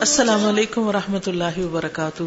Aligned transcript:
السلام 0.00 0.46
علیکم 0.46 0.82
و 0.82 0.92
رحمۃ 0.92 1.18
اللہ 1.26 1.58
وبرکاتہ۔ 1.58 2.22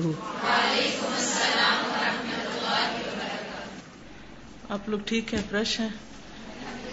آپ 4.70 4.90
لوگ 4.90 5.00
ٹھیک 5.06 5.34
ہیں، 5.34 5.42
فریش 5.50 5.80
ہیں؟ 5.80 5.90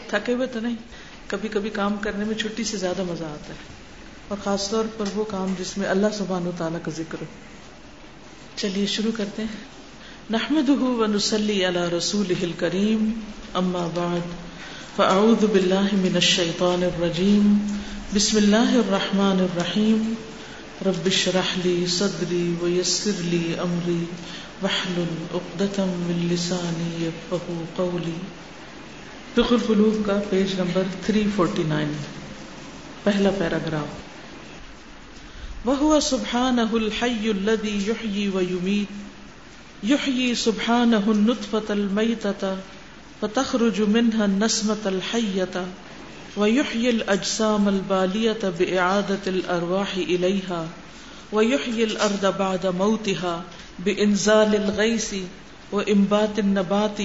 تھکے 0.08 0.34
ہوئے 0.34 0.46
تو 0.46 0.60
نہیں؟ 0.60 0.76
کبھی 1.26 1.48
کبھی 1.48 1.70
کام 1.70 1.96
کرنے 1.96 2.24
میں 2.24 2.34
چھٹی 2.34 2.64
سے 2.64 2.76
زیادہ 2.76 3.02
مزہ 3.02 3.24
آتا 3.24 3.48
ہے۔ 3.48 3.58
اور 4.28 4.38
خاص 4.44 4.70
طور 4.70 4.84
پر 4.96 5.04
وہ 5.14 5.24
کام 5.24 5.54
جس 5.58 5.78
میں 5.78 5.88
اللہ 5.88 6.06
سبحان 6.12 6.46
و 6.46 6.50
تعالیٰ 6.58 6.78
کا 6.82 6.90
ذکر 6.96 7.16
ہو۔ 7.20 7.26
چلیے، 8.56 8.86
شروع 8.86 9.12
کرتے 9.16 9.42
ہیں۔ 9.42 9.64
نحمد 10.30 10.68
و 10.68 11.06
نسلی 11.06 11.68
علی 11.68 11.96
رسول 11.98 12.52
کریم 12.58 13.20
اما 13.54 13.88
بعد، 13.94 14.26
فاعوذ 14.96 15.44
باللہ 15.44 15.88
من 15.92 16.14
الشیطان 16.14 16.82
الرجیم، 16.82 17.76
بسم 18.14 18.36
اللہ 18.36 18.56
الرحمن 18.56 19.40
الرحیم۔ 19.40 20.14
رب 20.82 21.06
اشرح 21.06 21.58
لي 21.64 21.86
صدري 21.86 22.54
ويسر 22.62 23.10
لي 23.10 23.60
امري 23.62 24.06
واحلل 24.62 25.06
عقدة 25.34 25.84
من 25.84 26.28
لساني 26.32 27.06
يفقهوا 27.06 27.64
قولي. 27.76 28.18
فقه 29.34 29.54
القلوب 29.54 30.06
کا 30.06 30.20
پیج 30.30 30.46
نمبر 30.60 30.82
349 31.06 31.92
پہلا 33.04 33.30
پیراگراف. 33.38 34.04
وهو 35.64 36.00
سبحانه 36.00 36.76
الحي 36.76 37.30
الذي 37.30 37.88
يحيي 37.88 38.28
ويميت. 38.28 38.88
يحيي 39.82 40.34
سبحانه 40.34 41.02
النطفة 41.08 41.62
الميتة 41.70 42.56
فتخرج 43.20 43.82
منها 43.82 44.24
النسمة 44.24 44.82
الحية. 44.86 45.66
ويحيي 46.36 46.90
الأجسام 46.90 47.68
البالية 47.68 48.38
بإعادة 48.58 49.20
الأرواح 49.26 49.96
إليها، 49.96 50.68
ويحيي 51.32 51.84
الأرض 51.84 52.38
بعد 52.38 52.66
موتها 52.66 53.44
بإنزال 53.78 54.54
الغيث 54.54 55.14
وإنبات 55.72 56.38
النبات، 56.38 56.98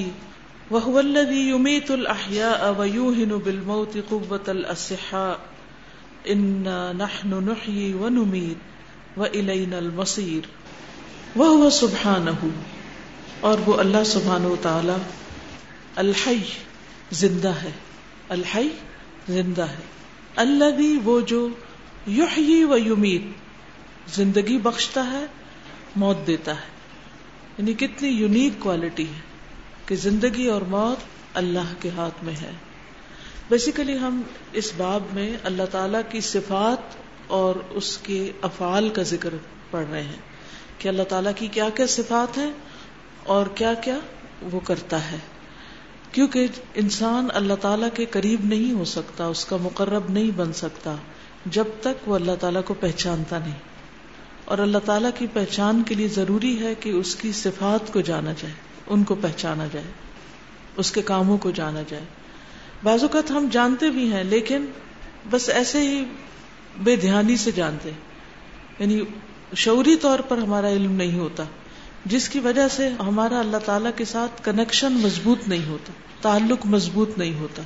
وهو 0.72 1.00
الذي 1.00 1.50
يميت 1.50 1.92
الأحياء 1.92 2.75
ويوهن 2.80 3.38
بالموت 3.38 3.97
قوة 4.09 4.44
الأصحاء 4.47 5.39
إنا 6.30 6.94
نحن 6.94 7.33
نحيي 7.33 7.94
ونميت 7.94 8.58
وإلينا 9.17 9.80
المصير. 9.80 10.42
وهو 11.36 11.70
سبحانه. 11.70 12.48
اور 13.39 13.58
وہ 13.66 13.77
اللہ 13.77 14.03
سبحانہ 14.05 14.48
و 14.48 14.55
تعالی 14.61 14.94
الحی 15.95 16.39
زندہ 17.11 17.52
ہے. 17.64 17.72
الحی 18.30 18.67
زندہ 19.30 19.64
ہے۔ 19.64 19.81
اللہ 20.36 20.69
بھی 20.77 21.00
وہ 21.03 21.22
جو 21.22 21.47
یحیی 22.08 22.64
و 22.64 22.77
یمیت 22.77 23.22
زندگی 24.16 24.58
بخشتا 24.58 25.11
ہے، 25.11 25.25
موت 25.95 26.27
دیتا 26.27 26.55
ہے۔ 26.55 26.81
یعنی 27.58 27.73
کتنی 27.73 28.09
یونیک 28.09 28.53
کوالٹی 28.59 29.08
ہے 29.08 29.22
کہ 29.86 29.95
زندگی 29.95 30.47
اور 30.47 30.61
موت 30.61 30.97
اللہ 31.33 31.73
کے 31.80 31.89
ہاتھ 31.89 32.23
میں 32.23 32.33
ہے۔ 32.33 32.52
بیسیکلی 33.49 33.97
ہم 33.97 34.22
اس 34.53 34.72
باب 34.77 35.03
میں 35.14 35.38
اللہ 35.44 35.64
تعالی 35.72 35.97
کی 36.09 36.22
صفات 36.22 36.95
اور 37.27 37.55
اس 37.69 37.97
کے 37.97 38.31
افعال 38.42 38.89
کا 38.89 39.03
ذکر 39.03 39.33
پڑھ 39.72 39.88
رہے 39.92 40.03
ہیں 40.03 40.22
کہ 40.77 40.88
اللہ 40.88 41.03
تعالیٰ 41.03 41.31
کی 41.36 41.47
کیا 41.47 41.69
کیا 41.69 41.86
صفات 41.88 42.38
ہیں 42.38 42.52
اور 43.23 43.45
کیا 43.45 43.73
کیا 43.73 43.97
وہ 44.42 44.59
کرتا 44.59 45.11
ہے۔ 45.11 45.17
کیونکہ 46.12 46.48
انسان 46.76 47.28
اللہ 47.34 47.54
تعالیٰ 47.62 47.90
کے 47.94 48.06
قریب 48.06 48.45
نہیں 48.45 48.73
ہو 48.73 48.86
سکتا، 48.86 49.26
اس 49.26 49.45
کا 49.45 49.58
مقرب 49.62 50.04
نہیں 50.09 50.31
بن 50.36 50.54
سکتا، 50.54 50.95
جب 51.45 51.64
تک 51.81 52.09
وہ 52.09 52.16
اللہ 52.16 52.31
تعالیٰ 52.40 52.62
کو 52.66 52.73
پہچانتا 52.73 53.40
نہیں۔ 53.40 53.59
اور 54.45 54.58
اللہ 54.58 54.78
تعالیٰ 54.86 55.09
کی 55.17 55.28
پہچان 55.34 55.84
کے 55.84 55.95
لیے 55.95 56.08
ضروری 56.08 56.59
ہے 56.59 56.76
کہ 56.76 56.89
اس 56.89 57.16
کی 57.16 57.32
صفات 57.32 57.94
کو 57.94 58.02
جانا 58.02 58.32
جائے، 58.32 58.54
ان 58.88 59.04
کو 59.04 59.16
پہچانا 59.16 59.67
جائے، 59.72 59.86
اس 60.78 60.92
کے 60.92 61.02
کاموں 61.02 61.38
کو 61.38 61.52
جانا 61.52 61.82
جائے۔ 61.89 62.04
بعض 62.83 63.02
اوقات 63.02 63.32
ہم 63.32 63.48
جانتے 63.52 63.89
بھی 63.89 64.14
ہیں، 64.14 64.23
لیکن 64.23 64.66
بس 65.30 65.50
ایسے 65.50 65.82
ہی 65.82 66.05
بے 66.77 66.95
دھیانی 66.95 67.38
سے 67.38 67.52
جانتے۔ 67.52 67.92
یعنی 68.80 69.02
شعوری 69.55 69.95
طور 69.95 70.20
پر 70.20 70.38
ہمارا 70.38 70.70
علم 70.70 70.92
نہیں 70.92 71.20
ہوتا۔ 71.20 71.44
جس 72.06 72.30
کی 72.30 72.39
وجہ 72.39 72.67
سے 72.67 72.89
ہمارا 73.00 73.39
اللہ 73.39 73.58
تعالیٰ 73.58 73.92
کے 73.95 74.06
ساتھ 74.06 74.44
کنیکشن 74.44 74.94
مضبوط 74.94 75.48
نہیں 75.48 75.66
ہوتا، 75.66 75.94
تعلق 76.22 76.66
مضبوط 76.66 77.17
نہیں 77.17 77.39
ہوتا۔ 77.39 77.62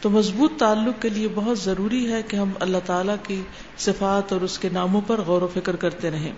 تو 0.00 0.10
مضبوط 0.10 0.52
تعلق 0.58 1.02
کے 1.02 1.08
لیے 1.08 1.28
بہت 1.34 1.58
ضروری 1.58 2.12
ہے 2.12 2.22
کہ 2.22 2.36
ہم 2.36 2.50
اللہ 2.60 2.76
تعالیٰ 2.86 3.16
کی 3.22 3.42
صفات 3.78 4.32
اور 4.32 4.40
اس 4.40 4.58
کے 4.58 4.68
ناموں 4.72 5.00
پر 5.06 5.20
غور 5.20 5.42
و 5.42 5.48
فکر 5.54 5.76
کرتے 5.76 6.10
رہیں۔ 6.10 6.32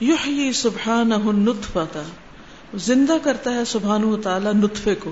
یحیی 0.00 0.52
سبحان 0.52 1.10
نطفہ 1.24 2.02
زندہ 2.74 3.16
کرتا 3.22 3.54
ہے 3.54 3.64
سبحان 3.64 4.22
تعالیٰ 4.22 4.54
نطفے 4.54 4.94
کو۔ 4.94 5.10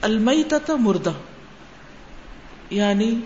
المئی 0.00 0.42
مردہ۔ 0.78 1.12
یعنی 2.70 3.20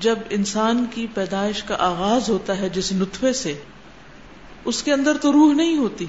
جب 0.00 0.18
انسان 0.30 0.84
کی 0.90 1.06
پیدائش 1.14 1.62
کا 1.62 1.76
آغاز 1.78 2.28
ہوتا 2.28 2.58
ہے 2.58 2.68
جس 2.68 2.92
نطفے 2.92 3.32
سے 3.32 3.62
اس 4.64 4.82
کے 4.82 4.92
اندر 4.92 5.16
تو 5.18 5.32
روح 5.32 5.54
نہیں 5.54 5.76
ہوتی۔ 5.76 6.06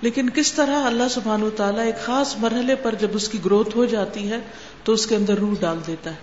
لیکن 0.00 0.30
کس 0.30 0.52
طرح 0.52 0.84
اللہ 0.84 1.08
سبحان 1.10 1.42
و 1.42 1.50
تعالیٰ 1.50 1.84
ایک 1.84 2.04
خاص 2.04 2.36
مرحلے 2.36 2.74
پر 2.74 2.94
جب 2.94 3.08
اس 3.12 3.28
کی 3.28 3.38
گروتھ 3.44 3.76
ہو 3.76 3.84
جاتی 3.84 4.30
ہے، 4.30 4.36
تو 4.84 4.92
اس 4.92 5.06
کے 5.06 5.16
اندر 5.16 5.38
روح 5.38 5.54
ڈال 5.60 5.78
دیتا 5.86 6.10
ہے۔ 6.10 6.16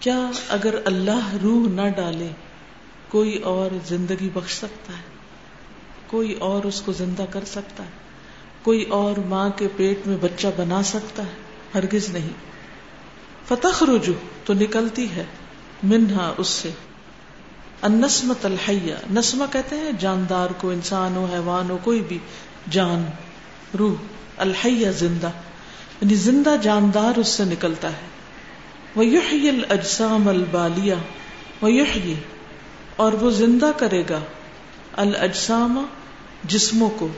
کیا 0.00 0.30
اگر 0.48 0.74
اللہ 0.84 1.34
روح 1.42 1.68
نہ 1.68 1.88
ڈالے، 1.96 2.28
کوئی 3.08 3.38
اور 3.38 3.70
زندگی 3.86 4.28
بخش 4.32 4.54
سکتا 4.54 4.92
ہے؟ 4.92 5.02
کوئی 6.06 6.34
اور 6.34 6.64
اس 6.64 6.80
کو 6.80 6.92
زندہ 6.92 7.24
کر 7.30 7.44
سکتا 7.44 7.84
ہے؟ 7.84 7.90
کوئی 8.62 8.84
اور 8.84 9.16
ماں 9.16 9.50
کے 9.50 9.68
پیٹ 9.76 10.06
میں 10.06 10.16
بچہ 10.20 10.46
بنا 10.56 10.82
سکتا 10.82 11.22
ہے؟ 11.22 11.32
ہرگز 11.74 12.08
نہیں۔ 12.08 12.28
فتح 13.48 13.84
رجو 13.84 14.12
تو 14.44 14.54
نکلتی 14.54 15.10
ہے۔ 15.10 15.24
منہا 15.82 16.34
اس 16.36 16.48
سے۔ 16.48 16.70
انسمت 17.82 18.46
الحیہ 18.46 18.94
نسمہ 19.10 19.44
کہتے 19.52 19.76
ہیں 19.76 19.92
جاندار 19.98 20.48
کو، 20.58 20.70
انسان 20.70 21.16
ہو، 21.16 21.26
حیوان 21.32 21.70
ہو، 21.70 21.78
کوئی 21.84 22.00
بھی 22.00 22.18
جان، 22.70 23.04
روح، 23.78 23.94
الحیہ 24.36 24.90
زندہ 24.90 25.26
یعنی 26.00 26.14
زندہ 26.14 26.56
جاندار 26.62 27.18
اس 27.18 27.28
سے 27.28 27.44
نکلتا 27.44 27.88
ہے۔ 27.88 28.06
وہ 28.96 29.02
الاجسام 29.48 30.28
البالیہ 30.28 30.94
وہ 31.62 31.68
اور 32.96 33.12
وہ 33.12 33.30
زندہ 33.30 33.70
کرے 33.76 34.02
گا 34.10 34.20
الاجسام 34.96 35.86
جسموں 36.44 36.90
کو، 36.98 37.08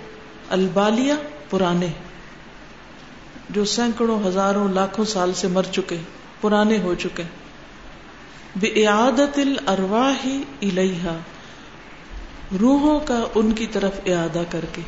البالیہ 0.50 1.14
پرانے۔ 1.50 1.88
جو 3.50 3.64
سینکڑوں، 3.64 4.28
ہزاروں، 4.28 4.68
لاکھوں 4.68 5.04
سال 5.04 5.34
سے 5.34 5.48
مر 5.48 5.62
چکے، 5.62 5.96
پرانے 6.40 6.78
ہو 6.78 6.94
چکے۔ 6.94 7.22
بےعادت 8.56 9.38
الرواہ 9.38 10.26
الیہا 10.62 11.18
روحوں 12.60 13.00
کا 13.00 13.24
ان 13.34 13.52
کی 13.52 13.66
طرف 13.72 13.92
اعادہ 14.06 14.42
کر 14.50 14.64
کے۔ 14.72 14.82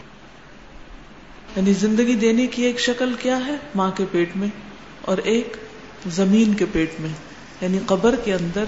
یعنی 1.56 1.72
زندگی 1.72 2.14
دینے 2.14 2.46
کی 2.46 2.62
ایک 2.62 2.80
شکل 2.80 3.12
کیا 3.22 3.46
ہے؟ 3.46 3.56
ماں 3.74 3.90
کے 3.90 4.04
پیٹ 4.10 4.36
میں 4.36 4.48
اور 5.00 5.18
ایک 5.18 5.56
زمین 6.06 6.54
کے 6.54 6.64
پیٹ 6.72 6.90
میں۔ 7.00 7.10
یعنی 7.60 7.78
قبر 7.86 8.16
کے 8.24 8.34
اندر 8.34 8.64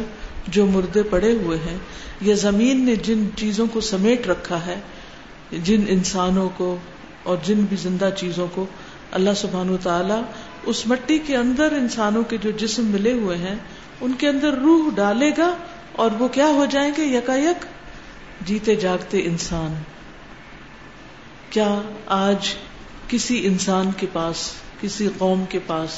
جو 0.48 0.66
مردے 0.66 1.02
پڑے 1.02 1.32
ہوئے 1.32 1.58
ہیں، 1.58 1.78
یا 2.20 2.34
زمین 2.34 2.86
نے 2.86 2.96
جن 2.96 3.28
چیزوں 3.36 3.66
کو 3.72 3.80
سمیٹ 3.80 4.26
رکھا 4.26 4.66
ہے، 4.66 4.80
جن 5.52 5.84
انسانوں 5.88 6.48
کو 6.56 6.76
اور 7.22 7.36
جن 7.44 7.60
بھی 7.60 7.76
زندہ 7.76 8.10
چیزوں 8.16 8.46
کو 8.54 8.66
اللہ 9.10 9.30
سبحان 9.36 9.76
تعالی 9.82 10.22
اس 10.62 10.86
مٹی 10.86 11.18
کے 11.18 11.36
اندر 11.36 11.72
انسانوں 11.72 12.22
کے 12.22 12.36
جو 12.36 12.50
جسم 12.50 12.84
ملے 12.86 13.12
ہوئے 13.12 13.36
ہیں 13.36 13.54
ان 14.00 14.12
کے 14.12 14.28
اندر 14.28 14.52
روح 14.52 14.94
ڈالے 14.94 15.30
گا 15.38 15.56
اور 15.92 16.10
وہ 16.18 16.28
کیا 16.28 16.46
ہو 16.46 16.66
جائیں 16.70 16.92
گے؟ 16.96 17.04
یکا 17.04 17.36
یک 17.36 17.64
جیتے 18.40 18.74
جاگتے 18.74 19.22
انسان۔ 19.24 19.74
کیا 21.50 21.82
آج 22.06 22.54
کسی 23.08 23.46
انسان 23.46 23.90
کے 23.96 24.06
پاس، 24.12 24.52
کسی 24.80 25.08
قوم 25.18 25.44
کے 25.48 25.58
پاس، 25.66 25.90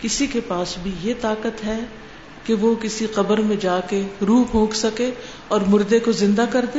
کسی 0.00 0.26
کے 0.26 0.40
پاس 0.40 0.78
بھی 0.82 0.90
یہ 1.02 1.14
طاقت 1.20 1.64
ہے 1.64 1.80
کہ 2.44 2.54
وہ 2.54 2.74
کسی 2.74 3.06
قبر 3.06 3.38
میں 3.38 3.56
جا 3.56 3.80
کے 3.80 4.02
روح 4.26 4.44
پھونک 4.50 4.74
سکے 4.74 5.10
اور 5.48 5.60
مردے 5.60 5.98
کو 5.98 6.12
زندہ 6.12 6.44
کر 6.50 6.64
دے؟ 6.74 6.78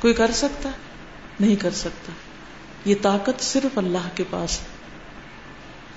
کوئی 0.00 0.14
کر 0.14 0.30
سکتا؟ 0.30 0.70
نہیں 1.40 1.56
کر 1.56 1.70
سکتا۔ 1.70 2.12
یہ 2.84 2.94
طاقت 3.02 3.42
صرف 3.42 3.78
اللہ 3.78 4.08
کے 4.14 4.24
پاس 4.30 4.60
ہے۔ 4.60 4.64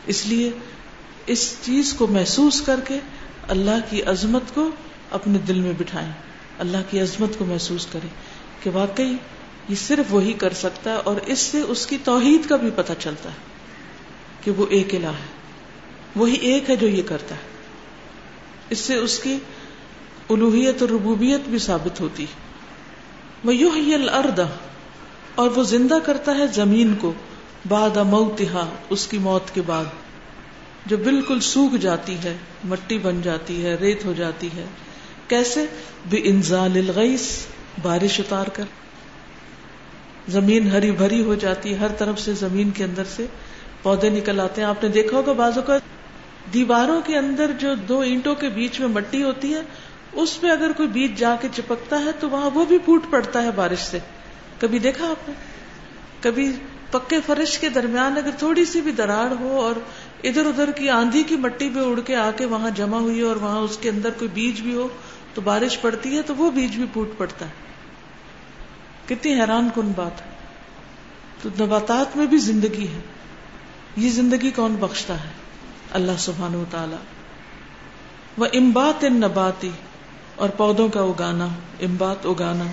اس 0.06 0.26
لیے 0.26 0.52
اس 1.26 1.56
چیز 1.62 1.94
کو 1.94 2.08
محسوس 2.08 2.62
کر 2.62 2.80
کے 2.88 3.00
اللہ 3.52 3.80
کی 3.90 4.02
عظمت 4.04 4.54
کو 4.54 4.70
اپنے 5.12 5.38
دل 5.38 5.60
میں 5.60 5.74
بٹھائیں، 5.78 6.12
اللہ 6.60 6.84
کی 6.90 7.00
عظمت 7.00 7.38
کو 7.38 7.46
محسوس 7.46 7.86
کریں 7.86 8.10
کہ 8.64 8.70
واقعی 8.74 9.14
یہ 9.70 9.76
صرف 9.76 10.14
وہی 10.14 10.34
کر 10.34 10.54
سکتا 10.54 10.92
ہے 10.92 10.96
اور 10.96 11.16
اس 11.26 11.40
سے 11.40 11.62
اس 11.62 11.86
کی 11.88 11.98
توحید 12.04 12.50
کا 12.50 12.56
بھی 12.56 12.70
پتہ 12.76 12.94
چلتا 13.00 13.30
ہے 13.30 14.44
کہ 14.44 14.52
وہ 14.52 14.66
ایک 14.70 14.96
الہ 14.96 15.08
ہے، 15.08 15.30
وہی 16.16 16.36
ایک 16.36 16.70
ہے 16.70 16.76
جو 16.76 16.88
یہ 16.88 17.04
کرتا 17.06 17.36
ہے۔ 17.36 17.50
اس 18.70 18.80
سے 18.80 18.96
اس 18.96 19.20
کی 19.20 19.38
الوحیت 20.30 20.82
اور 20.82 20.90
ربوبیت 20.90 21.50
بھی 21.50 21.58
ثابت 21.60 22.00
ہوتی 22.00 22.26
وہ 23.44 23.56
یو 23.56 23.70
الردا 23.94 24.46
اور 25.36 25.50
وہ 25.56 25.64
زندہ 25.64 25.98
کرتا 26.06 26.36
ہے 26.36 26.48
زمین 26.48 26.94
کو 26.96 27.14
باد 27.68 27.98
موتہا، 27.98 28.70
اس 28.90 29.08
کی 29.08 29.18
موت 29.18 29.54
کے 29.54 29.62
بعد۔ 29.66 29.86
جو 30.86 30.98
بالکل 30.98 31.40
سوکھ 31.40 31.78
جاتی 31.78 32.16
ہے، 32.24 32.38
مٹی 32.64 32.98
بن 32.98 33.22
جاتی 33.22 33.66
ہے، 33.66 33.76
ریت 33.76 34.06
ہو 34.06 34.14
جاتی 34.18 34.48
ہے۔ 34.48 34.66
کیسے؟ 35.28 35.66
بے 36.10 36.18
انزال 36.24 36.72
الغیس 36.76 37.46
بارش 37.82 38.20
اتار 38.20 38.48
کر۔ 38.48 38.64
زمین 40.30 40.68
ہری 40.68 40.92
بھری 40.92 41.24
ہو 41.24 41.36
جاتی 41.36 41.72
ہے، 41.72 41.78
ہر 41.78 41.88
طرف 41.88 42.20
سے 42.20 42.34
زمین 42.34 42.72
کے 42.72 42.84
اندر 42.84 43.04
سے 43.16 43.26
پودے 43.84 44.10
نکل 44.10 44.40
آتے 44.40 44.62
ہیں۔ 44.62 44.68
آپ 44.68 44.84
نے 44.84 44.90
دیکھا 44.90 45.18
ہوگا 45.18 45.32
بازو 45.32 45.62
کا 45.62 45.78
دیواروں 46.54 47.02
کے 47.02 47.18
اندر 47.18 47.52
جو 47.60 47.76
دو 47.76 48.00
اینٹوں 48.00 48.36
کے 48.36 48.50
بیچ 48.50 48.80
میں 48.80 48.88
مٹی 48.88 49.24
ہوتی 49.24 49.54
ہے، 49.54 49.62
اس 50.14 50.42
پہ 50.42 50.48
اگر 50.48 50.72
کوئی 50.78 50.90
بیج 50.90 51.20
جا 51.20 51.36
کے 51.42 51.48
چپکتا 51.56 52.00
ہے، 52.00 52.12
تو 52.20 52.30
وہاں 52.30 52.50
وہ 52.54 52.66
بھی 52.66 52.78
پھوٹ 52.78 53.04
پڑتا 53.10 53.44
ہے 53.44 53.52
بارش 53.52 53.80
سے۔ 53.80 54.00
کبھی 54.60 54.80
دیکھا 54.80 55.08
آپ 55.08 55.30
نے؟ 55.30 55.36
کبھی 56.22 56.52
پکے 56.92 57.20
فرش 57.26 57.60
کے 57.60 57.70
درمیان 57.70 58.18
اگر 58.18 58.30
تھوڑی 58.40 58.66
سی 58.66 58.82
بھی 58.82 58.92
دراڑ 58.92 59.34
ہو 59.40 59.62
اور 59.62 59.74
ادھر 60.24 60.46
ادھر 60.46 60.72
کی 60.72 60.90
آندھی 60.90 61.24
کی 61.24 61.36
مٹی 61.36 61.70
پہ 61.76 61.80
اڑ 61.80 62.00
کے 62.00 62.16
آ 62.16 62.32
کے 62.32 62.46
وہاں 62.46 62.70
جمع 62.70 63.00
ہوئی 63.00 63.22
اور 63.22 63.36
وہاں 63.36 63.60
اس 63.60 63.78
کے 63.82 63.90
اندر 63.90 64.10
کوئی 64.10 64.30
بیج 64.34 64.62
بھی 64.62 64.74
ہو 64.76 64.88
تو 65.34 65.42
بارش 65.42 65.82
پڑتی 65.82 66.18
ہے 66.18 66.22
تو 66.22 66.36
وہ 66.36 66.52
بیج 66.52 66.76
بھی 66.76 66.86
پھوٹ 66.94 67.10
پڑتا 67.18 67.46
ہے۔ 67.46 67.52
کتنی 69.06 69.34
حیران 69.34 69.70
کن 69.76 69.92
بات 69.96 70.22
ہے۔ 70.22 70.32
تو 71.42 71.66
نباتات 71.66 72.18
میں 72.18 72.26
بھی 72.26 72.38
زندگی 72.38 72.88
ہے۔ 72.88 73.00
یہ 73.98 74.10
زندگی 74.10 74.52
کون 74.52 74.76
بخشتا 74.80 75.24
ہے؟ 75.24 75.30
اللہ 75.92 76.12
سبحان 76.18 76.56
و 76.56 76.64
تعالی۔ 76.72 76.96
وہ 78.38 78.46
امبات 78.54 79.04
ان 79.04 79.14
نباتی 79.14 79.70
اور 80.36 80.50
پودوں 80.50 80.90
کا 80.90 81.02
اگانا، 81.02 81.48
امبات 81.82 82.26
اگانا۔ 82.26 82.64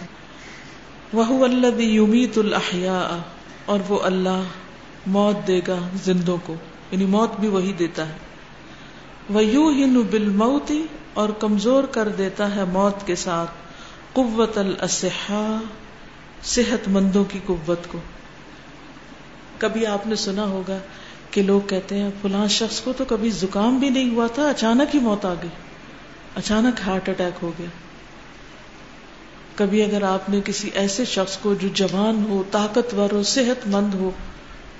وہ 1.12 1.45
اللہ 1.45 1.83
یومیت 1.83 2.39
الحیا 2.39 3.19
اور 3.65 3.79
وہ 3.89 4.00
اللہ 4.03 4.43
موت 5.06 5.47
دے 5.47 5.61
گا 5.69 5.79
زندوں 6.05 6.37
کو۔ 6.47 6.55
یعنی 6.90 7.05
موت 7.05 7.40
بھی 7.40 7.49
وہی 7.49 7.73
دیتا 7.73 8.08
ہے۔ 8.08 8.12
وہ 9.31 9.44
یو 9.44 9.69
ہی 9.69 9.85
بل 10.11 10.29
موتی 10.29 10.87
اور 11.14 11.29
کمزور 11.29 11.85
کر 11.85 12.08
دیتا 12.08 12.56
ہے 12.56 12.64
موت 12.64 13.06
کے 13.06 13.17
ساتھ۔ 13.17 13.50
قوت 14.12 14.58
الصحا 14.58 15.61
صحت 16.43 16.88
مندوں 16.88 17.25
کی 17.25 17.38
قوت 17.46 17.88
کو۔ 17.88 17.99
کبھی 19.58 19.87
آپ 19.87 20.06
نے 20.06 20.14
سنا 20.14 20.44
ہوگا 20.44 20.79
کہ 21.31 21.43
لوگ 21.43 21.61
کہتے 21.69 21.99
ہیں، 21.99 22.11
فلاں 22.23 22.49
شخص 22.49 22.81
کو 22.81 22.93
تو 22.93 23.05
کبھی 23.05 23.31
زکام 23.31 23.79
بھی 23.79 23.90
نہیں 23.90 24.11
ہوا 24.11 24.26
تھا، 24.26 24.49
اچانک 24.49 24.94
ہی 24.94 25.00
موت 25.00 25.25
آ 25.25 25.35
گئی۔ 25.35 25.50
اچانک 26.35 26.81
ہارٹ 26.87 27.08
اٹیک 27.08 27.38
ہو 27.43 27.52
گیا۔ 27.58 27.67
کبھی 29.55 29.82
اگر 29.82 30.02
آپ 30.02 30.31
نے 30.31 30.40
کسی 30.44 30.70
ایسے 30.75 31.05
شخص 31.05 31.37
کو 31.37 31.55
جو 31.55 31.69
جوان 31.69 32.26
ہو، 32.29 32.43
طاقتور 32.50 33.14
ہو، 33.14 33.23
صحت 33.23 33.67
مند 33.67 33.94
ہو 33.94 34.11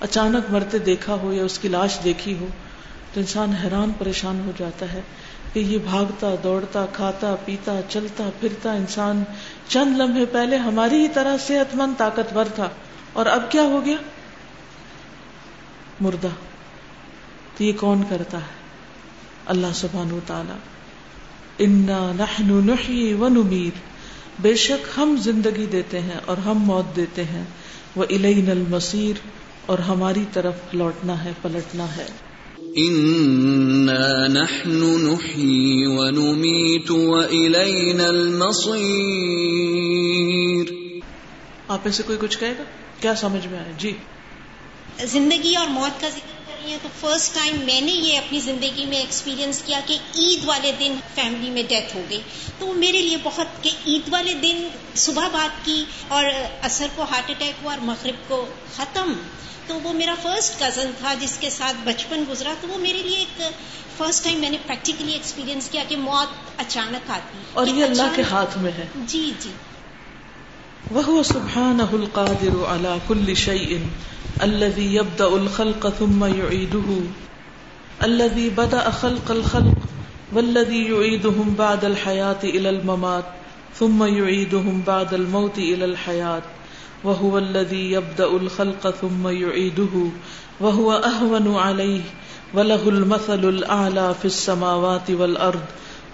اچانک 0.01 0.53
مرتے 0.53 0.79
دیکھا 0.79 1.15
ہو 1.15 1.33
یا 1.33 1.45
اس 1.45 1.59
کی 1.59 1.69
لاش 1.69 1.99
دیکھی 2.05 2.37
ہو 2.41 2.47
تو 3.15 3.21
انسان 3.21 3.51
حیران 3.51 3.93
پریشان 3.99 4.43
ہو 4.47 4.53
جاتا 4.59 4.93
ہے 4.93 5.01
کہ 5.53 5.61
یہ 5.61 5.79
بھاگتا، 5.79 6.35
دوڑتا، 6.43 6.87
کھاتا، 6.93 7.35
پیتا، 7.45 7.81
چلتا، 7.89 8.31
پھرتا 8.41 8.73
انسان 8.73 9.25
چند 9.69 9.97
لمحے 9.97 10.25
پہلے 10.27 10.57
ہماری 10.57 10.97
ہی 10.97 11.09
طرح 11.09 11.37
صحت 11.47 11.75
مند 11.75 11.99
طاقتور 11.99 12.45
تھا 12.55 12.69
اور 13.13 13.27
اب 13.27 13.51
کیا 13.51 13.63
ہو 13.63 13.85
گیا؟ 13.85 13.97
مردہ۔ 16.01 16.29
تو 17.57 17.65
یہ 17.65 17.73
کون 17.73 18.03
کرتا 18.09 18.39
ہے؟ 18.39 18.53
اللہ 19.47 19.67
سبحان 19.75 20.13
و 20.13 20.19
تعالی۔ 20.27 20.55
انا 21.65 22.13
نحن 22.17 22.67
نحیی 22.67 23.13
و 23.13 23.29
نمیر 23.29 23.79
بے 24.41 24.55
شک 24.55 24.87
ہم 24.97 25.17
زندگی 25.21 25.67
دیتے 25.67 26.01
ہیں 26.01 26.21
اور 26.27 26.37
ہم 26.37 26.59
موت 26.59 26.97
دیتے 26.97 27.25
ہیں۔ 27.25 27.45
وہ 27.97 28.05
الین 28.11 28.51
المصیر۔ 28.51 29.38
اور 29.69 29.79
ہماری 29.79 30.25
طرف 30.33 30.55
لوٹنا 30.73 31.25
ہے 31.25 31.33
پلٹنا 31.43 31.97
ہے۔ 31.97 32.07
انا 32.59 34.27
نحن 34.27 35.05
نحیی 35.05 35.87
و 35.87 36.11
نمیت 36.11 36.91
و 36.91 37.15
الین 37.15 38.01
المصیر 38.01 40.73
آپ 41.69 41.79
میں 41.85 41.93
سے 41.93 42.03
کوئی 42.07 42.19
کچھ 42.21 42.39
کہے 42.39 42.55
گا؟ 42.59 42.63
کیا 43.01 43.15
سمجھ 43.15 43.47
میں 43.47 43.59
آئے؟ 43.59 43.73
جی۔ 43.79 43.93
زندگی 45.05 45.57
اور 45.57 45.67
موت 45.67 46.01
کا 46.01 46.09
ذکر۔ 46.09 46.38
کر 46.69 46.75
رہی 46.75 46.89
ہیں 46.89 47.01
تو 47.01 47.17
فرسٹ 47.17 47.35
ٹائم 47.35 47.57
میں 47.65 47.81
نے 47.81 47.93
یہ 47.93 48.19
اپنی 48.19 48.41
زندگی 48.41 48.85
میں 48.85 48.99
ایکسپیرینس 48.99 49.63
کیا 49.67 49.81
کہ 49.87 49.99
عید 50.15 50.45
والے 50.45 50.73
دن 50.81 50.95
فیملی 51.15 51.51
میں 51.51 51.63
ڈیتھ 51.69 51.97
ہو 51.97 52.03
گئی۔ 52.11 52.21
تو 52.59 52.67
وہ 52.67 52.75
میرے 52.75 53.03
لیے 53.03 53.17
بہت 53.23 53.63
کہ 53.63 53.71
عید 53.87 54.03
والے 54.11 54.35
دن 54.35 54.69
صبح 54.95 55.29
بات 55.29 55.65
کی 55.65 55.85
اور 56.09 56.25
اثر 56.63 56.87
کو 56.95 57.03
ہارٹ 57.03 57.31
اٹیک 57.31 57.53
ہوا 57.63 57.73
اور 57.73 57.85
مغرب 57.85 58.29
کو 58.29 58.47
ختم۔ 58.77 59.13
تو 59.67 59.81
وہ 59.83 59.93
میرا 59.93 60.15
فرسٹ 60.23 60.61
کزن 60.61 60.91
تھا 60.99 61.15
جس 61.21 61.37
کے 61.41 61.51
ساتھ 61.51 61.77
بچپن 61.85 62.25
گزرا۔ 62.29 62.55
تو 62.61 62.69
وہ 62.69 62.79
میرے 62.79 63.03
لیے 63.03 63.19
ایک 63.19 63.43
فرسٹ 63.97 64.25
ٹائم 64.25 64.41
میں 64.41 64.51
نے 64.51 64.57
پریکٹیکلی 64.67 65.13
ایکسپیرینس 65.13 65.69
کیا 65.69 65.85
کہ 65.89 65.97
موت 65.97 66.61
اچانک 66.61 67.11
آتی۔ 67.11 67.39
اور 67.53 67.67
یہ 67.67 67.85
اللہ 67.85 68.03
کے 68.17 68.23
ہاتھ 68.31 68.59
میں 68.59 68.73
ہے۔ 68.73 68.87
جی 68.97 69.33
جی۔ 69.41 69.51
وہ 70.91 71.23
سبحان 71.23 71.81
القادر 71.81 72.65
على 72.69 72.99
كل 73.07 73.35
شيء 73.35 73.79
الذي 74.43 74.95
يبدا 74.95 75.29
الخلق 75.29 75.89
ثم 75.89 76.25
يعيده. 76.25 77.01
الذي 78.05 78.51
بدا 78.51 78.91
خلق 78.91 79.31
الخلق 79.31 79.75
والذي 80.33 80.85
يعيدهم 80.85 81.55
بعد 81.59 81.85
الحياه 81.85 82.37
الى 82.45 82.71
الممات 82.71 83.25
ثم 83.75 84.05
يعيدهم 84.05 84.83
بعد 84.87 85.15
الموت 85.15 85.59
الى 85.59 85.85
الحياه 85.85 86.43
وهو 87.05 87.39
الذي 87.39 87.93
يبدا 87.93 88.27
الخلق 88.27 88.91
ثم 88.91 89.29
يعيده. 89.29 90.11
وهو 90.61 90.93
اهون 90.93 91.55
عليه. 91.57 92.01
وله 92.55 92.89
المثل 92.89 93.49
الاعلى 93.49 94.15
في 94.19 94.25
السماوات 94.25 95.11
والارض 95.11 95.65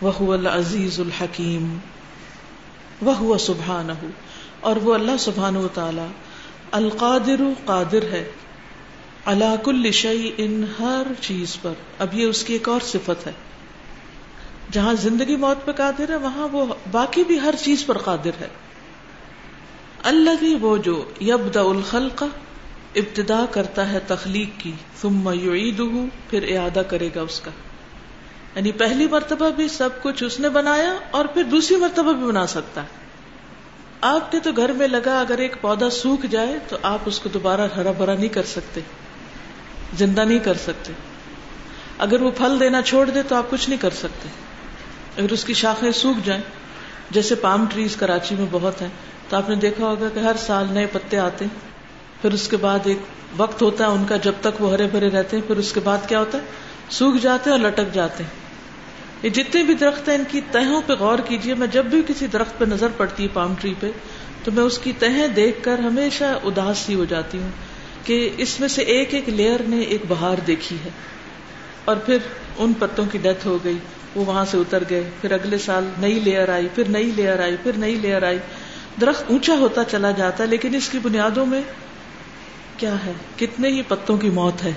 وهو 0.03 0.35
العزيز 0.35 1.01
الحكيم. 1.01 1.79
وهو 3.03 3.39
سبحانه. 3.39 4.09
اور 4.61 4.77
وہ 4.77 4.95
اللہ 4.95 5.17
سبحان 5.19 5.57
و 5.57 5.69
تعالی 5.75 6.07
القادر 6.75 7.41
قادر 7.65 8.03
ہے۔ 8.03 8.31
اللہ 9.25 9.57
کل 9.65 9.91
شعی 9.91 10.31
ان 10.37 10.65
ہر 10.79 11.03
چیز 11.21 11.57
پر۔ 11.63 11.73
اب 11.99 12.15
یہ 12.15 12.27
اس 12.27 12.45
کی 12.45 12.53
ایک 12.53 12.69
اور 12.69 12.81
صفت 12.81 13.27
ہے۔ 13.27 13.33
جہاں 14.73 14.95
زندگی 14.95 15.37
موت 15.37 15.67
پہ 15.67 15.73
قادر 15.73 16.09
ہے، 16.09 16.17
وہاں 16.17 16.49
وہ 16.53 16.75
باقی 16.91 17.25
بھی 17.25 17.41
ہر 17.41 17.55
چیز 17.65 17.87
پر 17.87 17.99
قادر 17.99 18.31
ہے۔ 18.41 18.49
اللہ 20.03 20.31
بھی 20.41 20.55
وہ 20.55 20.77
جو 20.77 21.11
یبدا 21.21 21.61
الخلق، 21.61 22.25
ابتدا 22.95 23.45
کرتا 23.51 23.93
ہے 23.93 23.99
تخلیق 24.07 24.61
کی، 24.61 24.73
ثم 25.01 25.29
یعیدہ، 25.29 26.07
پھر 26.31 26.57
اعادہ 26.57 26.83
کرے 26.89 27.09
گا 27.15 27.21
اس 27.21 27.41
کا۔ 27.41 27.51
یعنی 28.57 28.73
پہلی 28.73 29.09
مرتبہ 29.09 29.51
بھی 29.51 29.69
سب 29.69 29.89
کچھ 30.03 30.25
اس 30.25 30.41
نے 30.41 30.49
بنایا 30.49 30.95
اور 31.11 31.25
پھر 31.25 31.43
دوسری 31.43 31.77
مرتبہ 31.77 32.13
بھی 32.13 32.27
بنا 32.27 32.47
سکتا 32.47 32.83
ہے۔ 32.83 33.04
آپ 34.07 34.33
کے 34.33 34.41
تو 34.41 34.53
گھر 34.53 34.73
میں 34.73 34.89
لگا 34.89 35.21
اگر 35.21 35.39
ایک 35.39 35.57
پودا 35.61 35.91
سوکھ 35.91 36.27
جائے 36.27 36.59
تو 36.69 36.77
آپ 36.83 36.99
اس 37.05 37.19
کو 37.19 37.29
دوبارہ 37.29 37.61
ہرا 37.77 37.91
بھرا 37.91 38.15
نہیں 38.15 38.29
کر 38.29 38.43
سکتے، 38.43 38.81
زندہ 39.99 40.21
نہیں 40.21 40.39
کر 40.39 40.55
سکتے۔ 40.55 40.93
اگر 41.99 42.23
وہ 42.23 42.31
پھل 42.37 42.61
دینا 42.61 42.83
چھوڑ 42.83 43.11
دے 43.11 43.23
تو 43.23 43.37
آپ 43.37 43.51
کچھ 43.51 43.69
نہیں 43.71 43.81
کر 43.81 43.91
سکتے۔ 43.91 44.29
اگر 45.19 45.33
اس 45.33 45.45
کی 45.45 45.55
شاخیں 45.55 45.93
سوکھ 45.93 46.19
جائیں، 46.25 46.43
جیسے 47.11 47.35
پام 47.35 47.67
ٹریز 47.73 47.97
کراچی 47.97 48.35
میں 48.35 48.47
بہت 48.51 48.83
ہیں، 48.83 48.89
تو 49.29 49.37
آپ 49.37 49.49
نے 49.49 49.55
دیکھا 49.55 49.87
ہوگا 49.87 50.09
کہ 50.15 50.19
ہر 50.19 50.37
سال 50.39 50.67
نئے 50.71 50.87
پتے 50.93 51.19
آتے 51.19 51.45
ہیں۔ 51.45 51.61
پھر 52.23 52.33
اس 52.33 52.49
کے 52.49 52.57
بعد 52.57 52.79
ایک 52.85 52.99
وقت 53.37 53.63
ہوتا 53.63 53.85
ہے 53.85 53.89
ان 53.89 54.05
کا 54.09 54.17
جب 54.17 54.33
تک 54.41 54.63
وہ 54.63 54.73
ہرے 54.73 54.87
بھرے 54.87 55.11
رہتے 55.11 55.37
ہیں، 55.37 55.47
پھر 55.47 55.57
اس 55.57 55.73
کے 55.73 55.81
بعد 55.81 55.99
کیا 56.09 56.19
ہوتا 56.19 56.39
ہے؟ 56.39 56.43
سوکھ 56.91 57.19
جاتے 57.23 57.51
ہیں 57.51 57.59
اور 57.59 57.71
لٹک 57.71 57.95
جاتے 57.95 58.25
ہیں۔ 58.25 58.44
یہ 59.25 59.31
جتنے 59.31 59.63
بھی 59.63 59.75
درخت 59.75 60.09
ہیں 60.09 60.17
ان 60.17 60.25
کی 60.29 60.41
تہوں 60.53 60.83
پہ 60.87 60.93
غور 60.93 61.19
کیجیے 61.19 61.55
میں 61.55 61.67
جب 61.67 61.85
بھی 61.85 62.03
کسی 62.07 62.27
درخت 62.27 62.59
پہ 62.59 62.65
نظر 62.65 62.87
پڑتی 62.97 63.23
ہے 63.23 63.29
پام 63.33 63.55
ٹری 63.61 63.75
پہ، 63.81 63.91
تو 64.45 64.53
میں 64.53 64.63
اس 64.63 64.79
کی 64.79 64.93
تہیں 64.99 65.29
دیکھ 65.29 65.59
کر 65.63 65.79
ہمیشہ 65.79 66.25
اداس 66.25 66.79
سی 66.79 66.95
ہو 66.95 67.05
جاتی 67.05 67.39
ہوں 67.39 67.51
کہ 68.05 68.31
اس 68.37 68.61
میں 68.61 68.69
سے 68.69 68.83
ایک 68.83 69.15
ایک 69.15 69.29
لیئر 69.29 69.61
نے 69.67 69.81
ایک 69.81 70.01
بہار 70.09 70.37
دیکھی 70.47 70.77
ہے۔ 70.85 70.91
اور 71.85 71.97
پھر 71.97 72.17
ان 72.59 72.73
پتوں 72.79 73.05
کی 73.13 73.19
ڈیتھ 73.19 73.47
ہو 73.47 73.59
گئی، 73.65 73.79
وہ 74.15 74.25
وہاں 74.25 74.45
سے 74.45 74.59
اتر 74.59 74.83
گئے، 74.91 75.11
پھر 75.21 75.33
اگلے 75.33 75.59
سال 75.59 75.89
نئی 75.99 76.21
لیئر 76.21 76.49
آئی، 76.49 76.69
پھر 76.75 76.89
نئی 76.89 77.13
لیئر 77.17 77.41
آئی، 77.41 77.57
پھر 77.63 77.73
نئی 77.77 77.95
لیئر 77.95 78.23
آئی۔ 78.23 78.39
درخت 79.01 79.25
اونچا 79.31 79.55
ہوتا 79.55 79.85
چلا 79.85 80.11
جاتا 80.11 80.45
ہے، 80.45 80.49
لیکن 80.49 80.75
اس 80.75 80.89
کی 80.89 80.99
بنیادوں 81.03 81.47
میں 81.47 81.63
کیا 82.77 82.95
ہے؟ 83.07 83.13
کتنے 83.37 83.69
ہی 83.69 83.83
پتوں 83.89 84.17
کی 84.17 84.31
موت 84.31 84.65
ہے۔ 84.65 84.73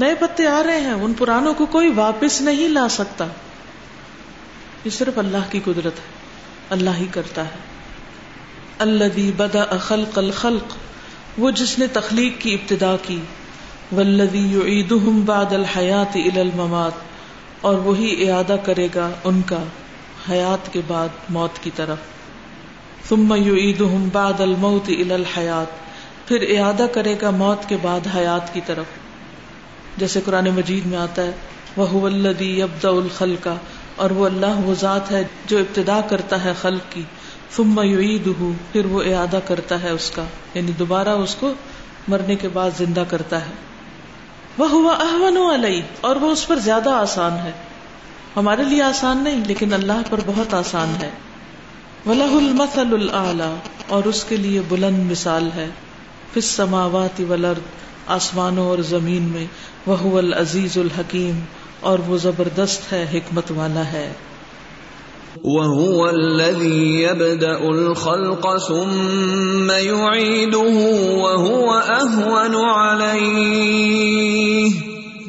نئے 0.00 0.14
پتے 0.14 0.46
آ 0.46 0.62
رہے 0.66 0.80
ہیں، 0.80 0.92
ان 0.92 1.12
پرانوں 1.18 1.54
کو 1.54 1.66
کوئی 1.66 1.88
واپس 1.88 2.40
نہیں 2.40 2.68
لا 2.68 2.88
سکتا۔ 2.88 3.26
یہ 4.84 4.90
صرف 4.90 5.18
اللہ 5.18 5.50
کی 5.50 5.60
قدرت 5.64 5.98
ہے، 5.98 6.08
اللہ 6.70 6.90
ہی 6.98 7.06
کرتا 7.10 7.44
ہے۔ 7.44 7.58
اللہ 8.78 9.30
بدا 9.36 9.76
خلق 9.76 10.18
الخلق، 10.18 10.74
وہ 11.38 11.50
جس 11.50 11.78
نے 11.78 11.86
تخلیق 11.86 12.40
کی 12.40 12.54
ابتدا 12.54 12.96
کی۔ 13.02 13.20
ولدی 13.96 14.82
بعد 15.24 15.52
الحیات 15.52 16.16
الممات، 16.36 16.92
اور 17.60 17.74
وہی 17.74 18.30
اعادہ 18.30 18.56
کرے 18.64 18.88
گا 18.94 19.10
ان 19.24 19.42
کا 19.42 19.62
حیات 20.30 20.72
کے 20.72 20.80
بعد 20.86 21.08
موت 21.28 21.58
کی 21.62 21.70
طرف۔ 21.76 21.98
ثم 23.08 23.34
یعیدہم 23.34 24.08
بعد 24.12 24.40
الموت 24.40 24.88
الى 24.88 25.12
الحیات، 25.12 26.28
پھر 26.28 26.58
اعادہ 26.58 26.86
کرے 26.94 27.14
گا 27.22 27.30
موت 27.30 27.68
کے 27.68 27.76
بعد 27.82 28.00
حیات 28.16 28.54
کی 28.54 28.60
طرف۔ 28.66 28.86
جیسے 30.00 30.20
قرآن 30.24 30.48
مجید 30.54 30.86
میں 30.86 30.98
آتا 30.98 31.22
ہے 31.22 31.30
وہ 31.76 32.06
الذی 32.06 32.50
یبدا 32.60 32.88
الخلق، 32.88 33.48
اور 33.96 34.10
وہ 34.10 34.26
اللہ 34.26 34.60
وہ 34.64 34.74
ذات 34.80 35.10
ہے 35.10 35.22
جو 35.46 35.58
ابتدا 35.58 36.00
کرتا 36.08 36.42
ہے 36.44 36.52
خلق 36.60 36.92
کی، 36.92 37.02
ثم 37.56 37.80
یعیدہ 37.84 38.42
پھر 38.72 38.86
وہ 38.86 39.02
اعادہ 39.06 39.38
کرتا 39.44 39.82
ہے 39.82 39.90
اس 39.90 40.10
کا 40.10 40.24
یعنی 40.54 40.72
دوبارہ 40.78 41.14
اس 41.18 41.34
کو 41.34 41.52
مرنے 42.08 42.34
کے 42.36 42.48
بعد 42.52 42.78
زندہ 42.78 43.04
کرتا 43.08 43.40
ہے۔ 43.40 43.58
وہ 44.58 44.68
ہوا 44.70 44.94
احمن 45.00 45.36
علیہ 45.54 45.82
اور 46.00 46.16
وہ 46.16 46.30
اس 46.30 46.46
پر 46.46 46.58
زیادہ 46.58 46.90
آسان 46.90 47.36
ہے۔ 47.44 47.52
ہمارے 48.36 48.64
لیے 48.64 48.82
آسان 48.82 49.18
نہیں، 49.18 49.42
لیکن 49.46 49.72
اللہ 49.72 50.00
پر 50.10 50.20
بہت 50.26 50.54
آسان 50.54 50.94
ہے۔ 51.00 51.10
ولہ 52.06 52.32
المثل 52.34 52.94
العلی 52.94 53.52
اور 53.88 54.04
اس 54.04 54.24
کے 54.24 54.36
لیے 54.36 54.60
بلند 54.68 55.10
مثال 55.10 55.48
ہے۔ 55.54 55.68
فس 56.34 56.44
سماوات 56.46 57.20
والارض 57.28 57.64
آسمانوں 58.10 58.66
اور 58.66 58.78
زمین 58.78 59.22
میں 59.22 59.46
وہ 59.86 60.18
العزیز 60.18 60.78
الحکیم، 60.78 61.40
اور 61.80 61.98
وہ 62.06 62.16
زبردست 62.16 62.92
ہے، 62.92 63.10
حکمت 63.14 63.50
والا 63.50 63.84
ہے۔ 63.84 64.12
وهو 65.44 66.06
الذي 66.06 67.02
يبدا 67.02 67.52
الخلق 67.52 68.46
ثم 68.68 69.70
يعيده 69.70 70.90
وهو 71.22 71.70
اهون 71.70 72.54
عليه 72.54 74.68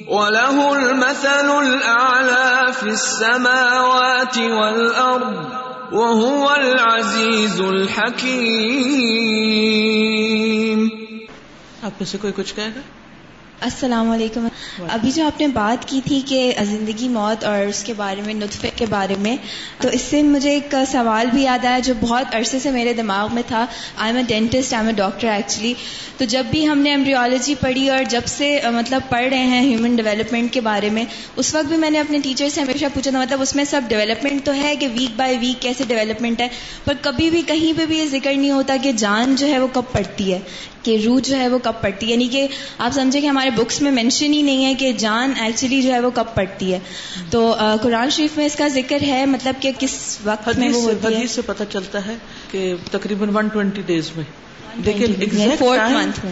وله 0.07 0.73
المثل 0.73 1.37
الاعلى 1.37 2.71
في 2.79 2.89
السماوات 2.89 4.37
والارض 4.37 5.45
وهو 5.93 6.49
العزيز 6.49 7.61
الحكيم۔ 7.61 10.50
آپ 11.91 11.99
میں 11.99 12.05
سے 12.05 12.17
کوئی 12.17 12.33
کچھ 12.35 12.55
کہے 12.55 12.69
گا؟ 12.75 12.81
السلام 13.61 14.09
علیکم۔ 14.11 14.47
ابھی 14.89 15.11
جو 15.11 15.25
آپ 15.25 15.39
نے 15.41 15.47
بات 15.47 15.87
کی 15.87 15.99
تھی 16.05 16.21
کہ 16.25 16.53
زندگی 16.61 17.07
موت 17.07 17.43
اور 17.43 17.65
اس 17.65 17.83
کے 17.83 17.93
بارے 17.93 18.21
میں، 18.21 18.33
نطفے 18.33 18.69
کے 18.75 18.85
بارے 18.89 19.15
میں، 19.19 19.35
تو 19.81 19.89
اس 19.91 20.01
سے 20.01 20.21
مجھے 20.23 20.49
ایک 20.49 20.75
سوال 20.91 21.27
بھی 21.33 21.41
یاد 21.43 21.65
آیا 21.65 21.79
جو 21.79 21.93
بہت 21.99 22.35
عرصے 22.35 22.59
سے 22.59 22.71
میرے 22.71 22.93
دماغ 22.93 23.33
میں 23.33 23.43
تھا۔ 23.47 23.65
I 23.95 24.09
am 24.09 24.17
a 24.17 24.23
dentist 24.27 24.73
I 24.73 24.81
am 24.81 24.87
a 24.87 24.93
doctor 24.93 25.27
actually 25.27 25.73
تو 26.17 26.25
جب 26.25 26.45
بھی 26.51 26.67
ہم 26.67 26.79
نے 26.79 26.89
ایمبریولوجی 26.89 27.55
پڑھی 27.55 27.89
اور 27.89 28.03
جب 28.09 28.25
سے 28.27 28.57
مطلب 28.73 29.01
پڑھ 29.09 29.27
رہے 29.27 29.45
ہیں 29.45 29.61
ہیومن 29.61 29.95
ڈیولپمنٹ 29.95 30.53
کے 30.53 30.61
بارے 30.61 30.89
میں، 30.89 31.03
اس 31.35 31.53
وقت 31.55 31.65
بھی 31.65 31.77
میں 31.77 31.89
نے 31.89 31.99
اپنے 31.99 32.19
ٹیچر 32.23 32.49
سے 32.49 32.61
ہمیشہ 32.61 32.85
پوچھا 32.93 33.11
تھا 33.11 33.19
مطلب 33.19 33.41
اس 33.41 33.55
میں 33.55 33.63
سب 33.63 33.81
ڈیولپمنٹ 33.87 34.45
تو 34.45 34.53
ہے 34.53 34.75
کہ 34.75 34.87
ویک 34.87 35.15
بائی 35.15 35.37
ویک 35.37 35.61
کیسے 35.61 35.83
ڈیولپمنٹ 35.87 36.41
ہے؟ 36.41 36.47
پر 36.85 36.93
کبھی 37.01 37.29
بھی 37.29 37.41
کہیں 37.47 37.77
پہ 37.77 37.85
بھی 37.85 37.97
یہ 37.99 38.05
ذکر 38.11 38.33
نہیں 38.33 38.51
ہوتا 38.51 38.75
کہ 38.83 38.91
جان 38.97 39.35
جو 39.35 39.47
ہے 39.47 39.59
وہ 39.59 39.67
کب 39.73 39.91
پڑتی 39.91 40.33
ہے، 40.33 40.39
کہ 40.83 40.97
روح 41.05 41.19
جو 41.23 41.37
ہے 41.37 41.47
وہ 41.47 41.57
کب 41.63 41.81
پڑتی 41.81 42.05
ہے۔ 42.05 42.11
یعنی 42.11 42.27
کہ 42.27 42.47
آپ 42.77 42.91
سمجھے 42.93 43.21
کہ 43.21 43.27
ہمارے 43.27 43.49
بکس 43.55 43.81
میں 43.81 43.91
مینشن 43.91 44.33
ہی 44.33 44.41
نہیں 44.41 44.65
ہے 44.65 44.73
کہ 44.73 44.91
جان 44.91 45.33
ایکچولی 45.39 45.81
جو 45.81 45.93
ہے 45.93 45.99
وہ 45.99 46.09
کب 46.13 46.25
پڑتی 46.35 46.73
ہے۔ 46.73 46.79
تو 47.29 47.55
قرآن 47.81 48.09
شریف 48.09 48.37
میں 48.37 48.45
اس 48.45 48.55
کا 48.55 48.67
ذکر 48.67 49.01
ہے 49.01 49.25
مطلب 49.25 49.53
کہ 49.59 49.71
کس 49.79 50.17
وقت 50.23 50.59
میں 50.59 50.69
وہ 50.69 50.81
ہوتی 50.81 51.15
ہے۔ 51.15 51.27
سے 51.27 51.41
پتہ 51.41 51.63
چلتا 51.69 52.05
ہے 52.05 52.15
کہ 52.51 52.75
تقریباً 52.91 53.29
ون 53.29 53.47
ٹوینٹی 53.47 53.81
ڈیز 53.85 54.11
میں 54.15 54.23
لیکن 54.85 55.13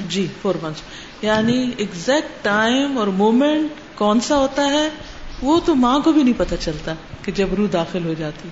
جی 0.09 0.27
فور 0.41 0.55
منتھ 0.61 0.81
یعنی 1.25 1.71
ایگزیکٹ 1.77 2.43
ٹائم 2.43 2.97
اور 2.97 3.07
مومنٹ 3.07 3.97
کون 3.97 4.19
سا 4.19 4.35
ہوتا 4.35 4.69
ہے 4.69 4.89
وہ 5.41 5.59
تو 5.65 5.75
ماں 5.75 5.99
کو 5.99 6.11
بھی 6.11 6.23
نہیں 6.23 6.33
پتا 6.37 6.57
چلتا 6.57 6.93
کہ 7.23 7.31
جب 7.31 7.53
روح 7.53 7.67
داخل 7.73 8.05
ہو 8.05 8.13
جاتی۔ 8.17 8.49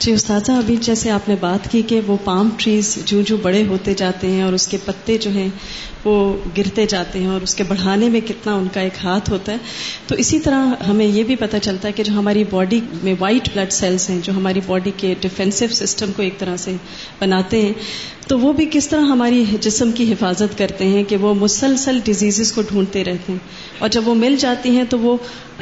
جی 0.00 0.12
استاذہ، 0.12 0.52
ابھی 0.52 0.76
جیسے 0.76 1.10
آپ 1.10 1.28
نے 1.28 1.34
بات 1.40 1.70
کی 1.72 1.82
کہ 1.82 2.00
وہ 2.06 2.16
پام 2.24 2.48
ٹریز 2.56 2.98
جو 3.04 3.22
جو 3.22 3.36
بڑے 3.36 3.66
ہوتے 3.66 3.94
جاتے 3.94 4.26
ہیں 4.26 4.42
اور 4.42 4.52
اس 4.52 4.68
کے 4.68 4.76
پتے 4.84 5.18
جو 5.18 5.30
ہیں 5.30 5.48
وہ 6.04 6.36
گرتے 6.58 6.86
جاتے 6.86 7.18
ہیں 7.18 7.26
اور 7.26 7.40
اس 7.40 7.54
کے 7.54 7.64
بڑھانے 7.64 8.08
میں 8.08 8.20
کتنا 8.20 8.54
ان 8.54 8.68
کا 8.74 8.80
ایک 8.80 8.92
ہاتھ 9.04 9.30
ہوتا 9.30 9.52
ہے۔ 9.52 9.56
تو 10.06 10.14
اسی 10.14 10.38
طرح 10.38 10.84
ہمیں 10.88 11.06
یہ 11.06 11.22
بھی 11.22 11.36
پتہ 11.36 11.56
چلتا 11.62 11.88
ہے 11.88 11.92
کہ 11.92 12.02
جو 12.02 12.12
ہماری 12.12 12.44
باڈی 12.50 12.80
میں 13.02 13.14
وائٹ 13.18 13.48
بلڈ 13.54 13.72
سیلس 13.72 14.10
ہیں، 14.10 14.20
جو 14.22 14.32
ہماری 14.32 14.60
باڈی 14.66 14.90
کے 14.96 15.14
ڈیفینسو 15.20 15.66
سسٹم 15.68 16.12
کو 16.16 16.22
ایک 16.22 16.38
طرح 16.38 16.56
سے 16.56 16.72
بناتے 17.18 17.60
ہیں، 17.62 17.72
تو 18.28 18.38
وہ 18.38 18.52
بھی 18.52 18.68
کس 18.72 18.88
طرح 18.88 19.00
ہماری 19.00 19.44
جسم 19.60 19.92
کی 19.92 20.12
حفاظت 20.12 20.58
کرتے 20.58 20.84
ہیں 20.84 21.04
کہ 21.04 21.16
وہ 21.16 21.34
مسلسل 21.34 21.98
ڈیزیز 22.04 22.52
کو 22.52 22.62
ڈھونڈتے 22.62 23.04
رہتے 23.04 23.32
ہیں۔ 23.32 23.38
اور 23.78 23.88
جب 23.88 24.08
وہ 24.08 24.14
مل 24.14 24.36
جاتی 24.38 24.70
ہیں 24.70 24.84
تو 24.84 24.98
وہ 24.98 25.16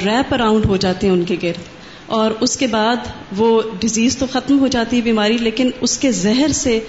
ریپ 0.05 0.33
اراؤنڈ 0.33 0.65
ہو 0.65 0.77
جاتے 0.77 1.07
ہیں 1.07 1.13
ان 1.13 1.23
کے 1.23 1.35
گرد۔ 1.43 1.78
اور 2.09 2.31
اس 2.39 2.57
کے 2.57 2.67
بعد 2.67 2.95
وہ 3.37 3.61
ڈیزیز 3.79 4.17
تو 4.17 4.25
ختم 4.31 4.59
ہو 4.59 4.67
جاتی 4.67 4.97
ہے 4.97 5.01
بیماری، 5.01 5.37
لیکن 5.37 5.69
اس 5.81 5.97
کے 5.97 6.11
زہر 6.11 6.47
سے 6.47 6.79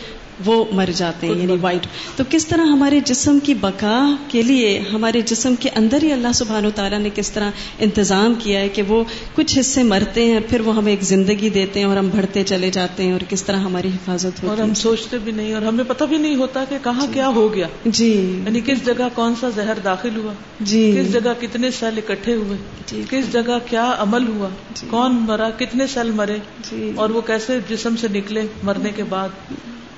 وہ 0.44 0.64
مر 0.72 0.90
جاتے 0.94 1.26
ہیں 1.26 1.34
یعنی 1.34 1.56
وائٹ 1.60 1.86
تو 2.16 2.24
کس 2.30 2.46
طرح 2.46 2.62
ہمارے 2.62 3.00
جسم 3.00 3.38
کی 3.42 3.54
بقا 3.54 4.14
کے 4.28 4.42
لیے 4.42 4.78
ہمارے 4.92 5.20
جسم 5.20 5.54
کے 5.60 5.68
اندر 5.76 6.02
ہی 6.02 6.12
اللہ 6.12 6.32
سبحان 6.34 6.66
و 6.66 6.70
تعالیٰ 6.74 6.98
نے 6.98 7.10
کس 7.14 7.30
طرح 7.30 7.50
انتظام 7.78 8.34
کیا 8.38 8.60
ہے 8.60 8.68
کہ 8.68 8.82
وہ 8.82 9.04
کچھ 9.34 9.58
حصے 9.58 9.82
مرتے 9.82 10.24
ہیں 10.24 10.40
پھر 10.50 10.60
وہ 10.60 10.76
ہمیں 10.76 10.92
ایک 10.92 11.02
زندگی 11.02 11.48
دیتے 11.48 11.80
ہیں 11.80 11.86
اور 11.86 11.96
ہم 11.96 12.08
بڑھتے 12.08 12.44
چلے 12.44 12.70
جاتے 12.70 13.02
ہیں 13.02 13.12
اور 13.12 13.20
کس 13.28 13.42
طرح 13.42 13.56
ہماری 13.56 13.88
حفاظت 13.88 14.26
ہوتی 14.26 14.46
اور 14.46 14.58
ہم 14.58 14.74
سوچتے 14.74 15.18
بھی 15.18 15.32
نہیں 15.32 15.54
اور 15.54 15.62
ہمیں 15.62 15.84
پتہ 15.88 16.04
بھی 16.04 16.18
نہیں 16.18 16.36
ہوتا 16.36 16.64
کہ 16.68 16.78
کہاں 16.82 17.06
جی۔ 17.06 17.12
کیا 17.12 17.28
ہو 17.28 17.54
گیا۔ 17.54 17.66
جی۔ 17.84 18.42
یعنی 18.44 18.60
کس 18.60 18.86
جگہ 18.86 19.08
کون 19.14 19.34
سا 19.40 19.48
زہر 19.48 19.78
داخل 19.84 20.16
ہوا۔ 20.16 20.32
جی۔ 20.60 20.96
کس 20.98 21.12
جگہ 21.12 21.32
کتنے 21.40 21.70
سیل 21.70 21.98
اکٹھے 21.98 22.34
ہوئے۔ 22.34 22.58
جی۔ 22.86 23.02
کس 23.10 23.32
جگہ 23.32 23.58
کیا 23.66 23.94
عمل 23.98 24.28
ہوا۔ 24.28 24.48
جی۔ 24.74 24.86
کون 24.90 25.14
مرا 25.14 25.50
کتنے 25.50 25.86
سیل 25.86 26.10
مرے۔ 26.10 26.36
جی۔ 26.70 26.92
اور 26.96 27.10
وہ 27.10 27.20
کیسے 27.20 27.58
جسم 27.68 27.96
سے 27.96 28.08
نکلے 28.08 28.42
مرنے 28.62 28.90
کے 28.96 29.04
بعد۔ 29.04 29.28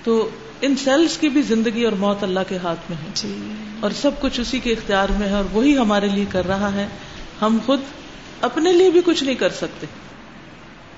تو 0.05 0.29
ان 0.61 0.77
سیلز 0.77 1.19
کی 1.19 1.29
بھی 1.29 1.43
زندگی 1.43 1.85
اور 1.85 1.93
موت 1.93 2.23
اللہ 2.23 2.41
کے 2.49 2.57
ہاتھ 2.57 2.81
میں 2.91 2.99
ہے۔ 2.99 3.11
جی۔ 3.15 3.53
اور 3.81 3.91
سب 3.91 4.11
کچھ 4.21 4.41
اسی 4.41 4.59
کے 4.59 4.73
اختیار 4.73 5.09
میں 5.19 5.29
ہے 5.29 5.33
اور 5.33 5.45
وہی 5.53 5.79
ہمارے 5.79 6.09
لیے 6.09 6.25
کر 6.29 6.47
رہا 6.47 6.75
ہے۔ 6.75 6.87
ہم 7.43 7.59
خود 7.67 7.81
اپنے 8.41 8.73
لیے 8.73 8.91
بھی 8.91 9.01
کچھ 9.05 9.25
نہیں 9.25 9.35
کر 9.35 9.49
سکتے۔ 9.49 9.87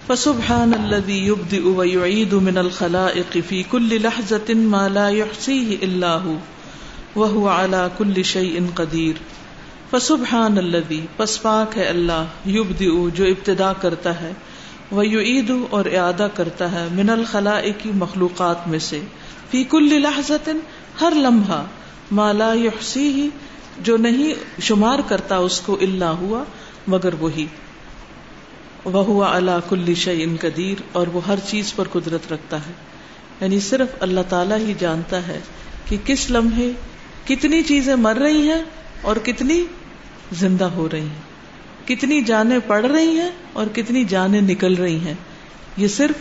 فسبحان 0.07 0.73
الذي 0.83 1.27
يبدئ 1.27 1.61
ويعيد 1.63 2.33
من 2.33 2.59
الخلائق 2.59 3.37
في 3.49 3.63
كل 3.71 3.99
لحظة 4.03 4.53
ما 4.57 4.89
لا 4.89 5.09
يحصيه 5.09 5.75
إلا 5.81 6.19
هو 6.25 6.37
وهو 7.17 7.49
على 7.49 7.87
كل 7.99 8.23
شيء 8.23 8.61
قدير۔ 8.75 9.13
فسبحان 9.91 10.59
الذي 10.59 11.01
پس 11.17 11.43
پاک 11.43 11.79
ہے 11.79 11.85
اللہ 11.85 12.25
يبدئ 12.47 12.89
جو 13.15 13.25
ابتدا 13.25 13.73
کرتا 13.73 14.21
ہے۔ 14.21 14.33
ويعيد 14.93 15.51
اور 15.71 15.85
اعادہ 15.85 16.29
کرتا 16.35 16.73
ہے 16.73 16.89
من 16.93 17.11
الخلائق 17.11 17.87
مخلوقات 17.87 18.69
میں 18.69 18.79
سے۔ 18.79 19.01
فی 19.51 19.65
کل 19.65 20.03
لحظت 20.03 20.51
ہر 21.01 21.13
لمحہ 21.17 21.65
مالا 22.11 22.53
یحسی 22.53 23.29
جو 23.79 23.97
نہیں 23.97 24.35
شمار 24.61 24.99
کرتا 25.09 25.37
اس 25.37 25.61
کو 25.61 25.79
اللہ 25.81 26.05
ہوا، 26.05 26.45
مگر 26.87 27.15
وہی۔ 27.15 27.47
وہ 28.85 29.25
اللہ 29.25 29.51
کل 29.69 29.95
شعین 29.95 30.37
قدیر 30.41 30.83
اور 30.93 31.07
وہ 31.07 31.21
ہر 31.27 31.39
چیز 31.49 31.75
پر 31.75 31.89
قدرت 31.93 32.33
رکھتا 32.33 32.57
ہے۔ 32.57 32.73
یعنی 33.41 33.61
صرف 33.61 33.89
اللہ 34.01 34.21
تعالی 34.29 34.55
ہی 34.55 34.75
جانتا 34.79 35.27
ہے 35.27 35.41
کہ 35.89 35.97
کس 36.05 36.31
لمحے 36.31 36.73
کتنی 37.27 37.63
چیزیں 37.63 37.97
مر 37.97 38.17
رہی 38.17 38.49
ہیں 38.49 38.63
اور 39.03 39.17
کتنی 39.17 39.65
زندہ 40.33 40.65
ہو 40.65 40.89
رہی 40.93 41.01
ہیں۔ 41.01 41.34
کتنی 41.87 42.23
جانیں 42.23 42.59
پڑ 42.67 42.85
رہی 42.85 43.21
ہیں 43.21 43.31
اور 43.53 43.67
کتنی 43.67 44.05
جانیں 44.05 44.41
نکل 44.41 44.75
رہی 44.75 44.99
ہیں۔ 44.99 45.15
یہ 45.77 45.89
صرف 45.89 46.15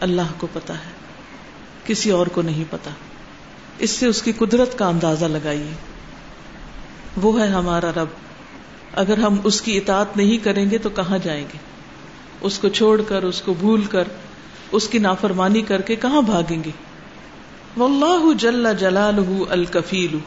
اللہ 0.00 0.32
کو 0.38 0.46
پتا 0.52 0.74
ہے، 0.74 0.90
کسی 1.86 2.10
اور 2.10 2.26
کو 2.26 2.42
نہیں 2.42 2.64
پتا 2.70 2.90
اس 3.78 3.90
سے 3.90 4.06
اس 4.06 4.22
کی 4.22 4.32
قدرت 4.32 4.78
کا 4.78 4.86
اندازہ 4.86 5.24
لگائیے۔ 5.24 5.74
وہ 7.22 7.40
ہے 7.40 7.46
ہمارا 7.46 7.90
رب۔ 7.90 8.06
اگر 8.92 9.18
ہم 9.18 9.36
اس 9.44 9.60
کی 9.60 9.76
اطاعت 9.76 10.16
نہیں 10.16 10.44
کریں 10.44 10.70
گے 10.70 10.78
تو 10.78 10.90
کہاں 10.90 11.18
جائیں 11.24 11.44
گے؟ 11.52 11.58
اس 12.40 12.58
کو 12.58 12.68
چھوڑ 12.68 13.02
کر، 13.02 13.22
اس 13.22 13.42
کو 13.42 13.54
بھول 13.54 13.84
کر، 13.84 14.04
اس 14.72 14.88
کی 14.88 14.98
نافرمانی 14.98 15.62
کر 15.62 15.80
کے 15.80 15.96
کہاں 15.96 16.22
بھاگیں 16.22 16.64
گے؟ 16.64 16.70
واللہ 17.76 18.32
جل 18.38 18.66
جلالہ 18.78 19.50
الکفیل۔ 19.50 20.18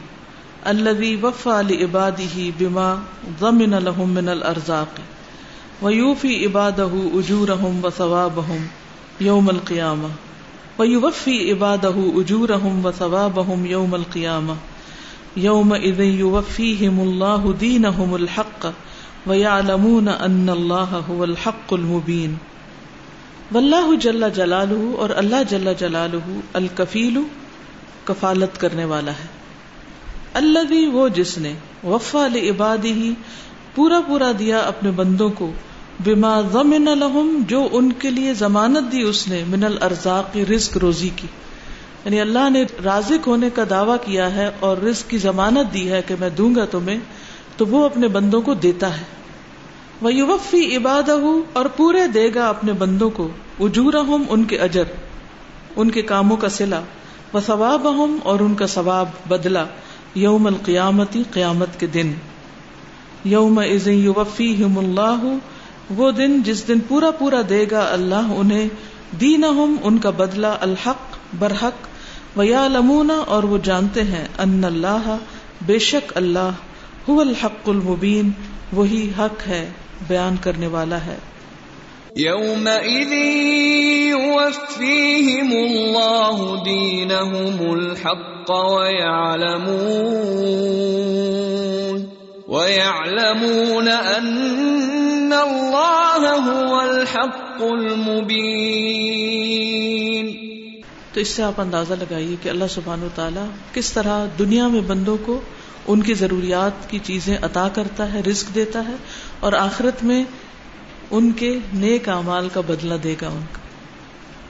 الذي 0.66 1.24
وفى 1.24 1.62
لعباده 1.70 2.52
بما 2.60 2.98
ضمن 3.40 3.74
لهم 3.74 4.08
من 4.08 4.28
الارزاق 4.28 4.94
ويوفي 5.82 6.44
عباده 6.44 6.90
اجورهم 7.14 7.84
وثوابهم 7.84 8.66
يوم 9.20 9.50
القيامه 9.50 10.08
ويوفي 10.78 11.52
عباده 11.52 11.94
اجورهم 11.96 12.86
وثوابهم 12.86 13.66
يوم 13.66 13.94
القيامه 13.94 14.54
يومئذ 15.36 16.00
يوفيهم 16.00 17.00
الله 17.00 17.52
دينهم 17.60 18.14
الحق، 18.14 18.66
ويعلمون 19.26 20.08
ان 20.08 20.48
الله 20.48 21.00
هو 21.08 21.22
الحق 21.22 21.72
المبين. 21.72 22.34
واللہ 23.54 23.96
جل 24.00 24.24
جلالہ 24.34 24.96
اور 24.96 25.10
اللہ 25.10 25.42
جل 25.48 25.72
جلالہ 25.78 26.40
الکفیل 26.52 27.18
کفالت 28.04 28.60
کرنے 28.60 28.84
والا 28.84 29.12
ہے۔ 29.12 29.41
اللہ 30.34 30.58
بھی 30.58 30.86
وہ 30.86 31.08
جس 31.08 31.38
نے 31.38 31.52
وفا 31.84 32.26
عبادی 32.26 32.92
ہی 32.92 33.14
پورا 33.74 34.00
پورا 34.06 34.32
دیا 34.38 34.58
اپنے 34.58 34.90
بندوں 34.90 35.30
کو، 35.30 35.52
بما 36.04 36.40
ضمن 36.40 36.84
لهم، 36.84 37.42
جو 37.48 37.68
ان 37.72 37.92
کے 37.92 38.10
لیے 38.10 38.34
ضمانت 38.34 38.92
دی 38.92 39.02
اس 39.02 39.28
نے، 39.28 39.44
من 39.48 39.64
الارزاق، 39.64 40.36
رزق 40.36 40.76
روزی 40.76 41.10
کی۔ 41.16 41.26
یعنی 42.04 42.20
اللہ 42.20 42.50
نے 42.50 42.64
رازق 42.84 43.26
ہونے 43.26 43.50
کا 43.50 43.62
دعویٰ 43.70 43.96
کیا 44.04 44.34
ہے 44.34 44.50
اور 44.60 44.76
رزق 44.76 45.10
کی 45.10 45.18
ضمانت 45.18 45.74
دی 45.74 45.90
ہے 45.90 46.00
کہ 46.06 46.14
میں 46.20 46.30
دوں 46.30 46.54
گا 46.54 46.64
تمہیں، 46.64 46.98
تو 47.56 47.66
وہ 47.66 47.84
اپنے 47.84 48.08
بندوں 48.08 48.42
کو 48.42 48.54
دیتا 48.54 48.98
ہے۔ 48.98 49.04
وہ 50.02 50.14
یوفی 50.14 50.76
عباد 50.76 51.08
اور 51.52 51.66
پورے 51.66 52.06
دے 52.06 52.34
گا 52.34 52.48
اپنے 52.48 52.72
بندوں 52.72 53.10
کو۔ 53.10 53.28
اجور 53.60 53.94
ان 54.28 54.44
کے 54.44 54.58
اجر، 54.58 54.82
ان 55.76 55.90
کے 55.90 56.02
کاموں 56.02 56.36
کا 56.36 56.48
سلا 56.48 56.80
و 57.34 57.40
ثواب 57.40 57.88
اور 58.22 58.40
ان 58.40 58.54
کا 58.54 58.66
ثواب 58.66 59.08
بدلا 59.28 59.64
یوم 60.14 60.46
القیامتی 60.46 61.22
قیامت 61.30 61.80
کے 61.80 61.86
دن۔ 61.86 62.12
یوم 63.24 63.58
از 63.58 63.88
یوفی 63.88 64.64
اللہ، 64.76 65.36
وہ 65.90 66.10
دن 66.10 66.42
جس 66.42 66.68
دن 66.68 66.78
پورا 66.88 67.10
پورا 67.10 67.40
دے 67.48 67.66
گا 67.70 67.88
اللہ 67.92 68.14
انہیں۔ 68.14 68.68
دین 69.20 69.44
ان 69.82 69.98
کا 69.98 70.10
بدلہ، 70.10 70.56
الحق، 70.60 71.16
برحق۔ 71.38 71.92
و 72.38 72.42
لمونا 72.42 73.14
اور 73.14 73.42
وہ 73.42 73.58
جانتے 73.62 74.02
ہیں 74.02 74.28
ان 74.38 74.64
اللہ، 74.64 75.16
بے 75.66 75.78
شک 75.78 76.12
اللہ 76.14 76.50
الحق 77.08 77.68
المبین، 77.68 78.30
وہی 78.72 79.10
حق 79.18 79.48
ہے، 79.48 79.70
بیان 80.08 80.36
کرنے 80.40 80.66
والا 80.66 81.06
ہے۔ 81.06 81.16
یوم 82.16 82.68
يوفيهم 84.10 85.52
الله 85.52 86.64
دينهم 86.64 87.72
الحق 87.72 88.50
ويعلمون 88.50 89.72
ويعلمون 92.48 93.88
أن 93.88 95.32
الله 95.32 96.34
هو 96.34 96.80
الحق 96.80 97.62
المبين 97.62 98.72
تو 101.14 101.20
اس 101.20 101.28
سے 101.28 101.42
آپ 101.42 101.60
اندازہ 101.60 101.94
لگائیے 102.00 102.36
کہ 102.42 102.48
اللہ 102.48 102.64
سبحانہ 102.70 103.04
و 103.04 103.08
تعالیٰ 103.14 103.46
کس 103.72 103.92
طرح 103.92 104.26
دنیا 104.38 104.68
میں 104.68 104.80
بندوں 104.80 105.16
کو 105.26 105.40
ان 105.88 106.02
کی 106.02 106.14
ضروریات 106.14 106.90
کی 106.90 106.98
چیزیں 107.02 107.36
عطا 107.42 107.68
کرتا 107.68 108.12
ہے، 108.12 108.20
رزق 108.20 108.54
دیتا 108.54 108.84
ہے 108.88 108.94
اور 109.40 109.52
آخرت 109.52 110.04
میں 110.04 110.24
ان 111.12 111.32
کے 111.32 111.58
نیک 111.74 112.08
اعمال 112.08 112.48
کا 112.48 112.60
بدلہ 112.60 112.94
دے 112.94 113.14
گا 113.22 113.28
ان 113.28 113.42
کا۔ 113.52 113.58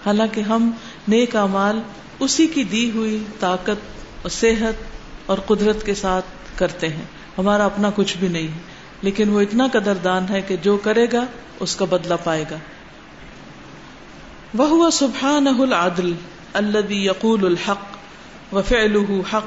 حالانکہ 0.07 0.41
ہم 0.41 0.71
نیک 1.09 1.37
اعمال 1.37 1.81
اسی 2.19 2.47
کی 2.47 2.65
دی 2.65 2.91
ہوئی 2.91 3.25
طاقت 3.41 3.81
اور 4.23 4.29
صحت 4.29 4.75
اور 5.27 5.39
قدرت 5.39 5.87
کے 5.87 5.95
ساتھ 5.95 6.25
کرتے 6.59 6.89
ہیں۔ 6.89 7.05
ہمارا 7.39 7.65
اپنا 7.65 7.91
کچھ 7.95 8.17
بھی 8.19 8.29
نہیں 8.29 8.49
ہے، 8.49 8.59
لیکن 9.03 9.29
وہ 9.29 9.41
اتنا 9.41 9.67
قدردان 9.73 10.27
ہے 10.31 10.41
کہ 10.41 10.57
جو 10.57 10.77
کرے 10.77 11.07
گا، 11.13 11.25
اس 11.61 11.77
کا 11.77 11.85
بدلہ 11.85 12.15
پائے 12.25 12.45
گا۔ 12.51 12.57
وہ 14.55 14.91
سبحان 14.91 15.47
العدل 15.47 16.13
الذي 16.53 17.05
يقول 17.05 17.47
الحق 17.47 18.55
وفعله 18.55 19.21
حق 19.33 19.47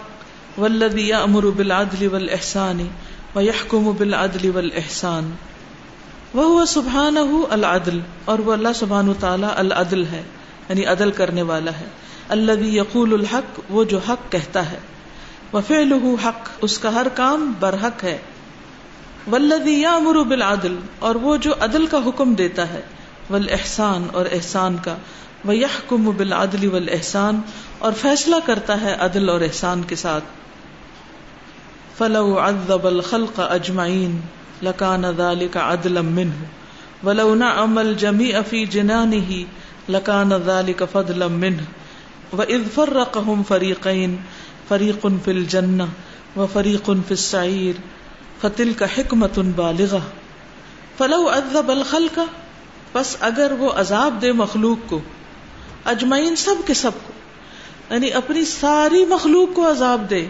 والذي 0.59 1.07
يأمر 1.07 1.43
بالعدل 1.43 2.07
والإحسان 2.07 2.87
ويحكم 3.35 3.91
بالعدل 3.97 4.51
والإحسان۔ 4.55 5.31
وہ 6.35 6.65
سبحان 6.65 7.17
العدل، 7.49 7.99
اور 8.25 8.39
وہ 8.39 8.53
اللہ 8.53 8.67
سبحان 8.75 9.13
تعالیٰ 9.19 9.49
العدل 9.55 10.05
ہے 10.05 10.23
یعنی 10.69 10.85
عدل 10.85 11.11
کرنے 11.11 11.41
والا 11.41 11.71
ہے۔ 11.71 11.85
اللہ 12.29 12.51
یقول 12.51 13.13
الحق، 13.13 13.59
وہ 13.69 13.83
جو 13.83 13.99
حق 14.09 14.31
کہتا 14.31 14.71
ہے۔ 14.71 14.79
وفعل 15.53 15.93
حق، 16.25 16.49
اس 16.61 16.79
کا 16.79 16.93
ہر 16.93 17.07
کام 17.07 17.53
برحق 17.59 18.03
ہے۔ 18.03 18.17
ولدی 19.31 19.81
یا 19.81 19.95
امر 19.95 20.23
بالعدل، 20.23 20.75
اور 20.99 21.15
وہ 21.15 21.37
جو 21.37 21.53
عدل 21.59 21.85
کا 21.85 21.99
حکم 22.05 22.33
دیتا 22.33 22.69
ہے۔ 22.69 22.81
ول 23.29 23.47
احسان 23.49 24.07
اور 24.13 24.25
احسان 24.31 24.77
کا۔ 24.83 24.95
وہ 25.45 25.55
یہ 25.55 25.65
کم 25.87 26.11
بالعدل 26.17 26.67
ول 26.73 26.89
احسان 26.91 27.41
اور 27.79 27.93
فیصلہ 27.93 28.35
کرتا 28.45 28.81
ہے 28.81 28.95
عدل 28.99 29.29
اور 29.29 29.41
احسان 29.41 29.83
کے 29.83 29.95
ساتھ۔ 29.95 30.23
فلو 31.97 32.39
عذب 32.39 32.87
الخلق 32.87 33.39
اجمعین 33.39 34.21
لکان 34.65 35.05
ذلك 35.05 35.57
عدلا 35.57 36.01
منه 36.01 36.53
ولو 37.03 37.35
نعم 37.35 37.79
الجميع 37.79 38.41
في 38.41 38.65
جنانه 38.65 39.45
لکان 39.89 40.33
ذلك 40.33 40.83
فضلا 40.83 41.27
منه 41.27 41.63
وإذ 42.31 42.69
فرقهم 42.75 43.43
فريقين 43.43 44.15
فريق 44.69 45.07
في 45.25 45.31
الجنة 45.31 45.89
وفريق 46.35 46.91
في 46.91 47.11
السعير 47.11 47.73
فتلك 48.41 48.83
حكمة 48.83 49.53
بالغة 49.57 50.01
فلو 50.97 51.29
عذب 51.29 51.71
الخلق 51.71 52.19
پس 52.91 53.15
اگر 53.19 53.51
وہ 53.59 53.71
عذاب 53.71 54.21
دے 54.21 54.31
مخلوق 54.31 54.89
کو 54.89 54.99
اجمعین 55.85 56.35
سب 56.35 56.61
کے 56.65 56.73
سب 56.73 56.91
کو 57.07 57.13
یعنی 57.93 58.11
اپنی 58.13 58.45
ساری 58.45 59.05
مخلوق 59.05 59.55
کو 59.55 59.71
عذاب 59.71 60.09
دے، 60.09 60.25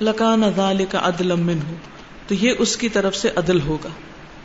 لکان 0.00 0.42
ذالک 0.56 0.96
عدلا 0.96 1.34
منہ 1.34 1.72
تو 2.32 2.46
یہ 2.46 2.52
اس 2.58 2.76
کی 2.76 2.88
طرف 2.88 3.16
سے 3.16 3.30
عدل 3.36 3.60
ہوگا۔ 3.60 3.88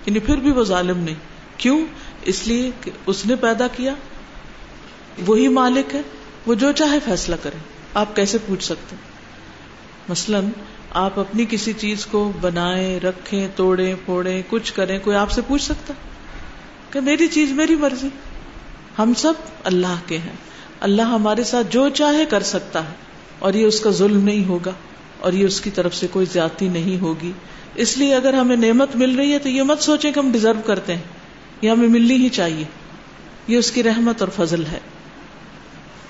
یعنی 0.06 0.20
پھر 0.20 0.38
بھی 0.38 0.52
وہ 0.52 0.64
ظالم 0.64 0.98
نہیں۔ 0.98 1.16
کیوں؟ 1.58 1.80
اس 2.22 2.48
لیے 2.48 2.72
کہ 2.82 2.92
اس 3.06 3.26
نے 3.26 3.36
پیدا 3.36 3.68
کیا۔ 3.68 3.94
وہی 5.28 5.48
مالک 5.48 5.96
ہے۔ 5.96 6.02
وہ 6.46 6.54
جو 6.54 6.72
چاہے 6.72 7.00
فیصلہ 7.06 7.36
کرے۔ 7.44 7.58
آپ 7.94 8.16
کیسے 8.16 8.38
پوچھ 8.48 8.64
سکتے 8.64 8.96
مثلا 10.10 10.40
آپ 10.92 11.20
اپنی 11.20 11.46
کسی 11.50 11.74
چیز 11.74 12.06
کو 12.06 12.32
بنائیں، 12.42 13.00
رکھیں، 13.00 13.48
توڑیں، 13.56 13.96
پھوڑیں، 14.06 14.42
کچھ 14.50 14.74
کریں، 14.74 15.00
کوئی 15.00 15.16
آپ 15.16 15.32
سے 15.32 15.42
پوچھ 15.48 15.64
سکتا 15.64 15.94
کہ 16.92 17.00
میری 17.00 17.28
چیز 17.28 17.52
میری 17.52 17.76
مرضی۔ 17.76 18.08
ہم 19.00 19.14
سب 19.18 19.34
اللہ 19.64 19.96
کے 20.06 20.18
ہیں۔ 20.18 20.36
اللہ 20.80 21.02
ہمارے 21.02 21.44
ساتھ 21.44 21.68
جو 21.70 21.90
چاہے 21.90 22.26
کر 22.26 22.44
سکتا 22.44 22.84
ہے۔ 22.84 22.94
اور 23.40 23.54
یہ 23.54 23.66
اس 23.66 23.80
کا 23.80 23.90
ظلم 23.90 24.22
نہیں 24.22 24.46
ہوگا۔ 24.46 24.72
اور 25.20 25.34
یہ 25.34 25.46
اس 25.46 25.62
کی 25.62 25.70
طرف 25.70 25.96
سے 25.96 26.08
کوئی 26.12 26.26
زیادتی 26.26 26.68
نہیں 26.68 27.02
ہوگی۔ 27.02 27.32
اس 27.78 27.98
لیے 27.98 28.16
اگر 28.16 28.34
ہمیں 28.34 28.56
نعمت 28.56 28.96
مل 28.96 29.16
رہی 29.16 29.34
ہے 29.34 29.40
تو 29.40 29.50
یہ 29.50 29.64
مت 29.64 29.82
سوچیں 29.82 30.12
کہ 30.12 30.20
ہم 30.20 30.32
ڈیزرو 30.32 30.62
کرتے 30.66 30.96
ہیں، 30.96 31.02
یہ 31.62 31.70
ہمیں 31.70 31.88
ملنی 31.88 32.16
ہی 32.16 32.30
چاہیے۔ 32.30 32.64
یہ 33.48 33.58
اس 33.58 33.72
کی 33.72 33.84
رحمت 33.84 34.22
اور 34.22 34.30
فضل 34.36 34.66
ہے۔ 34.66 34.80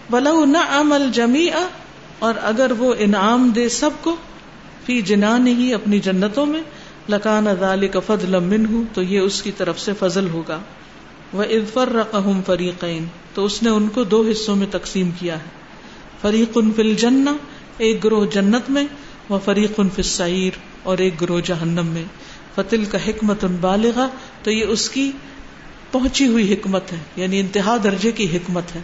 بلو 0.10 0.46
نہ 0.46 0.58
عمل 0.70 1.12
جمی 1.14 1.48
اور 2.20 2.34
اگر 2.42 2.72
وہ 2.78 2.94
انعام 3.00 3.50
دے 3.56 3.70
سب 3.70 3.90
کو، 4.02 4.16
فی 4.86 5.02
جنا 5.02 5.38
نہیں 5.38 5.74
اپنی 5.74 6.00
جنتوں 6.00 6.46
میں، 6.46 6.62
لکان 7.10 7.48
ادال 7.48 7.88
کا 7.88 8.00
فضل 8.00 8.32
لمن 8.32 8.66
ہوں 8.66 8.84
تو 8.94 9.04
یہ 9.04 9.20
اس 9.20 9.42
کی 9.42 9.52
طرف 9.52 9.80
سے 9.80 9.92
فضل 10.00 10.30
ہوگا۔ 10.30 10.60
وہ 11.34 11.44
ادفر 11.44 11.90
رقم 11.90 12.42
فریقین 12.46 13.06
تو 13.34 13.46
اس 13.46 13.64
نے 13.64 13.70
ان 13.70 13.88
کو 13.88 14.04
دو 14.04 14.28
حصوں 14.32 14.56
میں 14.56 14.68
تقسیم 14.72 15.10
کیا 15.20 15.36
ہے۔ 15.36 15.58
فریق 16.22 16.52
ان 16.56 16.72
فل 16.76 16.94
جنا 16.94 17.34
ایک 17.78 18.04
گروہ 18.04 18.26
جنت 18.26 18.70
میں 18.70 18.86
وہ 19.30 19.40
فریق 19.46 19.72
ان 19.78 19.90
فسعیر 19.96 20.52
اور 20.88 20.98
ایک 20.98 21.22
گروہ 21.22 21.40
جہنم 21.40 21.86
میں۔ 21.86 22.04
فتل 22.56 22.86
کا 22.86 22.98
حکمت 23.08 23.44
ان 23.44 23.56
بالغ 23.62 24.06
تو 24.44 24.52
یہ 24.52 24.66
اس 24.66 24.90
کی 24.90 25.12
پہنچی 25.92 26.28
ہوئی 26.28 26.54
حکمت 26.54 26.92
ہے 26.92 26.98
یعنی 27.16 27.40
انتہا 27.40 27.78
درجے 27.84 28.12
کی 28.12 28.38
حکمت 28.38 28.76
ہے۔ 28.76 28.82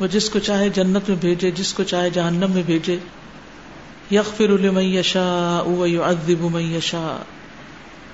وہ 0.00 0.06
جس 0.06 0.30
کو 0.30 0.38
چاہے 0.38 0.68
جنت 0.68 1.08
میں 1.08 1.16
بھیجے، 1.20 1.50
جس 1.50 1.72
کو 1.72 1.82
چاہے 1.82 2.10
جہنم 2.10 2.50
میں 2.50 2.62
بھیجے۔ 2.66 2.96
یغفر 4.10 4.58
لمن 4.58 4.82
یشاء 4.82 5.70
ویعذب 5.70 6.40
من 6.40 6.62
یشاء۔ 6.62 7.22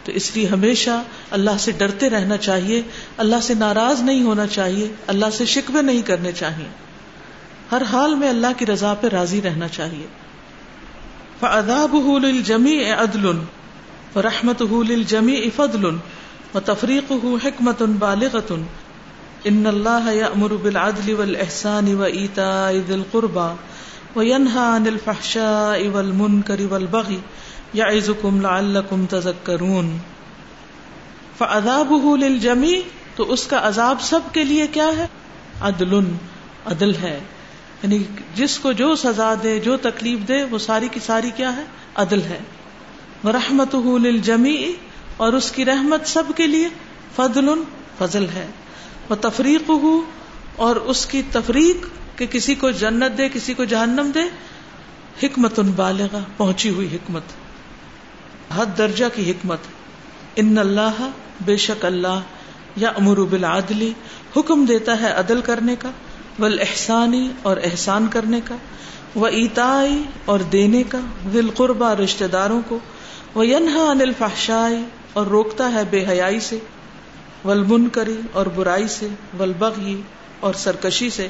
تو 0.05 0.13
اس 0.13 0.37
لیے 0.37 0.47
ہمیشہ 0.47 1.03
اللہ 1.31 1.51
سے 1.59 1.73
ڈرتے 1.73 2.11
رہنا 2.11 2.37
چاہیے، 2.37 2.83
اللہ 3.17 3.37
سے 3.43 3.55
ناراض 3.55 4.03
نہیں 4.03 4.23
ہونا 4.23 4.47
چاہیے، 4.47 4.89
اللہ 5.07 5.27
سے 5.33 5.45
شکوے 5.45 5.83
نہیں 5.83 6.03
کرنے 6.03 6.33
چاہیے۔ 6.33 6.69
ہر 7.73 7.83
حال 7.93 8.15
میں 8.15 8.29
اللہ 8.29 8.47
کی 8.59 8.67
رضا 8.67 8.95
پہ 8.95 9.07
راضی 9.07 9.43
رہنا 9.43 9.69
چاہیے۔ 9.69 10.07
فعذابه 11.43 12.19
للجميع 12.19 13.01
عدل 13.01 13.39
ورحمته 14.17 14.85
للجميع 14.85 15.49
فضل 15.57 15.99
وتفريقه 16.55 17.39
حكمة 17.39 17.87
بالغة 17.99 18.59
ان 19.45 19.67
اللہ 19.67 20.11
یامر 20.13 20.53
بالعدل 20.63 21.15
والاحسان 21.15 21.95
وایتاء 21.95 22.73
ذی 22.87 22.95
القربى 22.95 23.49
وینهى 24.17 24.67
عن 24.77 24.87
الفحشاء 24.87 25.89
والمنکر 25.89 26.61
والبغي 26.71 27.19
یعظکم 27.75 28.41
لعلکم 28.41 29.07
تذکرون 29.07 29.93
فعذابه 31.39 32.17
للجميع 32.17 32.81
تو 33.17 33.33
اس 33.33 33.47
کا 33.47 33.67
عذاب 33.69 34.01
سب 34.01 34.33
کے 34.33 34.45
لیے 34.45 34.67
کیا 34.67 34.91
ہے؟ 34.97 35.07
عدل 35.61 36.01
عدل 36.67 36.95
ہے۔ 36.95 37.21
یعنی 37.83 37.99
جس 38.35 38.59
کو 38.59 38.73
جو 38.73 38.95
سزا 38.95 39.35
دے، 39.43 39.61
جو 39.61 39.77
تکلیف 39.77 40.19
دے، 40.29 40.45
وہ 40.45 40.59
ساری 40.59 40.89
کی 40.89 41.01
ساری 41.07 41.31
کیا 41.37 41.57
ہے؟ 41.57 41.65
عدل 41.95 42.23
ہے۔ 42.23 42.39
ورحمته 43.25 43.97
للجميع، 43.99 44.71
اور 45.17 45.33
اس 45.33 45.53
کی 45.53 45.65
رحمت 45.65 46.07
سب 46.07 46.23
کے 46.37 46.47
لیے 46.47 46.69
فضل 47.17 47.49
فضل 47.99 48.27
ہے۔ 48.35 48.47
وہ 49.09 49.15
تفریق 49.15 49.71
ہو 49.71 50.01
اور 50.57 50.77
اس 50.77 51.07
کی 51.07 51.23
تفریق 51.33 51.87
کہ 52.19 52.27
کسی 52.27 52.55
کو 52.55 52.71
جنت 52.71 53.19
دے، 53.19 53.29
کسی 53.29 53.55
کو 53.55 53.65
جہنم 53.65 54.11
دے، 54.15 54.21
حکمت 55.23 55.59
ان 55.59 55.71
بالغ 55.71 56.19
پہنچی 56.37 56.71
ہوئی 56.71 56.89
حکمت۔ 56.93 57.23
حد 58.57 58.67
درجہ 58.79 59.05
کی 59.15 59.31
حکمت۔ 59.31 59.59
ان 60.37 60.59
اللہ 60.59 61.11
بے 61.45 61.57
شک 61.57 61.85
اللہ 61.85 62.21
یا 62.77 62.89
امر 62.89 63.17
بالعدلی 63.17 63.93
حکم 64.37 64.65
دیتا 64.65 65.01
ہے 65.01 65.13
عدل 65.13 65.41
کرنے 65.41 65.77
کا۔ 65.77 65.91
ول 66.39 66.61
احسانی 66.61 67.33
اور 67.43 67.57
احسان 67.57 68.07
کرنے 68.07 68.41
کا 68.45 68.55
وہ 69.15 69.27
ایتائی 69.27 70.03
اور 70.25 70.39
دینے 70.39 70.83
کا 70.83 70.99
دل 71.33 71.51
قربا 71.55 71.97
رشتے 71.97 72.27
داروں 72.27 72.61
کو 72.69 72.79
وہ 73.35 73.47
ینہا 73.47 73.83
انل 73.91 74.13
فحشائی 74.19 74.85
اور 75.13 75.27
روکتا 75.27 75.73
ہے 75.73 75.83
بے 75.91 76.05
حیائی 76.09 76.41
سے 76.41 76.59
ولمن 77.45 77.89
کری 77.89 78.21
اور 78.33 78.47
برائی 78.47 78.89
سے 78.89 79.09
ولبغی 79.39 80.03
اور 80.41 80.55
سرکشی 80.55 81.11
سے۔ 81.11 81.29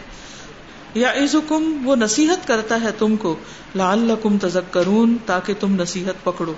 یا 0.95 1.11
عزکم 1.11 1.83
وہ 1.85 1.97
نصیحت 1.97 2.49
کرتا 2.49 2.81
ہے 2.83 2.89
تم 2.99 3.17
کو 3.17 3.37
لال 3.75 3.99
لعلکم 3.99 4.39
تذکرون، 4.39 5.17
تاکہ 5.27 5.55
تم 5.61 5.83
نصیحت 5.83 6.25
پکڑو۔ 6.25 6.53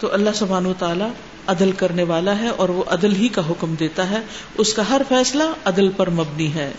تو 0.00 0.12
اللہ 0.12 0.30
سبحانہ 0.34 0.68
و 0.68 0.74
تعالی 0.78 1.04
عدل 1.46 1.72
کرنے 1.72 2.02
والا 2.02 2.38
ہے 2.38 2.48
اور 2.48 2.68
وہ 2.68 2.84
عدل 2.86 3.16
ہی 3.16 3.28
کا 3.28 3.42
حکم 3.50 3.74
دیتا 3.74 4.10
ہے۔ 4.10 4.18
اس 4.58 4.74
کا 4.74 4.82
ہر 4.90 5.02
فیصلہ 5.08 5.42
عدل 5.64 5.88
پر 5.96 6.10
مبنی 6.10 6.54
ہے۔ 6.54 6.72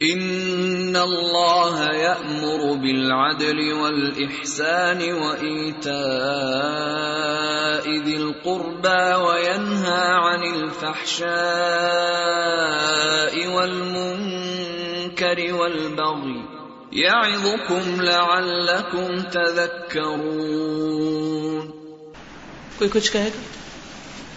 ان 0.00 0.96
اللہ 0.96 1.76
یأمر 1.96 2.64
بالعدل 2.80 3.60
والإحسان 3.72 4.98
وإیتاء 5.12 5.94
ذی 8.04 8.16
القربى 8.16 9.04
وینہا 9.22 10.02
عن 10.16 10.44
الفحشاء 10.44 11.32
والمنکر 13.54 15.40
والبغی 15.52 16.38
یعظکم 17.00 18.00
لعلکم 18.00 19.20
تذکرون 19.32 20.56
کوئی 22.78 22.90
کچھ 22.92 23.12
کہے 23.12 23.28
گا؟ 23.28 23.40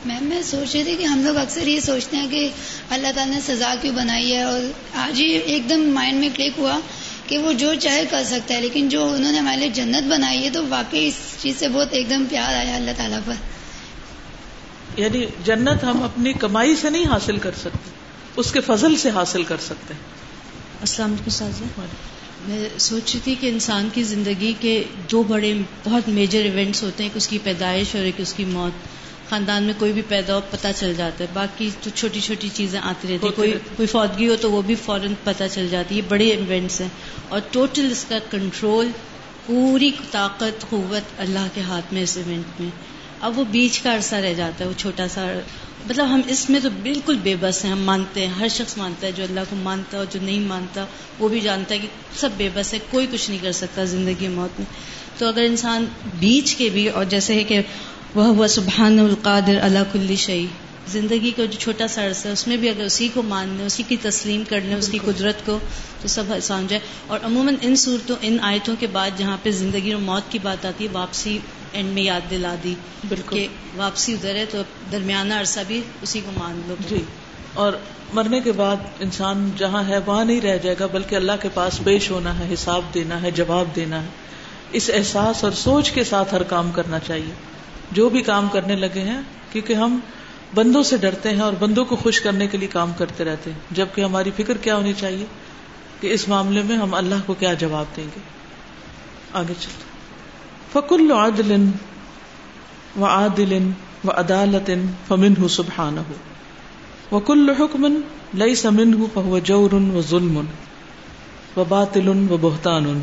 میم 0.06 0.24
میں 0.24 0.42
سوچ 0.42 0.76
رہی 0.76 0.84
تھی 0.84 0.96
کہ 0.96 1.04
ہم 1.04 1.24
لوگ 1.26 1.38
اکثر 1.38 1.68
یہ 1.68 1.80
سوچتے 1.80 2.18
ہیں 2.18 2.28
کہ 2.32 2.50
اللہ 2.90 3.08
تعالیٰ 3.16 3.36
نے 3.36 3.42
سزا 3.42 3.76
کیوں 3.82 3.96
بنائی 3.96 4.36
ہے 4.36 4.44
اور 4.44 4.62
آج 4.94 5.22
ہی 5.22 5.26
ایک 5.26 5.70
دم 5.70 5.80
مائنڈ 5.80 6.20
میں 6.20 6.30
کلک 6.34 6.60
ہوا 6.60 6.80
کہ 7.28 7.38
وہ 7.38 7.54
جو 7.54 7.74
چاہے 7.80 8.06
کر 8.10 8.24
سکتا 8.24 8.54
ہے 8.54 8.62
لیکن 8.62 8.90
جو 8.90 9.14
انہوں 9.14 9.32
نے 9.32 9.38
ہمارے 9.38 9.58
لیے 9.58 9.70
جنت 9.70 10.08
بنائی 10.08 10.44
ہے 10.44 10.50
تو 10.50 10.68
واقعی 10.68 11.08
اس 11.08 11.14
چیز 11.40 11.56
سے 11.60 11.68
بہت 11.68 11.88
ایک 11.92 12.10
دم 12.10 12.26
پیار 12.30 12.54
آیا 12.54 12.76
اللہ 12.76 12.92
تعالیٰ 12.98 13.20
پر۔ 13.26 13.34
یعنی 14.98 15.26
جنت 15.44 15.84
ہم 15.84 16.04
اپنی 16.04 16.34
کمائی 16.34 16.76
سے 16.76 16.90
نہیں 16.90 17.06
حاصل 17.06 17.38
کر 17.38 17.52
سکتے 17.52 17.90
اس 18.36 18.52
کے 18.52 18.62
فضل 18.62 18.96
سے 18.96 19.10
حاصل 19.10 19.44
کر 19.44 19.58
سکتے 19.58 19.94
ہیں۔ 19.94 20.02
السلام 20.82 21.10
علیکم 21.10 21.30
سازا 21.30 21.86
میں 22.48 22.70
سوچ 22.78 23.12
رہی 23.14 23.20
تھی 23.24 23.36
کہ 23.40 23.48
انسان 23.48 23.90
کی 23.94 24.04
زندگی 24.04 24.54
کے 24.60 24.84
جو 25.08 25.24
بڑے 25.24 25.54
بہت 25.84 26.10
میجر 26.10 26.42
ایونٹس 26.44 26.84
ہوتے 26.84 27.04
ہیں 27.04 27.10
کہ 27.14 27.18
اس 27.18 27.28
کی 27.28 27.38
پیدائش 27.44 27.96
اور 27.96 28.04
ایک 28.04 28.16
اس 28.18 28.34
کی 28.34 28.46
موت۔ 28.46 28.72
خاندان 29.30 29.64
میں 29.64 29.74
کوئی 29.78 29.94
بھی 29.94 30.02
پیدا 30.08 30.36
ہو 30.36 30.42
پتہ 30.52 30.68
چل 30.76 30.94
جاتا 30.98 31.24
ہے۔ 31.24 31.30
باقی 31.34 31.70
تو 31.84 31.90
چھوٹی 31.96 32.20
چھوٹی 32.20 32.50
چیزیں 32.54 32.80
آتی 32.84 33.08
رہتی 33.14 33.26
ہیں۔ 33.28 33.36
کوئی 33.36 33.52
کوئی 33.76 33.88
فوتگی 33.88 34.28
ہو 34.28 34.36
تو 34.36 34.52
وہ 34.52 34.62
بھی 34.62 34.76
فوراً 34.76 35.14
پتہ 35.24 35.44
چل 35.52 35.68
جاتی 35.70 35.98
ہے۔ 35.98 36.02
بڑے 36.02 36.30
ایونٹس 36.30 36.82
ہیں۔ 36.82 36.88
اور 37.30 37.40
ٹوٹل 37.52 37.92
اس 37.92 38.06
کا 38.10 38.18
کنٹرول 38.32 38.88
پوری 39.46 39.92
طاقت 40.12 40.66
قوت 40.70 41.22
اللہ 41.22 41.48
کے 41.54 41.62
ہاتھ 41.62 41.94
میں 41.94 42.02
اس 42.02 42.18
ایونٹ 42.18 42.62
میں۔ 42.62 42.70
اب 43.22 43.40
وہ 43.40 43.44
بیچ 43.44 43.80
کا 43.80 43.96
عرصہ 43.96 44.16
رہ 44.16 44.34
جاتا 44.34 44.64
ہے 44.64 44.70
وہ 44.70 44.80
چھوٹا 44.80 45.08
سا۔ 45.08 45.28
مطلب 45.90 46.06
ہم 46.10 46.22
اس 46.28 46.50
میں 46.50 46.60
تو 46.60 46.70
بالکل 46.84 47.18
بے 47.24 47.36
بس 47.40 47.66
ہیں۔ 47.66 47.72
ہم 47.72 47.84
مانتے 47.84 48.28
ہیں 48.28 48.34
ہر 48.34 48.48
شخص 48.48 48.78
مانتا 48.78 49.08
ہے 49.08 49.12
جو 49.12 49.24
اللہ 49.24 49.40
کو 49.50 49.56
مانتا 49.56 49.98
ہے 49.98 49.98
اور 49.98 50.14
جو 50.14 50.20
نہیں 50.22 50.40
مانتا 50.40 50.86
وہ 51.20 51.28
بھی 51.28 51.40
جانتا 51.40 51.74
ہے 51.74 51.80
کہ 51.80 51.88
سب 52.16 52.30
بے 52.38 52.50
بس 52.54 52.74
ہے 52.74 52.80
کوئی 52.92 53.08
کچھ 53.12 53.30
نہیں 53.30 53.40
کر 53.44 53.52
سکتا 53.52 53.84
زندگی 53.84 54.28
موت 54.28 54.60
میں۔ 54.60 55.00
تو 55.18 55.28
اگر 55.28 55.42
انسان 55.42 55.86
بیچ 56.20 56.56
کے 56.56 56.70
بھی 56.70 56.90
اور 56.90 57.06
جیسے 57.06 57.34
ہے 57.34 57.44
کہ 57.44 57.62
وہ 58.16 58.26
ہوا 58.26 58.48
سبحان 58.48 59.00
القادر 59.00 59.60
اللہ 59.62 59.80
کل 59.92 60.16
شعی 60.16 60.46
زندگی 60.88 61.32
کا 61.36 61.46
جو 61.46 61.60
چھوٹا 61.60 61.88
سا 61.88 62.06
عرصہ 62.06 62.28
ہے 62.28 62.34
اس 62.34 62.48
میں 62.48 62.58
بھی 62.58 62.70
اگر 62.70 62.84
اسی 62.84 63.10
کو 63.14 63.22
مان 63.22 63.56
لیں 63.58 63.66
اسی 63.66 63.84
کی 63.88 63.98
تسلیم 64.02 64.44
کر 64.50 64.62
لیں 64.62 64.76
اس 64.76 64.88
کی 64.88 65.00
قدرت 65.06 65.46
کو 65.46 65.60
تو 66.02 66.08
سب 66.08 66.24
آسان 66.30 66.68
جائے۔ 66.70 66.80
اور 67.08 67.20
عموماً 67.24 67.56
ان 67.62 67.76
صورتوں 67.76 68.16
ان 68.22 68.38
آیتوں 68.42 68.76
کے 68.80 68.88
بعد 68.88 69.10
جہاں 69.18 69.38
پہ 69.44 69.52
زندگی 69.52 69.94
اور 69.94 70.02
موت 70.02 70.32
کی 70.32 70.40
بات 70.44 70.66
آتی 70.66 70.84
ہے 70.84 70.90
واپسی 70.92 71.40
اینڈ 71.72 71.94
میں 71.94 72.04
یاد 72.04 72.22
دلا 72.30 72.56
دی 72.64 72.76
بالکل۔ 73.10 73.36
کہ 73.36 73.48
واپسی 73.76 74.14
ادھر 74.14 74.36
ہے 74.36 74.46
تو 74.52 74.62
درمیانہ 74.92 75.34
عرصہ 75.34 75.60
بھی 75.68 75.82
اسی 76.02 76.22
کو 76.26 76.32
مان 76.40 76.62
لو۔ 76.68 76.76
جی۔ 76.90 77.04
اور 77.54 77.74
مرنے 78.14 78.40
کے 78.40 78.52
بعد 78.52 78.76
انسان 79.00 79.50
جہاں 79.58 79.84
ہے 79.88 79.98
وہاں 80.06 80.26
نہیں 80.26 80.42
رہ 80.42 80.58
جائے 80.58 80.76
گا 80.80 80.86
بلکہ 80.86 81.16
اللہ 81.16 81.32
کے 81.42 81.50
پاس 81.54 81.80
پیش 81.84 82.12
ہونا 82.12 82.40
ہے 82.40 82.54
حساب 82.54 82.82
دینا 82.94 83.22
ہے 83.22 83.32
جواب 83.32 83.66
دینا 83.76 84.02
ہے۔ 84.02 84.08
اس 84.72 84.90
احساس 84.94 85.44
اور 85.44 85.52
سوچ 85.52 85.92
کے 85.92 86.04
ساتھ 86.04 86.34
ہر 86.34 86.44
کام 86.44 86.72
کرنا 86.72 87.00
چاہیے۔ 87.00 87.59
جو 87.92 88.10
بھی 88.10 88.22
کام 88.22 88.48
کرنے 88.52 88.76
لگے 88.76 89.02
ہیں، 89.02 89.22
کیونکہ 89.52 89.74
ہم 89.74 90.00
بندوں 90.56 90.84
سے 90.84 90.98
ڈرتے 90.98 91.30
ہیں 91.30 91.40
اور 91.40 91.54
بندوں 91.60 91.86
کو 91.86 91.96
خوش 91.96 92.22
کرنے 92.22 92.48
کے 92.48 92.58
لیے 92.58 92.68
کام 92.68 92.92
کرتے 92.98 93.24
رہتے 93.24 93.52
ہیں۔ 93.52 93.60
جبکہ 93.72 94.02
ہماری 94.02 94.32
فکر 94.36 94.58
کیا 94.58 94.76
ہونی 94.76 94.94
چاہیے 94.94 95.26
کہ 96.00 96.14
اس 96.14 96.28
معاملے 96.28 96.62
میں 96.62 96.78
ہم 96.78 96.94
اللہ 96.94 97.16
کو 97.26 97.34
کیا 97.34 97.54
جواب 97.54 97.86
دیں 97.96 98.04
گے؟ 98.04 98.20
آگے 99.34 99.54
چلتے 99.60 99.90
فکل 100.74 101.12
عدل 101.12 101.66
و 103.00 103.06
عادل 103.06 103.70
و 104.04 104.12
عدالت 104.12 104.70
فمن 105.08 105.34
ہُ 105.42 105.50
سبحان 105.50 105.98
ہو 105.98 106.14
و 107.16 107.20
کل 107.20 107.50
حکمن 107.60 108.02
لئی 108.34 108.56
سمن 108.56 108.94
ہُ 108.94 109.06
فہو 109.14 109.40
جور 109.40 109.74
و 109.74 110.02
ظلم 110.10 110.46
و 111.58 111.64
باطل 111.64 112.08
و 112.08 112.38
بہتان 112.42 113.02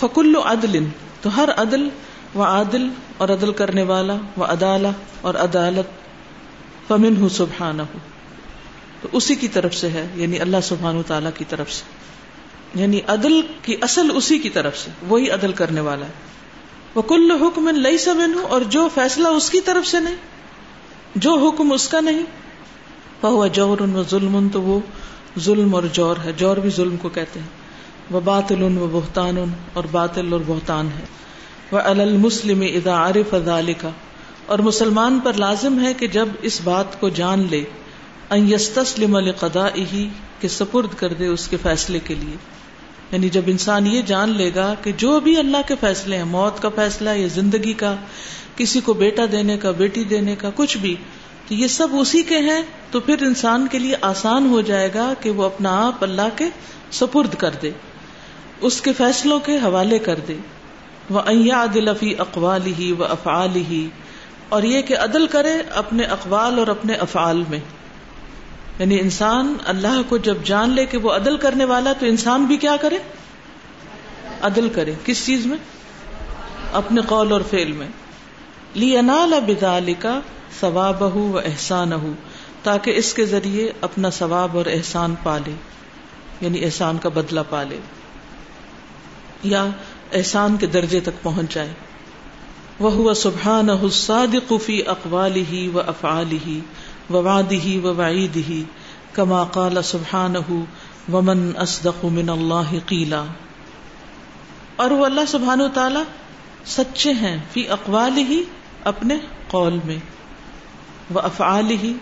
فکل 0.00 0.34
عدل، 0.44 0.84
تو 1.20 1.36
ہر 1.36 1.48
عدل 1.56 1.88
و 2.34 2.42
عادل 2.42 2.88
اور 3.16 3.28
عدل 3.28 3.52
کرنے 3.52 3.82
والا 3.82 4.16
و 4.36 4.44
عدالہ 4.44 4.88
اور 5.20 5.34
عدالت 5.34 6.08
فمن 6.88 7.22
ہُ 7.22 7.30
سبحان 7.30 7.80
ہو 7.80 7.98
تو 9.00 9.08
اسی 9.12 9.34
کی 9.34 9.48
طرف 9.48 9.74
سے 9.74 9.88
ہے 9.88 10.06
یعنی 10.14 10.40
اللہ 10.40 10.56
سبحان 10.62 10.96
و 10.96 11.02
تعالی 11.06 11.28
کی 11.34 11.44
طرف 11.48 11.72
سے۔ 11.72 11.84
یعنی 12.80 13.00
عدل 13.06 13.40
کی 13.62 13.76
اصل 13.80 14.10
اسی 14.14 14.38
کی 14.38 14.50
طرف 14.50 14.78
سے، 14.78 14.90
وہی 15.08 15.30
عدل 15.30 15.52
کرنے 15.52 15.80
والا 15.80 16.06
ہے۔ 16.06 16.10
وہ 16.94 17.02
کل 17.02 17.30
حکم 17.30 17.68
لئی 17.68 17.98
سمن 17.98 18.34
ہوں 18.34 18.44
اور 18.44 18.60
جو 18.60 18.88
فیصلہ 18.94 19.28
اس 19.28 19.50
کی 19.50 19.60
طرف 19.60 19.86
سے 19.86 20.00
نہیں، 20.00 20.14
جو 21.14 21.34
حکم 21.34 21.72
اس 21.72 21.88
کا 21.88 22.00
نہیں 22.00 22.22
وہ 23.22 23.46
جور 23.46 23.78
ان 23.80 24.02
ظلم، 24.10 24.48
تو 24.52 24.62
وہ 24.62 24.80
ظلم 25.38 25.74
اور 25.74 25.82
جور 25.92 26.16
ہے۔ 26.24 26.32
جور 26.32 26.56
بھی 26.56 26.70
ظلم 26.70 26.96
کو 26.96 27.08
کہتے 27.08 27.40
ہیں۔ 27.40 27.46
وہ 28.10 28.20
باطل 28.20 28.64
ان 28.64 28.78
و 28.78 28.88
بہتان 28.92 29.38
ان 29.38 29.48
اور 29.72 29.84
باطل 29.90 30.32
اور 30.32 30.40
بہتان 30.46 30.88
ہے۔ 30.98 31.04
وہ 31.70 31.78
المسلم 31.78 32.60
ادا 32.60 32.92
عارف 32.92 33.34
ادال 33.34 33.72
کا 33.80 33.90
اور 34.46 34.58
مسلمان 34.58 35.20
پر 35.24 35.32
لازم 35.32 35.84
ہے 35.84 35.94
کہ 35.94 36.06
جب 36.06 36.28
اس 36.42 36.60
بات 36.64 37.00
کو 37.00 37.08
جان 37.08 37.46
لے 37.50 37.64
یستسلم 38.30 39.16
القدا 39.16 39.68
ہی 39.76 40.08
کہ 40.40 40.48
سپرد 40.48 40.94
کر 40.96 41.12
دے 41.12 41.26
اس 41.26 41.48
کے 41.48 41.56
فیصلے 41.62 41.98
کے 42.04 42.14
لیے۔ 42.14 42.36
یعنی 43.12 43.28
جب 43.28 43.42
انسان 43.46 43.86
یہ 43.86 44.02
جان 44.02 44.36
لے 44.36 44.50
گا 44.54 44.74
کہ 44.82 44.92
جو 44.96 45.20
بھی 45.20 45.36
اللہ 45.36 45.56
کے 45.66 45.74
فیصلے 45.80 46.16
ہیں، 46.16 46.24
موت 46.24 46.62
کا 46.62 46.68
فیصلہ 46.68 47.10
یا 47.10 47.26
زندگی 47.34 47.72
کا، 47.72 47.94
کسی 48.56 48.80
کو 48.80 48.92
بیٹا 48.92 49.22
دینے 49.32 49.58
کا، 49.58 49.70
بیٹی 49.70 50.04
دینے 50.04 50.36
کا، 50.36 50.50
کچھ 50.54 50.78
بھی، 50.78 50.96
تو 51.48 51.54
یہ 51.54 51.66
سب 51.66 51.88
اسی 51.92 52.22
کے 52.22 52.38
ہیں، 52.38 52.62
تو 52.90 53.00
پھر 53.00 53.22
انسان 53.22 53.66
کے 53.70 53.78
لیے 53.78 53.96
آسان 54.00 54.46
ہو 54.50 54.60
جائے 54.60 54.90
گا 54.94 55.14
کہ 55.20 55.30
وہ 55.30 55.44
اپنا 55.44 55.86
آپ 55.86 56.04
اللہ 56.04 56.36
کے 56.36 56.44
سپرد 56.92 57.34
کر 57.34 57.50
دے، 57.62 57.70
اس 58.60 58.80
کے 58.80 58.92
فیصلوں 58.92 59.40
کے 59.40 59.56
حوالے 59.56 59.98
کر 59.98 60.18
دے۔ 60.28 60.34
وہ 61.10 61.20
ایا 61.26 61.66
دلفی 61.74 62.14
اقوال 62.18 62.66
ہی 62.66 62.92
و 62.92 63.04
افعال 63.04 63.56
ہی 63.56 63.88
اور 64.48 64.62
یہ 64.62 64.82
کہ 64.82 64.98
عدل 64.98 65.26
کرے 65.26 65.62
اپنے 65.74 66.02
اقوال 66.02 66.58
اور 66.58 66.66
اپنے 66.66 66.94
افعال 66.94 67.42
میں۔ 67.48 67.60
یعنی 68.78 69.00
انسان 69.00 69.54
اللہ 69.64 70.00
کو 70.08 70.16
جب 70.16 70.36
جان 70.44 70.70
لے 70.70 70.86
کہ 70.86 70.98
وہ 70.98 71.12
عدل 71.12 71.36
کرنے 71.36 71.64
والا 71.64 71.92
تو 71.92 72.06
انسان 72.06 72.44
بھی 72.44 72.56
کیا 72.56 72.76
کرے؟ 72.80 72.98
عدل 74.42 74.68
کرے۔ 74.68 74.94
کس 75.04 75.26
چیز 75.26 75.46
میں؟ 75.46 75.56
اپنے 76.72 77.00
قول 77.06 77.32
اور 77.32 77.40
فیل 77.50 77.72
میں۔ 77.72 77.88
لی 78.74 78.98
انال 78.98 79.34
بدال 79.46 79.94
کا 79.98 80.20
ثواب 80.60 81.00
ہو 81.00 81.28
و 81.32 81.38
احسان 81.38 81.92
ہو 81.92 82.12
تاکہ 82.62 82.92
اس 82.96 83.14
کے 83.14 83.24
ذریعے 83.24 83.72
اپنا 83.80 84.10
ثواب 84.10 84.56
اور 84.56 84.66
احسان 84.66 85.14
پالے 85.22 85.52
یعنی 86.40 86.64
احسان 86.64 86.98
کا 86.98 87.08
بدلہ 87.08 87.40
پالے۔ 87.48 87.78
یا 89.42 89.66
احسان 90.12 90.56
کے 90.56 90.66
درجے 90.66 91.00
تک 91.00 91.22
پہنچ 91.22 91.54
جائے۔ 91.54 91.72
وہ 92.80 93.14
سبحان 93.14 93.68
صادق 93.92 94.52
فی 94.62 94.86
اقوال 94.86 95.36
ہی 95.36 95.68
و 95.74 95.80
افعال 95.80 96.32
ہی 96.46 96.60
ووادی 97.10 97.80
و 97.84 97.94
وعید 97.94 98.36
ہی 98.36 98.64
کما 99.12 99.44
قال 99.44 99.82
سبحان 99.84 100.34
ومن 101.12 101.52
اصدق 101.56 102.04
من 102.04 102.28
اللہ 102.28 102.74
قیلا۔ 102.86 103.24
اور 104.76 104.90
وہ 104.90 105.04
اللہ 105.04 105.20
سبحان 105.28 105.60
و 105.60 105.68
تعالی 105.68 106.00
سچے 106.64 107.12
ہیں 107.12 107.38
فی 107.52 107.68
اقوال 107.68 108.16
ہی 108.16 108.42
اپنے 108.84 109.16
قول 109.48 109.78
میں 109.84 109.98
وہ 111.10 111.20
افعال 111.20 111.70
ہی 111.70 111.92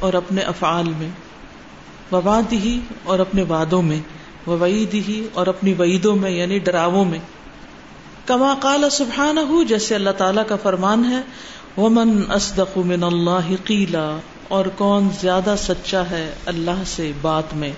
اور 0.00 0.12
اپنے 0.12 0.40
افعال 0.40 0.88
میں 0.88 1.10
وواد 2.12 2.52
ہی 2.52 2.80
اور 3.04 3.18
اپنے 3.18 3.42
وادوں 3.42 3.82
میں۔ 3.82 4.15
وعید 4.46 4.94
ہی 4.94 5.28
اور 5.32 5.46
اپنی 5.46 5.72
وعیدوں 5.72 6.16
میں 6.16 6.30
یعنی 6.30 6.58
ڈراووں 6.58 7.04
میں۔ 7.04 7.18
کما 8.26 8.54
قال 8.60 8.90
سبحان 8.90 9.64
جیسے 9.68 9.94
اللہ 9.94 10.10
تعالیٰ 10.10 10.42
کا 10.46 10.56
فرمان 10.62 11.04
ہے 11.04 11.20
ومن 11.80 12.22
اصدق 12.28 12.78
من 12.78 13.02
اللہ 13.02 13.54
قیلا 13.64 14.16
اور 14.48 14.64
کون 14.64 15.08
زیادہ 15.20 15.54
سچا 15.58 16.02
ہے 16.10 16.34
اللہ 16.46 16.84
سے 16.86 17.12
بات 17.20 17.54
میں۔ 17.54 17.72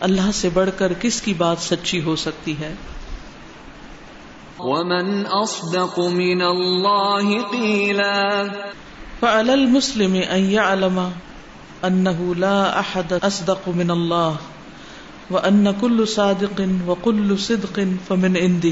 اللہ 0.00 0.30
سے 0.34 0.48
بڑھ 0.54 0.70
کر 0.76 0.92
کس 1.00 1.22
کی 1.22 1.34
بات 1.34 1.56
سچی 1.60 2.02
ہو 2.02 2.16
سکتی 2.16 2.54
ہے؟ 2.60 2.74
ومن 4.58 5.22
اصدق 5.30 5.98
من 5.98 6.42
اللہ 6.42 7.50
قیلا 7.50 8.42
فعلى 9.20 9.52
المسلم 9.52 10.16
ان 10.30 10.50
يعلم 10.50 11.00
انه 11.82 12.32
لا 12.36 12.62
احد 12.62 13.12
اصدق 13.22 13.68
من 13.68 13.90
الله 15.32 15.64
وان 15.64 15.72
كل 15.80 16.06
صادق 16.06 16.60
وكل 16.86 17.36
صدق 17.36 17.78
فمن 18.08 18.36
عنده 18.36 18.68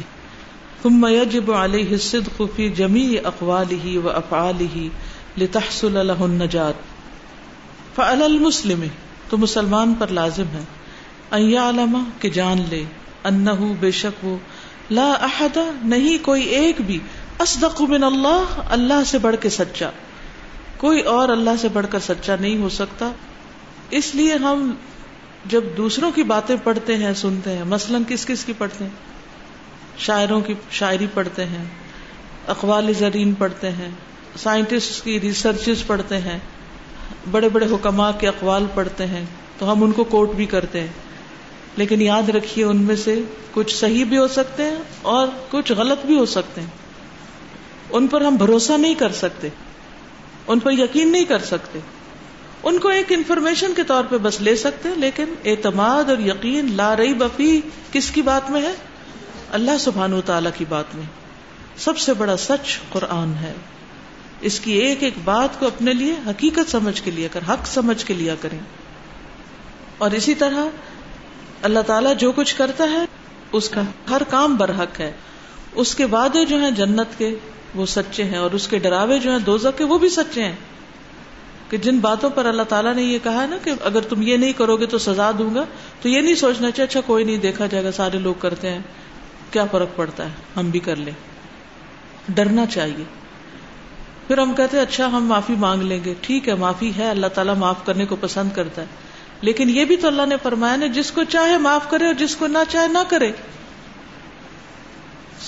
ثم 0.83 1.07
يجب 1.07 1.53
عليه 1.53 1.93
الصدق 1.93 2.43
في 2.57 2.69
جميع 2.69 3.21
اقواله 3.25 4.01
وافعاله 4.05 4.87
لتحصل 5.39 5.93
له 5.93 6.25
النجاة 6.25 6.73
فعلى 7.95 8.25
المسلم 8.25 8.85
تو 9.31 9.39
مسلمان 9.39 9.95
پر 9.99 10.07
لازم 10.07 10.45
ہے۔ 10.53 10.65
ان 11.31 11.43
يعلم 11.43 12.05
کہ 12.21 12.31
جان 12.31 12.63
لے۔ 12.71 12.85
انه 13.25 13.73
بے 13.81 13.91
شک 13.91 14.25
وہ۔ 14.25 14.37
لا 14.91 15.13
احد 15.13 15.59
نہیں 15.85 16.25
کوئی 16.25 16.43
ایک 16.43 16.77
بھی۔ 16.87 16.99
اصدق 17.39 17.81
من 17.81 18.05
اللہ 18.05 18.45
اللہ 18.71 19.05
سے 19.07 19.19
بڑھ 19.19 19.37
کے 19.41 19.49
سچا۔ 19.49 19.91
کوئی 20.77 21.01
اور 21.01 21.29
اللہ 21.29 21.51
سے 21.61 21.69
بڑھ 21.69 21.87
کر 21.91 21.99
سچا 21.99 22.37
نہیں 22.41 22.59
ہو 22.59 22.69
سکتا۔ 22.69 23.13
اس 23.91 24.15
لیے 24.15 24.35
ہم 24.35 24.75
جب 25.49 25.65
دوسروں 25.77 26.11
کی 26.11 26.23
باتیں 26.23 26.57
پڑھتے 26.65 26.97
ہیں، 26.97 27.15
سنتے 27.15 27.57
ہیں۔ 27.57 27.65
مثلاً 27.65 28.03
کس 28.09 28.27
کس 28.27 28.45
کی 28.45 28.53
پڑھتے 28.59 28.85
ہیں؟ 28.85 28.91
شاعروں 29.99 30.41
کی 30.41 30.55
شاعری 30.71 31.07
پڑھتے 31.15 31.45
ہیں، 31.45 31.65
اقوال 32.47 32.93
زرین 32.99 33.35
پڑھتے 33.35 33.71
ہیں 33.71 33.91
سائنٹسٹ 34.37 35.05
کی 35.05 35.21
ریسرچز 35.21 35.87
پڑھتے 35.87 36.19
ہیں، 36.19 36.39
بڑے 37.31 37.49
بڑے 37.49 37.67
حکماء 37.67 38.11
کے 38.21 38.29
اقوال 38.29 38.67
پڑھتے 38.75 39.07
ہیں۔ 39.07 39.25
تو 39.59 39.73
ہم 39.73 39.83
ان 39.85 39.93
کو 39.93 40.05
کوٹ 40.05 40.31
بھی 40.33 40.47
کرتے 40.47 40.81
ہیں۔ 40.81 40.87
لیکن 41.77 42.03
یاد 42.03 42.29
رکھیے، 42.29 42.65
ان 42.65 42.77
میں 42.77 42.97
سے 42.97 43.23
کچھ 43.53 43.77
صحیح 43.77 44.05
بھی 44.05 44.19
ہو 44.19 44.29
سکتے 44.29 44.63
ہیں 44.63 44.79
اور 45.03 45.29
کچھ 45.51 45.73
غلط 45.73 46.07
بھی 46.07 46.19
ہو 46.19 46.27
سکتے 46.27 46.61
ہیں۔ 46.61 46.69
ان 47.91 48.07
پر 48.07 48.21
ہم 48.21 48.37
بھروسہ 48.37 48.73
نہیں 48.73 48.95
کر 48.95 49.13
سکتے۔ 49.13 49.49
ان 50.47 50.59
پر 50.59 50.73
یقین 50.73 51.13
نہیں 51.13 51.25
کر 51.25 51.39
سکتے۔ 51.39 51.79
ان 52.63 52.79
کو 52.79 52.89
ایک 52.89 53.13
انفارمیشن 53.13 53.75
کے 53.77 53.83
طور 53.83 54.05
پہ 54.05 54.17
بس 54.19 54.41
لے 54.41 54.57
سکتے 54.57 54.89
لیکن 54.97 55.25
اعتماد 55.45 56.05
اور 56.05 56.19
یقین 56.19 56.77
لا 56.77 56.97
رہی 56.97 57.15
بفی 57.15 57.61
کس 57.93 58.11
کی 58.11 58.23
بات 58.23 58.51
میں 58.51 58.63
ہے؟ 58.63 58.73
اللہ 59.53 59.71
سبحان 59.81 60.13
و 60.13 60.21
تعالی 60.21 60.51
کی 60.57 60.65
بات 60.69 60.95
میں۔ 60.95 61.05
سب 61.77 61.99
سے 61.99 62.15
بڑا 62.15 62.37
سچ 62.37 62.79
قرآن 62.89 63.35
ہے۔ 63.35 63.53
اس 64.41 64.61
کی 64.61 64.73
ایک 64.73 65.03
ایک 65.03 65.15
بات 65.25 65.61
کو 65.61 65.67
اپنے 65.67 65.93
لیے 65.93 66.15
حقیقت 66.27 66.71
سمجھ 66.71 67.03
کے 67.03 67.11
لیا 67.11 67.29
کر، 67.33 67.41
حق 67.49 67.67
سمجھ 67.67 68.05
کے 68.05 68.15
لیا 68.15 68.35
کریں۔ 68.41 68.59
اور 69.99 70.11
اسی 70.11 70.35
طرح 70.35 70.65
اللہ 71.63 71.81
تعالیٰ 71.81 72.17
جو 72.17 72.33
کچھ 72.33 72.57
کرتا 72.57 72.85
ہے، 72.91 73.05
اس 73.53 73.69
کا 73.69 73.83
ہر 74.11 74.23
کام 74.31 74.57
برحق 74.57 75.01
ہے۔ 75.01 75.13
اس 75.73 75.95
کے 75.95 76.05
وعدے 76.05 76.45
جو 76.45 76.57
ہیں 76.57 76.71
جنت 76.71 77.19
کے، 77.19 77.35
وہ 77.75 77.87
سچے 77.87 78.25
ہیں، 78.25 78.39
اور 78.39 78.51
اس 78.51 78.69
کے 78.69 78.79
ڈراوے 78.79 79.19
جو 79.19 79.31
ہیں 79.31 79.39
دوزک 79.39 79.79
کے، 79.79 79.85
وہ 79.85 79.99
بھی 79.99 80.09
سچے 80.09 80.45
ہیں۔ 80.45 80.57
کہ 81.69 81.77
جن 81.77 81.99
باتوں 81.99 82.31
پر 82.31 82.47
اللہ 82.47 82.63
تعالیٰ 82.63 82.95
نے 82.95 83.03
یہ 83.03 83.19
کہا 83.23 83.47
نا 83.47 83.57
کہ 83.65 83.73
اگر 83.85 84.01
تم 84.01 84.23
یہ 84.23 84.37
نہیں 84.37 84.53
کرو 84.53 84.77
گے 84.77 84.87
تو 84.87 84.99
سزا 84.99 85.31
دوں 85.39 85.55
گا، 85.55 85.65
تو 86.03 86.09
یہ 86.09 86.21
نہیں 86.21 86.35
سوچنا 86.35 86.71
چاہیے 86.71 86.89
اچھا 86.89 87.01
کوئی 87.01 87.25
نہیں، 87.25 87.37
دیکھا 87.37 87.67
جائے 87.67 87.85
گا، 87.85 87.93
سارے 87.93 88.19
لوگ 88.19 88.35
کرتے 88.35 88.71
ہیں۔ 88.71 88.79
کیا 89.51 89.65
فرق 89.71 89.89
پڑتا 89.97 90.25
ہے؟ 90.25 90.31
ہم 90.57 90.71
بھی 90.71 90.81
کر 90.81 90.97
لیں۔ 90.97 91.13
ڈرنا 92.29 92.67
چاہیے۔ 92.67 93.05
پھر 94.27 94.39
ہم 94.39 94.55
کہتے 94.55 94.77
ہیں 94.77 94.85
اچھا 94.85 95.07
ہم 95.07 95.25
معافی 95.25 95.55
مانگ 95.55 95.83
لیں 95.83 96.05
گے۔ 96.05 96.15
ٹھیک 96.21 96.49
ہے، 96.49 96.55
معافی 96.55 96.93
ہے، 96.97 97.11
اللہ 97.11 97.27
تعالیٰ 97.27 97.57
معاف 97.57 97.87
کرنے 97.87 98.07
کو 98.07 98.17
پسند 98.17 98.51
کرتا 98.55 98.83
ہے۔ 98.83 98.87
لیکن 99.41 99.71
یہ 99.71 99.85
بھی 99.85 99.97
تو 99.97 100.07
اللہ 100.07 100.27
نے 100.27 100.37
فرمایا 100.43 100.77
نا، 100.77 100.87
جس 100.87 101.11
کو 101.11 101.25
چاہے 101.25 101.59
معاف 101.59 101.91
کرے 101.91 102.07
اور 102.07 102.15
جس 102.15 102.37
کو 102.37 102.47
نہ 102.47 102.59
چاہے 102.69 102.89
نہ 102.89 102.99
کرے۔ 103.09 103.33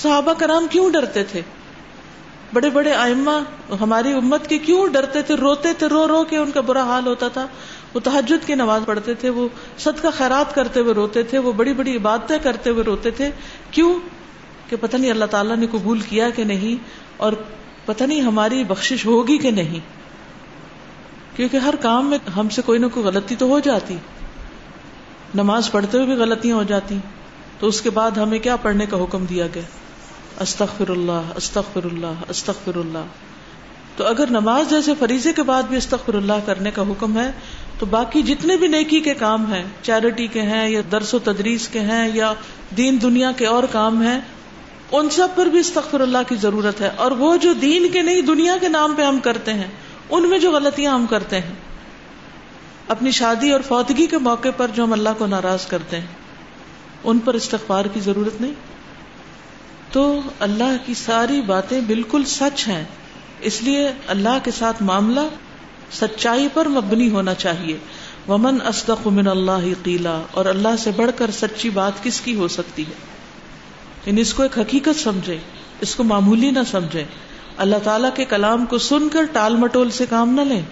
صحابہ 0.02 0.32
کرام 0.32 0.66
کیوں 0.70 0.90
ڈرتے 0.90 1.24
تھے؟ 1.24 1.42
بڑے 2.52 2.70
بڑے 2.70 2.92
آئما 2.92 3.38
ہماری 3.80 4.12
امت 4.12 4.48
کے 4.48 4.58
کیوں 4.58 4.88
ڈرتے 4.88 5.22
تھے، 5.22 5.34
روتے 5.34 5.72
تھے، 5.72 5.86
رو 5.86 6.08
رو 6.08 6.24
کے 6.24 6.36
ان 6.36 6.50
کا 6.50 6.60
برا 6.60 6.82
حال 6.82 7.06
ہوتا 7.06 7.28
تھا۔ 7.28 7.46
وہ 7.94 8.00
تحجد 8.00 8.46
کی 8.46 8.54
نماز 8.54 8.82
پڑھتے 8.86 9.14
تھے، 9.14 9.28
وہ 9.28 9.48
صدقہ 9.78 10.08
خیرات 10.14 10.54
کرتے 10.54 10.80
ہوئے 10.80 10.94
روتے 10.94 11.22
تھے، 11.22 11.38
وہ 11.38 11.52
بڑی 11.52 11.72
بڑی 11.72 11.96
عبادتیں 11.96 12.38
کرتے 12.42 12.70
ہوئے 12.70 12.84
روتے 12.84 13.10
تھے۔ 13.10 13.30
کیوں؟ 13.70 13.94
کہ 14.70 14.76
پتہ 14.80 14.96
نہیں 14.96 15.10
اللہ 15.10 15.24
تعالیٰ 15.24 15.56
نے 15.56 15.66
قبول 15.70 16.00
کیا 16.00 16.30
کہ 16.30 16.44
نہیں، 16.44 16.84
اور 17.16 17.32
پتہ 17.84 18.04
نہیں 18.04 18.20
ہماری 18.20 18.64
بخشش 18.64 19.06
ہوگی 19.06 19.38
کہ 19.38 19.50
نہیں۔ 19.50 19.80
کیونکہ 21.36 21.56
ہر 21.56 21.74
کام 21.80 22.10
میں 22.10 22.18
ہم 22.36 22.48
سے 22.48 22.62
کوئی 22.62 22.78
نہ 22.78 22.86
کوئی 22.94 23.06
غلطی 23.06 23.36
تو 23.36 23.46
ہو 23.46 23.60
جاتی۔ 23.60 23.96
نماز 25.34 25.70
پڑھتے 25.70 25.98
ہوئے 25.98 26.06
بھی 26.06 26.16
غلطیاں 26.16 26.56
ہو 26.56 26.62
جاتی۔ 26.62 26.98
تو 27.58 27.66
اس 27.66 27.80
کے 27.80 27.90
بعد 27.90 28.10
ہمیں 28.10 28.38
کیا 28.38 28.56
پڑھنے 28.56 28.86
کا 28.86 28.96
حکم 28.96 29.24
دیا 29.24 29.46
گیا؟ 29.54 29.62
استغفر 30.40 30.88
اللہ 30.88 31.32
استغفر 31.34 31.84
اللہ 31.84 32.22
استغفر 32.28 32.76
اللہ۔ 32.76 33.04
تو 33.96 34.06
اگر 34.06 34.24
نماز 34.30 34.70
جیسے 34.70 34.92
فریضے 34.98 35.32
کے 35.32 35.42
بعد 35.42 35.62
بھی 35.62 35.76
استغفر 35.76 36.14
اللہ 36.14 36.32
کرنے 36.46 36.70
کا 36.70 36.82
حکم 36.82 37.18
ہے، 37.18 37.32
تو 37.78 37.86
باقی 37.86 38.22
جتنے 38.22 38.56
بھی 38.56 38.66
نیکی 38.66 39.00
کے 39.00 39.14
کام 39.14 39.52
ہیں، 39.52 39.64
چیریٹی 39.82 40.26
کے 40.26 40.42
ہیں، 40.42 40.70
یا 40.70 40.80
درس 40.92 41.14
و 41.14 41.18
تدریس 41.18 41.68
کے 41.68 41.80
ہیں، 41.80 42.10
یا 42.14 42.34
دین 42.76 42.98
دنیا 43.02 43.32
کے 43.32 43.46
اور 43.46 43.62
کام 43.72 44.02
ہیں، 44.02 44.20
ان 44.92 45.10
سب 45.10 45.28
پر 45.34 45.46
بھی 45.46 45.58
استغفر 45.58 46.00
اللہ 46.00 46.18
کی 46.28 46.36
ضرورت 46.36 46.80
ہے۔ 46.80 46.90
اور 46.96 47.10
وہ 47.10 47.36
جو 47.36 47.52
دین 47.52 47.88
کے 47.92 48.02
نہیں، 48.02 48.22
دنیا 48.22 48.56
کے 48.60 48.68
نام 48.68 48.94
پہ 48.94 49.02
ہم 49.02 49.18
کرتے 49.18 49.54
ہیں، 49.54 49.68
ان 50.10 50.28
میں 50.28 50.38
جو 50.38 50.52
غلطیاں 50.52 50.94
ہم 50.94 51.06
کرتے 51.06 51.40
ہیں۔ 51.40 51.54
اپنی 52.88 53.10
شادی 53.10 53.50
اور 53.50 53.60
فوتگی 53.60 54.06
کے 54.06 54.18
موقع 54.18 54.48
پر 54.56 54.66
جو 54.74 54.84
ہم 54.84 54.92
اللہ 54.92 55.08
کو 55.18 55.26
ناراض 55.26 55.66
کرتے 55.66 56.00
ہیں، 56.00 56.06
ان 57.04 57.18
پر 57.18 57.34
استغفار 57.34 57.84
کی 57.84 58.00
ضرورت 58.00 58.40
نہیں۔ 58.40 58.52
تو 59.92 60.20
اللہ 60.38 60.76
کی 60.86 60.94
ساری 60.94 61.42
باتیں 61.42 61.80
بالکل 61.80 62.24
سچ 62.24 62.68
ہیں۔ 62.68 62.84
اس 63.40 63.62
لیے 63.62 63.90
اللہ 64.06 64.38
کے 64.44 64.50
ساتھ 64.50 64.82
معاملہ 64.82 65.20
سچائی 65.92 66.48
پر 66.54 66.68
مبنی 66.68 67.10
ہونا 67.10 67.34
چاہیے۔ 67.34 67.78
ومن 68.28 68.58
اصدق 68.64 69.06
من 69.06 69.28
اللہ 69.28 69.84
قیلا 69.84 70.20
اور 70.30 70.44
اللہ 70.44 70.76
سے 70.78 70.90
بڑھ 70.96 71.10
کر 71.16 71.30
سچی 71.30 71.70
بات 71.70 71.92
کس 72.02 72.20
کی 72.20 72.34
ہو 72.34 72.48
سکتی 72.48 72.82
ہے؟ 72.82 72.92
یعنی 74.06 74.20
اس 74.20 74.34
کو 74.34 74.42
ایک 74.42 74.58
حقیقت 74.58 75.00
سمجھے، 75.00 75.36
اس 75.80 75.94
کو 75.94 76.04
معمولی 76.04 76.50
نہ 76.50 76.58
سمجھے۔ 76.70 77.04
اللہ 77.56 77.76
تعالیٰ 77.84 78.10
کے 78.14 78.24
کلام 78.24 78.66
کو 78.66 78.78
سن 78.78 79.08
کر 79.08 79.24
ٹال 79.32 79.56
مٹول 79.56 79.90
سے 79.90 80.06
کام 80.06 80.34
نہ 80.34 80.40
لیں۔ 80.40 80.62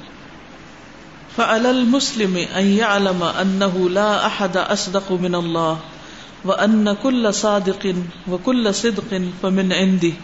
فعل 1.36 1.66
المسلم 1.66 2.38
ان 2.54 2.66
يعلم 2.66 3.22
انه 3.22 3.88
لا 3.88 4.12
احد 4.12 4.56
اصدق 4.56 5.12
من 5.12 5.34
الله 6.44 6.56
وان 6.56 6.96
كل 7.02 7.34
صادق 7.34 7.94
وكل 8.28 8.74
صدق 8.74 9.22
فمن 9.42 9.72
عندي 9.72 10.14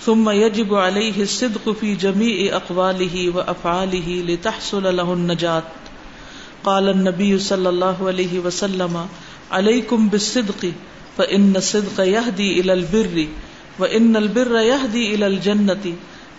ثم 0.00 0.30
يجب 0.30 0.74
عليه 0.74 1.22
الصدق 1.22 1.70
في 1.70 1.94
جميع 1.94 2.56
اقواله 2.56 3.30
وافعاله 3.36 4.22
لتحصل 4.28 4.96
له 4.96 5.12
النجاة 5.12 5.62
قال 6.64 6.88
النبي 6.88 7.38
صلى 7.38 7.68
الله 7.68 8.06
عليه 8.06 8.38
وسلم 8.38 9.06
عليكم 9.50 10.08
بالصدق 10.08 10.72
فان 11.18 11.56
الصدق 11.56 12.04
يهدي 12.04 12.60
الى 12.60 12.72
البر 12.72 13.26
وان 13.78 14.16
البر 14.16 14.56
يهدي 14.56 15.14
الى 15.14 15.26
الجنة 15.26 15.94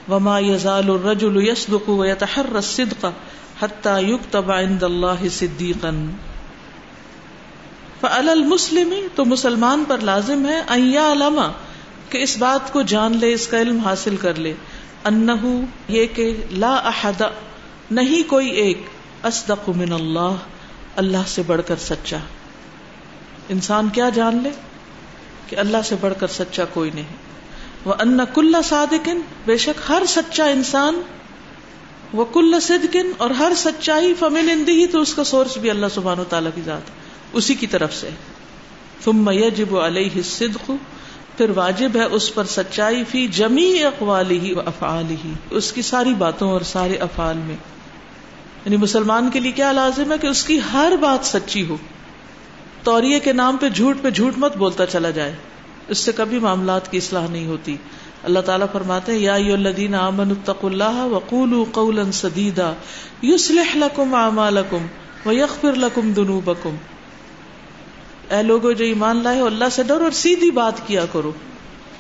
وما 0.09 0.39
يزال 0.39 0.89
الرجل 0.89 1.47
يصدق 1.47 1.89
ويتحرى 1.89 2.59
الصدق 2.59 3.13
حتى 3.61 4.03
يكتب 4.03 4.51
عند 4.51 4.83
الله 4.83 5.29
صديقا 5.29 6.07
المسلم 8.11 8.93
تو 9.15 9.25
مسلمان 9.25 9.83
پر 9.87 9.97
لازم 9.97 10.49
ہے 10.49 10.61
ان 10.67 10.93
يعلم 10.93 11.41
کہ 12.09 12.17
اس 12.17 12.37
بات 12.37 12.73
کو 12.73 12.81
جان 12.81 13.17
لے، 13.17 13.33
اس 13.33 13.47
کا 13.47 13.61
علم 13.61 13.79
حاصل 13.79 14.17
کر 14.17 14.35
لے۔ 14.35 14.53
انہو، 15.03 15.61
یہ 15.87 16.05
کہ 16.15 16.37
لا 16.51 16.75
احد، 16.75 17.21
نہیں 17.91 18.29
کوئی 18.29 18.49
ایک، 18.49 18.81
اصدق 19.23 19.69
من 19.69 19.93
اللہ 19.93 20.35
اللہ 20.95 21.17
سے 21.27 21.41
بڑھ 21.47 21.61
کر 21.67 21.75
سچا۔ 21.79 22.17
انسان 23.49 23.89
کیا 23.89 24.09
جان 24.09 24.39
لے؟ 24.43 24.49
کہ 25.47 25.55
اللہ 25.55 25.77
سے 25.85 25.95
بڑھ 26.01 26.13
کر 26.19 26.27
سچا 26.27 26.65
کوئی 26.65 26.91
نہیں۔ 26.93 27.15
وہ 27.85 27.93
ان 27.99 28.19
کل 28.33 28.55
صادقن 28.63 29.21
بے 29.45 29.57
شک 29.57 29.81
ہر 29.89 30.03
سچا 30.07 30.45
انسان 30.45 31.01
وہ 32.13 32.25
کل 32.25 32.59
صدقن 32.61 33.11
اور 33.17 33.29
ہر 33.29 33.51
سچائی، 33.55 34.13
فمن 34.13 34.49
اندی 34.51 34.71
ہی 34.71 34.87
تو 34.87 35.01
اس 35.01 35.13
کا 35.13 35.23
سورس 35.23 35.57
بھی 35.57 35.69
اللہ 35.69 35.85
سبحانہ 35.93 36.21
و 36.21 36.25
تعالیٰ 36.29 36.51
کی 36.55 36.61
ذات۔ 36.65 36.89
ہے 36.89 37.02
اسی 37.33 37.53
کی 37.53 37.67
طرف 37.67 37.95
سے۔ 37.95 38.09
ثم 39.05 39.29
یجب 39.29 39.77
علیہ 39.77 40.09
الصدق، 40.15 40.71
پھر 41.37 41.49
واجب 41.49 41.89
ہے 41.95 42.03
اس 42.03 42.33
پر 42.33 42.43
سچائی 42.43 43.03
فی 43.09 43.27
جمی 43.27 43.83
اقوالی 43.83 44.39
ہی 44.39 44.53
و 44.53 44.59
افعال 44.59 45.09
ہی 45.09 45.33
اس 45.49 45.71
کی 45.71 45.81
ساری 45.81 46.13
باتوں 46.13 46.51
اور 46.51 46.61
سارے 46.61 46.95
افعال 46.95 47.37
میں۔ 47.37 47.55
یعنی 48.65 48.77
مسلمان 48.77 49.29
کے 49.33 49.39
لیے 49.39 49.51
کیا 49.51 49.71
لازم 49.71 50.11
ہے 50.11 50.17
کہ 50.17 50.27
اس 50.27 50.43
کی 50.43 50.59
ہر 50.73 50.93
بات 51.01 51.25
سچی 51.25 51.65
ہو۔ 51.65 51.77
توریے 52.83 53.19
کے 53.19 53.33
نام 53.33 53.57
پہ 53.57 53.69
جھوٹ 53.69 53.97
پہ 54.01 54.09
جھوٹ 54.09 54.33
مت 54.37 54.57
بولتا 54.57 54.85
چلا 54.85 55.09
جائے۔ 55.09 55.35
اس 55.87 55.97
سے 55.97 56.11
کبھی 56.11 56.39
معاملات 56.39 56.91
کی 56.91 56.97
اصلاح 56.97 57.27
نہیں 57.27 57.47
ہوتی۔ 57.47 57.77
اللہ 58.23 58.39
تعالیٰ 58.39 58.67
فرماتے 58.71 59.11
ہیں، 59.11 59.19
یا 59.19 59.33
الذین 59.33 59.95
آمنوا 59.95 60.31
اتقوا 60.31 60.69
اللہ 60.69 61.05
وقولوا 61.05 61.65
قولا 61.71 62.11
سدیدا، 62.13 62.73
یصلح 63.23 63.75
لکم 63.75 64.15
اعمالکم 64.15 64.85
ویغفر 65.25 65.73
لکم 65.73 66.13
ذنوبکم۔ 66.13 66.75
اے 68.33 68.43
لوگو 68.43 68.71
جو 68.71 68.85
ایمان 68.85 69.23
لائے 69.23 69.39
ہو، 69.39 69.45
اللہ 69.45 69.65
سے 69.71 69.83
ڈر 69.83 70.01
اور 70.01 70.11
سیدھی 70.11 70.51
بات 70.51 70.87
کیا 70.87 71.05
کرو۔ 71.11 71.31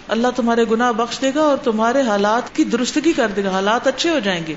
اللہ 0.07 0.27
تمہارے 0.35 0.63
گناہ 0.71 0.91
بخش 0.91 1.21
دے 1.21 1.31
گا 1.35 1.41
اور 1.41 1.57
تمہارے 1.57 2.01
حالات 2.01 2.55
کی 2.55 2.63
درستگی 2.63 3.13
کر 3.13 3.27
دے 3.35 3.43
گا، 3.43 3.49
حالات 3.49 3.87
اچھے 3.87 4.09
ہو 4.09 4.19
جائیں 4.19 4.47
گے۔ 4.47 4.55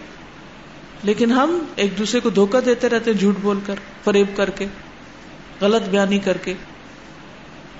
لیکن 1.03 1.33
ہم 1.33 1.59
ایک 1.77 1.99
دوسرے 1.99 2.21
کو 2.21 2.31
دھوکہ 2.31 2.61
دیتے 2.61 2.89
رہتے 2.89 3.11
ہیں 3.11 3.19
جھوٹ 3.19 3.35
بول 3.43 3.59
کر، 3.67 3.75
فریب 4.05 4.27
کر 4.37 4.51
کے، 4.51 4.67
غلط 5.61 5.83
بیانی 5.83 6.19
کر 6.19 6.37
کے۔ 6.37 6.55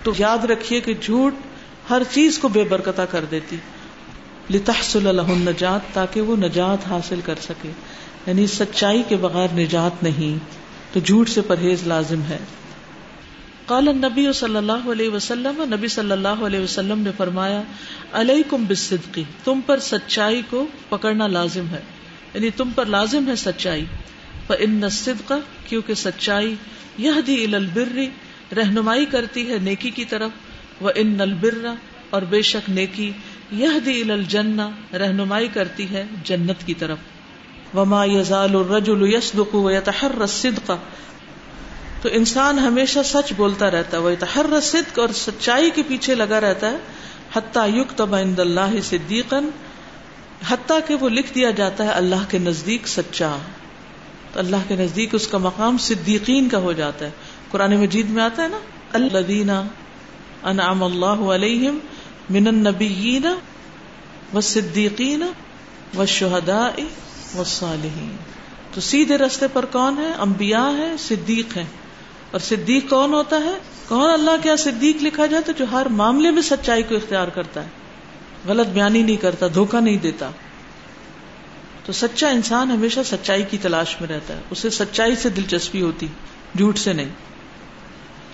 تو 0.03 0.13
یاد 0.19 0.45
رکھیے 0.45 0.81
کہ 0.81 0.95
جھوٹ 1.01 1.35
ہر 1.91 2.03
چیز 2.11 2.39
کو 2.39 2.49
بے 2.49 2.65
برکتا 2.65 3.05
کر 3.05 3.25
دیتی۔ 3.31 3.57
لتحصل 4.51 5.17
له 5.17 5.33
النجات 5.33 5.81
تاکہ 5.93 6.21
وہ 6.21 6.37
نجات 6.37 6.89
حاصل 6.91 7.21
کر 7.25 7.35
سکے۔ 7.43 7.71
یعنی 8.27 8.47
سچائی 8.47 9.03
کے 9.09 9.17
بغیر 9.17 9.49
نجات 9.55 10.03
نہیں۔ 10.03 10.39
تو 10.95 11.01
جھوٹ 11.01 11.29
سے 11.29 11.41
پرہیز 11.41 11.87
لازم 11.87 12.21
ہے۔ 12.23 12.39
قال 13.67 13.89
النبی 13.89 14.33
صلی 14.33 14.57
اللہ 14.57 14.93
علیہ 14.93 15.09
وسلم، 15.09 15.75
نبی 15.75 15.89
صلی 15.89 16.13
اللہ 16.13 16.29
علیہ 16.29 16.61
وسلم 16.61 17.01
نے 17.01 17.11
فرمایا، 17.17 17.63
علیکم 18.13 18.65
بالصدق، 18.65 19.19
تم 19.45 19.61
پر 19.67 19.79
سچائی 19.79 20.43
کو 20.51 20.67
پکڑنا 20.89 21.27
لازم 21.27 21.69
ہے۔ 21.71 21.81
یعنی 22.35 22.51
تم 22.51 22.71
پر 22.75 22.87
لازم 22.87 23.29
ہے 23.29 23.37
سچائی۔ 23.37 23.85
فان 24.47 24.85
الصدق، 24.85 25.33
کیونکہ 25.69 25.95
سچائی 25.95 26.55
یہدی 26.99 27.45
الی 27.45 27.55
البر، 27.55 27.99
رہنمائی 28.55 29.07
کرتی 29.07 29.51
ہے 29.51 29.59
نیکی 29.59 29.91
کی 29.91 30.05
طرف۔ 30.05 30.31
و 30.81 30.89
ان 30.95 31.21
البر، 31.21 31.67
اور 32.11 32.23
بے 32.23 32.43
شک 32.43 32.71
نیکی 32.71 33.13
یہدی 33.53 34.01
الی 34.01 34.13
الجنہ، 34.13 34.97
رہنمائی 34.97 35.49
کرتی 35.49 35.91
ہے 35.91 36.07
جنت 36.25 36.67
کی 36.67 36.75
طرف۔ 36.75 36.99
وما 37.75 38.05
یزال 38.05 38.57
الرجل 38.57 39.15
یصدق 39.15 39.55
ویتحرى 39.55 40.21
الصدق 40.21 40.71
تو 42.07 42.13
انسان 42.13 42.59
ہمیشہ 42.59 42.99
سچ 43.05 43.33
بولتا 43.37 43.71
رہتا 43.71 43.97
ہے 43.97 44.03
وہ 44.03 44.11
تحر 44.19 44.61
صدق 44.63 44.99
اور 44.99 45.09
سچائی 45.09 45.71
کے 45.71 45.83
پیچھے 45.89 46.15
لگا 46.15 46.41
رہتا 46.41 46.71
ہے۔ 46.71 46.77
حتیٰ 47.33 47.75
یکتب 47.75 48.15
عند 48.15 48.39
اللہ 48.39 48.81
صدیقا، 48.83 49.41
حتیٰ 50.49 50.79
کہ 50.87 50.95
وہ 50.95 51.09
لکھ 51.09 51.35
دیا 51.35 51.51
جاتا 51.51 51.85
ہے 51.85 51.89
اللہ 51.89 52.31
کے 52.31 52.39
نزدیک 52.39 52.89
سچا۔ 52.89 53.37
تو 54.33 54.39
اللہ 54.39 54.57
کے 54.69 54.77
نزدیک 54.77 55.15
اس 55.15 55.29
کا 55.29 55.39
مقام 55.39 55.79
صدیقین 55.79 56.49
کا 56.49 56.59
ہو 56.59 56.73
جاتا 56.73 57.05
ہے۔ 57.07 57.11
قرآن 57.51 57.77
مجید 57.77 58.11
میں 58.11 58.23
آتا 58.23 58.43
ہے 58.43 58.49
نا، 58.49 58.59
الذین 58.93 59.51
انعم 60.43 60.83
اللہ 60.83 61.07
علیہم 61.07 61.79
من 62.31 62.47
النبیین 62.47 63.27
والصدیقین 64.33 65.23
والشہداء 65.95 66.81
والصالحین۔ 67.35 68.17
تو 68.75 68.81
سیدھے 68.81 69.19
رستے 69.19 69.47
پر 69.53 69.65
کون 69.65 69.99
ہے؟ 69.99 70.13
انبیاء 70.19 70.71
ہیں، 70.71 70.97
صدیق 70.97 71.57
ہیں۔ 71.57 71.86
اور 72.31 72.41
صدیق 72.41 72.91
کون 72.91 73.15
ہوتا 73.15 73.37
ہے؟ 73.37 73.59
کون 73.89 74.11
اللہ 74.11 74.31
کیا 74.43 74.57
صدیق 74.57 74.97
لکھا 75.03 75.27
جائے 75.27 75.43
تو 75.43 75.53
جو 75.53 75.65
ہر 75.73 75.87
معاملے 75.87 76.31
میں 76.31 76.43
سچائی 76.43 76.83
کو 76.83 76.95
اختیار 76.95 77.29
کرتا 77.29 77.63
ہے۔ 77.63 77.69
غلط 78.49 78.67
بیانی 78.67 79.03
نہیں 79.03 79.17
کرتا، 79.17 79.47
دھوکہ 79.55 79.81
نہیں 79.81 79.97
دیتا۔ 79.97 80.31
تو 81.85 81.93
سچا 81.93 82.29
انسان 82.29 82.71
ہمیشہ 82.71 83.01
سچائی 83.05 83.43
کی 83.43 83.59
تلاش 83.59 84.01
میں 84.01 84.09
رہتا 84.09 84.37
ہے۔ 84.37 84.41
اسے 84.51 84.71
سچائی 84.71 85.17
سے 85.17 85.29
دلچسپی 85.29 85.83
ہوتی، 85.83 86.07
جھوٹ 86.57 86.79
سے 86.79 86.93
نہیں۔ 86.93 87.09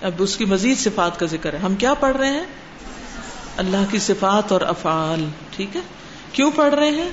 اب 0.01 0.11
اس 0.19 0.37
کی 0.37 0.45
مزید 0.45 0.77
صفات 0.77 1.19
کا 1.19 1.25
ذکر 1.25 1.53
ہے۔ 1.53 1.57
ہم 1.57 1.75
کیا 1.75 1.93
پڑھ 1.93 2.17
رہے 2.17 2.31
ہیں؟ 2.31 2.43
اللہ 3.57 3.77
کی 3.91 3.99
صفات 3.99 4.51
اور 4.51 4.61
افعال، 4.61 5.25
ٹھیک 5.55 5.75
ہے؟ 5.75 5.81
کیوں 6.31 6.51
پڑھ 6.55 6.73
رہے 6.73 6.89
ہیں؟ 6.89 7.09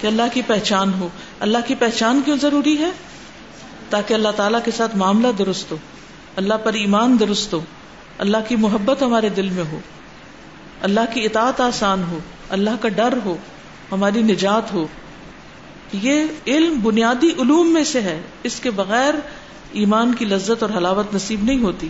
کہ 0.00 0.06
اللہ 0.06 0.22
کی 0.32 0.42
پہچان 0.42 0.94
ہو۔ 0.94 1.08
اللہ 1.40 1.58
کی 1.66 1.74
پہچان 1.74 2.20
کیوں 2.24 2.36
ضروری 2.36 2.78
ہے؟ 2.78 2.90
تاکہ 3.92 4.14
اللہ 4.14 4.28
تعالیٰ 4.36 4.60
کے 4.64 4.70
ساتھ 4.70 4.96
معاملہ 4.96 5.28
درست 5.38 5.72
ہو 5.72 5.76
اللہ 6.36 6.54
پر 6.64 6.72
ایمان 6.72 7.16
درست 7.20 7.52
ہو 7.52 7.60
اللہ 8.18 8.36
کی 8.48 8.56
محبت 8.56 9.02
ہمارے 9.02 9.28
دل 9.28 9.48
میں 9.48 9.64
ہو 9.72 9.80
اللہ 10.80 11.00
کی 11.14 11.24
اطاعت 11.24 11.60
آسان 11.60 12.02
ہو 12.10 12.18
اللہ 12.48 12.70
کا 12.80 12.88
ڈر 12.88 13.18
ہو 13.24 13.36
ہماری 13.92 14.22
نجات 14.22 14.72
ہو۔ 14.72 14.86
یہ 15.92 16.24
علم 16.46 16.80
بنیادی 16.80 17.28
علوم 17.28 17.72
میں 17.72 17.84
سے 17.84 18.00
ہے 18.00 18.20
اس 18.42 18.60
کے 18.60 18.70
بغیر 18.70 19.14
ایمان 19.72 20.14
کی 20.14 20.24
لذت 20.24 20.62
اور 20.62 20.70
حلاوت 20.76 21.14
نصیب 21.14 21.44
نہیں 21.44 21.62
ہوتی۔ 21.62 21.88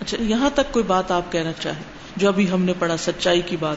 اچھا 0.00 0.16
یہاں 0.20 0.50
تک 0.54 0.72
کوئی 0.72 0.82
بات 0.82 1.10
آپ 1.10 1.32
کہنا 1.32 1.52
چاہیں 1.52 1.82
جو 2.16 2.28
ابھی 2.28 2.50
ہم 2.50 2.62
نے 2.62 2.72
پڑھا 2.78 2.96
سچائی 2.96 3.40
کی 3.40 3.56
بات۔ 3.56 3.76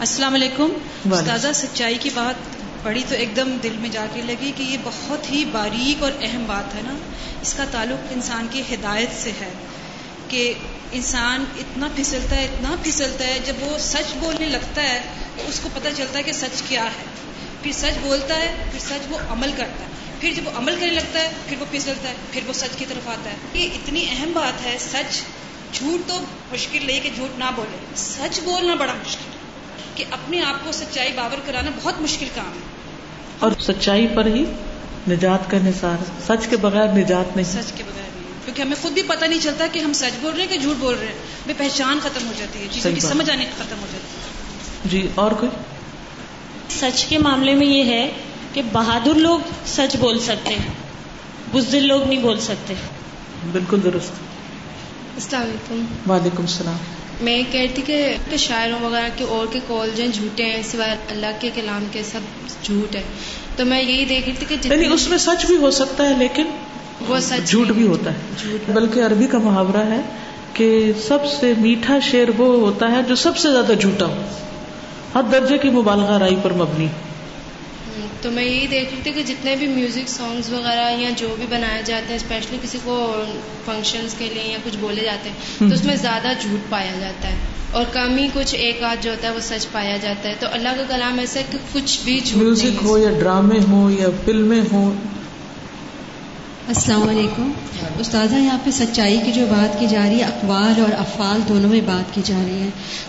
السلام 0.00 0.34
علیکم۔ 0.34 0.68
استاذہ 1.12 1.48
سچائی 1.54 1.98
کی 2.00 2.10
بات 2.14 2.65
پڑھی 2.86 3.02
تو 3.08 3.14
ایک 3.14 3.36
دم 3.36 3.56
دل 3.62 3.76
میں 3.78 3.88
جا 3.88 4.06
کے 4.14 4.22
لگی 4.22 4.52
کہ 4.56 4.62
یہ 4.62 4.76
بہت 4.84 5.30
ہی 5.30 5.44
باریک 5.44 6.02
اور 6.02 6.12
اہم 6.20 6.44
بات 6.46 6.74
ہے 6.74 6.80
نا۔ 6.82 6.94
اس 7.42 7.54
کا 7.54 7.64
تعلق 7.70 8.06
انسان 8.10 8.46
کی 8.50 8.62
ہدایت 8.74 9.08
سے 9.22 9.30
ہے 9.40 9.52
کہ 10.28 10.54
انسان 10.92 11.44
اتنا 11.58 11.88
پھسلتا 11.96 12.36
ہے، 12.36 12.44
اتنا 12.44 12.76
پھسلتا 12.82 13.26
ہے، 13.26 13.38
جب 13.44 13.52
وہ 13.60 13.78
سچ 13.78 14.16
بولنے 14.16 14.46
لگتا 14.46 14.82
ہے 14.82 15.02
تو 15.36 15.42
اس 15.48 15.60
کو 15.62 15.68
پتہ 15.74 15.88
چلتا 15.96 16.18
ہے 16.18 16.22
کہ 16.22 16.32
سچ 16.32 16.62
کیا 16.68 16.84
ہے۔ 16.84 17.04
پھر 17.62 17.72
سچ 17.72 17.98
بولتا 18.02 18.36
ہے، 18.36 18.54
پھر 18.70 18.78
سچ 18.78 19.06
وہ 19.10 19.18
عمل 19.28 19.50
کرتا 19.56 19.84
ہے۔ 19.84 19.88
پھر 20.20 20.32
جب 20.36 20.46
وہ 20.46 20.52
عمل 20.56 20.76
کرنے 20.80 20.92
لگتا 20.92 21.20
ہے، 21.20 21.32
پھر 21.46 21.56
وہ 21.60 21.66
پھسلتا 21.70 22.08
ہے، 22.08 22.14
پھر 22.30 22.40
وہ 22.46 22.52
سچ 22.52 22.76
کی 22.76 22.84
طرف 22.88 23.08
آتا 23.08 23.30
ہے۔ 23.30 23.36
یہ 23.54 23.68
اتنی 23.74 24.06
اہم 24.10 24.32
بات 24.32 24.64
ہے، 24.64 24.76
سچ 24.80 25.22
جھوٹ 25.72 26.08
تو 26.08 26.20
مشکل 26.52 26.86
نہیں 26.86 27.00
کہ 27.00 27.10
جھوٹ 27.14 27.38
نہ 27.38 27.50
بولے۔ 27.56 27.76
سچ 27.96 28.40
بولنا 28.40 28.74
بڑا 28.74 28.92
مشکل 28.92 29.32
ہے 29.32 29.38
کہ 29.94 30.04
اپنے 30.10 30.40
آپ 30.40 30.64
کو 30.64 30.72
سچائی 30.72 31.12
بابر 31.12 31.36
کرانا 31.46 31.70
بہت 31.82 32.00
مشکل 32.00 32.26
کام 32.34 32.52
ہے۔ 32.54 32.75
اور 33.38 33.50
سچائی 33.60 34.06
پر 34.14 34.26
ہی 34.26 34.44
نجات 35.10 35.50
کا 35.50 35.58
نثار 35.64 36.04
سچ 36.26 36.48
کے 36.48 36.56
بغیر 36.56 36.88
نجات 36.88 37.36
نہیں۔ 37.36 37.52
سچ 37.52 37.72
کے 37.76 37.82
بغیر 37.86 38.10
کیونکہ 38.44 38.62
ہمیں 38.62 38.76
خود 38.82 38.92
بھی 38.92 39.02
پتہ 39.02 39.24
نہیں 39.24 39.40
چلتا 39.40 39.66
کہ 39.72 39.78
ہم 39.78 39.92
سچ 39.92 40.20
بول 40.20 40.32
رہے 40.32 40.40
ہیں 40.40 40.48
کہ 40.48 40.58
جھوٹ 40.58 40.76
بول 40.78 40.94
رہے 41.00 41.06
ہیں۔ 41.06 41.14
بے 41.46 41.52
پہچان 41.56 41.98
ختم 42.02 42.26
ہو 42.26 42.32
جاتی 42.38 42.58
ہے 42.58 42.66
چیزوں 42.70 42.92
کی 42.92 43.00
سمجھ 43.00 43.30
آنے 43.30 43.44
ختم 43.58 43.76
ہو 43.80 43.86
جاتی 43.92 43.96
ہے۔ 43.96 44.88
جی 44.88 45.08
اور 45.14 45.30
کوئی؟ 45.30 45.50
سچ 46.68 47.04
کے 47.04 47.18
معاملے 47.18 47.54
میں 47.54 47.66
یہ 47.66 47.84
ہے 47.84 48.10
کہ 48.52 48.62
بہادر 48.72 49.14
لوگ 49.14 49.38
سچ 49.66 49.96
بول 49.96 50.18
سکتے 50.18 50.50
ہیں 50.50 50.72
بزدل 51.52 51.86
لوگ 51.86 52.08
نہیں 52.08 52.20
بول 52.20 52.40
سکتے۔ 52.40 52.74
بالکل 53.52 53.80
درست۔ 53.84 54.12
السلام 55.14 55.42
علیکم۔ 55.42 56.10
وعلیکم 56.10 56.42
السلام۔ 56.42 56.76
میں 57.20 57.42
کہتی 57.50 57.82
کہ 57.82 58.16
شاعروں 58.38 58.84
وغیرہ 58.84 59.08
کے 59.16 59.24
اور 59.24 59.46
کے 59.52 59.58
کالج 59.68 60.00
ہیں 60.00 60.08
جھوٹے 60.08 60.44
ہیں 60.44 60.62
سوائے 60.62 60.96
اللہ 61.10 61.26
کے 61.40 61.50
کلام 61.54 61.84
کے 61.92 62.02
سب 62.02 62.20
جھوٹ 62.62 62.96
ہے 62.96 63.02
تو 63.56 63.64
میں 63.64 63.82
یہی 63.82 64.04
دیکھ 64.04 64.28
رہی 64.28 64.36
تھی 64.38 64.56
کہ 64.56 64.68
یعنی 64.68 64.86
اس 64.86 65.08
میں 65.08 65.18
سچ 65.18 65.46
بھی 65.46 65.56
ہو 65.56 65.70
سکتا 65.70 66.08
ہے 66.08 66.14
لیکن 66.18 66.46
وہ 67.08 67.20
سچ 67.20 67.48
جھوٹ 67.48 67.66
بھی 67.66 67.86
ہوتا 67.86 68.10
ہے۔ 68.10 68.56
بلکہ 68.68 69.00
عربی 69.00 69.26
کا 69.26 69.38
محاورہ 69.38 69.90
ہے 69.90 70.00
کہ 70.52 70.92
سب 71.08 71.18
سے 71.40 71.52
میٹھا 71.58 71.98
شعر 71.98 72.40
وہ 72.40 72.60
ہوتا 72.60 72.90
ہے 72.90 73.02
جو 73.08 73.14
سب 73.14 73.36
سے 73.36 73.52
زیادہ 73.52 73.72
جھوٹا 73.72 74.06
ہو۔ 74.06 74.22
ہر 75.14 75.22
درجے 75.22 75.58
کی 75.58 75.70
مبالغہ 75.70 76.18
رائی 76.18 76.36
پر 76.42 76.52
مبنی۔ 76.52 76.86
تو 78.26 78.32
میں 78.32 78.44
یہی 78.44 78.66
دیکھ 78.66 78.94
رہی 78.94 79.00
تھی 79.02 79.12
کہ 79.12 79.22
جتنے 79.22 79.56
بھی 79.56 79.66
میوزک 79.66 80.08
سانگز 80.08 80.52
وغیرہ 80.52 80.90
یا 81.00 81.10
جو 81.16 81.34
بھی 81.38 81.46
بنائے 81.50 81.82
جاتے 81.84 82.06
ہیں 82.08 82.16
اسپیشلی 82.16 82.58
کسی 82.62 82.78
کو 82.84 83.24
فنکشنز 83.64 84.14
کے 84.18 84.28
لیے 84.34 84.52
یا 84.52 84.58
کچھ 84.64 84.76
بولے 84.80 85.02
جاتے 85.04 85.30
ہیں 85.30 85.68
تو 85.68 85.74
اس 85.74 85.84
میں 85.84 85.96
زیادہ 85.96 86.28
جھوٹ 86.40 86.70
پایا 86.70 86.92
جاتا 87.00 87.28
ہے 87.28 87.34
اور 87.70 87.84
کم 87.92 88.16
ہی 88.16 88.28
کچھ 88.34 88.54
ایک 88.54 88.82
آدھ 88.82 88.98
جو 89.02 89.10
ہوتا 89.10 89.28
ہے 89.28 89.32
وہ 89.32 89.40
سچ 89.40 89.66
پایا 89.72 89.96
جاتا 89.96 90.28
ہے۔ 90.28 90.34
تو 90.40 90.46
اللہ 90.50 90.68
کا 90.76 90.82
کلام 90.88 91.18
ایسا 91.18 91.40
ہے 91.40 91.44
کہ 91.50 91.58
کچھ 91.72 92.00
بھی 92.04 92.20
جھوٹ 92.20 92.42
میوزک 92.42 92.84
ہو 92.84 92.98
یا 92.98 93.10
ڈرامے 93.10 93.58
ہو 93.68 93.90
یا 93.90 94.08
فلمیں 94.24 94.62
ہوں 94.72 94.94
السلام 96.68 97.08
علیکم۔ 97.08 97.50
استاذہ، 97.98 98.34
یہاں 98.34 98.58
پہ 98.64 98.70
سچائی 98.70 99.20
کی 99.24 99.32
جو 99.32 99.46
بات 99.50 99.80
کی 99.80 99.86
جا 99.86 100.02
رہی 100.08 100.18
ہے، 100.18 100.24
اقوال 100.24 100.80
اور 100.80 100.92
افعال 100.98 101.40
دونوں 101.48 101.70
میں 101.70 101.80
بات 101.80 102.14
کی 102.14 102.20
جا 102.24 102.38
رہی 102.46 102.62
ہے۔ 102.62 102.68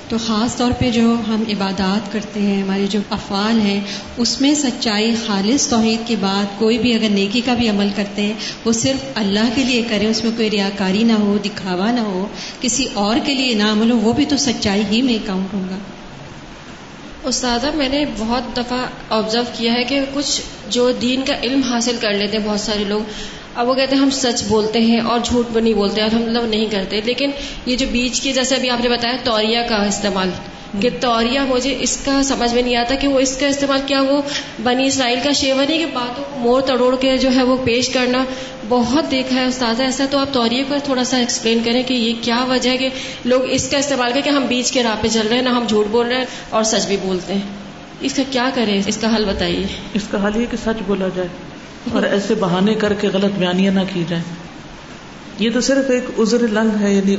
تو 0.10 0.18
خاص 0.28 0.56
طور 0.56 0.72
پہ 0.80 0.92
جو 0.92 1.16
ہم 1.28 1.44
عبادات 1.50 2.12
کرتے 2.12 2.40
ہیں، 2.40 2.62
ہمارے 2.62 2.86
جو 2.90 3.00
افعال 3.10 3.60
ہیں، 3.60 3.80
اس 4.18 4.42
میں 4.42 4.56
سچائی 4.56 5.16
خالص 5.28 5.68
توحید 5.68 6.08
کے 6.08 6.16
بعد 6.20 6.60
کوئی 6.60 6.78
بھی 6.78 6.94
اگر 6.94 7.10
نیکی 7.10 7.42
کا 7.42 7.54
بھی 7.54 7.70
عمل 7.70 7.90
کرتے 7.96 8.22
ہیں، 8.22 8.34
وہ 8.66 8.72
صرف 8.72 9.06
اللہ 9.16 9.50
کے 9.56 9.64
لیے 9.64 9.82
کریں، 9.90 10.08
اس 10.08 10.24
میں 10.24 10.32
کوئی 10.36 10.52
ریاکاری 10.52 11.04
نہ 11.04 11.14
ہو، 11.14 11.38
دکھاوا 11.46 11.92
نہ 11.92 12.00
ہو، 12.00 12.28
کسی 12.62 12.88
اور 12.94 13.18
کے 13.24 13.34
لیے 13.34 13.54
نہ 13.54 13.64
عمل 13.64 13.92
ہو، 13.92 13.98
وہ 13.98 14.14
بھی 14.14 14.26
تو 14.26 14.38
سچائی 14.38 14.84
ہی 14.92 15.02
میں 15.02 15.18
کاؤنٹ 15.26 15.54
ہوگا 15.54 15.78
استاذہ، 17.24 17.68
میں 17.76 17.90
نے 17.90 18.06
بہت 18.18 18.58
دفعہ 18.58 18.86
آبزرو 19.10 19.44
کیا 19.58 19.74
ہے 19.74 19.84
کہ 19.84 20.00
کچھ 20.14 20.42
جو 20.70 20.92
دین 20.92 21.22
کا 21.22 21.34
علم 21.44 21.62
حاصل 21.62 21.96
کر 22.00 22.14
لیتے 22.14 22.38
ہیں، 22.38 22.46
بہت 22.46 22.60
سارے 22.60 22.84
لوگ 22.84 23.02
اب 23.58 23.70
وہ 23.70 23.74
کہتے 23.74 23.96
ہیں 23.96 24.04
ہم 24.04 24.10
سچ 24.10 24.44
بولتے 24.48 24.82
ہیں 24.82 25.00
اور 25.00 25.20
جھوٹ 25.24 25.48
بھی 25.50 25.62
نہیں 25.62 25.74
بولتے 25.74 26.02
الحمد 26.02 26.28
للہ 26.28 26.48
نہیں 26.48 26.66
کرتے 26.66 27.02
لیکن 27.06 27.32
یہ 27.66 27.76
جو 27.76 27.86
بیچ 27.92 28.22
کے 28.22 28.34
جیسے 28.34 28.56
ابھی 28.56 28.70
آپ 28.70 28.82
نے 28.82 28.90
بتایا 28.90 29.14
توریا 29.24 29.62
کا 29.62 29.76
استعمال 29.76 30.30
کہ 30.82 30.90
توریا 31.02 31.46
مجھے 31.46 31.78
اس 31.80 31.98
کا 32.06 32.24
سمجھ 32.24 32.54
میں 32.54 32.62
نہیں 32.62 32.76
آتا 32.76 32.96
کہ 32.96 33.08
وہ 33.08 33.20
اس 33.20 33.38
کا 33.38 33.48
استعمال 33.48 33.80
کیا 33.86 34.02
وہ 34.02 34.22
بنی 34.64 34.88
اسرائیل 34.88 35.20
کا 35.24 35.32
شیور 35.32 35.72
ہے 35.72 35.78
کہ 35.78 35.86
باتوں 35.94 36.24
کو 36.34 36.40
موڑ 36.40 36.62
تڑوڑ 36.62 36.96
کے 36.96 37.18
جو 37.18 37.30
ہے 37.36 37.44
وہ 37.44 37.58
پیش 37.64 37.90
کرنا 37.90 38.26
بہت 38.70 39.12
دیکھا 39.12 39.36
ہے 39.36 39.46
استاذہ، 39.46 39.84
ایسا 39.84 40.06
تو 40.12 40.18
آپ 40.18 40.34
توریہ 40.34 40.64
کو 40.68 40.76
تھوڑا 40.84 41.04
سا 41.04 41.18
ایکسپلین 41.18 41.60
کریں 41.66 41.84
کہ 41.84 41.94
یہ 41.94 42.14
کیا 42.22 42.46
وجہ 42.50 42.70
ہے 42.70 42.78
کہ 42.78 42.90
لوگ 43.26 43.42
اس 43.50 43.70
کا 43.70 43.78
استعمال 43.78 44.10
کریں 44.10 44.22
کہ 44.22 44.30
ہم 44.30 44.46
بیچ 44.48 44.72
کے 44.72 44.84
راہ 44.84 44.96
پہ 45.02 45.08
چل 45.08 45.28
رہے 45.28 45.36
ہیں، 45.36 45.44
نہ 45.44 45.50
ہم 45.50 45.66
جھوٹ 45.68 45.88
بول 45.88 46.08
رہے 46.08 46.18
ہیں 46.18 46.26
اور 46.50 46.64
سچ 46.64 46.88
بھی 46.88 46.98
بولتے 47.02 47.34
ہیں۔ 47.34 47.42
اس 48.02 48.14
کا 48.14 48.24
کیا 48.32 48.50
کریں؟ 48.54 48.82
اس 48.88 48.98
کا 48.98 49.16
حل 49.16 49.26
بتائیے۔ 49.26 49.64
اس 49.94 50.02
کا 50.12 50.28
حل 50.28 50.42
یہ 50.42 50.46
کہ 50.52 50.58
سچ 50.58 50.82
بولا 50.88 51.08
جائے۔ 51.16 51.28
اور 51.94 52.04
ایسے 52.04 52.36
بہانے 52.36 52.74
کر 52.74 52.94
کے 52.94 53.08
غلط 53.08 53.32
بیانیاں 53.40 53.74
نہ 53.74 53.80
کی 53.94 54.04
جائیں۔ 54.08 54.24
یہ 55.40 55.50
تو 55.54 55.62
صرف 55.62 55.90
ایک 55.90 56.20
عذر 56.20 56.48
لنگ 56.48 56.82
ہے 56.82 56.94
یعنی 56.94 57.16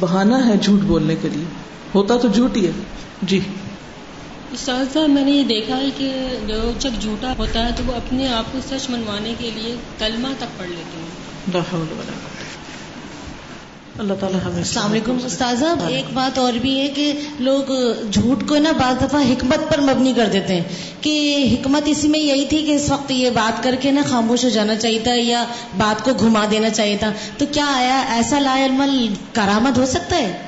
بہانا 0.00 0.46
ہے 0.46 0.52
جھوٹ 0.56 0.80
بولنے 0.80 1.16
کے 1.22 1.28
لیے۔ 1.28 1.44
ہوتا 1.94 2.16
تو 2.16 2.28
جھوٹ 2.28 2.56
ہی 2.56 2.66
ہے۔ 2.66 2.70
جی۔ 3.22 3.40
استاذہ 4.52 4.98
میں 4.98 5.24
نے 5.24 5.30
یہ 5.30 5.44
دیکھا 5.44 5.76
ہے 5.76 5.88
کہ 5.96 6.12
لوگ 6.46 6.78
جب 6.78 6.90
جھوٹا 7.00 7.34
ہوتا 7.38 7.64
ہے 7.64 7.70
تو 7.76 7.82
وہ 7.86 7.92
اپنے 7.92 8.28
آپ 8.28 8.52
کو 8.52 8.58
سچ 8.70 8.90
منوانے 8.90 9.34
کے 9.38 9.50
لیے 9.54 9.76
کلمہ 9.98 10.28
تک 10.38 10.58
پڑھ 10.58 10.68
لیتے 10.68 11.00
ہیں۔ 11.00 11.28
اللہ 13.98 14.14
تعالیٰ 14.20 14.40
ہمیں 14.44 14.56
السلام 14.56 14.90
علیکم 14.90 15.18
استاذہ 15.24 15.64
ایک 15.88 16.04
بات 16.14 16.38
اور 16.38 16.52
بھی 16.52 16.80
ہے 16.80 16.88
کہ 16.88 17.12
لوگ 17.38 17.72
جھوٹ 18.10 18.48
کو 18.48 18.58
نا 18.58 18.72
بعض 18.72 19.02
دفعہ 19.02 19.20
حکمت 19.20 19.70
پر 19.70 19.80
مبنی 19.80 20.12
کر 20.12 20.28
دیتے 20.32 20.54
ہیں 20.56 20.62
کہ 21.00 21.44
حکمت 21.52 21.82
اسی 21.86 22.08
میں 22.08 22.20
یہی 22.20 22.44
تھی 22.44 22.62
کہ 22.62 22.72
اس 22.72 22.90
وقت 22.90 23.10
یہ 23.10 23.30
بات 23.30 23.62
کر 23.62 23.74
کے 23.80 23.90
نا 23.90 24.00
خاموش 24.06 24.44
ہو 24.44 24.48
جانا 24.48 24.74
چاہیے 24.76 24.98
تھا 24.98 25.10
یا 25.14 25.44
بات 25.76 26.04
کو 26.04 26.10
گھما 26.20 26.46
دینا 26.50 26.70
چاہیے 26.70 26.96
تھا۔ 26.96 27.12
تو 27.38 27.46
کیا 27.52 27.66
آیا؟ 27.68 28.00
ایسا 28.08 28.38
لا 28.38 28.66
علم 28.66 28.82
کرامت 29.32 29.78
ہو 29.78 29.86
سکتا 29.86 30.16
ہے؟ 30.16 30.38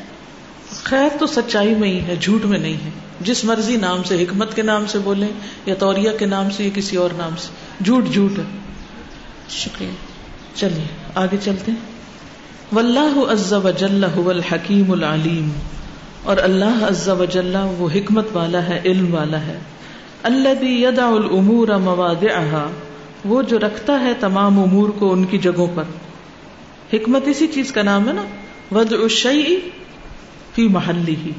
خیر 0.82 1.08
تو 1.18 1.26
سچائی 1.26 1.74
میں 1.74 1.88
ہی 1.88 2.00
ہے 2.00 2.16
جھوٹ 2.20 2.44
میں 2.44 2.58
نہیں 2.58 2.74
ہے۔ 2.74 2.90
جس 3.20 3.44
مرضی 3.44 3.76
نام 3.76 4.02
سے 4.02 4.22
حکمت 4.22 4.56
کے 4.56 4.62
نام 4.62 4.86
سے 4.86 4.98
بولیں 4.98 5.28
یا 5.66 5.74
توریہ 5.74 6.10
کے 6.18 6.26
نام 6.26 6.50
سے 6.50 6.64
یا 6.64 6.70
کسی 6.74 6.96
اور 6.96 7.10
نام 7.16 7.36
سے۔ 7.38 7.48
جھوٹ 7.84 8.04
جھوٹ 8.12 8.38
ہے۔ 8.38 8.44
شکریہ۔ 9.50 9.90
چلیے 10.54 10.86
آگے 11.14 11.36
چلتے 11.42 11.72
ہیں۔ 11.72 11.89
واللہ 12.72 13.32
عز 13.32 13.52
و 13.52 13.70
جل 13.70 14.04
هو 14.04 14.30
الحکیم 14.30 14.92
العلیم۔ 14.92 15.50
اور 16.22 16.36
اللہ 16.36 16.86
عز 16.90 17.08
و 17.08 17.24
جل 17.24 17.56
وہ 17.78 17.88
حکمت 17.94 18.26
والا 18.32 18.68
ہے، 18.68 18.80
علم 18.84 19.14
والا 19.14 19.40
ہے۔ 19.40 19.58
الذي 20.22 20.82
يدع 20.84 21.06
الامور 21.06 21.68
مواضعها 21.68 22.70
وہ 23.24 23.42
جو 23.42 23.58
رکھتا 23.58 24.00
ہے 24.00 24.12
تمام 24.20 24.60
امور 24.60 24.88
کو 24.88 25.12
ان 25.12 25.24
کی 25.24 25.38
جگہوں 25.38 25.66
پر۔ 25.74 25.82
حکمت 26.92 27.22
اسی 27.26 27.46
چیز 27.46 27.72
کا 27.72 27.82
نام 27.82 28.08
ہے 28.08 28.12
نا 28.12 28.24
وضع 28.74 28.96
الشیء 28.96 29.68
فی 30.54 30.68
محله 30.68 31.30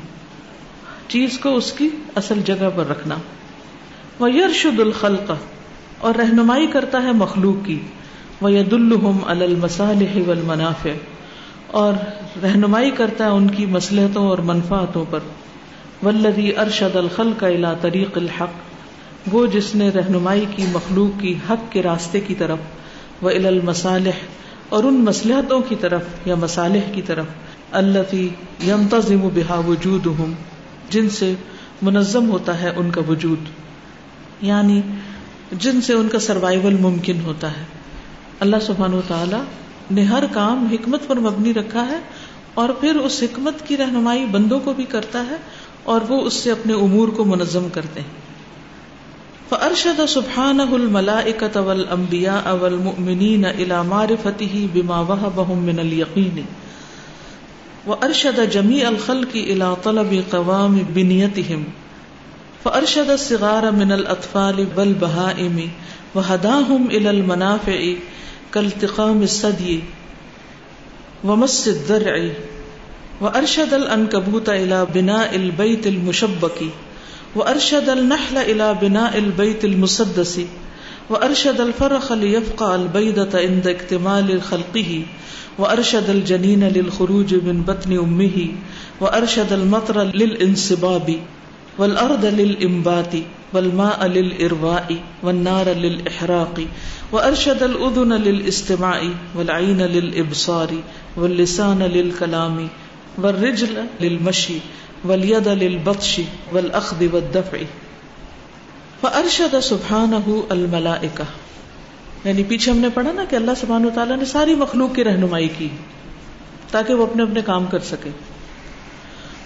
چیز 1.07 1.39
کو 1.39 1.55
اس 1.55 1.73
کی 1.73 1.89
اصل 2.15 2.41
جگہ 2.45 2.69
پر 2.75 2.87
رکھنا۔ 2.87 3.15
ویرشد 4.23 4.79
الخلق۔ 4.79 5.31
اور 5.97 6.15
رہنمائی 6.15 6.67
کرتا 6.67 7.03
ہے 7.03 7.11
مخلوق 7.11 7.65
کی۔ 7.65 7.79
وَيَدُلُّهُمْ 8.41 9.27
عَلَى 9.27 9.43
الْمَصَالِحِ 9.43 10.27
وَالْمَنَافِعِ۔ 10.27 10.91
اور 11.71 11.93
رہنمائی 12.43 12.91
کرتا 12.91 13.25
ہے 13.25 13.29
ان 13.29 13.49
کی 13.49 13.65
مسلحتوں 13.65 14.27
اور 14.27 14.37
منفاطوں 14.37 15.05
پر۔ 15.09 15.19
ولدی 16.03 16.55
ارشد 16.55 16.95
الخل 16.95 17.31
کا 17.37 17.47
الا 17.47 17.73
طریق 17.73 18.17
الحق۔ 18.17 18.51
وہ 19.31 19.45
جس 19.45 19.75
نے 19.75 19.89
رہنمائی 19.89 20.45
کی 20.55 20.65
مخلوق 20.71 21.21
کی 21.21 21.35
حق 21.49 21.71
کے 21.71 21.83
راستے 21.83 22.19
کی 22.19 22.35
طرف 22.35 22.57
و 23.23 23.27
الا 23.27 23.47
المصالح۔ 23.47 24.11
اور 24.69 24.83
ان 24.83 24.93
مسلحتوں 24.93 25.61
کی 25.61 25.75
طرف 25.75 26.01
یا 26.25 26.35
مصالح 26.35 26.91
کی 26.93 27.01
طرف۔ 27.01 27.25
اللہ 27.71 28.15
یمتظم 28.63 29.27
بحا 29.33 29.59
وجود 29.59 30.05
ہوں 30.05 30.33
جن 30.89 31.09
سے 31.09 31.33
منظم 31.81 32.29
ہوتا 32.29 32.61
ہے 32.61 32.73
ان 32.75 32.91
کا 32.91 33.01
وجود۔ 33.07 33.39
یعنی 34.41 34.81
جن 35.51 35.81
سے 35.81 35.93
ان 35.93 36.07
کا 36.07 36.19
سروائول 36.19 36.73
ممکن 36.73 37.21
ہوتا 37.21 37.51
ہے۔ 37.51 37.63
اللہ 38.39 38.55
سبحان 38.61 38.93
و 38.93 39.01
تعالی 39.07 39.37
نے 39.91 40.03
ہر 40.03 40.23
کام 40.31 40.67
حکمت 40.71 41.07
پر 41.07 41.15
مبنی 41.15 41.53
رکھا 41.53 41.87
ہے 41.87 41.99
اور 42.53 42.69
پھر 42.69 42.95
اس 42.95 43.23
حکمت 43.23 43.67
کی 43.67 43.77
رہنمائی 43.77 44.25
بندوں 44.25 44.59
کو 44.59 44.73
بھی 44.73 44.83
کرتا 44.83 45.25
ہے 45.29 45.35
اور 45.83 46.01
وہ 46.09 46.21
اس 46.21 46.33
سے 46.33 46.51
اپنے 46.51 46.73
امور 46.73 47.07
کو 47.07 47.25
منظم 47.25 47.67
کرتے 47.73 48.01
ہیں۔ 48.01 48.31
فارشد 49.49 49.99
سبحانه 50.07 50.73
الملائكة 50.73 51.63
والانبياء 51.63 52.53
والمؤمنين 52.61 53.45
الى 53.45 53.73
معرفته 53.85 54.65
بما 54.73 54.99
وهبهم 54.99 55.59
من 55.59 55.79
اليقين۔ 55.79 56.41
وارشد 57.87 58.53
جميع 58.53 58.87
الخلق 58.87 59.29
الى 59.33 59.65
طلب 59.83 60.13
قوام 60.29 60.79
بنيتهم۔ 60.93 61.63
فارشد 62.63 63.09
الصغار 63.09 63.71
من 63.71 63.91
الاطفال 63.91 64.65
والبهائم 64.75 65.59
وهداهم 66.15 66.85
الى 66.89 67.07
المنافع۔ 67.07 67.93
کلتقام 68.53 69.25
صدی 69.25 69.81
و 71.23 71.35
مسجد 71.35 71.67
الصدی 71.67 71.67
ومس 71.67 71.67
الدرع 71.67 72.29
وارشد 73.21 73.73
العنكبوت 73.73 74.49
الى 74.49 74.87
بناء 74.93 75.35
البيت 75.35 75.87
المشبك 75.87 76.59
وارشد 77.35 77.89
النحل 77.89 78.37
الى 78.37 78.77
بناء 78.81 79.17
البيت 79.17 79.65
المسدس 79.65 80.41
وارشد 81.09 81.61
الفرخ 81.61 82.11
ليفقع 82.11 82.75
البيضة 82.75 83.39
عند 83.39 83.67
اكتمال 83.67 84.41
خلقه 84.41 85.01
وارشد 85.57 86.09
الجنين 86.09 86.63
للخروج 86.63 87.33
من 87.33 87.63
بطن 87.67 87.97
امه 87.97 88.47
وارشد 89.01 89.53
المطر 89.53 90.03
للانصباب 90.03 91.19
والارض 91.77 92.25
للانبات 92.25 93.13
والماء 93.53 94.07
للارواء 94.07 94.97
والنار 95.23 95.69
للاحراق 95.69 96.61
وارشد 97.11 97.63
الاذن 97.63 98.13
للاستماع 98.19 98.99
والعين 99.35 99.81
للابصار 99.87 100.71
واللسان 101.17 101.83
للكلام 101.89 102.57
والرجل 103.17 103.83
للمشي 104.01 104.57
واليد 105.05 105.47
للبطش 105.47 106.21
والاخذ 106.53 107.07
والدفع 107.13 107.61
فارشد 109.01 109.59
سبحانه 109.61 110.41
الملائکہ 110.51 111.23
یعنی 112.25 112.43
پیچھے 112.43 112.71
ہم 112.71 112.77
نے 112.77 112.89
پڑھا 112.93 113.11
نا 113.11 113.23
کہ 113.29 113.35
اللہ 113.35 113.55
سبحانہ 113.59 113.85
وتعالی 113.85 114.15
نے 114.15 114.25
ساری 114.25 114.55
مخلوق 114.55 114.93
کی 114.95 115.03
رہنمائی 115.03 115.47
کی 115.57 115.69
تاکہ 116.71 116.93
وہ 116.93 117.05
اپنے 117.05 117.23
اپنے 117.23 117.41
کام 117.45 117.65
کر 117.65 117.79
سکے 117.85 118.09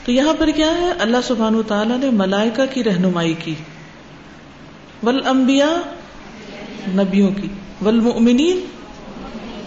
تو 0.06 0.12
یہاں 0.12 0.34
پر 0.40 0.50
کیا 0.56 0.72
ہے 0.80 0.92
اللہ 1.00 1.24
سبحانہ 1.24 1.58
وتعالی 1.58 1.98
نے 2.00 2.10
ملائکہ 2.16 2.66
کی 2.74 2.84
رہنمائی 2.84 3.34
کی 3.44 3.56
والانبیاء 5.04 5.78
نبیوں 6.88 7.32
کی، 7.32 7.48
والمؤمنین 7.82 8.60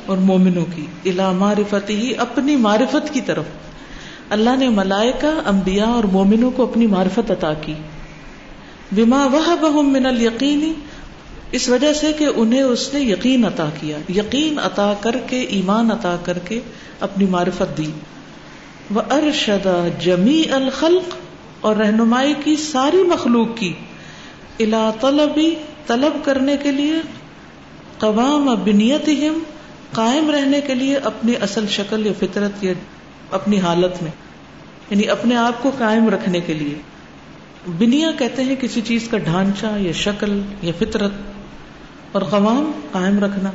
اور 0.07 0.18
مومنوں 0.18 0.64
کی 0.74 0.87
الا 1.05 1.33
معرفت 1.33 1.91
ہی 1.91 2.12
اپنی 2.18 2.57
معرفت 2.57 3.14
کی 3.14 3.20
طرف۔ 3.20 3.45
اللہ 4.31 4.57
نے 4.57 4.68
ملائکہ، 4.68 5.49
انبیاء 5.49 5.87
اور 5.87 6.05
مومنوں 6.05 6.51
کو 6.51 6.62
اپنی 6.62 6.87
معرفت 6.87 7.31
عطا 7.31 7.55
کی۔ 7.55 7.74
بما 8.93 9.26
وہ 9.61 9.83
من 9.83 10.07
الیقینی 10.07 10.72
اس 11.53 11.68
وجہ 11.68 11.93
سے 11.93 12.12
کہ 12.12 12.26
انہیں 12.37 12.62
اس 12.62 12.95
نے 12.95 13.01
یقین 13.01 13.45
عطا 13.45 13.68
کیا۔ 13.81 13.99
یقین 14.16 14.59
عطا 14.59 14.93
کر 15.01 15.16
کے، 15.26 15.41
ایمان 15.41 15.91
عطا 15.91 16.16
کر 16.24 16.39
کے 16.39 16.61
اپنی 17.01 17.26
معرفت 17.26 17.79
دی۔ 17.79 17.91
وہ 18.91 19.03
ارشدا 19.11 19.89
جمی 20.01 20.43
الخلق، 20.53 21.14
اور 21.61 21.76
رہنمائی 21.76 22.35
کی 22.45 22.57
ساری 22.57 23.03
مخلوق 23.03 23.49
کی۔ 23.57 23.72
الا 24.59 24.91
طلبی 25.01 25.55
طلب 25.87 26.25
کرنے 26.25 26.57
کے 26.57 26.73
لیے، 26.73 27.01
قوام 27.99 28.55
بنیت 28.65 29.09
قائم 29.93 30.31
رہنے 30.31 30.61
کے 30.61 30.75
لیے 30.75 30.97
اپنی 30.97 31.35
اصل 31.41 31.67
شکل 31.69 32.07
یا 32.07 32.13
فطرت 32.19 32.65
یا 32.65 32.73
اپنی 33.31 33.61
حالت 33.61 34.03
میں 34.03 34.11
یعنی 34.91 35.09
اپنے 35.09 35.37
آپ 35.37 35.63
کو 35.63 35.71
قائم 35.79 36.09
رکھنے 36.09 36.41
کے 36.41 36.55
لیے۔ 36.55 36.75
بنیا 37.79 38.11
کہتے 38.19 38.45
ہیں 38.45 38.57
کسی 38.61 38.81
چیز 38.81 39.09
کا 39.09 39.19
ڈھانچہ 39.19 39.67
یا 39.79 39.93
شکل 39.93 40.41
یا 40.63 40.73
فطرت، 40.79 41.13
اور 42.13 42.23
قوام 42.23 42.71
قائم 42.93 43.19
رکھنا۔ 43.25 43.51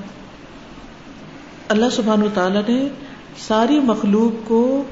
اللہ 1.68 1.90
سبحان 1.92 2.24
و 2.24 2.28
تعالی 2.34 2.60
نے 2.68 2.88
ساری 3.38 3.80
مخلوق 3.80 4.48
کو 4.48 4.84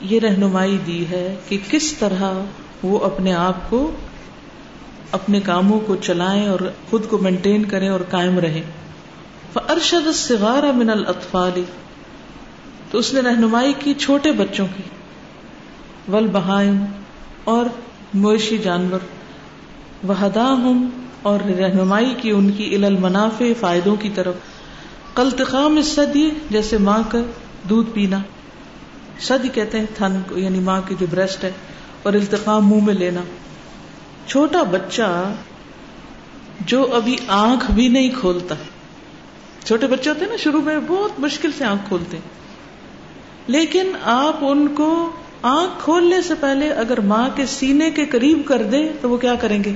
یہ 0.00 0.20
رہنمائی 0.20 0.78
دی 0.86 1.04
ہے 1.10 1.34
کہ 1.48 1.58
کس 1.70 1.92
طرح 1.92 2.32
وہ 2.82 2.98
اپنے 2.98 3.32
آپ 3.32 3.70
کو 3.70 3.90
اپنے 5.10 5.40
کاموں 5.40 5.80
کو 5.80 5.96
چلائیں 5.96 6.48
اور 6.48 6.58
خود 6.90 7.08
کو 7.08 7.18
مینٹین 7.18 7.64
کریں 7.64 7.88
اور 7.88 8.00
قائم 8.10 8.38
رہیں۔ 8.38 8.62
ارشد 9.68 10.12
سگار 10.14 10.72
من 10.72 10.90
الاطفال 10.90 11.62
تو 12.90 12.98
اس 12.98 13.14
نے 13.14 13.20
رہنمائی 13.20 13.72
کی 13.78 13.94
چھوٹے 13.94 14.32
بچوں 14.32 14.66
کی۔ 14.76 14.82
ول 16.12 16.26
بہائم 16.26 16.84
اور 17.44 17.66
مویشی 18.14 18.58
جانور۔ 18.58 18.98
وحدا 20.08 20.52
ہوں 20.52 20.88
اور 21.22 21.40
رہنمائی 21.40 22.14
کی 22.22 22.30
ان 22.30 22.50
کی 22.50 22.74
ال 22.74 22.84
المنافع، 22.84 23.44
فائدوں 23.60 23.96
کی 23.96 24.10
طرف۔ 24.14 24.34
کلتقام 25.14 25.76
اس 25.76 25.86
صدی 25.86 26.30
جیسے 26.50 26.78
ماں 26.78 27.02
کا 27.08 27.18
دودھ 27.68 27.90
پینا۔ 27.90 28.18
صدی 29.20 29.48
کہتے 29.48 29.78
ہیں 29.78 29.86
تھن 29.94 30.20
کو 30.28 30.38
یعنی 30.38 30.58
ماں 30.58 30.80
کی 30.88 30.94
جو 31.00 31.06
بریسٹ 31.10 31.44
ہے۔ 31.44 31.50
اور 32.02 32.12
التقام 32.12 32.70
منہ 32.70 32.84
میں 32.84 32.94
لینا۔ 32.94 33.20
چھوٹا 34.26 34.62
بچہ 34.62 35.32
جو 36.60 36.94
ابھی 36.94 37.16
آنکھ 37.28 37.70
بھی 37.70 37.88
نہیں 37.88 38.10
کھولتا 38.20 38.54
چھوٹے 39.64 39.86
بچے 39.86 40.10
ہوتے 40.10 40.24
ہیں 40.24 40.30
نا 40.30 40.36
شروع 40.36 40.60
میں، 40.60 40.78
بہت 40.86 41.20
مشکل 41.20 41.50
سے 41.58 41.64
آنکھ 41.64 41.88
کھولتے 41.88 42.18
لیکن 43.46 43.92
آپ 44.02 44.36
ان 44.40 44.68
کو 44.68 45.10
آنکھ 45.42 45.84
کھولنے 45.84 46.22
سے 46.22 46.34
پہلے 46.40 46.70
اگر 46.70 47.00
ماں 47.00 47.28
کے 47.34 47.46
سینے 47.46 47.90
کے 47.90 48.06
قریب 48.06 48.42
کر 48.46 48.62
دیں 48.62 48.88
تو 49.00 49.10
وہ 49.10 49.16
کیا 49.16 49.34
کریں 49.34 49.64
گے؟ 49.64 49.72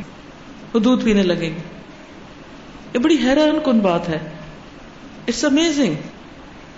وہ 0.74 0.80
دودھ 0.80 1.04
پینے 1.04 1.22
لگیں 1.22 1.50
گے۔ 1.50 1.62
یہ 2.94 2.98
بڑی 2.98 3.16
حیران 3.24 3.58
کن 3.64 3.78
بات 3.78 4.08
ہے۔ 4.08 4.18
اٹس 5.28 5.44
امیزنگ 5.44 5.94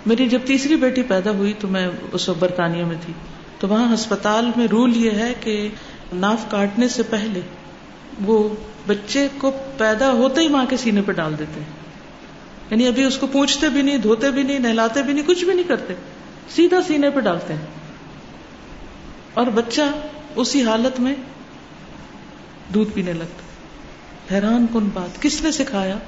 میری 0.07 0.29
جب 0.29 0.39
تیسری 0.45 0.77
بیٹی 0.77 1.03
پیدا 1.03 1.31
ہوئی 1.31 1.53
تو 1.59 1.69
میں 1.69 1.89
اس 2.13 2.29
وقت 2.29 2.39
برطانیہ 2.39 2.85
میں 2.85 2.97
تھی۔ 3.01 3.13
تو 3.59 3.69
وہاں 3.69 3.95
ہسپتال 3.95 4.51
میں 4.57 4.67
رول 4.67 4.97
یہ 4.97 5.11
ہے 5.11 5.35
کہ 5.41 5.69
ناف 6.13 6.51
کاٹنے 6.51 6.89
سے 6.89 7.03
پہلے 7.03 7.41
وہ 8.25 8.49
بچے 8.87 9.29
کو 9.39 9.51
پیدا 9.79 10.13
ہوتے 10.13 10.41
ہی 10.41 10.49
ماں 10.49 10.67
کے 10.69 10.77
سینے 10.77 11.03
پہ 11.03 11.13
ڈال 11.13 11.39
دیتے 11.39 11.61
ہیں۔ 11.61 11.67
یعنی 12.71 12.87
ابھی 12.87 13.05
اس 13.05 13.19
کو 13.19 13.27
پوچھتے 13.27 13.69
بھی 13.69 13.83
نہیں، 13.83 13.99
دھوتے 13.99 14.31
بھی 14.31 14.43
نہیں، 14.43 14.59
نہلاتے 14.59 15.03
بھی 15.03 15.13
نہیں، 15.13 15.27
کچھ 15.27 15.45
بھی 15.45 15.55
نہیں 15.55 15.69
کرتے۔ 15.69 15.95
سیدھا 16.51 16.83
سینے 16.87 17.11
پہ 17.11 17.21
ڈالتے 17.21 17.55
ہیں۔ 17.55 17.67
اور 19.35 19.47
بچہ 19.47 19.83
اسی 20.37 20.63
حالت 20.63 21.01
میں 21.01 21.15
دودھ 22.75 22.91
پینے 22.95 23.13
لگتا۔ 23.13 23.41
حیران 24.35 24.67
کن 24.73 24.89
بات، 24.95 25.23
کس 25.23 25.43
نے 25.43 25.53
سکھایا 25.53 25.99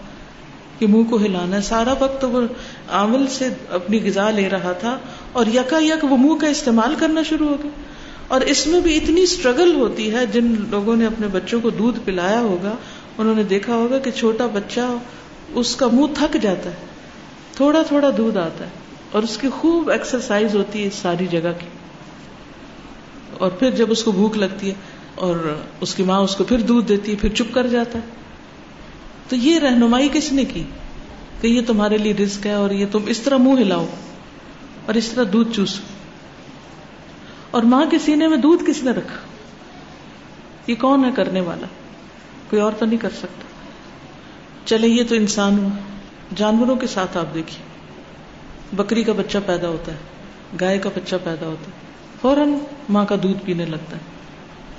کہ 0.78 0.86
منہ 0.86 1.02
کو 1.02 1.16
ہلانا 1.16 1.56
ہے؟ 1.56 1.62
سارا 1.62 1.94
وقت 1.98 2.24
وہ 2.24 2.40
عامل 2.90 3.26
سے 3.26 3.48
اپنی 3.70 4.00
غذا 4.04 4.30
لے 4.30 4.48
رہا 4.48 4.72
تھا 4.72 4.98
اور 5.32 5.46
یکا 5.46 5.78
یک 5.78 6.04
وہ 6.04 6.16
منہ 6.16 6.34
کا 6.34 6.46
استعمال 6.46 6.94
کرنا 6.98 7.22
شروع 7.22 7.48
ہو 7.48 7.56
گیا۔ 7.64 7.70
اور 8.32 8.40
اس 8.40 8.66
میں 8.66 8.80
بھی 8.80 8.96
اتنی 8.96 9.20
اسٹرگل 9.20 9.74
ہوتی 9.74 10.12
ہے، 10.12 10.26
جن 10.26 10.54
لوگوں 10.70 10.96
نے 10.96 11.06
اپنے 11.06 11.26
بچوں 11.26 11.60
کو 11.60 11.70
دودھ 11.70 11.98
پلایا 12.04 12.40
ہوگا، 12.40 12.76
انہوں 13.18 13.34
نے 13.34 13.42
دیکھا 13.42 13.74
ہوگا 13.74 13.98
کہ 13.98 14.10
چھوٹا 14.10 14.46
بچہ 14.46 14.80
اس 15.52 15.76
کا 15.76 15.88
منہ 15.92 16.06
تھک 16.14 16.36
جاتا 16.42 16.70
ہے، 16.70 16.74
تھوڑا 17.56 17.82
تھوڑا 17.82 18.10
دودھ 18.16 18.38
آتا 18.38 18.64
ہے، 18.64 18.70
اور 19.12 19.22
اس 19.22 19.38
کی 19.38 19.48
خوب 19.48 19.90
ایکسرسائز 19.90 20.54
ہوتی 20.54 20.82
ہے 20.82 20.86
اس 20.86 20.94
ساری 20.94 21.26
جگہ 21.26 21.52
کی۔ 21.58 21.66
اور 23.38 23.50
پھر 23.50 23.70
جب 23.70 23.90
اس 23.90 24.04
کو 24.04 24.12
بھوک 24.12 24.36
لگتی 24.36 24.68
ہے، 24.68 24.74
اور 25.14 25.56
اس 25.80 25.94
کی 25.94 26.02
ماں 26.02 26.20
اس 26.20 26.36
کو 26.36 26.44
پھر 26.44 26.60
دودھ 26.60 26.88
دیتی 26.88 27.10
ہے، 27.10 27.16
پھر 27.16 27.28
چپ 27.28 27.54
کر 27.54 27.66
جاتا 27.66 27.98
ہے۔ 27.98 28.04
تو 29.28 29.36
یہ 29.36 29.58
رہنمائی 29.58 30.08
کس 30.12 30.32
نے 30.32 30.44
کی؟ 30.44 30.64
کہ 31.40 31.46
یہ 31.46 31.60
تمہارے 31.66 31.98
لیے 31.98 32.14
رسک 32.14 32.46
ہے 32.46 32.52
اور 32.52 32.70
یہ 32.70 32.86
تم 32.92 32.98
اس 33.06 33.18
طرح 33.18 33.36
منہ 33.36 33.60
ہلاؤ 33.60 33.86
اور 34.86 34.94
اس 34.94 35.08
طرح 35.08 35.24
دودھ 35.32 35.56
چوسو۔ 35.56 36.01
اور 37.52 37.62
ماں 37.62 37.86
کے 37.90 37.98
سینے 37.98 38.28
میں 38.28 38.36
دودھ 38.36 38.64
کس 38.66 38.82
نے 38.82 38.90
رکھا؟ 38.90 39.16
یہ 40.66 40.74
کون 40.74 41.04
ہے 41.04 41.10
کرنے 41.16 41.40
والا؟ 41.40 41.66
کوئی 42.50 42.62
اور 42.62 42.72
تو 42.78 42.86
نہیں 42.86 42.98
کر 42.98 43.10
سکتا۔ 43.10 43.42
چلے، 44.64 44.88
یہ 44.88 45.02
تو 45.08 45.14
انسان 45.14 45.58
ہوا 45.58 45.70
جانوروں 46.36 46.76
کے 46.76 46.86
ساتھ 46.86 47.16
آپ 47.16 47.34
دیکھیے۔ 47.34 47.62
بکری 48.76 49.02
کا 49.02 49.12
بچہ 49.12 49.38
پیدا 49.46 49.68
ہوتا 49.68 49.92
ہے، 49.92 49.96
گائے 50.60 50.78
کا 50.78 50.88
بچہ 50.94 51.16
پیدا 51.24 51.46
ہوتا 51.46 51.66
ہے۔ 51.66 51.70
فوراً 52.20 52.54
ماں 52.88 53.04
کا 53.04 53.14
دودھ 53.22 53.38
پینے 53.44 53.64
لگتا 53.64 53.96
ہے۔ 53.96 54.02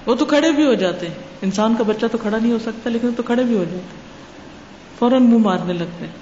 وہ 0.06 0.16
تو 0.16 0.26
کھڑے 0.26 0.52
بھی 0.52 0.66
ہو 0.66 0.74
جاتے 0.74 1.08
ہیں۔ 1.08 1.14
انسان 1.42 1.76
کا 1.78 1.84
بچہ 1.84 2.06
تو 2.12 2.18
کھڑا 2.18 2.38
نہیں 2.42 2.52
ہو 2.52 2.60
سکتا، 2.60 2.90
لیکن 2.90 3.10
تو 3.18 3.24
کھڑے 3.24 3.44
بھی 3.44 3.58
ہو 3.58 3.64
جاتے 3.64 3.86
فوراً 5.00 5.24
منہ 5.24 5.38
مارنے 5.38 5.74
لگتے 5.74 6.06
ہیں۔ 6.06 6.14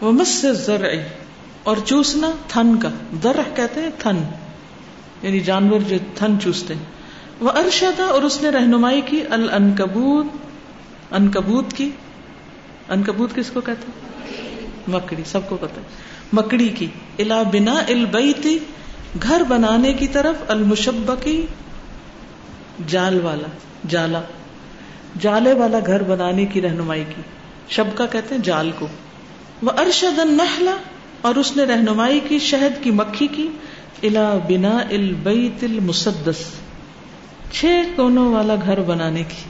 وہ 0.00 0.12
مس 0.12 0.28
سے 0.28 0.52
زر 0.52 0.86
اور 1.62 1.76
چوسنا 1.84 2.30
تھن 2.48 2.76
کا۔ 2.76 2.88
در 3.22 3.36
کہتے 3.54 3.80
ہیں 3.82 3.90
تھن۔ 3.98 4.16
یعنی 5.24 5.40
جانور 5.40 5.80
جو 5.80 5.96
تھن 6.14 6.40
چوستے 6.40 6.74
ہیں۔ 6.74 6.82
وہ 7.40 7.50
ارشدا 7.50 8.04
اور 8.04 8.22
اس 8.22 8.42
نے 8.42 8.48
رہنمائی 8.48 9.00
کی 9.00 9.20
الکبوت 9.30 10.26
انکبوت 11.10 11.72
کی؟ 11.72 11.90
انکبوت 12.88 13.34
کس 13.34 13.50
کو 13.50 13.60
کہتے 13.60 14.06
مکڑی، 14.88 15.22
سب 15.26 15.48
کو 15.48 15.56
پتا 15.60 15.80
مکڑی 16.32 16.68
کی۔ 16.68 16.86
الا 17.18 17.42
بنا 17.42 17.74
البیتی 17.88 18.58
گھر 19.22 19.42
بنانے 19.48 19.92
کی 19.92 20.08
طرف 20.08 20.34
المشب 20.48 21.12
کی 21.22 21.46
جال 22.86 23.20
والا، 23.20 23.48
جالا۔ 23.88 24.20
جالے 25.20 25.52
والا 25.52 25.78
گھر 25.86 26.02
بنانے 26.02 26.46
کی 26.46 26.60
رہنمائی 26.60 27.04
کی۔ 27.16 27.22
شب 27.68 27.84
کا 27.94 28.06
کہتے 28.06 28.34
ہیں 28.34 28.42
جال 28.42 28.70
کو۔ 28.78 28.86
وہ 29.62 29.70
ارشد 29.78 30.40
اور 31.20 31.34
اس 31.34 31.56
نے 31.56 31.64
رہنمائی 31.64 32.20
کی، 32.28 32.38
شہد 32.38 32.84
کی 32.84 32.90
مکھی 32.90 33.26
کی۔ 33.26 33.48
الا 34.02 34.34
بنا 34.48 34.78
البیت 34.90 35.64
المسدس، 35.64 36.36
چھ 37.52 37.64
کونوں 37.96 38.34
والا 38.34 38.54
گھر 38.64 38.80
بنانے 38.80 39.22
کی۔ 39.22 39.42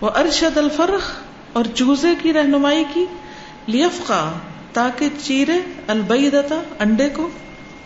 وہ 0.00 0.10
ارشد 0.14 0.58
الفرخ 0.58 1.12
اور 1.52 1.64
چوزے 1.74 2.08
کی 2.22 2.32
رہنمائی 2.32 2.84
کی 2.94 3.06
لیفقا 3.66 4.32
تاکہ 4.72 5.08
چیرے 5.22 5.60
البیدتا 5.86 6.62
انڈے 6.78 7.08
کو، 7.08 7.28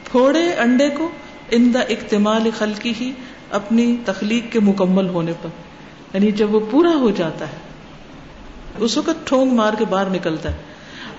پھوڑے 0.05 0.53
انڈے 0.53 0.91
کو 0.91 1.11
ان 1.51 1.75
دا 1.75 1.81
اکتمال 1.81 2.51
خلقی 2.59 2.93
ہی 3.01 3.13
اپنی 3.51 3.97
تخلیق 4.05 4.53
کے 4.53 4.61
مکمل 4.61 5.09
ہونے 5.09 5.33
پر۔ 5.43 5.49
یعنی 6.15 6.33
جب 6.33 6.55
وہ 6.55 6.61
پورا 6.71 6.93
ہو 6.95 7.11
جاتا 7.11 7.45
ہے، 7.45 7.57
اس 8.79 8.97
وقت 8.99 9.27
ٹھونگ 9.27 9.51
مار 9.51 9.73
کے 9.79 9.85
باہر 9.85 10.11
نکلتا 10.11 10.51
ہے۔ 10.51 10.57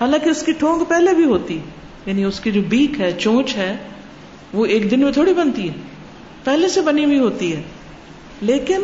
حالانکہ 0.00 0.28
اس 0.28 0.42
کی 0.42 0.52
ٹھونگ 0.52 0.84
پہلے 0.84 1.14
بھی 1.14 1.24
ہوتی 1.24 1.58
یعنی 2.06 2.24
اس 2.24 2.40
کی 2.40 2.52
جو 2.52 2.62
بیک 2.68 3.00
ہے، 3.00 3.12
چونچ 3.12 3.56
ہے، 3.56 3.76
وہ 4.52 4.66
ایک 4.66 4.90
دن 4.90 5.00
میں 5.00 5.12
تھوڑی 5.12 5.34
بنتی 5.34 5.68
ہے۔ 5.68 5.74
پہلے 6.44 6.68
سے 6.68 6.80
بنی 6.80 7.04
ہوئی 7.04 7.18
ہوتی 7.18 7.56
ہے۔ 7.56 7.62
لیکن 8.40 8.80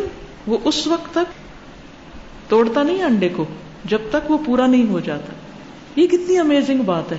وہ 0.46 0.58
اس 0.64 0.86
وقت 0.86 1.10
تک 1.10 1.32
توڑتا 2.48 2.82
نہیں 2.82 3.02
انڈے 3.02 3.28
کو، 3.28 3.44
جب 3.84 3.98
تک 4.10 4.30
وہ 4.30 4.38
پورا 4.46 4.66
نہیں 4.66 4.88
ہو 4.88 5.00
جاتا۔ 5.00 5.32
یہ 6.00 6.06
کتنی 6.06 6.38
امیزنگ 6.38 6.82
بات 6.82 7.12
ہے 7.12 7.18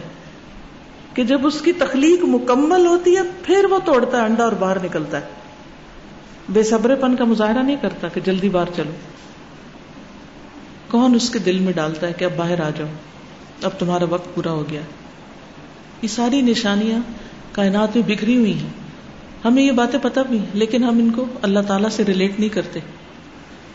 کہ 1.14 1.24
جب 1.24 1.48
اس 1.48 1.62
کی 1.62 1.74
تخلیق 1.74 2.24
مکمل 2.24 2.88
ہوتی 2.88 3.16
ہے، 3.16 3.22
پھر 3.44 3.66
وہ 3.70 3.80
توڑتا 3.86 4.18
ہے، 4.18 4.26
انڈا 4.26 4.44
اور 4.44 4.52
باہر 4.52 4.84
نکلتا 4.84 5.20
ہے۔ 5.20 5.26
بے 6.50 6.64
صبرے 6.64 6.96
پن 6.96 7.16
کا 7.16 7.24
مظاہرہ 7.24 7.64
نہیں 7.64 7.76
کرتا 7.82 8.08
کہ 8.08 8.22
جلدی 8.22 8.50
باہر 8.50 8.68
چلو۔ 8.76 8.92
کون 10.92 11.16
اس 11.16 11.30
کے 11.30 11.40
دل 11.40 11.60
میں 11.60 11.74
ڈالتا 11.74 12.08
ہے 12.08 12.14
کہ 12.14 12.26
اب 12.26 12.32
باہر 12.38 12.62
آ 12.62 12.70
جاؤ، 12.70 12.88
اب 13.64 13.72
تمہارا 13.80 14.06
وقت 14.06 14.36
پورا 14.36 14.52
ہو 14.52 14.64
گیا۔ 14.70 14.82
یہ 16.02 16.08
ساری 16.08 16.42
نشانیاں 16.42 17.00
کائنات 17.52 17.96
میں 17.96 18.04
بکھری 18.08 18.38
ہوئی 18.38 18.54
ہیں۔ 18.54 18.88
ہمیں 19.46 19.64
یہ 19.64 19.72
باتیں 19.72 20.00
پتہ 20.02 20.20
بھی 20.30 20.40
لیکن 20.54 20.84
ہم 20.84 20.98
ان 20.98 21.12
کو 21.12 21.26
اللہ 21.42 21.60
تعالیٰ 21.60 21.90
سے 21.90 22.04
ریلیٹ 22.06 22.40
نہیں 22.40 22.50
کرتے۔ 22.50 22.80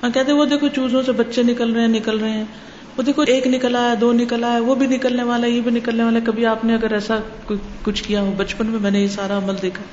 ہم 0.03 0.13
کہتے 0.13 0.33
وہ 0.33 0.45
دیکھو 0.45 0.69
چوزوں 0.69 1.03
سے 1.03 1.13
بچے 1.13 1.43
نکل 1.43 1.73
رہے 1.73 1.81
ہیں، 1.81 1.89
نکل 1.89 2.19
رہے 2.19 2.31
ہیں۔ 2.31 2.45
وہ 2.97 3.03
دیکھو 3.03 3.23
ایک 3.27 3.47
نکل 3.47 3.77
آیا، 3.77 3.95
دو 4.01 4.13
نکل 4.13 4.45
آیا، 4.45 4.59
وہ 4.59 4.75
بھی 4.75 4.87
نکلنے 4.87 5.23
والا، 5.23 5.47
یہ 5.47 5.61
بھی 5.61 5.71
نکلنے 5.71 6.05
والا۔ 6.05 6.19
کبھی 6.25 6.47
آپ 6.47 6.65
نے 6.65 6.75
اگر 6.75 6.93
ایسا 6.93 7.19
کچھ 7.85 8.03
کیا 8.03 8.21
ہو، 8.21 8.35
بچپن 8.37 8.67
میں 8.67 8.81
میں 8.81 8.91
نے 8.91 9.01
یہ 9.01 9.09
سارا 9.09 9.39
عمل 9.39 9.55
دیکھا۔ 9.63 9.85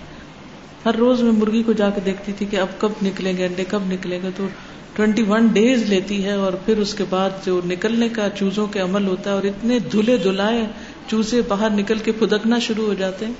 ہر 0.85 0.95
روز 0.95 1.21
میں 1.21 1.31
مرغی 1.31 1.63
کو 1.63 1.73
جا 1.73 1.89
کے 1.89 2.01
دیکھتی 2.05 2.31
تھی 2.31 2.45
کہ 2.45 2.55
اب 2.55 2.67
کب 2.77 2.89
نکلیں 3.03 3.37
گے، 3.37 3.45
انڈے 3.45 3.63
کب 3.69 3.79
نکلیں 3.87 4.19
گے۔ 4.23 4.29
تو 4.37 4.47
ٹوینٹی 4.93 5.23
ون 5.23 5.47
ڈیز 5.47 5.83
لیتی 5.83 6.25
ہے 6.25 6.31
اور 6.31 6.53
پھر 6.53 6.77
اس 6.77 6.93
کے 6.93 7.03
بعد 7.09 7.29
جو 7.45 7.61
نکلنے 7.65 8.09
کا، 8.09 8.27
چوزوں 8.35 8.67
کے 8.67 8.79
عمل 8.79 9.07
ہوتا 9.07 9.29
ہے 9.29 9.35
اور 9.35 9.43
اتنے 9.43 9.79
دھلے 9.79 10.17
دھلائے 10.17 10.65
چوزے 11.09 11.41
باہر 11.41 11.69
نکل 11.69 11.97
کے 11.97 12.11
پھدکنا 12.11 12.59
شروع 12.59 12.85
ہو 12.85 12.93
جاتے 12.93 13.25
ہیں۔ 13.25 13.33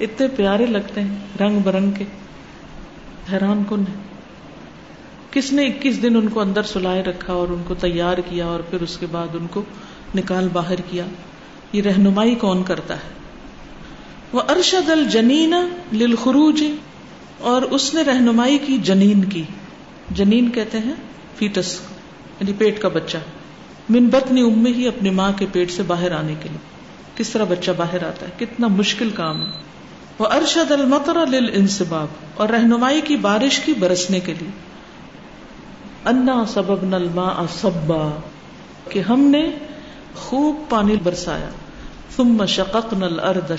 اتنے 0.00 0.28
پیارے 0.28 0.66
لگتے 0.66 1.00
ہیں، 1.00 1.16
رنگ 1.40 1.60
برنگ 1.60 1.90
کے۔ 1.90 2.04
حیران 3.32 3.62
کن 3.68 3.80
ہے 3.80 3.94
کس 5.30 5.52
نے 5.52 5.66
اکیس 5.66 6.02
دن 6.02 6.16
ان 6.16 6.28
کو 6.28 6.40
اندر 6.40 6.62
سلائے 6.62 7.02
رکھا 7.02 7.32
اور 7.32 7.48
ان 7.48 7.62
کو 7.66 7.74
تیار 7.74 8.18
کیا 8.18 8.46
اور 8.46 8.60
پھر 8.60 8.82
اس 8.82 8.96
کے 8.96 9.06
بعد 9.10 9.34
ان 9.34 9.46
کو 9.46 9.62
نکال 10.14 10.48
باہر 10.52 10.80
کیا؟ 10.90 11.04
یہ 11.72 11.82
رہنمائی 11.82 12.34
کون 12.34 12.62
کرتا 12.62 12.94
ہے؟ 12.94 13.08
وہ 14.32 14.42
ارشد 14.48 14.90
الجنین 14.90 15.54
للخروج، 15.92 16.64
اور 17.40 17.62
اس 17.62 17.94
نے 17.94 18.02
رہنمائی 18.02 18.58
کی 18.58 18.78
جنین 18.78 19.24
کی۔ 19.24 19.42
جنین 20.10 20.50
کہتے 20.50 20.78
ہیں 20.78 20.94
فیٹس 21.36 21.80
یعنی 22.40 22.52
پیٹ 22.58 22.80
کا 22.80 22.88
بچہ۔ 22.88 23.16
من 23.88 24.06
بطنی 24.06 24.40
امی 24.40 24.72
ہی 24.72 24.88
اپنی 24.88 25.10
ماں 25.10 25.32
کے 25.36 25.46
پیٹ 25.52 25.70
سے 25.70 25.82
باہر 25.82 26.12
آنے 26.12 26.34
کے 26.42 26.48
لیے۔ 26.48 26.75
کس 27.16 27.30
طرح 27.30 27.44
بچہ 27.44 27.70
باہر 27.76 28.06
آتا 28.06 28.26
ہے؟ 28.26 28.30
کتنا 28.38 28.66
مشکل 28.66 29.10
کام 29.10 29.42
ہے۔ 29.42 29.50
وہ 30.18 30.26
ارشد 30.26 30.72
المطر 30.72 31.26
للانصباب 31.26 32.06
اور 32.34 32.48
رہنمائی 32.48 33.00
کی 33.00 33.16
بارش 33.16 33.58
کی 33.58 33.74
برسنے 33.78 34.20
کے 34.20 34.34
لیے۔ 34.34 34.50
انا 36.04 36.44
سبب 36.48 36.84
نلما 36.84 37.46
سبا 37.60 38.20
کہ 38.90 39.00
ہم 39.00 39.20
نے 39.20 39.50
خوب 40.14 40.56
پانی 40.68 40.96
برسایا۔ 40.96 41.48
ثم 42.16 42.46
شقق 42.46 42.92
نل 42.92 43.20
ارد 43.20 43.52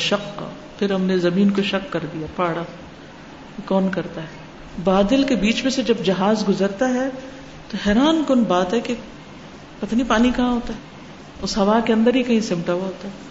پھر 0.79 0.91
ہم 0.91 1.01
نے 1.01 1.17
زمین 1.17 1.49
کو 1.49 1.63
شک 1.63 1.93
کر 1.93 1.99
دیا، 2.13 2.27
پاڑا۔ 2.35 2.63
کون 3.65 3.89
کرتا 3.91 4.21
ہے؟ 4.21 4.27
بادل 4.83 5.23
کے 5.23 5.35
بیچ 5.35 5.63
میں 5.63 5.71
سے 5.71 5.83
جب 5.83 5.95
جہاز 6.03 6.49
گزرتا 6.49 6.89
ہے، 6.89 7.09
تو 7.71 7.77
حیران 7.87 8.23
کن 8.27 8.43
بات 8.43 8.73
ہے 8.73 8.79
کہ 8.79 8.93
پتہ 9.79 9.95
نہیں 9.95 10.09
پانی 10.09 10.31
کہاں 10.35 10.51
ہوتا 10.51 10.73
ہے؟ 10.73 10.79
اس 11.41 11.57
ہوا 11.57 11.79
کے 11.85 11.93
اندر 11.93 12.15
ہی 12.15 12.23
کہیں 12.23 12.39
سمٹا 12.39 12.73
ہوا 12.73 12.85
ہوتا 12.85 13.07
ہے۔ 13.07 13.26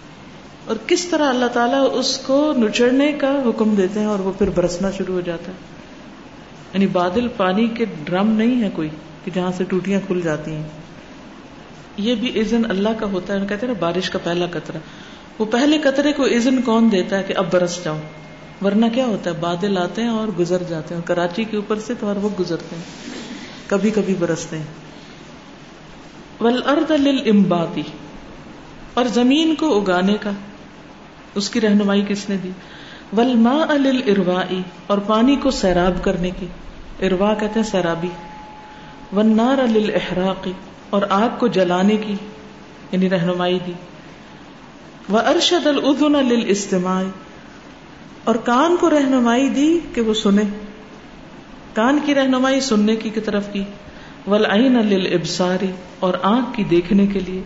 اور 0.67 0.75
کس 0.87 1.05
طرح 1.05 1.29
اللہ 1.29 1.45
تعالیٰ 1.45 1.89
اس 1.91 2.17
کو 2.17 2.53
نچڑنے 2.57 3.11
کا 3.11 3.41
حکم 3.45 3.75
دیتے 3.75 3.99
ہیں 3.99 4.07
اور 4.07 4.19
وہ 4.19 4.31
پھر 4.37 4.49
برسنا 4.49 4.91
شروع 4.91 5.15
ہو 5.15 5.21
جاتا 5.21 5.51
ہے؟ 5.51 5.57
یعنی 6.73 6.87
بادل 6.87 7.27
پانی 7.37 7.67
کے 7.67 7.85
ڈرم 8.03 8.31
نہیں 8.31 8.63
ہے 8.63 8.69
کوئی 8.73 8.89
کہ 9.25 9.31
جہاں 9.33 9.51
سے 9.57 9.63
ٹوٹیاں 9.63 9.99
کھل 10.07 10.21
جاتی 10.23 10.51
ہیں۔ 10.51 10.67
یہ 11.97 12.15
بھی 12.15 12.41
عزن 12.41 12.61
اللہ 12.69 12.89
کا 12.99 13.05
ہوتا 13.05 13.33
ہے، 13.33 13.39
کہتے 13.39 13.67
ہیں 13.67 13.73
نا 13.73 13.79
بارش 13.79 14.09
کا 14.09 14.19
پہلا 14.23 14.45
قطرہ۔ 14.51 14.77
وہ 15.39 15.45
پہلے 15.45 15.77
قطرے 15.77 16.13
کو 16.13 16.25
عزن 16.25 16.61
کون 16.61 16.89
دیتا 16.91 17.17
ہے 17.17 17.23
کہ 17.23 17.33
اب 17.37 17.45
برس 17.51 17.83
جاؤ 17.83 17.97
ورنہ 18.61 18.85
کیا 18.93 19.05
ہوتا 19.05 19.29
ہے؟ 19.29 19.35
بادل 19.39 19.77
آتے 19.77 20.01
ہیں 20.01 20.09
اور 20.09 20.27
گزر 20.27 20.63
جاتے 20.63 20.95
ہیں۔ 20.95 21.01
کراچی 21.05 21.43
کے 21.43 21.57
اوپر 21.57 21.79
سے 21.79 21.93
تو 21.99 22.11
ہر 22.11 22.17
وقت 22.21 22.39
گزرتے 22.39 22.75
ہیں۔ 22.75 22.83
کبھی 23.67 23.89
کبھی 23.89 24.15
برستے 24.19 24.57
ہیں۔ 24.57 24.65
ولرد 26.41 26.91
لمباتی 26.91 27.81
اور 28.93 29.05
زمین 29.05 29.55
کو 29.55 29.81
اگانے 29.81 30.15
کا۔ 30.21 30.31
اس 31.37 31.49
کی 31.49 31.61
رہنمائی 31.61 32.05
کس 32.07 32.29
نے 32.29 32.37
دی؟ 32.43 32.49
ولما 33.17 33.65
الروائی 33.69 34.61
اور 34.87 34.97
پانی 34.97 35.35
کو 35.35 35.51
سیراب 35.51 36.03
کرنے 36.03 36.29
کی۔ 36.39 36.45
اروا 37.05 37.33
کہتے 37.33 37.59
ہیں 37.59 37.67
سیرابی۔ 37.67 38.07
ونار 39.15 39.57
الحراقی 39.57 40.51
اور 40.89 41.01
آگ 41.09 41.29
کو 41.39 41.47
جلانے 41.47 41.97
کی 41.97 42.15
یعنی 42.91 43.09
رہنمائی 43.09 43.59
دی۔ 43.67 43.71
وہ 45.09 45.19
ارشد 45.19 45.67
الدن 45.67 46.15
الاستماع 46.15 47.03
اور 48.23 48.35
کان 48.35 48.75
کو 48.79 48.89
رہنمائی 48.89 49.49
دی 49.49 49.79
کہ 49.93 50.01
وہ 50.01 50.13
سنے۔ 50.13 50.43
کان 51.73 51.99
کی 52.05 52.15
رہنمائی 52.15 52.61
سننے 52.61 52.95
کی 52.95 53.09
کی 53.09 53.19
طرف 53.19 53.53
کی۔ 53.53 53.63
ولعین 54.27 54.73
للابصاری 54.73 55.71
اور 55.99 56.13
آنکھ 56.21 56.57
کی 56.57 56.63
دیکھنے 56.63 57.07
کے 57.07 57.19
لیے۔ 57.19 57.41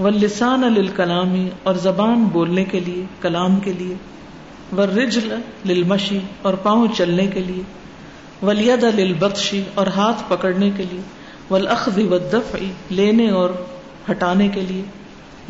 واللسان 0.00 0.60
للکلامی 0.60 1.50
اور 1.62 1.74
زبان 1.74 2.24
بولنے 2.24 2.64
کے 2.64 2.80
لیے، 2.80 3.04
کلام 3.20 3.60
کے 3.60 3.72
لیے، 3.72 3.94
والرجل 4.72 5.34
للمشی 5.66 6.18
اور 6.42 6.54
پاؤں 6.54 6.86
چلنے 6.96 7.26
کے 7.26 7.40
لیے 7.40 7.62
ولید 8.46 8.84
للبطشی 8.84 9.62
اور 9.74 9.86
ہاتھ 9.86 10.22
پکڑنے 10.28 10.70
کے 10.76 10.84
لیے 10.90 11.00
والاخذ 11.50 11.98
والدفع 11.98 12.58
لینے 12.90 13.30
اور 13.30 13.50
ہٹانے 14.10 14.48
کے 14.48 14.60
لیے۔ 14.60 14.82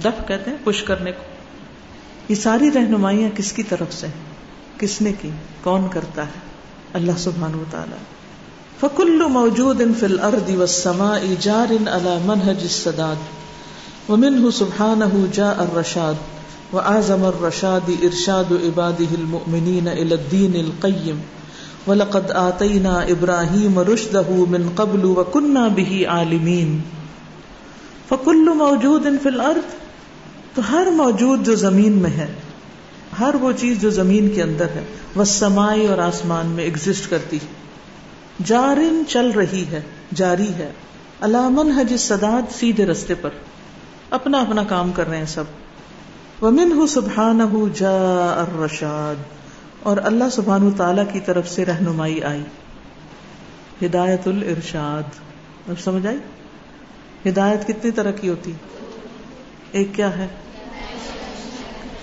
دف 0.05 0.29
کہتے 0.29 0.51
ہیں 0.51 0.57
پش 0.65 0.83
کرنے 0.83 1.13
کو۔ 1.13 1.23
یہ 2.29 2.35
ساری 2.35 2.71
رہنمائیاں 2.75 3.37
کس 3.37 3.53
کی 3.53 3.63
طرف 3.63 3.93
سے 3.93 4.07
ہیں؟ 4.07 4.25
کس 4.81 5.03
نے 5.03 5.13
کی؟ 5.21 5.31
کون 5.63 5.89
کرتا 5.91 6.23
ہے؟ 6.23 6.41
اللہ 6.93 7.13
سبحان 7.19 7.55
و 7.55 7.65
تعالی 7.71 7.97
فکل 8.81 9.23
موجود 9.29 9.81
ان 9.81 9.95
فل 9.95 10.21
ارد 10.21 10.57
و 10.57 10.67
سما 10.67 11.19
جار 11.41 11.73
ان 11.73 11.89
اللہ 11.89 12.19
منہج 12.25 12.59
السداد۔ 12.61 13.46
ومنه 14.09 14.51
سبحانه 14.51 15.27
جاء 15.33 15.59
الرشاد 15.59 16.15
وأعظم 16.73 17.25
الرشاد 17.25 17.89
إرشاد 17.89 18.53
عباده 18.53 19.15
المؤمنين 19.19 19.89
إلى 19.89 20.15
الدين 20.15 20.55
القيم. 20.55 21.21
ولقد 21.87 22.31
آتينا 22.31 23.05
إبراهيم 23.09 23.79
رشده 23.79 24.45
من 24.49 24.69
قبل 24.75 25.05
وكنا 25.05 25.69
به 25.69 25.97
عالمين. 26.09 26.79
فكل 28.09 28.49
موجود 28.55 29.03
في 29.03 29.29
الأرض، 29.29 29.75
تو 30.55 30.63
ہر 30.71 30.87
موجود 30.93 31.47
جو 31.47 31.55
زمین 31.55 31.93
میں 31.93 32.11
ہے، 32.11 32.27
ہر 33.21 33.35
وہ 33.35 33.53
چیز 33.53 33.81
جو 33.81 33.91
زمین 33.91 34.29
کے 34.35 34.43
اندر 34.43 34.65
ہے، 34.65 34.85
وہ 35.15 35.25
سمائی 35.25 35.87
اور 35.87 35.99
آسمان 35.99 36.47
میں 36.47 36.65
ایگزٹ 36.65 37.11
کرتی 37.11 37.39
جارن 38.45 39.03
چل 39.09 39.31
رہی 39.31 39.65
ہے، 39.71 39.81
جاری 40.15 40.55
ہے۔ 40.55 40.71
علامن 41.21 41.79
ہے 41.79 41.85
جس 41.85 42.01
سداد 42.01 42.53
سیدھے 42.53 42.87
رستے 42.87 43.15
پر۔ 43.15 43.31
اپنا 44.11 44.41
اپنا 44.41 44.65
کام 44.65 44.93
کر 44.93 45.09
رہے 45.09 45.19
ہیں 45.19 45.25
سب۔ 45.25 45.45
ومن 46.43 46.73
ہُ 46.73 46.89
سبحان 46.89 47.41
ہُ 47.41 47.69
جا 47.75 47.95
ارشاد 48.41 49.15
اور 49.83 49.97
اللہ 49.97 50.25
سبحان 50.33 50.71
تعالی 50.71 51.03
کی 51.13 51.21
طرف 51.21 51.49
سے 51.49 51.65
رہنمائی 51.65 52.23
آئی۔ 52.23 52.43
ہدایت 53.87 54.29
الرشاد 54.29 55.03
سمجھ 55.85 56.07
آئی؟ 56.07 56.19
ہدایت 57.29 57.69
کتنی 57.69 57.91
طرح 57.91 58.11
کی 58.11 58.29
ہوتی۔ 58.29 58.53
ایک 59.73 59.89
کیا 59.93 60.19
ہے؟ 60.19 60.27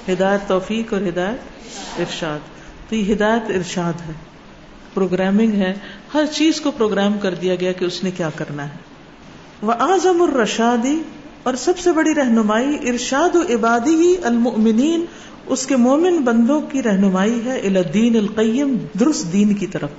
ہدایت 0.10 0.42
توفیق 0.48 0.94
اور 0.94 1.02
ہدایت 1.02 1.40
ارشاد۔ 2.00 2.40
تو 2.90 2.96
یہ 2.96 3.14
ہدایت 3.14 3.44
ارشاد 3.50 3.94
ہے۔ 4.08 4.14
پروگرامنگ 4.94 5.54
ہے۔ 5.54 5.74
ہر 6.14 6.26
چیز 6.26 6.62
کو 6.62 6.72
پروگرام 6.72 7.18
کر 7.20 7.36
دیا 7.36 7.56
گیا 7.56 7.72
کہ 7.72 7.86
اس 7.86 8.04
نے 8.04 8.12
کیا 8.12 8.30
کرنا 8.36 8.66
ہے۔ 8.66 8.78
وہ 9.62 9.72
اعظم 9.72 10.22
الرشادی 10.22 11.02
اور 11.44 11.54
سب 11.54 11.78
سے 11.78 11.92
بڑی 11.92 12.16
رہنمائی 12.16 12.90
ارشاد 12.90 13.36
و 13.36 13.42
عبادی 13.42 13.96
ہی 13.96 14.16
المؤمنین، 14.24 15.06
اس 15.46 15.66
کے 15.66 15.76
مومن 15.76 16.18
بندوں 16.18 16.62
کی 16.62 16.84
رہنمائی 16.84 17.42
ہے 17.46 17.60
الدین 17.60 18.18
القیم، 18.18 18.78
درست 19.00 19.34
دین 19.34 19.54
کی 19.54 19.68
طرف۔ 19.68 19.90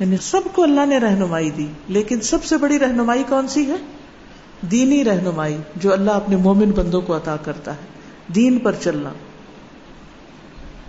یعنی 0.00 0.16
سب 0.22 0.40
کو 0.52 0.62
اللہ 0.62 0.86
نے 0.86 0.98
رہنمائی 0.98 1.50
دی، 1.50 1.66
لیکن 1.88 2.20
سب 2.20 2.44
سے 2.44 2.56
بڑی 2.56 2.78
رہنمائی 2.78 3.24
کون 3.28 3.48
سی 3.48 3.66
ہے؟ 3.66 3.76
دینی 4.70 5.04
رہنمائی، 5.04 5.56
جو 5.76 5.92
اللہ 5.92 6.10
اپنے 6.10 6.36
مومن 6.36 6.70
بندوں 6.70 7.00
کو 7.00 7.16
عطا 7.16 7.36
کرتا 7.36 7.72
ہے، 7.72 7.86
دین 8.34 8.58
پر 8.58 8.72
چلنا۔ 8.80 9.10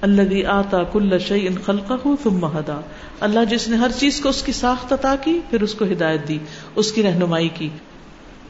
اللہ 0.01 0.47
آتا 0.47 0.84
کل 0.84 1.20
شعی 1.20 1.47
ان 1.47 1.56
خلق 1.66 1.91
تم 2.24 2.34
مہدا 2.34 2.80
اللہ 3.20 3.39
جس 3.49 3.68
نے 3.68 3.78
ہر 3.78 3.91
چیز 3.99 4.22
کو 4.22 4.30
اس 4.30 4.43
کی 4.43 4.51
ساخت 4.51 4.93
عطا 4.93 5.16
کی، 5.16 5.39
پھر 5.49 5.62
اس 5.62 5.74
کو 5.74 5.86
ہدایت 5.86 6.28
دی، 6.28 6.38
اس 6.76 6.91
کی 6.91 7.03
رہنمائی 7.03 7.49
کی۔ 7.49 7.70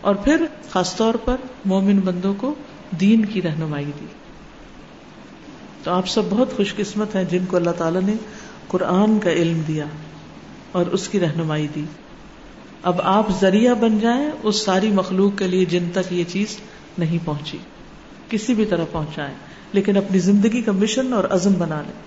اور 0.06 0.16
پھر 0.16 0.45
خاص 0.70 0.95
طور 0.95 1.14
پر 1.14 1.36
مومن 1.66 1.99
بندوں 1.99 2.34
کو 2.38 2.53
دین 2.99 3.26
کی 3.26 3.41
رہنمائی 3.41 3.86
دی۔ 3.86 4.06
تو 5.84 5.91
آپ 5.91 6.08
سب 6.08 6.22
بہت 6.30 6.58
خوش 6.58 6.76
قسمت 6.76 7.16
ہیں 7.16 7.24
جن 7.24 7.45
کو 7.47 7.56
اللہ 7.56 7.70
تعالیٰ 7.70 8.01
نے 8.01 8.14
قرآن 8.68 9.20
کا 9.20 9.32
علم 9.32 9.62
دیا 9.68 9.86
اور 10.72 10.86
اس 10.86 11.08
کی 11.08 11.20
رہنمائی 11.20 11.68
دی۔ 11.76 11.84
اب 12.84 13.01
آپ 13.03 13.28
ذریعہ 13.41 13.74
بن 13.74 13.99
جائیں 13.99 14.32
اس 14.43 14.66
ساری 14.66 14.91
مخلوق 14.91 15.38
کے 15.38 15.47
لیے 15.47 15.66
جن 15.66 15.89
تک 15.93 16.14
یہ 16.14 16.24
چیز 16.28 16.58
نہیں 16.97 17.18
پہنچی۔ 17.26 17.58
کسی 18.30 18.53
بھی 18.53 18.66
طرح 18.66 18.86
پہنچائیں، 18.91 19.36
لیکن 19.74 19.97
اپنی 19.97 20.20
زندگی 20.20 20.62
کا 20.62 20.72
مشن 20.72 21.14
اور 21.14 21.24
عزم 21.24 21.53
بنا 21.53 21.82
لیں 21.82 22.06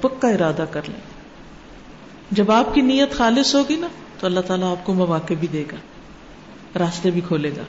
پکا 0.00 0.28
ارادہ 0.28 0.64
کر 0.70 0.80
لیں۔ 0.86 1.00
جب 2.30 2.50
آپ 2.50 2.74
کی 2.74 2.80
نیت 2.80 3.12
خالص 3.12 3.54
ہوگی 3.54 3.76
نا، 3.76 3.86
تو 4.20 4.26
اللہ 4.26 4.40
تعالیٰ 4.40 4.70
آپ 4.70 4.86
کو 4.86 4.94
مواقع 4.94 5.34
بھی 5.40 5.48
دے 5.52 5.64
گا۔ 5.72 5.76
راستے 6.78 7.10
بھی 7.10 7.20
کھولے 7.20 7.50
گا۔ 7.56 7.62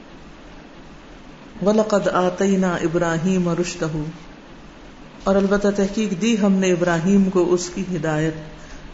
ولقد 1.66 2.08
آتینا 2.08 2.76
ابراہیم 2.76 3.48
اور 3.48 3.58
اور 5.24 5.36
البتہ 5.36 5.68
تحقیق 5.76 6.22
دی 6.22 6.36
ہم 6.42 6.54
نے 6.54 6.72
ابراہیم 6.72 7.30
کو 7.30 7.54
اس 7.54 7.70
کی 7.70 7.84
ہدایت۔ 7.96 8.34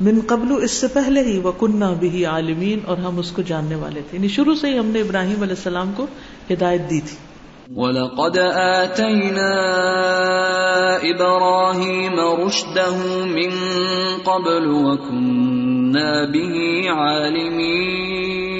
من 0.02 0.20
قبل 0.28 0.64
اس 0.64 0.72
سے 0.72 0.88
پہلے 0.88 1.22
ہی 1.22 1.40
وہ 1.40 1.52
کنہ 1.60 1.86
بھی 2.00 2.26
عالمین 2.26 2.80
اور 2.86 2.98
ہم 2.98 3.20
اس 3.20 3.32
کو 3.32 3.42
جاننے 3.42 3.76
والے 3.76 4.02
تھے۔ 4.10 4.18
یعنی 4.18 4.28
شروع 4.28 4.56
سے 4.56 4.68
ہی 4.68 4.80
ہم 4.80 4.86
نے 4.86 5.00
ابراہیم 5.00 5.42
علیہ 5.42 5.56
السلام 5.58 5.92
کو 5.96 6.08
ہدایت 6.52 6.82
دی 6.90 7.02
تھی۔ 7.02 7.18
وَلَقَدْ 7.76 8.40
آتَيْنَا 8.56 9.68
إِبْرَاهِيمَ 10.98 12.42
رُشْدَهُ 12.44 13.26
مِن 13.26 13.50
قَبْلُ 14.24 14.68
وَكُنَّا 14.68 16.26
بِهِ 16.26 16.88
عَالِمِينَ۔ 16.88 18.53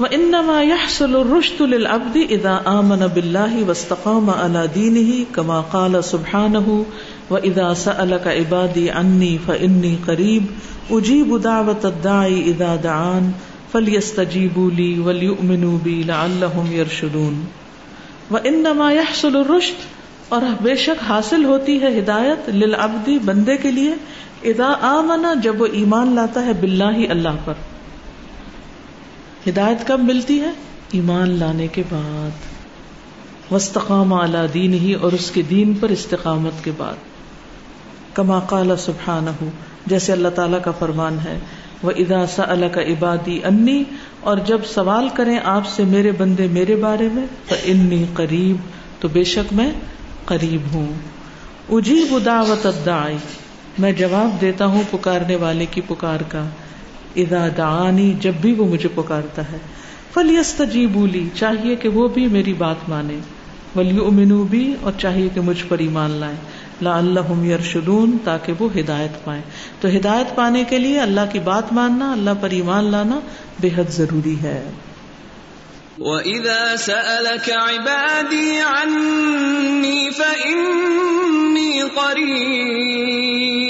وَإِنَّمَا 0.00 0.62
يَحْصُلُ 0.62 1.16
الرُّشْدُ 1.16 1.62
لِلْعَبْدِ 1.62 2.16
إِذَا 2.16 2.62
آمَنَ 2.68 3.06
بِاللَّهِ 3.08 3.64
وَاسْتَقَامَ 3.68 4.30
عَلَى 4.30 4.68
دِينِهِ 4.74 5.24
كَمَا 5.34 5.60
قَالَ 5.60 6.04
سُبْحَانَهُ 6.04 6.86
وَإِذَا 7.30 7.74
سَأَلَكَ 7.74 8.26
عِبَادِي 8.28 8.90
عَنِّي 8.90 9.38
فَإِنِّي 9.46 9.92
قَرِيبٌ 10.06 10.42
أُجِيبُ 10.90 11.36
دَعْوَةَ 11.36 11.84
الدَّاعِ 11.84 12.26
إِذَا 12.26 12.76
دَعَانِ 12.76 13.30
فلیستجیبوا 13.72 14.70
ولیؤمنوا 15.06 15.76
بی 15.82 16.02
لعلہم 16.06 16.72
یرشدون 16.72 17.40
وانما 18.30 18.90
يحصل 18.92 19.36
الرشد 19.36 19.86
اور 20.28 20.42
بے 20.62 20.76
شک 20.76 21.02
حاصل 21.08 21.44
ہوتی 21.44 21.80
ہے 21.82 21.98
ہدایت 21.98 22.48
للعبد 22.48 23.08
بندے 23.24 23.56
کے 23.56 23.70
لیے 23.70 23.94
اذا 24.44 24.72
آمنا 24.88 25.34
جب 25.42 25.60
وہ 25.60 25.66
ایمان 25.72 26.14
لاتا 26.14 26.44
ہے 26.46 26.52
باللہ 26.52 27.10
اللہ 27.10 27.40
پر 27.44 27.54
ہدایت 29.48 29.86
کب 29.86 30.00
ملتی 30.00 30.40
ہے؟ 30.40 30.50
ایمان 30.92 31.30
لانے 31.30 31.66
کے 31.66 31.82
بعد۔ 31.90 32.30
وسطام 33.52 34.12
اعلی 34.12 34.38
دین 34.54 34.74
ہی 34.74 34.92
اور 34.92 35.12
اس 35.12 35.30
کے 35.30 35.42
دین 35.42 35.74
پر 35.74 35.88
استقامت 35.88 36.64
کے 36.64 36.70
بعد۔ 36.76 36.94
کما 38.14 38.40
قال 38.40 38.76
سبحانہ، 38.78 39.44
جیسے 39.86 40.12
اللہ 40.12 40.28
تعالی 40.28 40.56
کا 40.64 40.70
فرمان 40.70 41.18
ہے 41.24 41.38
وہ 41.82 41.92
ادا 41.96 42.26
سا 42.26 42.42
اللہ 42.46 42.66
کا 42.66 42.82
عبادی 42.82 43.40
انی 43.44 43.84
اور 44.20 44.36
جب 44.36 44.58
سوال 44.64 45.08
کریں 45.08 45.38
آپ 45.44 45.66
سے 45.66 45.84
میرے 45.84 46.12
بندے 46.12 46.46
میرے 46.46 46.76
بارے 46.76 47.08
میں 47.12 47.26
تو 47.48 47.54
انی 47.64 48.04
قریب 48.14 48.56
تو 49.00 49.08
بے 49.08 49.24
شک 49.24 49.52
میں 49.52 49.72
قریب 50.24 50.74
ہوں۔ 50.74 50.92
اجیب 51.68 52.18
دعوت 52.24 52.66
الداعی 52.66 53.16
میں 53.78 53.92
جواب 53.92 54.40
دیتا 54.40 54.66
ہوں 54.66 54.82
پکارنے 54.90 55.36
والے 55.36 55.66
کی 55.66 55.80
پکار 55.80 56.20
کا۔ 56.28 56.44
ادا 57.16 57.48
دعانی، 57.56 58.14
جب 58.20 58.32
بھی 58.40 58.52
وہ 58.52 58.64
مجھے 58.64 58.88
پکارتا 58.94 59.42
ہے۔ 59.52 59.58
فلیست 60.14 60.62
جی 60.72 60.86
بولی 60.86 61.28
چاہیے 61.34 61.76
کہ 61.76 61.88
وہ 61.88 62.08
بھی 62.08 62.26
میری 62.26 62.52
بات 62.52 62.88
مانے۔ 62.88 63.18
ولی 63.76 63.98
امنو 64.06 64.42
بھی 64.42 64.74
اور 64.80 64.92
چاہیے 64.98 65.28
کہ 65.34 65.40
مجھ 65.40 65.64
پر 65.68 65.78
ایمان 65.78 66.10
لائے 66.10 66.34
لا 66.82 66.98
اللہ 66.98 67.44
یرشدون، 67.44 68.16
تاکہ 68.24 68.52
وہ 68.58 68.68
ہدایت 68.78 69.24
پائیں۔ 69.24 69.42
تو 69.80 69.88
ہدایت 69.88 70.36
پانے 70.36 70.64
کے 70.64 70.78
لیے 70.78 71.00
اللہ 71.00 71.20
کی 71.32 71.38
بات 71.38 71.72
ماننا، 71.72 72.12
اللہ 72.12 72.30
پر 72.40 72.50
ایمان 72.50 72.84
لانا 72.84 73.20
بے 73.60 73.68
حد 73.76 73.90
ضروری 73.90 74.36
ہے۔ 74.42 74.70
وَإِذَا 75.98 76.76
سَأَلَكَ 76.78 77.52
عِبَادِي 77.52 78.58
عَنِّي 78.60 80.10
فَإِنِّي 80.10 81.80
قَرِيبٌ۔ 81.94 83.65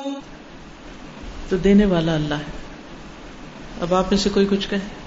تو 1.50 1.58
دینے 1.58 1.86
والا 1.86 2.16
اللہ 2.16 2.34
ہے۔ 2.34 2.52
اب 3.82 3.94
آپ 3.94 4.06
میں 4.12 4.18
سے 4.18 4.30
کوئی 4.30 4.46
کچھ 4.50 4.70
کہے؟ 4.70 5.03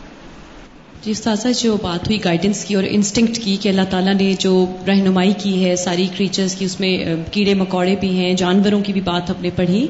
جی 1.06 1.12
استاذہ 1.12 1.48
جو 1.58 1.76
بات 1.82 2.06
ہوئی 2.06 2.18
گائیڈنس 2.24 2.64
کی 2.64 2.74
اور 2.74 2.84
انسٹنکٹ 2.90 3.38
کی 3.42 3.56
کہ 3.60 3.68
اللہ 3.68 3.82
تعالیٰ 3.90 4.14
نے 4.14 4.32
جو 4.38 4.52
رہنمائی 4.86 5.32
کی 5.38 5.64
ہے 5.64 5.76
ساری 5.76 6.06
کریچرز 6.16 6.54
کی، 6.54 6.64
اس 6.64 6.80
میں 6.80 6.98
کیڑے 7.30 7.54
مکوڑے 7.54 7.94
بھی 8.00 8.08
ہیں، 8.18 8.34
جانوروں 8.34 8.80
کی 8.80 8.92
بھی 8.92 9.00
بات 9.00 9.30
ہم 9.30 9.36
نے 9.40 9.50
پڑھی، 9.56 9.86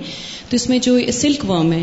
تو 0.48 0.56
اس 0.56 0.68
میں 0.68 0.78
جو 0.78 0.98
سلک 1.12 1.50
ورم 1.50 1.72
ہے 1.72 1.82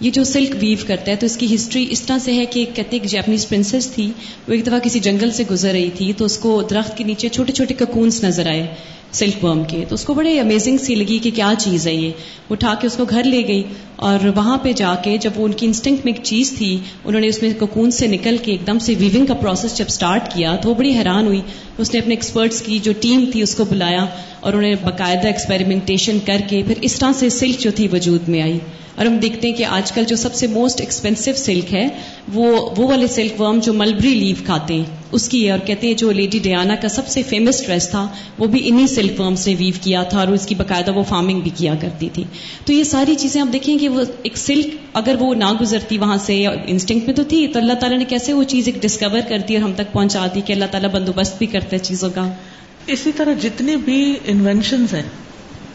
یہ 0.00 0.10
جو 0.10 0.24
سلک 0.24 0.54
ویو 0.60 0.76
کرتا 0.86 1.10
ہے 1.10 1.16
تو 1.16 1.26
اس 1.26 1.36
کی 1.36 1.54
ہسٹری 1.54 1.86
اس 1.90 2.00
طرح 2.00 2.18
سے 2.18 2.32
ہے 2.32 2.44
کہ 2.44 2.64
کہتے 2.74 2.96
ایک 2.96 3.04
جیپنیز 3.04 3.48
پرنسس 3.48 3.86
تھی، 3.94 4.10
وہ 4.48 4.52
ایک 4.52 4.66
دفعہ 4.66 4.78
کسی 4.78 4.98
جنگل 4.98 5.30
سے 5.30 5.42
گزر 5.50 5.70
رہی 5.70 5.90
تھی 5.90 6.12
تو 6.12 6.24
اس 6.24 6.38
کو 6.38 6.62
درخت 6.70 6.96
کے 6.96 7.04
نیچے 7.04 7.28
چھوٹے 7.28 7.52
چھوٹے 7.52 7.74
ککونس 7.74 8.24
نظر 8.24 8.46
آئے 8.46 8.66
سلک 9.12 9.44
ورم 9.44 9.64
کے۔ 9.64 9.84
تو 9.88 9.94
اس 9.94 10.04
کو 10.04 10.14
بڑے 10.14 10.40
امیزنگ 10.40 10.78
سی 10.78 10.94
لگی 10.94 11.18
کہ 11.18 11.30
کیا 11.34 11.52
چیز 11.58 11.86
ہے 11.86 11.94
یہ۔ 11.94 12.10
اٹھا 12.50 12.74
کے 12.80 12.86
اس 12.86 12.96
کو 12.96 13.04
گھر 13.10 13.24
لے 13.24 13.46
گئی 13.48 13.62
اور 13.96 14.26
وہاں 14.36 14.58
پہ 14.58 14.72
جا 14.72 14.94
کے 14.94 15.16
جب 15.18 15.30
وہ 15.36 15.44
ان 15.44 15.52
کی 15.52 15.66
انسٹنکٹ 15.66 16.04
میں 16.04 16.12
ایک 16.12 16.24
چیز 16.24 16.52
تھی، 16.58 16.78
انہوں 17.04 17.20
نے 17.20 17.26
اس 17.26 17.42
میں 17.42 17.50
ککون 17.60 17.90
سے 17.90 18.06
نکل 18.06 18.36
کے 18.42 18.52
ایک 18.52 18.66
دم 18.66 18.78
سے 18.78 18.94
ویونگ 18.98 19.26
کا 19.26 19.34
پروسیس 19.34 19.76
جب 19.76 19.88
سٹارٹ 19.88 20.34
کیا 20.34 20.56
تو 20.56 20.68
وہ 20.68 20.74
بڑی 20.74 20.94
حیران 20.98 21.26
ہوئی۔ 21.26 21.40
اس 21.78 21.94
نے 21.94 22.00
اپنے 22.00 22.14
ایکسپرٹس 22.14 22.62
کی 22.62 22.78
جو 22.78 22.92
ٹیم 23.00 23.24
تھی 23.32 23.42
اس 23.42 23.54
کو 23.54 23.64
بلایا 23.64 24.04
اور 24.40 24.52
انہیں 24.52 24.74
باقاعدہ 24.82 25.26
ایکسپیریمنٹیشن 25.26 26.18
کر 26.26 26.40
کے 26.48 26.62
پھر 26.66 26.74
اس 26.80 26.98
طرح 26.98 27.12
سے 27.12 27.28
سلک 27.28 27.60
جو 27.60 27.70
تھی 27.70 27.88
وجود 27.92 28.28
میں 28.28 28.42
آئی۔ 28.42 28.58
اور 28.94 29.06
ہم 29.06 29.16
دیکھتے 29.16 29.48
ہیں 29.48 29.54
کہ 29.54 29.64
آج 29.64 29.92
کل 29.92 30.04
جو 30.04 30.16
سب 30.16 30.34
سے 30.34 30.46
موسٹ 30.46 30.80
ایکسپینسو 30.80 31.30
سلک 31.36 31.72
ہے، 31.74 31.88
وہ 32.34 32.70
وہ 32.76 32.88
والے 32.88 33.06
سلک 33.06 33.40
ورم 33.40 33.58
جو 33.58 33.72
ملبری 33.72 34.14
لیو 34.14 34.36
کھاتے 34.46 34.74
ہیں۔ 34.74 34.84
اس 35.12 35.28
کی 35.28 35.44
ہے 35.46 35.50
اور 35.50 35.58
کہتے 35.58 35.86
ہیں 35.86 35.94
جو 35.94 36.10
لیڈی 36.12 36.38
ڈیانا 36.38 36.74
کا 36.74 36.88
سب 36.88 37.08
سے 37.08 37.22
فیمس 37.22 37.62
ڈریس 37.66 37.88
تھا، 37.90 38.06
وہ 38.38 38.46
بھی 38.46 38.60
انہی 38.64 38.86
سلک 38.86 39.20
ورمس 39.20 39.46
نے 39.46 39.54
ویو 39.58 39.74
کیا 39.80 40.02
تھا، 40.02 40.18
اور 40.18 40.28
اس 40.28 40.46
کی 40.46 40.54
باقاعدہ 40.54 40.92
وہ 40.92 41.02
فارمنگ 41.02 41.40
بھی 41.40 41.50
کیا 41.56 41.74
کرتی 41.80 42.08
تھی۔ 42.12 42.24
تو 42.66 42.72
یہ 42.72 42.84
ساری 42.84 43.14
چیزیں 43.14 43.40
آپ 43.40 43.52
دیکھیں 43.52 43.78
کہ 43.78 43.88
وہ 43.88 44.02
ایک 44.22 44.36
سلک 44.36 44.76
اگر 44.92 45.16
وہ 45.20 45.34
نہ 45.34 45.52
گزرتی 45.60 45.98
وہاں 45.98 46.16
سے 46.16 46.46
انسٹنکٹ 46.46 47.06
میں 47.06 47.14
تو 47.14 47.24
تھی، 47.24 47.46
تو 47.46 47.58
اللہ 47.58 47.72
تعالیٰ 47.72 47.98
نے 47.98 48.04
کیسے 48.04 48.32
وہ 48.32 48.42
چیز 48.44 48.68
ایک 48.68 48.82
ڈسکور 48.82 49.18
کر 49.28 49.38
دی 49.48 49.56
اور 49.56 49.64
ہم 49.64 49.72
تک 49.72 49.92
پہنچا 49.92 50.26
دی 50.34 50.40
کہ 50.40 50.52
اللہ 50.52 50.70
تعالیٰ 50.70 50.90
بندوبست 50.90 51.38
بھی 51.38 51.46
کرتے 51.46 51.78
چیزوں 51.78 52.10
کا۔ 52.14 52.28
اسی 52.86 53.10
طرح 53.16 53.34
جتنی 53.42 53.76
بھی 53.76 54.14
انوینشنز 54.24 54.94
ہیں 54.94 55.02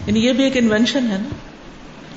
یعنی 0.07 0.19
یہ 0.19 0.33
بھی 0.33 0.43
ایک 0.43 0.57
انوینشن 0.57 1.07
ہے 1.11 1.17
نا 1.17 1.35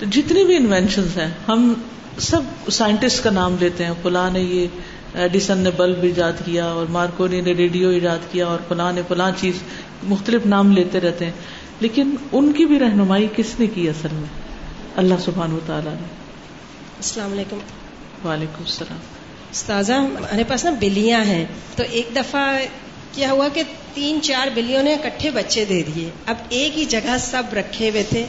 تو 0.03 0.09
جتنی 0.11 0.44
بھی 0.44 0.57
انوینشن 0.57 1.03
ہیں 1.03 1.30
ہم 1.48 1.74
سب 2.18 2.70
سائنٹسٹ 2.72 3.24
کا 3.24 3.30
نام 3.30 3.57
لیتے 3.61 3.84
ہیں۔ 3.84 3.92
فلاں 4.03 4.30
نے 4.30 4.40
یہ 4.40 4.66
ایڈیسن 5.14 5.59
نے 5.59 5.70
بلب 5.70 6.03
ایجاد 6.03 6.32
کیا 6.44 6.64
اور 6.64 6.86
مارکونی 6.86 7.40
نے 7.40 7.53
ریڈیو 7.53 7.88
ایجاد 7.88 8.18
کیا 8.32 8.46
اور 8.46 8.59
فلاں 8.68 8.92
نے 8.92 9.03
فلاں 9.09 9.30
چیز 9.36 9.55
مختلف 10.03 10.46
نام 10.46 10.72
لیتے 10.72 11.00
رہتے 11.00 11.24
ہیں۔ 11.24 11.32
لیکن 11.80 12.14
ان 12.32 12.53
کی 12.53 12.64
بھی 12.64 12.78
رہنمائی 12.78 13.28
کس 13.36 13.61
نے 13.61 13.66
کی 13.66 13.88
اصل 13.88 14.09
میں؟ 14.12 14.28
اللہ 14.96 15.14
سبحان 15.24 15.53
و 15.53 15.59
تعالیٰ 15.66 15.92
نے۔ 15.92 16.07
السلام 16.98 17.32
علیکم۔ 17.32 17.59
وعلیکم 18.28 18.62
السلام۔ 18.66 18.98
استاذہ 19.50 19.92
ہمارے 19.92 20.44
پاس 20.44 20.64
نا 20.64 20.70
بلیاں 20.80 21.24
ہیں۔ 21.24 21.44
تو 21.76 21.82
ایک 21.90 22.16
دفعہ 22.16 22.59
کیا 23.12 23.32
ہوا 23.32 23.48
کہ 23.55 23.62
تین 23.94 24.22
چار 24.22 24.48
بلیوں 24.55 24.82
نے 24.82 24.94
اکٹھے 24.94 25.30
بچے 25.30 25.64
دے 25.64 25.82
دیے۔ 25.82 26.11
اب 26.26 26.36
ایک 26.48 26.78
ہی 26.78 26.84
جگہ 26.84 27.16
سب 27.20 27.42
رکھے 27.53 27.90
ہوئے 27.90 28.03
تھے۔ 28.03 28.26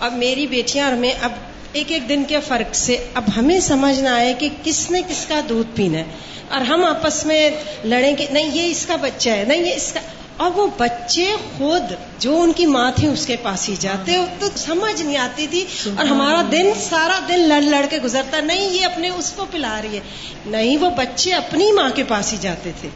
اب 0.00 0.12
میری 0.12 0.46
بیٹیاں 0.46 0.88
اور 0.88 0.96
میں 0.96 1.12
اب 1.22 1.32
ایک 1.72 1.92
ایک 1.92 2.08
دن 2.08 2.24
کے 2.24 2.40
فرق 2.48 2.74
سے 2.74 3.06
اب 3.14 3.24
ہمیں 3.36 3.60
سمجھ 3.60 4.00
نہ 4.00 4.08
آئے 4.08 4.34
کہ 4.38 4.48
کس 4.64 4.90
نے 4.90 5.00
کس 5.08 5.26
کا 5.26 5.40
دودھ 5.48 5.76
پینا 5.76 5.98
ہے۔ 5.98 6.04
اور 6.48 6.60
ہم 6.60 6.84
آپس 6.84 7.26
میں 7.26 7.50
لڑیں 7.84 8.16
کہ 8.16 8.26
نہیں، 8.30 8.56
یہ 8.56 8.70
اس 8.70 8.86
کا 8.86 8.96
بچہ 8.96 9.30
ہے، 9.30 9.44
نہیں، 9.48 9.58
یہ 9.58 9.74
اس 9.74 9.92
کا۔ 9.92 10.00
اور 10.36 10.50
وہ 10.50 10.66
بچے 10.78 11.26
خود 11.58 11.82
جو 12.18 12.40
ان 12.42 12.52
کی 12.52 12.66
ماں 12.66 12.92
تھی 12.96 13.06
اس 13.06 13.26
کے 13.26 13.36
پاس 13.36 13.68
ہی 13.68 13.76
جاتے 13.80 14.24
تو 14.38 14.46
سمجھ 14.56 15.02
نہیں 15.02 15.16
آتی 15.16 15.46
تھی۔ 15.46 15.64
اور 15.96 16.04
ہمارا 16.04 16.42
دن 16.52 16.72
سارا 16.88 17.18
دن 17.28 17.40
لڑ 17.40 17.60
لڑ 17.60 17.86
کے 17.90 17.98
گزرتا، 18.04 18.40
نہیں، 18.40 18.70
یہ 18.70 18.84
اپنے 18.84 19.10
اس 19.10 19.32
کو 19.32 19.46
پلا 19.50 19.80
رہی 19.82 19.94
ہے۔ 19.94 20.00
نہیں، 20.46 20.76
وہ 20.76 20.90
بچے 20.90 21.32
اپنی 21.32 21.72
ماں 21.72 21.90
کے 21.94 22.04
پاس 22.04 22.32
ہی 22.32 22.38
جاتے 22.40 22.72
تھے۔ 22.80 22.88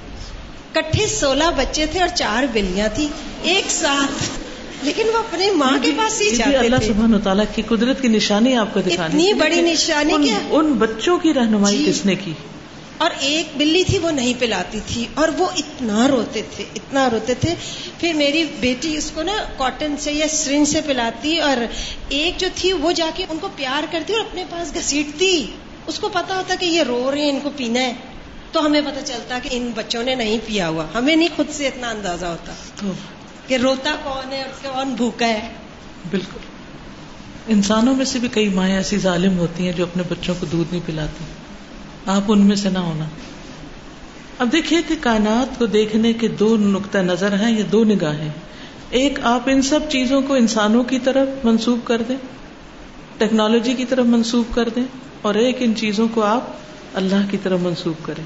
کٹھے 0.73 1.07
سولہ 1.07 1.45
بچے 1.57 1.87
تھے 1.87 2.01
اور 2.01 2.09
چار 2.09 2.45
بلیاں 2.53 2.89
تھی 2.95 3.09
ایک 3.43 3.71
ساتھ 3.71 4.42
لیکن 4.83 5.09
وہ 5.13 5.19
اپنے 5.19 5.51
ماں 5.51 5.79
کے 5.83 5.91
پاس 5.99 6.21
ہی 6.21 6.37
جاتے 6.37 6.57
اللہ 6.57 6.77
سبحانہ 6.87 7.17
تعالیٰ 7.25 7.45
کی 7.55 7.63
قدرت 7.63 8.03
کی 8.03 8.09
نشانی 8.09 8.57
آپ 8.57 8.75
کو 8.75 8.81
دکھانی 8.81 9.31
اتنی 9.31 9.33
بڑی 9.33 9.61
نشانی 9.61 10.15
کیا 10.25 10.39
ان 10.51 10.73
بچوں 10.73 11.19
کی 11.19 11.35
رہنمائی 11.35 11.85
کس 11.89 12.07
نے 12.07 12.15
کی؟ 12.15 12.33
اور 12.99 13.11
ایک 13.21 13.47
بلی 13.57 13.85
تھی 13.85 13.99
وہ 13.99 14.11
نہیں 14.11 14.35
پلاتی 14.39 14.81
تھی 14.87 15.05
اور 15.15 15.29
وہ 15.39 15.47
اتنا 15.57 16.09
روتے 16.09 16.43
تھے 16.57 16.65
اتنا 16.75 17.11
روتے 17.11 17.35
تھے۔ 17.35 17.55
پھر 17.99 18.13
میری 18.13 18.45
بیٹی 18.61 18.97
اس 18.97 19.11
کو 19.15 19.23
نا 19.23 19.33
کاٹن 19.59 19.95
سے 19.99 20.13
یا 20.13 20.29
سرنج 20.29 20.69
سے 20.69 20.81
پلاتی 20.87 21.39
اور 21.39 21.57
ایک 22.09 22.41
جو 22.41 22.47
تھی 22.55 22.73
وہ 22.73 22.93
جا 22.93 23.11
کے 23.15 23.27
ان 23.29 23.39
کو 23.39 23.49
پیار 23.57 23.83
کرتی 23.93 24.13
اور 24.13 24.21
اپنے 24.21 24.45
پاس 24.51 24.75
گھسیٹتی۔ 24.75 25.47
اس 25.87 25.99
کو 25.99 26.09
پتا 26.09 26.37
ہوتا 26.37 26.55
کہ 26.61 26.65
یہ 26.65 26.83
رو 26.83 27.11
رہے 27.15 27.21
ہیں 27.21 27.31
ان 27.31 27.41
کو 27.43 27.51
پینا 27.57 27.81
ہے۔ 27.81 27.93
تو 28.53 28.67
ہمیں 28.67 28.81
پتا 28.81 29.01
چلتا 29.03 29.39
کہ 29.43 29.49
ان 29.53 29.73
بچوں 29.75 30.03
نے 30.03 30.15
نہیں 30.15 30.39
پیا 30.47 30.69
ہوا۔ 30.69 30.85
ہمیں 30.95 31.17
نہیں 31.17 31.29
خود 31.37 31.47
سے 31.51 31.67
اتنا 31.67 31.91
اندازہ 31.91 32.27
ہوتا۔ 32.27 32.53
کہ 33.47 33.57
روتا 33.57 33.97
کون 34.05 34.33
ہے 34.33 34.43
اور 34.43 34.73
کون 34.73 34.95
بھوکا 34.95 35.27
ہے؟ 35.27 35.49
بالکل۔ 36.11 36.39
انسانوں 37.47 37.97
میں 37.97 38.05
سے 38.05 38.19
بھی 38.19 38.29
کئی 38.29 38.49
مائیں 38.49 38.77
ایسی 38.77 38.99
ظالم 38.99 39.39
ہوتی 39.39 39.65
ہیں 39.67 39.73
جو 39.73 39.85
اپنے 39.85 40.03
بچوں 40.09 40.35
کو 40.41 40.47
دودھ 40.47 40.75
نہیں 40.75 40.83
پلاتی۔ 40.87 41.25
آپ 42.07 42.23
ان 42.29 42.41
میں 42.41 42.57
سے 42.57 42.71
نہ 42.71 42.79
ہونا۔ 42.79 43.05
اب 44.39 44.53
دیکھیے 44.53 44.83
کہ 44.89 44.95
کائنات 45.01 45.59
کو 45.59 45.67
دیکھنے 45.67 46.13
کے 46.13 46.29
دو 46.29 46.57
نقطۂ 46.57 46.99
نظر 46.99 47.41
ہیں 47.41 47.59
یا 47.59 47.65
دو 47.73 47.85
نگاہیں۔ 47.85 48.31
ایک، 48.91 49.19
آپ 49.23 49.41
ان 49.47 49.63
سب 49.63 49.81
چیزوں 49.89 50.23
کو 50.23 50.35
انسانوں 50.35 50.85
کی 50.85 50.99
طرف 50.99 51.45
منسوب 51.45 51.79
کر 51.85 52.03
دیں، 52.09 52.17
ٹیکنالوجی 53.19 53.75
کی 53.75 53.85
طرف 53.85 54.05
منسوب 54.05 54.55
کر 54.55 54.69
دیں، 54.69 54.85
اور 55.23 55.35
ایک، 55.35 55.57
ان 55.61 55.75
چیزوں 55.77 56.09
کو 56.15 56.23
آپ 56.23 56.45
اللہ 56.95 57.31
کی 57.31 57.37
طرف 57.43 57.61
منسوب 57.61 58.07
کریں۔ 58.07 58.25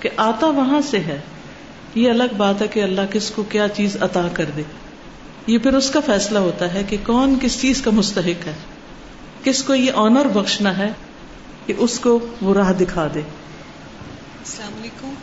کہ 0.00 0.08
آتا 0.16 0.46
وہاں 0.46 0.80
سے 0.80 0.98
ہے۔ 0.98 1.20
یہ 1.94 2.10
الگ 2.10 2.36
بات 2.36 2.62
ہے 2.62 2.68
کہ 2.68 2.82
اللہ 2.82 3.00
کس 3.12 3.30
کو 3.30 3.42
کیا 3.42 3.68
چیز 3.68 3.96
عطا 4.00 4.28
کر 4.32 4.44
دے۔ 4.56 4.62
یہ 5.46 5.58
پھر 5.58 5.72
اس 5.72 5.90
کا 5.90 6.00
فیصلہ 6.06 6.38
ہوتا 6.38 6.74
ہے 6.74 6.82
کہ 6.88 6.96
کون 7.06 7.38
کس 7.42 7.60
چیز 7.60 7.82
کا 7.82 7.90
مستحق 7.90 8.46
ہے۔ 8.46 8.52
کس 9.44 9.62
کو 9.62 9.74
یہ 9.74 9.92
آنر 9.94 10.26
بخشنا 10.26 10.78
ہے 10.78 10.92
کہ 11.66 11.74
اس 11.78 11.98
کو 11.98 12.26
وہ 12.40 12.54
راہ 12.54 12.72
دکھا 12.72 13.08
دے۔ 13.14 13.20
السلام 13.20 14.72
علیکم۔ 14.78 15.14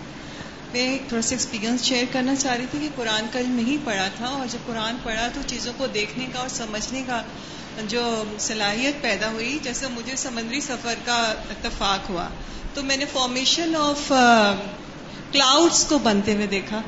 میں 0.73 0.97
تھوڑا 1.07 1.21
سا 1.21 1.35
ایکسپیرینس 1.35 1.83
شیئر 1.83 2.05
کرنا 2.11 2.35
چاہ 2.35 2.55
رہی 2.55 2.65
تھی 2.71 2.79
کہ 2.79 2.89
قرآن 2.95 3.25
کا 3.31 3.39
نہیں 3.45 3.77
پڑھا 3.85 4.07
تھا 4.17 4.25
اور 4.25 4.47
جب 4.51 4.57
قرآن 4.67 4.95
پڑھا 5.03 5.27
تو 5.33 5.41
چیزوں 5.47 5.73
کو 5.77 5.87
دیکھنے 5.87 6.27
کا 6.33 6.39
اور 6.39 6.49
سمجھنے 6.49 7.03
کا 7.07 7.21
جو 7.87 8.23
صلاحیت 8.39 9.01
پیدا 9.01 9.31
ہوئی، 9.31 9.59
جیسے 9.63 9.85
مجھے 9.87 10.15
سمندری 10.15 10.61
سفر 10.61 10.93
کا 11.05 11.33
اتفاق 11.49 12.09
ہوا۔ 12.09 12.27
تو 12.73 12.83
میں 12.83 12.97
نے 12.97 13.05
فارمیشن 13.05 13.75
آف 13.75 14.13
کلاؤڈس 15.31 15.85
کو 15.85 15.99
بنتے 15.99 16.33
ہوئے 16.33 16.47
دیکھا۔ 16.47 16.81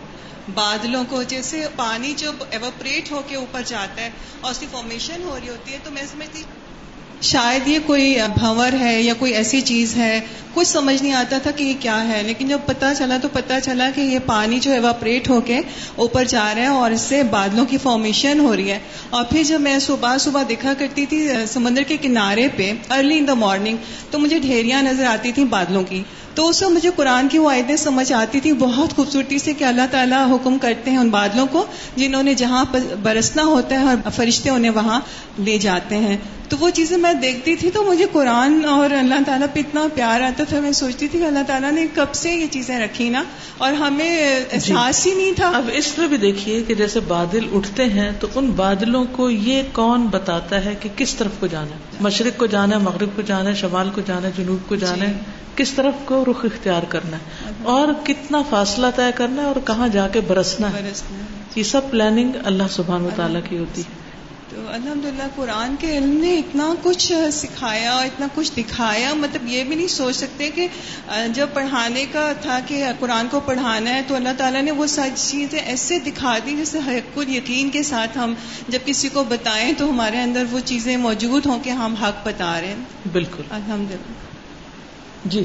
بادلوں 0.53 1.03
کو 1.09 1.23
جیسے 1.23 1.65
پانی 1.75 2.13
جب 2.17 2.43
ایوپریٹ 2.51 3.11
ہو 3.11 3.21
کے 3.27 3.35
اوپر 3.35 3.61
جاتا 3.65 4.01
ہے 4.01 4.09
اور 4.41 4.51
اس 4.51 4.57
کی 4.57 4.65
فارمیشن 4.71 5.23
ہو 5.23 5.37
رہی 5.41 5.49
ہوتی 5.49 5.73
ہے 5.73 5.77
تو 5.83 5.91
میں 5.91 6.03
سمجھتی 6.11 6.43
شاید 7.21 7.67
یہ 7.67 7.79
کوئی 7.85 8.17
بھنور 8.33 8.73
ہے 8.79 9.01
یا 9.01 9.13
کوئی 9.19 9.33
ایسی 9.33 9.61
چیز 9.61 9.95
ہے۔ 9.95 10.19
کچھ 10.53 10.67
سمجھ 10.67 11.03
نہیں 11.03 11.13
آتا 11.13 11.37
تھا 11.37 11.51
کہ 11.51 11.63
یہ 11.63 11.73
کیا 11.79 12.07
ہے، 12.07 12.23
لیکن 12.23 12.47
جب 12.47 12.59
پتا 12.65 12.95
چلا 12.95 13.17
تو 13.21 13.27
پتا 13.33 13.59
چلا 13.61 13.89
کہ 13.95 14.01
یہ 14.01 14.19
پانی 14.25 14.59
جو 14.59 14.71
ایواپریٹ 14.71 15.29
ہو 15.29 15.41
کے 15.41 15.61
اوپر 15.95 16.23
جا 16.23 16.53
رہا 16.55 16.61
ہے 16.61 16.67
اور 16.67 16.91
اس 16.91 17.01
سے 17.01 17.23
بادلوں 17.23 17.65
کی 17.65 17.77
فارمیشن 17.77 18.39
ہو 18.39 18.55
رہی 18.55 18.71
ہے۔ 18.71 18.79
اور 19.09 19.23
پھر 19.25 19.43
جب 19.43 19.61
میں 19.61 19.79
صبح 19.79 20.17
صبح 20.17 20.43
دیکھا 20.49 20.73
کرتی 20.73 21.05
تھی، 21.05 21.29
سمندر 21.47 21.83
کے 21.83 21.97
کنارے 21.97 22.47
پہ 22.55 22.71
ارلی 22.89 23.17
ان 23.17 23.27
دا 23.27 23.33
مارننگ 23.33 23.77
تو 24.11 24.19
مجھے 24.19 24.39
ڈھیریاں 24.39 24.81
نظر 24.81 25.05
آتی 25.05 25.31
تھیں 25.31 25.45
بادلوں 25.45 25.83
کی۔ 25.83 26.03
تو 26.35 26.49
اس 26.49 26.63
وقت 26.63 26.71
مجھے 26.71 26.89
قرآن 26.95 27.27
کی 27.27 27.37
وہ 27.37 27.49
آیتیں 27.49 27.75
سمجھ 27.75 28.13
آتی 28.13 28.39
تھی 28.39 28.53
بہت 28.53 28.95
خوبصورتی 28.95 29.39
سے 29.39 29.53
کہ 29.53 29.63
اللہ 29.63 29.81
تعالیٰ 29.91 30.31
حکم 30.31 30.57
کرتے 30.57 30.91
ہیں 30.91 30.97
ان 30.97 31.09
بادلوں 31.09 31.47
کو 31.51 31.65
جنہوں 31.95 32.23
نے 32.23 32.33
جہاں 32.33 32.65
برسنا 33.03 33.43
ہوتا 33.43 33.79
ہے 33.79 33.83
اور 33.83 34.09
فرشتے 34.15 34.49
انہیں 34.49 34.71
وہاں 34.71 34.99
لے 35.39 35.57
جاتے 35.57 35.97
ہیں۔ 35.97 36.17
تو 36.49 36.57
وہ 36.59 36.69
چیزیں 36.69 36.97
میں 36.97 37.13
دیکھتی 37.13 37.55
تھی 37.55 37.71
تو 37.71 37.83
مجھے 37.83 38.05
قرآن 38.11 38.65
اور 38.65 38.89
اللہ 38.89 39.15
تعالیٰ 39.25 39.47
پہ 39.53 39.59
اتنا 39.59 39.87
پیار 39.93 40.21
آتا 40.21 40.43
تھا۔ 40.43 40.59
میں 40.59 40.71
سوچتی 40.71 41.07
تھی 41.07 41.19
کہ 41.19 41.23
اللہ 41.23 41.43
تعالیٰ 41.47 41.71
نے 41.71 41.87
کب 41.93 42.05
سے 42.13 42.31
یہ 42.31 42.45
چیزیں 42.51 42.79
رکھی 42.79 43.09
نا 43.09 43.23
اور 43.57 43.73
ہمیں 43.73 44.39
احساس 44.51 45.07
ہی 45.07 45.13
نہیں 45.13 45.31
تھا۔ 45.31 45.51
اب 45.55 45.69
اس 45.73 45.97
میں 45.97 46.07
بھی 46.07 46.17
دیکھیے 46.17 46.63
کہ 46.63 46.73
جیسے 46.73 46.99
بادل 46.99 47.47
اٹھتے 47.53 47.85
ہیں 47.85 48.11
تو 48.19 48.27
ان 48.35 48.45
بادلوں 48.45 49.05
کو 49.11 49.29
یہ 49.29 49.63
کون 49.73 50.07
بتاتا 50.07 50.65
ہے 50.65 50.75
کہ 50.79 50.89
کس 50.95 51.15
طرف 51.15 51.31
کو 51.39 51.47
جانا 51.47 51.67
ہے؟ 51.67 51.97
مشرق 51.99 52.39
کو 52.39 52.45
جانا 52.45 52.75
ہے 52.75 52.81
مغرب 52.81 53.09
کو 53.15 53.21
جانا 53.21 53.49
ہے 53.49 53.55
شمال 53.55 53.89
کو 53.95 54.01
جانا 54.07 54.27
ہے 54.27 54.43
جنوب 54.43 54.69
کو 54.69 54.75
جانا 54.75 55.05
ہے؟ 55.05 55.17
کس 55.55 55.71
طرف 55.71 55.93
کو 56.05 56.22
رخ 56.25 56.45
اختیار 56.45 56.83
کرنا 56.83 57.17
ہے۔ 57.17 57.51
اور 57.63 57.87
کتنا 58.03 58.41
فاصلہ 58.49 58.87
طے 58.95 59.11
کرنا 59.15 59.41
ہے 59.41 59.47
اور 59.47 59.67
کہاں 59.67 59.87
جا 59.87 60.07
کے 60.07 60.21
برسنا 60.21 60.73
ہے۔ 60.73 60.91
یہ 61.55 61.63
سب 61.63 61.81
پلاننگ 61.91 62.31
اللہ 62.45 62.63
سبحان 62.69 63.05
و 63.05 63.09
تعالیٰ 63.15 63.41
کی 63.49 63.57
ہوتی 63.57 63.81
ہے۔ 63.81 64.03
تو 64.49 64.61
الحمد 64.67 65.05
للہ 65.05 65.23
قرآن 65.35 65.75
کے 65.79 65.97
علم 65.97 66.09
نے 66.09 66.37
اتنا 66.37 66.73
کچھ 66.83 67.11
سکھایا 67.33 67.93
اور 67.93 68.05
اتنا 68.05 68.27
کچھ 68.35 68.51
دکھایا۔ 68.57 69.13
مطلب 69.13 69.47
یہ 69.47 69.63
بھی 69.63 69.75
نہیں 69.75 69.87
سوچ 69.87 70.15
سکتے 70.15 70.49
کہ 70.49 70.67
جب 71.33 71.47
پڑھانے 71.53 72.05
کا 72.11 72.33
تھا 72.41 72.59
کہ 72.67 72.83
قرآن 72.99 73.27
کو 73.31 73.39
پڑھانا 73.39 73.93
ہے 73.93 74.01
تو 74.07 74.15
اللہ 74.15 74.29
تعالیٰ 74.37 74.61
نے 74.61 74.71
وہ 74.71 74.87
ساری 74.87 75.09
چیزیں 75.15 75.59
ایسے 75.59 75.99
دکھا 75.99 76.37
دی 76.45 76.55
جیسے 76.57 76.79
حق 76.87 77.19
یقین 77.29 77.69
کے 77.69 77.83
ساتھ 77.83 78.17
ہم 78.17 78.33
جب 78.69 78.79
کسی 78.85 79.09
کو 79.09 79.23
بتائیں 79.23 79.73
تو 79.77 79.89
ہمارے 79.89 80.17
اندر 80.17 80.45
وہ 80.51 80.59
چیزیں 80.65 80.97
موجود 80.97 81.45
ہوں 81.45 81.59
کہ 81.63 81.69
ہم 81.69 81.93
حق 81.93 82.27
بتا 82.27 82.61
رہے 82.61 82.67
ہیں۔ 82.67 83.07
بالکل۔ 83.11 83.43
الحمد 83.49 83.91
للہ 83.91 84.13
جی۔ 85.25 85.43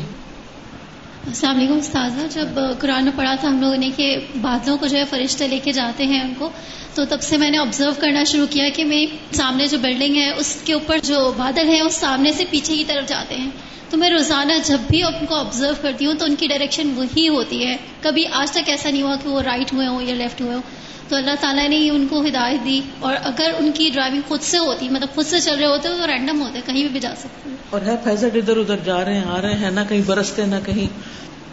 السلام 1.27 1.57
علیکم 1.57 1.73
استاذہ، 1.73 2.27
جب 2.31 2.61
قرآن 2.79 3.05
میں 3.05 3.13
پڑھا 3.17 3.35
تھا 3.35 3.49
ہم 3.49 3.61
لوگوں 3.61 3.77
نے 3.77 3.91
کہ 3.97 4.17
بادلوں 4.41 4.79
کو 4.79 4.87
جو 4.87 4.99
ہے 4.99 5.05
فرشتے 5.05 5.49
لے 5.49 5.59
کے 5.65 5.73
جاتے 5.73 6.05
ہیں 6.07 6.21
ان 6.21 6.33
کو، 6.39 6.51
تو 6.95 7.05
تب 7.05 7.23
سے 7.23 7.37
میں 7.37 7.51
نے 7.51 7.59
آبزرو 7.59 7.91
کرنا 7.99 8.25
شروع 8.25 8.47
کیا 8.51 8.65
کہ 8.69 8.85
میں 8.85 9.35
سامنے 9.35 9.67
جو 9.67 9.79
بلڈنگ 9.79 10.17
ہے، 10.17 10.31
اس 10.31 10.59
کے 10.65 10.73
اوپر 10.73 10.99
جو 11.03 11.33
بادل 11.37 11.69
ہیں 11.69 11.81
اس 11.81 11.95
سامنے 11.95 12.33
سے 12.33 12.45
پیچھے 12.51 12.77
کی 12.77 12.85
طرف 12.85 13.09
جاتے 13.09 13.35
ہیں۔ 13.35 13.51
تو 13.91 13.97
میں 13.97 14.11
روزانہ 14.11 14.53
جب 14.65 14.79
بھی 14.91 15.03
ان 15.03 15.27
کو 15.27 15.35
آبزرو 15.35 15.75
کرتی 15.83 16.07
ہوں، 16.07 16.15
تو 16.15 16.25
ان 16.25 16.35
کی 16.35 16.47
ڈائریکشن 16.47 16.93
وہی 16.97 17.29
ہوتی 17.29 17.67
ہے۔ 17.67 17.77
کبھی 18.01 18.25
آج 18.33 18.51
تک 18.51 18.69
ایسا 18.69 18.91
نہیں 18.91 19.03
ہوا 19.03 19.17
کہ 19.23 19.29
وہ 19.29 19.43
رائٹ 19.43 19.73
ہوئے 19.73 19.87
ہوں 19.87 20.03
یا 20.03 20.15
لیفٹ 20.15 20.41
ہوئے 20.41 20.55
ہوں۔ 20.55 20.63
تو 21.09 21.17
اللہ 21.17 21.31
تعالیٰ 21.41 21.69
نے 21.69 21.77
ہی 21.77 21.91
ان 21.91 22.07
کو 22.11 22.27
ہدایت 22.27 22.65
دی 22.65 22.81
اور 23.01 23.17
اگر 23.23 23.51
ان 23.59 23.71
کی 23.75 23.91
ڈرائیونگ 23.95 24.23
خود 24.29 24.41
سے 24.41 24.59
ہوتی 24.59 24.89
مطلب 24.89 25.09
خود 25.15 25.27
سے 25.27 25.41
چل 25.41 25.59
رہے 25.59 25.67
ہوتے 25.67 25.89
تو 25.89 26.07
رینڈم 26.07 26.41
ہوتے 26.41 26.61
کہیں 26.67 26.81
بھی, 26.81 26.89
بھی 26.89 27.01
جا 27.01 27.15
سکتے۔ 27.19 27.51
اور 27.71 27.81
ہے 27.83 27.97
فیضر 28.05 28.29
ادھر 28.35 28.57
ادھر 28.57 28.77
جا 28.85 29.05
رہے 29.05 29.15
ہیں 29.15 29.25
آ 29.25 29.43
رہے 29.43 29.55
ہیں 29.55 29.71
نہ 29.71 29.81
کہیں 29.89 30.03
برستے 30.07 30.47
نہ 30.47 30.55
کہیں 30.67 30.87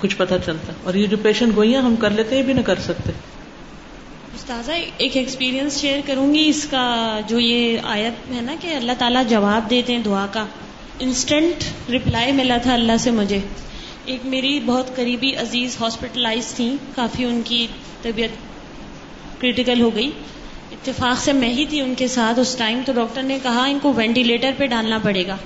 کچھ 0.01 0.16
پتہ 0.18 0.34
چلتا۔ 0.45 0.74
اور 0.84 0.93
یہ 0.93 1.08
جو 1.08 1.18
پیشنٹ 1.18 1.56
گوئیاں 1.56 1.82
ہم 1.82 1.95
کر 1.95 2.10
لیتے 2.10 2.36
ہیں 2.36 2.43
بھی 2.43 2.53
نہ 2.53 2.62
کر 2.62 2.80
سکتے۔ 2.80 3.12
استاذہ 4.36 4.72
ایک 4.97 5.18
ایکسپیرینس 5.18 5.82
شیئر 5.82 5.99
کروں 6.06 6.34
گی 6.34 6.49
اس 6.49 6.68
کا 6.72 7.20
جو 7.28 7.39
یہ 7.39 7.78
آیت 7.84 8.36
ہے 8.36 8.41
نا 8.41 8.56
کہ 8.62 8.76
اللہ 8.76 8.91
تعالیٰ 8.97 9.24
جواب 9.30 9.70
دیتے 9.70 9.95
ہیں 9.95 10.03
دعا 10.03 10.28
کا۔ 10.32 10.45
انسٹنٹ 10.99 11.64
رپلائی 11.89 12.32
ملا 12.32 12.58
تھا 12.58 12.74
اللہ 12.74 12.97
سے 12.99 13.12
مجھے۔ 13.12 13.39
ایک 14.06 14.26
میری 14.26 14.60
بہت 14.60 14.95
قریبی 14.95 15.36
عزیز 15.36 15.78
ہاسپٹلائز 15.82 16.53
تھیں 16.56 16.78
کافی 16.95 17.26
ان 17.26 17.41
کی 17.45 17.68
طبیعت 18.01 18.30
کریٹیکل 19.39 19.81
ہو 19.81 19.95
گئی۔ 19.95 20.11
اتفاق 20.71 21.19
سے 21.19 21.33
میں 21.33 21.49
ہی 21.49 21.65
تھی 21.65 21.81
ان 21.81 21.93
کے 21.97 22.07
ساتھ 22.07 22.39
اس 22.39 22.55
ٹائم 22.55 22.81
تو 22.86 22.93
ڈاکٹر 22.93 23.23
نے 23.23 23.39
کہا 23.43 23.65
ان 23.65 23.79
کو 23.81 23.93
وینٹیلیٹر 23.93 24.51
پہ 24.57 24.65
ڈالنا 24.67 24.97
پڑے 24.97 25.27
گا۔ 25.27 25.38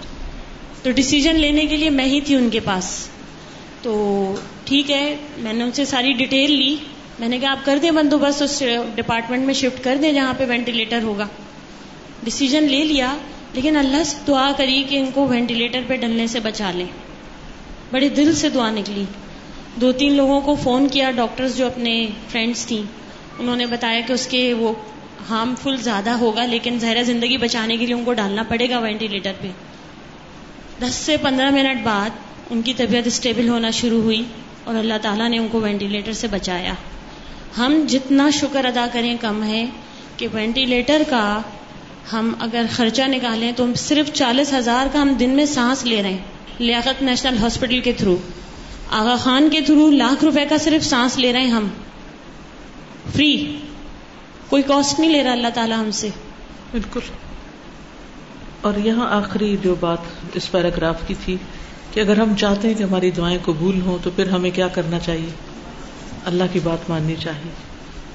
تو 0.84 0.92
ڈسیزن 0.92 1.36
لینے 1.36 1.66
کے 1.66 1.78
لیے 1.78 1.90
میں 1.90 2.06
ہی 2.06 2.22
تھی 2.22 2.36
ان 2.36 2.50
کے 2.50 2.60
پاس۔ 2.60 3.10
تو 3.82 4.36
ٹھیک 4.64 4.92
ہے، 4.92 5.16
میں 5.38 5.54
نے 5.54 5.64
ان 5.64 5.72
سے 5.72 5.86
ساری 5.86 6.14
ڈیٹیل 6.14 6.52
لی۔ 6.52 6.76
میں 7.20 7.28
نے 7.28 7.40
کہا 7.40 7.52
آپ 7.52 7.66
کر 7.66 7.80
دیں 7.82 7.92
بندوبست 7.92 8.42
اس 8.42 8.64
ڈپارٹمنٹ 8.96 9.46
میں 9.46 9.54
شفٹ 9.54 9.84
کر 9.84 9.98
دیں 10.02 10.12
جہاں 10.14 10.34
پہ 10.38 10.46
وینٹیلیٹر 10.46 11.04
ہوگا۔ 11.04 11.28
ڈسیزن 12.24 12.64
لے 12.64 12.84
لیا، 12.84 13.18
لیکن 13.54 13.78
اللہ 13.78 14.04
سے 14.04 14.18
دعا 14.28 14.52
کری 14.58 14.84
کہ 14.90 14.98
ان 14.98 15.12
کو 15.14 15.28
وینٹیلیٹر 15.28 15.80
پہ 15.88 15.96
ڈلنے 15.96 16.28
سے 16.28 16.40
بچا 16.40 16.72
لیں۔ 16.76 16.86
بڑے 17.92 18.10
دل 18.10 18.36
سے 18.36 18.50
دعا 18.50 18.72
نکلی۔ 18.72 19.04
دو 19.76 19.92
تین 19.92 20.14
لوگوں 20.14 20.42
کو 20.42 20.56
فون 20.64 20.88
کیا 20.88 21.12
ڈاکٹرز 21.12 21.58
جو 21.58 21.68
اپنے 21.68 22.08
فرینڈس 22.30 22.66
تھیں۔ 22.66 22.84
انہوں 23.40 23.56
نے 23.56 23.66
بتایا 23.66 24.00
کہ 24.08 24.14
اس 24.14 24.28
کے 24.28 24.54
وہ 24.54 24.74
ہارمفل 25.30 25.78
زیادہ 25.78 26.10
ہوگا، 26.10 26.46
لیکن 26.46 26.80
زہرا 26.80 27.02
زندگی 27.02 27.38
بچانے 27.38 27.78
کے 27.78 27.86
لیے 27.86 27.96
ان 27.96 28.04
کو 28.04 28.14
ڈالنا 28.14 28.44
پڑے 28.44 28.70
گا 28.70 28.80
وینٹیلیٹر 28.80 29.32
پہ۔ 29.42 29.50
دس 30.82 30.96
سے 30.96 31.18
پندرہ 31.18 31.50
منٹ 31.52 31.84
بعد 31.84 32.10
ان 32.50 32.62
کی 32.62 32.74
طبیعت 32.74 33.08
اسٹیبل 33.08 33.50
ہونا 33.50 33.70
شروع 33.70 34.02
ہوئی 34.02 34.24
اور 34.64 34.76
اللہ 34.76 34.94
تعالیٰ 35.02 35.30
نے 35.30 35.38
ان 35.38 35.48
کو 35.52 35.60
وینٹیلیٹر 35.60 36.14
سے 36.14 36.28
بچایا۔ 36.28 36.74
ہم 37.58 37.86
جتنا 37.88 38.30
شکر 38.30 38.66
ادا 38.66 38.86
کریں 38.94 39.16
کم 39.22 39.44
ہے 39.44 39.66
کہ 40.18 40.28
وینٹیلیٹر 40.34 41.02
کا 41.10 41.42
ہم 42.14 42.34
اگر 42.40 42.66
خرچہ 42.72 43.02
نکالیں 43.02 43.52
تو 43.52 43.64
ہم 43.64 43.74
صرف 43.74 44.14
چالیس 44.14 44.54
ہزار 44.54 44.88
کا 44.94 45.02
ہم 45.02 45.14
دن 45.14 45.30
میں 45.30 45.46
سانس 45.46 45.86
لے 45.86 46.02
رہے 46.04 46.10
ہیں، 46.10 46.18
لیاقت 46.60 47.02
نیشنل 47.02 47.38
ہاسپٹل 47.38 47.80
کے 47.80 47.92
تھرو۔ 47.92 48.18
آغا 48.92 49.16
خان 49.16 49.50
کے 49.50 49.62
تھرو 49.62 49.92
لاکھ 49.92 50.24
روپے 50.24 50.46
کا 50.46 50.58
صرف 50.58 50.86
سانس 50.86 51.18
لے 51.18 51.34
رہے 51.34 51.42
ہیں 51.42 51.52
ہم۔ 51.52 51.68
فری 53.14 53.58
کوئی 54.50 54.64
کاسٹ 54.64 55.00
نہیں 55.00 55.12
لے 55.12 55.24
رہا 55.24 55.32
اللہ 55.32 55.48
تعالیٰ 55.54 55.78
ہم 55.78 55.92
سے. 55.92 56.10
بالکل. 56.72 57.00
اور 58.62 58.74
یہاں 58.78 59.10
آخری 59.10 59.58
جو 59.64 59.76
بات 59.76 59.98
اس 60.34 60.52
پیراگراف 60.52 61.08
کی 61.08 61.14
تھی 61.26 61.38
کہ 61.94 62.00
اگر 62.00 62.20
ہم 62.20 62.36
چاہتے 62.36 62.68
ہیں 62.68 62.76
کہ 62.76 62.84
ہماری 62.84 63.12
دعائیں 63.12 63.38
قبول 63.46 63.82
ہوں 63.82 63.98
تو 64.04 64.10
پھر 64.16 64.28
ہمیں 64.28 64.52
کیا 64.52 64.68
کرنا 64.68 65.00
چاہیے؟ 65.00 65.30
اللہ 66.26 66.44
کی 66.54 66.60
بات 66.60 66.90
ماننی 66.90 67.16
چاہیے. 67.20 67.52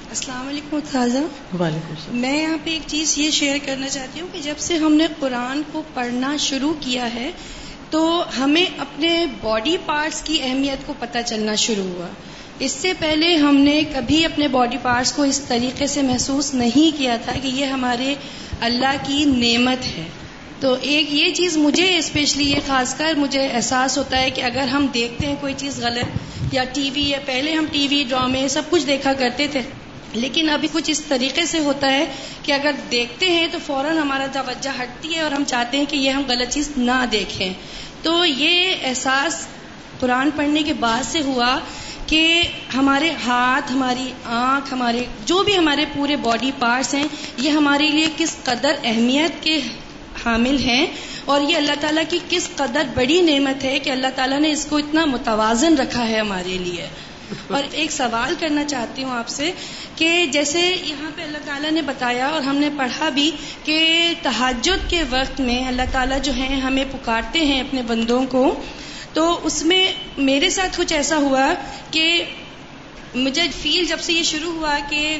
السلام 0.09 0.47
علیکم 0.47 0.79
تازہ 0.91 1.17
وعلیکم 1.17 1.89
السلام. 1.89 2.17
میں 2.17 2.41
یہاں 2.41 2.57
پہ 2.63 2.69
ایک 2.69 2.81
چیز 2.87 3.17
یہ 3.17 3.31
شیئر 3.31 3.57
کرنا 3.65 3.89
چاہتی 3.89 4.21
ہوں 4.21 4.27
کہ 4.31 4.39
جب 4.39 4.53
سے 4.57 4.77
ہم 4.77 4.93
نے 4.93 5.07
قرآن 5.19 5.61
کو 5.71 5.83
پڑھنا 5.93 6.37
شروع 6.37 6.73
کیا 6.79 7.13
ہے 7.13 7.31
تو 7.89 8.23
ہمیں 8.39 8.65
اپنے 8.77 9.25
باڈی 9.41 9.77
پارٹس 9.85 10.21
کی 10.21 10.39
اہمیت 10.41 10.87
کو 10.87 10.93
پتہ 10.99 11.17
چلنا 11.25 11.55
شروع 11.55 11.83
ہوا۔ 11.83 12.07
اس 12.59 12.71
سے 12.71 12.93
پہلے 12.99 13.35
ہم 13.35 13.55
نے 13.55 13.81
کبھی 13.93 14.25
اپنے 14.25 14.47
باڈی 14.47 14.77
پارٹس 14.81 15.11
کو 15.11 15.23
اس 15.23 15.39
طریقے 15.39 15.87
سے 15.87 16.01
محسوس 16.01 16.53
نہیں 16.53 16.97
کیا 16.97 17.17
تھا 17.25 17.31
کہ 17.41 17.47
یہ 17.47 17.65
ہمارے 17.65 18.15
اللہ 18.59 18.95
کی 19.03 19.25
نعمت 19.25 19.97
ہے۔ 19.97 20.03
تو 20.59 20.75
ایک 20.81 21.13
یہ 21.13 21.33
چیز 21.33 21.57
مجھے 21.57 21.97
اسپیشلی 21.97 22.51
یہ 22.51 22.59
خاص 22.67 22.95
کر 22.97 23.13
مجھے 23.17 23.47
احساس 23.47 23.97
ہوتا 23.97 24.21
ہے 24.21 24.29
کہ 24.29 24.41
اگر 24.41 24.67
ہم 24.67 24.87
دیکھتے 24.93 25.27
ہیں 25.27 25.35
کوئی 25.41 25.53
چیز 25.57 25.79
غلط 25.79 26.53
یا 26.53 26.63
ٹی 26.63 26.89
وی 26.93 27.01
یا 27.01 27.17
پہلے 27.25 27.53
ہم 27.53 27.65
ٹی 27.71 27.87
وی، 27.87 28.03
ڈرامے 28.09 28.47
سب 28.47 28.61
کچھ 28.69 28.87
دیکھا 28.87 29.13
کرتے 29.13 29.47
تھے، 29.47 29.61
لیکن 30.13 30.49
ابھی 30.49 30.67
کچھ 30.71 30.91
اس 30.91 31.01
طریقے 31.01 31.45
سے 31.45 31.59
ہوتا 31.59 31.91
ہے 31.91 32.05
کہ 32.43 32.51
اگر 32.51 32.71
دیکھتے 32.91 33.29
ہیں 33.29 33.47
تو 33.51 33.57
فوراً 33.65 33.97
ہمارا 33.97 34.25
توجہ 34.33 34.81
ہٹتی 34.81 35.15
ہے 35.15 35.19
اور 35.19 35.31
ہم 35.31 35.43
چاہتے 35.47 35.77
ہیں 35.77 35.85
کہ 35.89 35.95
یہ 35.95 36.09
ہم 36.09 36.23
غلط 36.27 36.53
چیز 36.53 36.71
نہ 36.77 37.05
دیکھیں۔ 37.11 37.53
تو 38.01 38.25
یہ 38.25 38.75
احساس 38.83 39.47
قرآن 39.99 40.29
پڑھنے 40.35 40.63
کے 40.63 40.73
بعد 40.73 41.03
سے 41.03 41.21
ہوا 41.21 41.59
کہ 42.07 42.41
ہمارے 42.75 43.11
ہاتھ، 43.27 43.71
ہماری 43.71 44.11
آنکھ، 44.25 44.73
ہمارے 44.73 45.05
جو 45.25 45.43
بھی 45.43 45.57
ہمارے 45.57 45.85
پورے 45.93 46.15
باڈی 46.15 46.51
پارٹس 46.59 46.93
ہیں، 46.93 47.03
یہ 47.37 47.49
ہمارے 47.49 47.89
لیے 47.89 48.07
کس 48.17 48.35
قدر 48.43 48.75
اہمیت 48.83 49.43
کے 49.43 49.59
حامل 50.25 50.57
ہیں؟ 50.59 50.85
اور 51.25 51.41
یہ 51.41 51.55
اللہ 51.55 51.81
تعالیٰ 51.81 52.03
کی 52.09 52.19
کس 52.29 52.49
قدر 52.55 52.83
بڑی 52.93 53.21
نعمت 53.21 53.63
ہے 53.63 53.79
کہ 53.79 53.89
اللہ 53.89 54.07
تعالیٰ 54.15 54.39
نے 54.39 54.51
اس 54.51 54.65
کو 54.65 54.77
اتنا 54.77 55.05
متوازن 55.05 55.77
رکھا 55.77 56.07
ہے 56.07 56.19
ہمارے 56.19 56.57
لیے؟ 56.57 56.87
اور 57.47 57.63
ایک 57.71 57.91
سوال 57.91 58.33
کرنا 58.39 58.63
چاہتی 58.63 59.03
ہوں 59.03 59.11
آپ 59.11 59.27
سے 59.27 59.51
کہ 59.95 60.25
جیسے 60.31 60.59
یہاں 60.59 61.11
پہ 61.15 61.21
اللہ 61.21 61.37
تعالیٰ 61.45 61.71
نے 61.71 61.81
بتایا 61.81 62.27
اور 62.27 62.41
ہم 62.41 62.55
نے 62.55 62.69
پڑھا 62.77 63.09
بھی 63.09 63.31
کہ 63.63 63.77
تحجد 64.21 64.89
کے 64.89 65.03
وقت 65.09 65.39
میں 65.41 65.67
اللہ 65.67 65.91
تعالیٰ 65.91 66.21
جو 66.23 66.33
ہیں 66.33 66.61
ہمیں 66.61 66.83
پکارتے 66.91 67.39
ہیں 67.39 67.59
اپنے 67.61 67.81
بندوں 67.81 68.25
کو 68.25 68.43
تو 69.15 69.39
اس 69.43 69.65
میں 69.65 69.93
میرے 70.17 70.49
ساتھ 70.49 70.77
کچھ 70.77 70.93
ایسا 70.93 71.17
ہوا 71.17 71.53
کہ 71.91 72.23
مجھے 73.15 73.41
فیل 73.61 73.85
جب 73.85 73.97
سے 73.99 74.13
یہ 74.13 74.23
شروع 74.23 74.51
ہوا 74.53 74.77
کہ 74.89 75.17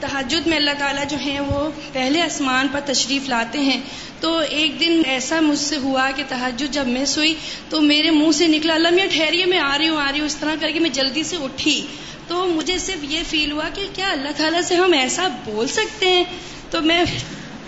تحجد 0.00 0.46
میں 0.46 0.56
اللہ 0.56 0.70
تعالیٰ 0.78 1.04
جو 1.08 1.16
ہیں 1.16 1.40
وہ 1.40 1.70
پہلے 1.92 2.22
آسمان 2.22 2.66
پر 2.72 2.80
تشریف 2.84 3.28
لاتے 3.28 3.58
ہیں۔ 3.58 3.80
تو 4.20 4.38
ایک 4.38 4.80
دن 4.80 5.02
ایسا 5.06 5.40
مجھ 5.40 5.58
سے 5.58 5.76
ہوا 5.76 6.10
کہ 6.16 6.22
تحجد 6.28 6.74
جب 6.74 6.86
مس 6.86 7.16
ہوئی 7.16 7.34
تو 7.68 7.80
میرے 7.80 8.10
منہ 8.10 8.32
سے 8.32 8.46
نکلا، 8.46 8.74
اللہ 8.74 8.90
میں 8.90 9.06
ٹھہریے، 9.12 9.44
میں 9.44 9.58
آ 9.58 9.78
رہی 9.78 9.88
ہوں، 9.88 10.00
آ 10.00 10.12
رہی 10.12 10.18
ہوں، 10.18 10.26
اس 10.26 10.36
طرح 10.36 10.54
کر 10.60 10.70
کے 10.74 10.80
میں 10.80 10.90
جلدی 10.90 11.22
سے 11.22 11.36
اٹھی۔ 11.36 11.86
تو 12.28 12.46
مجھے 12.46 12.78
صرف 12.78 13.04
یہ 13.04 13.20
فیل 13.30 13.52
ہوا 13.52 13.68
کہ 13.74 13.86
کیا 13.94 14.10
اللہ 14.10 14.28
تعالیٰ 14.36 14.62
سے 14.62 14.74
ہم 14.74 14.92
ایسا 14.92 15.28
بول 15.44 15.66
سکتے 15.66 16.08
ہیں؟ 16.08 16.24
تو 16.70 16.82
میں 16.82 17.04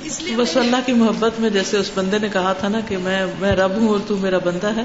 اس 0.04 0.22
لیے 0.22 0.36
بس 0.36 0.56
اللہ 0.56 0.76
کی 0.86 0.92
محبت 0.92 1.40
میں 1.40 1.50
جیسے 1.50 1.76
اس 1.76 1.90
بندے 1.94 2.18
نے 2.18 2.28
کہا 2.32 2.52
تھا 2.52 2.68
نا 2.68 2.80
کہ 2.80 2.98
میں 2.98 3.26
میں 3.38 3.52
رب 3.52 3.70
ہوں 3.70 3.88
اور 3.88 4.00
تو 4.06 4.16
میرا 4.16 4.38
بندہ 4.38 4.72
ہے۔ 4.76 4.82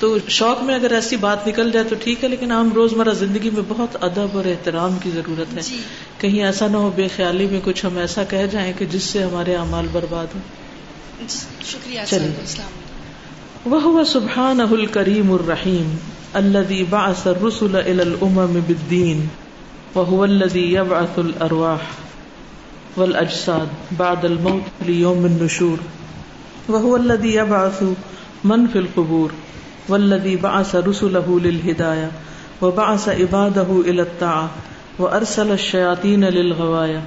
تو 0.00 0.16
شوق 0.28 0.62
میں 0.62 0.74
اگر 0.74 0.92
ایسی 0.92 1.16
بات 1.16 1.48
نکل 1.48 1.70
جائے 1.72 1.86
تو 1.88 1.96
ٹھیک 2.00 2.24
ہے 2.24 2.28
لیکن 2.28 2.52
عام 2.52 2.72
روزمرہ 2.74 3.12
زندگی 3.12 3.50
میں 3.50 3.62
بہت 3.68 4.04
ادب 4.04 4.26
اور 4.32 4.44
احترام 4.44 4.96
کی 5.02 5.10
ضرورت 5.14 5.56
ہے۔ 5.56 5.62
جی۔ 5.62 5.78
کہیں 6.18 6.44
ایسا 6.44 6.68
نہ 6.68 6.76
ہو 6.76 6.90
بے 6.96 7.08
خیالی 7.16 7.46
میں 7.46 7.60
کچھ 7.64 7.86
ہم 7.86 7.98
ایسا 7.98 8.24
کہہ 8.24 8.46
جائیں 8.50 8.72
کہ 8.78 8.84
جس 8.84 9.02
سے 9.02 9.22
ہمارے 9.22 9.56
اعمال 9.56 9.86
برباد 9.92 10.26
ہوں۔ 10.34 10.40
شکریہ 11.64 12.00
وہ 13.64 14.04
سبحان 14.04 14.60
الکریم 14.60 15.32
الرحیم 15.32 15.96
الذي 16.32 16.84
بعث 16.90 17.26
الرسل 17.26 17.76
الى 17.76 18.00
الامم 18.00 18.60
بالدين 18.66 19.26
وهو 19.94 20.22
الذي 20.22 20.74
يبعث 20.74 21.18
الارواح 21.18 21.78
والاجساد 22.96 23.66
بعد 23.96 24.24
الموت 24.24 24.88
ليوم 24.88 25.24
النشور 25.24 25.76
وهو 26.70 26.96
الذي 26.96 27.34
يبعث 27.34 27.82
من 28.44 28.66
في 28.72 28.78
القبور۔ 28.78 29.45
والذي 29.88 30.36
بعث 30.36 30.74
رسله 30.74 31.38
للهدايه 31.38 32.08
وبعث 32.60 33.08
عباده 33.08 33.80
الى 33.86 34.00
الطاعه 34.00 34.48
وارسل 34.98 35.50
الشياطين 35.50 36.24
للغوايه 36.24 37.00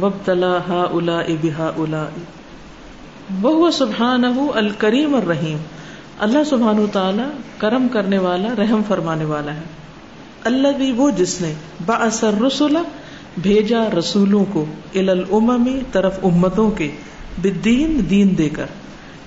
وابتلى 0.00 0.58
هؤلاء 0.68 1.26
بهؤلاء 1.42 2.10
وهو 3.42 3.70
سبحانه 3.70 4.50
الكريم 4.54 5.14
الرحيم 5.14 5.56
اللہ 6.18 6.44
سبحان 6.50 6.78
و 6.78 6.86
تعالی 6.92 7.22
کرم 7.58 7.86
کرنے 7.92 8.18
والا، 8.18 8.48
رحم 8.58 8.82
فرمانے 8.88 9.24
والا 9.24 9.54
ہے۔ 9.54 9.60
اللہ 10.44 10.68
بھی 10.76 10.92
وہ 10.92 11.10
جس 11.10 11.40
نے 11.40 11.54
باثر 11.86 12.42
رسول 12.46 12.76
بھیجا 13.36 13.84
رسولوں 13.98 14.44
کو 14.52 14.64
الاممی 14.94 15.80
طرف 15.92 16.18
امتوں 16.22 16.70
کے 16.70 16.90
بدین 17.42 18.06
دین 18.10 18.38
دے 18.38 18.48
کر۔ 18.48 18.66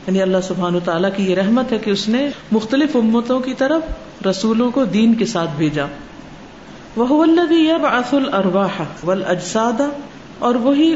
یعنی 0.07 0.21
اللہ 0.21 0.37
سبحان 0.43 0.75
و 0.75 0.79
تعالیٰ 0.79 1.09
کی 1.15 1.23
یہ 1.23 1.35
رحمت 1.35 1.71
ہے 1.71 1.77
کہ 1.77 1.89
اس 1.89 2.09
نے 2.09 2.29
مختلف 2.51 2.95
امتوں 2.95 3.39
کی 3.39 3.53
طرف 3.53 3.81
رسولوں 4.25 4.71
کو 4.71 4.85
دین 4.85 5.13
کے 5.13 5.25
ساتھ 5.25 5.49
بھیجا۔ 5.57 5.85
وہ 6.95 7.23
الذي 7.23 7.69
الارواح 8.11 8.81
والاجساد 9.03 9.81
اور 10.39 10.55
وہی 10.55 10.95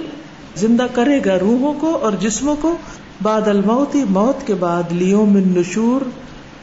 زندہ 0.56 0.88
کرے 0.94 1.20
گا 1.26 1.40
روحوں 1.40 1.74
کو 1.74 1.96
اور 1.96 2.12
جسموں 2.20 2.56
کو۔ 2.62 2.78
بعد 3.22 3.48
الموت، 3.48 3.96
موت 4.10 4.48
کے 4.48 4.54
بعد 4.54 4.84
لیو 4.92 5.26
من 5.26 5.44
نشور 5.58 6.02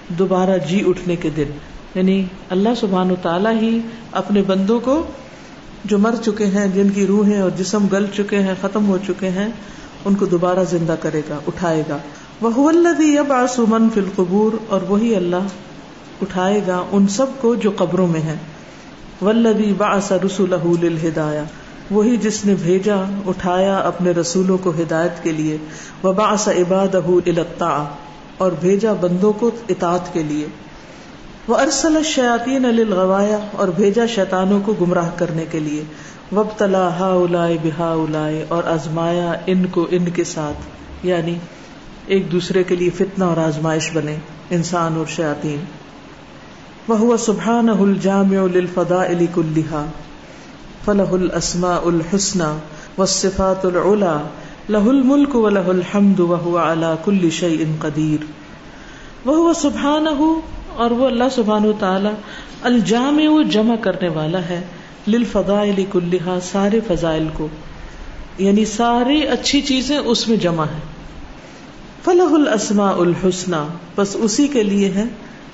دوبارہ 0.09 0.59
جی 0.69 0.83
اٹھنے 0.87 1.17
کے 1.17 1.31
دن۔ 1.37 1.51
یعنی 1.95 2.25
اللہ 2.51 2.69
سبحان 2.81 3.11
و 3.11 3.15
تعالیٰ 3.23 3.61
ہی 3.61 3.81
اپنے 4.13 4.43
بندوں 4.43 4.81
کو 4.81 5.07
جو 5.85 5.99
مر 5.99 6.15
چکے 6.25 6.47
ہیں، 6.47 6.67
جن 6.75 6.91
کی 6.91 7.07
روحیں 7.07 7.41
اور 7.41 7.51
جسم 7.51 7.87
گل 7.93 8.07
چکے 8.15 8.39
ہیں، 8.39 8.55
ختم 8.61 8.89
ہو 8.89 8.99
چکے 9.07 9.29
ہیں، 9.29 9.49
ان 10.05 10.15
کو 10.15 10.27
دوبارہ 10.27 10.59
زندہ 10.71 10.95
کرے 11.01 11.23
گا، 11.31 11.39
اٹھائے 11.47 11.83
گا۔ 11.89 11.99
وہ 12.41 12.69
الدی 12.69 13.19
اب 13.19 13.33
آسمن 13.33 13.89
فل 13.95 14.09
قبور 14.17 14.53
اور 14.69 14.81
وہی 14.89 15.17
اللہ 15.17 15.47
اٹھائے 16.23 16.61
گا 16.67 16.83
ان 16.93 17.09
سب 17.09 17.27
کو 17.41 17.55
جو 17.55 17.71
قبروں 17.77 18.07
میں 18.07 18.21
ہے 18.21 18.35
ولدی 19.23 19.73
باس 19.73 20.13
رسول 20.13 20.99
ہدایا 21.05 21.45
وہی 21.91 22.17
جس 22.17 22.45
نے 22.45 22.55
بھیجا، 22.63 22.97
اٹھایا 23.27 23.77
اپنے 23.77 24.11
رسولوں 24.11 24.59
کو 24.59 24.71
ہدایت 24.71 25.23
کے 25.23 25.33
لیے۔ 25.33 25.57
وبا 26.05 26.35
عباد 26.47 26.95
الطا 26.95 27.85
اور 28.39 28.53
بھیجا 28.61 28.93
بندوں 28.93 29.33
کو 29.33 29.51
اطاعت 29.69 30.15
کے 30.15 30.23
لیے۔ 30.23 30.47
وہ 31.49 31.57
ارسل 31.57 32.03
شیاطین 32.05 32.65
الغوایا 32.65 33.39
اور 33.53 33.69
بھیجا 33.69 34.07
شیطانوں 34.07 34.61
کو 34.65 34.75
گمراہ 34.81 35.11
کرنے 35.17 35.45
کے 35.51 35.61
لیے۔ 35.61 35.85
وب 36.33 36.47
تلا 36.57 36.99
ہا 36.99 37.07
الا 37.07 37.47
بحا 37.63 37.93
الا 37.93 38.29
اور 38.49 38.65
آزمایا 38.65 39.33
ان 39.47 39.67
کو 39.67 39.87
ان 39.91 40.05
کے 40.05 40.25
ساتھ۔ 40.25 40.59
یعنی 41.07 41.35
ایک 42.07 42.33
دوسرے 42.33 42.65
کے 42.65 42.77
لیے 42.77 42.91
فتنہ 42.91 43.25
اور 43.25 43.37
آزمائش 43.37 43.91
بنے، 43.93 44.17
انسان 44.51 44.95
اور 44.97 45.07
شیاطین۔ 45.07 45.65
وہ 46.89 47.17
سبحان 47.17 47.69
الجام 47.69 48.31
الفدا 48.55 49.07
علی 49.07 49.27
کلحا 49.35 49.85
فلح 50.85 51.13
الاسماء 51.13 51.81
الحسنى 51.85 52.59
والصفات 52.99 53.65
العلى۔ 53.65 54.17
له 54.71 54.89
الملك 54.89 55.37
وله 55.37 55.63
الحمد 55.67 56.21
وهو 56.21 56.59
على 56.59 56.87
كل 57.05 57.31
شيء 57.31 57.65
قدير۔ 57.81 58.25
وهو 59.29 59.53
سبحانه 59.53 60.25
اور 60.75 60.91
وہ 60.91 61.07
اللہ 61.07 61.25
سبحانہ 61.33 61.73
تعالی 61.81 62.09
الجامع 62.63 63.43
جمع 63.51 63.77
کرنے 63.77 64.09
والا 64.09 64.41
ہے 64.41 64.65
للفضائل 65.09 65.85
کلها 65.93 66.39
سارے 66.43 66.81
فضائل 66.89 67.29
کو۔ 67.33 67.49
یعنی 68.39 68.65
ساری 68.65 69.29
اچھی 69.29 69.61
چیزیں 69.61 69.99
اس 69.99 70.29
میں 70.29 70.37
جمع 70.37 70.65
ہے 70.65 70.96
فلح 72.07 72.35
الاسماء 72.35 72.93
الحسنى، 72.93 73.67
بس 73.97 74.09
اسی 74.15 74.49
کے 74.49 74.63
لیے 74.63 74.89
ہے 74.89 75.05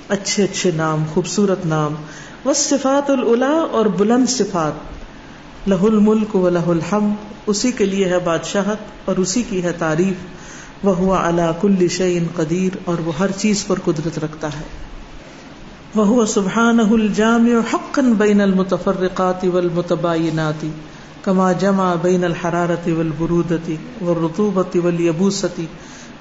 اچھے 0.07 0.43
اچھے 0.43 0.71
نام، 0.75 1.03
خوبصورت 1.13 1.65
نام۔ 1.65 1.93
والصفات 2.45 3.09
العلا 3.09 3.65
اور 3.71 3.85
بلند 3.85 4.29
صفات۔ 4.29 4.73
لہ 5.69 5.83
الملک 5.83 6.35
و 6.35 6.49
لہ 6.49 6.67
الحم 6.67 7.13
اسی 7.47 7.71
کے 7.71 7.85
لیے 7.85 8.05
ہے 8.05 8.19
بادشاہت 8.19 8.77
اور 9.05 9.15
اسی 9.15 9.43
کی 9.49 9.63
ہے 9.63 9.71
تعریف۔ 9.71 10.15
وہ 10.85 10.95
ہوا 10.95 11.27
اللہ 11.27 11.51
کل 11.61 11.87
شعین 11.87 12.27
قدیر 12.35 12.77
اور 12.85 12.95
وہ 12.99 13.11
ہر 13.19 13.31
چیز 13.37 13.67
پر 13.67 13.79
قدرت 13.85 14.19
رکھتا 14.19 14.47
ہے۔ 14.47 14.63
وہ 15.95 16.25
سبحان 16.25 16.79
الجام 16.79 17.49
حقن 17.73 18.13
بین 18.13 18.41
المتفرقات 18.41 19.45
والمتباینات 19.53 20.65
کما 21.21 21.51
جمع 21.51 21.95
بین 22.01 22.23
الحرارت 22.23 22.87
والبرودتی 22.97 23.75
والرطوبت 24.01 24.77
والیبوستی 24.83 25.65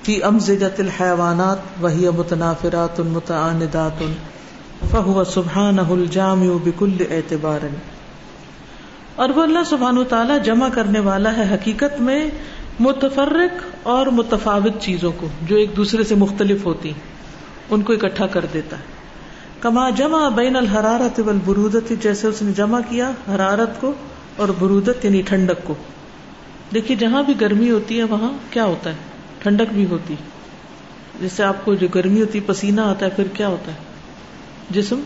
فی 0.02 0.22
امزجت 0.22 0.80
الحیوانات 0.80 1.58
وہی 1.80 2.08
متنافرات 2.08 3.00
متعاندات، 3.00 4.02
فہو 4.90 5.24
سبحانہ 5.24 5.80
الجامع 5.80 6.46
بکل 6.64 6.92
اعتبار۔ 7.10 7.66
اور 9.14 9.28
وہ 9.28 9.42
اللہ 9.42 9.58
سبحان 9.66 10.04
تعالیٰ 10.08 10.42
جمع 10.42 10.68
کرنے 10.74 10.98
والا 10.98 11.36
ہے 11.36 11.54
حقیقت 11.54 12.00
میں 12.00 12.28
متفرق 12.80 13.64
اور 13.82 14.06
متفاوت 14.06 14.80
چیزوں 14.80 15.12
کو، 15.16 15.28
جو 15.46 15.56
ایک 15.56 15.76
دوسرے 15.76 16.04
سے 16.04 16.14
مختلف 16.14 16.64
ہوتی، 16.64 16.92
ان 17.70 17.82
کو 17.82 17.92
اکٹھا 17.92 18.26
کر 18.26 18.44
دیتا۔ 18.54 18.76
ہے 18.76 18.82
کما 19.60 19.90
جمع 19.90 20.28
بین 20.28 20.56
الحرارت 20.56 21.20
والبرودت، 21.26 21.92
جیسے 22.02 22.26
اس 22.26 22.42
نے 22.42 22.52
جمع 22.52 22.80
کیا 22.88 23.10
حرارت 23.34 23.80
کو 23.80 23.92
اور 24.36 24.48
برودت 24.58 25.04
یعنی 25.04 25.22
ٹھنڈک 25.22 25.64
کو۔ 25.64 25.74
دیکھیے 26.74 26.96
جہاں 26.96 27.22
بھی 27.22 27.40
گرمی 27.40 27.70
ہوتی 27.70 27.98
ہے 27.98 28.04
وہاں 28.04 28.32
کیا 28.50 28.64
ہوتا 28.64 28.90
ہے؟ 28.90 29.11
ٹھنڈک 29.42 29.72
بھی 29.72 29.86
ہوتی 29.86 30.14
جیسے 31.20 31.42
آپ 31.44 31.64
کو 31.64 31.74
جو 31.74 31.88
گرمی 31.94 32.20
ہوتی 32.20 32.40
پسینہ 32.40 32.80
آتا 32.80 33.06
ہے، 33.06 33.10
پھر 33.10 33.24
کیا 33.34 33.48
ہوتا 33.48 33.72
ہے؟ 33.72 33.76
جسم 34.70 35.00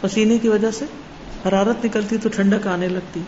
پسینے 0.00 0.38
کی 0.38 0.48
وجہ 0.48 0.70
سے 0.70 0.84
حرارت 1.48 1.84
نکلتی 1.84 2.16
تو 2.16 2.28
ٹھنڈک 2.28 2.66
آنے 2.66 2.88
لگتی۔ 2.88 3.20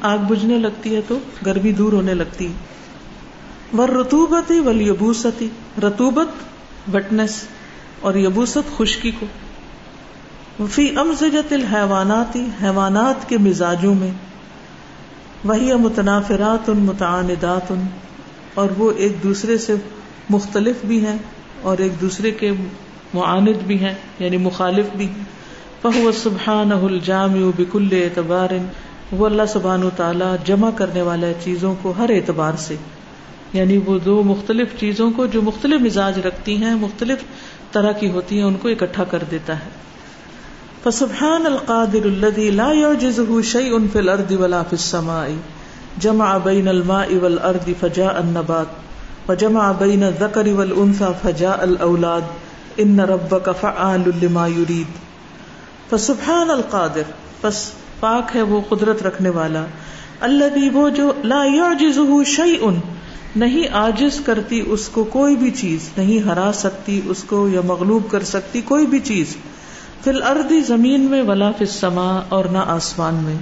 آگ 0.00 0.18
بجھنے 0.18 0.58
لگتی 0.58 0.96
ہے 0.96 1.00
تو 1.08 1.18
گرمی 1.46 1.72
دور 1.72 1.92
ہونے 1.92 2.14
لگتی۔ 2.14 2.52
ور 3.78 3.88
رتوبت 3.88 4.52
ول 4.64 4.80
یبوستی 4.80 5.48
رتوبت 5.82 6.28
وٹنس 6.94 7.42
اور 8.00 8.14
یبوست 8.14 8.78
خشکی 8.78 9.10
کو۔ 9.10 9.26
فی 10.66 10.96
امزجت 10.96 11.52
الحیواناتی، 11.52 12.46
حیوانات 12.62 13.28
کے 13.28 13.38
مزاجوں 13.38 13.94
میں۔ 13.94 14.10
وہی 15.44 15.74
متنافرات 15.74 16.68
ان 16.68 16.76
متعاندات۔ 16.76 17.70
ان 17.70 17.86
اور 18.58 18.68
وہ 18.78 18.92
ایک 18.96 19.22
دوسرے 19.22 19.58
سے 19.58 19.74
مختلف 20.30 20.76
بھی 20.84 21.06
ہیں 21.06 21.18
اور 21.62 21.78
ایک 21.78 22.00
دوسرے 22.00 22.30
کے 22.30 22.52
معاند 23.14 23.56
بھی 23.66 23.78
ہیں 23.80 23.94
یعنی 24.18 24.36
مخالف 24.36 24.86
بھی 24.96 25.08
فہو 25.82 26.12
سبحان 26.12 26.72
الجام 26.72 27.50
بکل 27.58 27.88
اعتبار، 27.92 28.48
وہ 29.12 29.26
اللہ 29.26 29.42
سبحان 29.48 29.82
و 29.82 29.90
تعالیٰ 29.96 30.36
جمع 30.44 30.70
کرنے 30.70 31.02
والا 31.02 31.26
چیزوں 31.44 31.74
کو 31.82 31.92
ہر 31.98 32.10
اعتبار 32.10 32.52
سے۔ 32.58 32.76
یعنی 33.52 33.76
وہ 33.76 33.98
دو 33.98 34.22
مختلف 34.22 34.68
چیزوں 34.80 35.10
کو 35.10 35.26
جو 35.26 35.42
مختلف 35.42 35.80
مزاج 35.80 36.18
رکھتی 36.18 36.56
ہیں، 36.56 36.74
مختلف 36.74 37.18
طرح 37.72 37.92
کی 37.92 38.10
ہوتی 38.10 38.36
ہیں، 38.36 38.44
ان 38.44 38.54
کو 38.54 38.68
اکٹھا 38.68 39.04
کر 39.04 39.22
دیتا 39.30 39.58
ہے۔ 39.58 39.70
فسبحان 40.82 41.46
القادر 41.46 42.04
الذي 42.04 42.50
لا 42.50 42.72
يعجزه 42.72 43.40
شيء 43.42 43.72
في 43.92 43.98
الارض 43.98 44.32
ولا 44.32 44.62
في 44.62 44.76
السماء۔ 44.76 45.28
جمع 46.00 46.38
بين 46.38 46.68
الماء 46.68 47.14
والارض 47.14 47.70
فجاء 47.80 48.20
النبات 48.20 49.30
وجمع 49.30 49.72
بين 49.72 50.02
الذكر 50.02 50.48
والانثى 50.48 51.10
فجاء 51.22 51.64
الاولاد. 51.64 52.22
ان 52.76 53.00
ربك 53.00 53.48
فعال 53.60 54.10
لما 54.22 54.46
يريد 54.46 54.96
فسبحان 55.90 56.50
القادر. 56.50 57.10
پس 57.40 57.72
پاک 58.00 58.36
ہے 58.36 58.42
وہ 58.42 58.60
قدرت 58.68 59.02
رکھنے 59.02 59.28
والا. 59.28 59.64
اللہ 60.20 60.44
بھی 60.54 60.68
وہ 60.70 60.88
جو 60.90 61.12
لا 61.24 61.42
ان 62.60 62.78
نہیں 63.36 63.68
آجز 63.72 64.20
کرتی 64.24 64.62
اس 64.66 64.88
کو 64.88 65.04
کوئی 65.04 65.36
بھی 65.36 65.50
چیز. 65.50 65.88
نہیں 65.96 66.18
ہرا 66.18 66.50
سکتی 66.54 67.00
اس 67.06 67.24
کو 67.24 67.48
یا 67.48 67.60
مغلوب 67.66 68.10
کر 68.10 68.22
سکتی 68.22 68.60
کوئی 68.60 68.86
بھی 68.86 69.00
چیز. 69.00 69.36
فل 70.04 70.22
اردی 70.22 70.60
زمین 70.60 71.00
میں 71.00 71.22
ولا 71.22 71.50
سما 71.68 72.20
اور 72.28 72.44
نہ 72.44 72.58
آسمان 72.58 73.14
میں. 73.14 73.36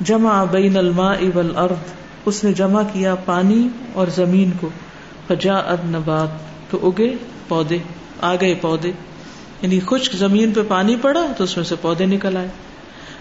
جمع 0.00 0.44
بین 0.44 0.76
الماء 0.76 1.16
والارض۔ 1.34 1.92
اس 2.24 2.44
نے 2.44 2.52
جمع 2.52 2.82
کیا 2.92 3.14
پانی 3.14 3.68
اور 3.92 4.06
زمین 4.06 4.50
کو۔ 4.60 4.68
فجا 5.26 5.54
اد 5.54 5.76
نبات 5.84 6.28
تو 6.70 6.88
اگے 6.88 7.14
پودے۔ 7.48 7.78
آ 8.20 8.34
گئے 8.40 8.54
پودے۔ 8.54 8.92
یعنی 9.62 9.80
خشک 9.86 10.12
زمین 10.12 10.52
پہ 10.52 10.60
پانی 10.68 10.96
پڑا 10.96 11.26
تو 11.36 11.44
اس 11.44 11.56
میں 11.56 11.64
سے 11.64 11.74
پودے 11.80 12.06
نکل 12.06 12.36
آئے۔ 12.36 12.48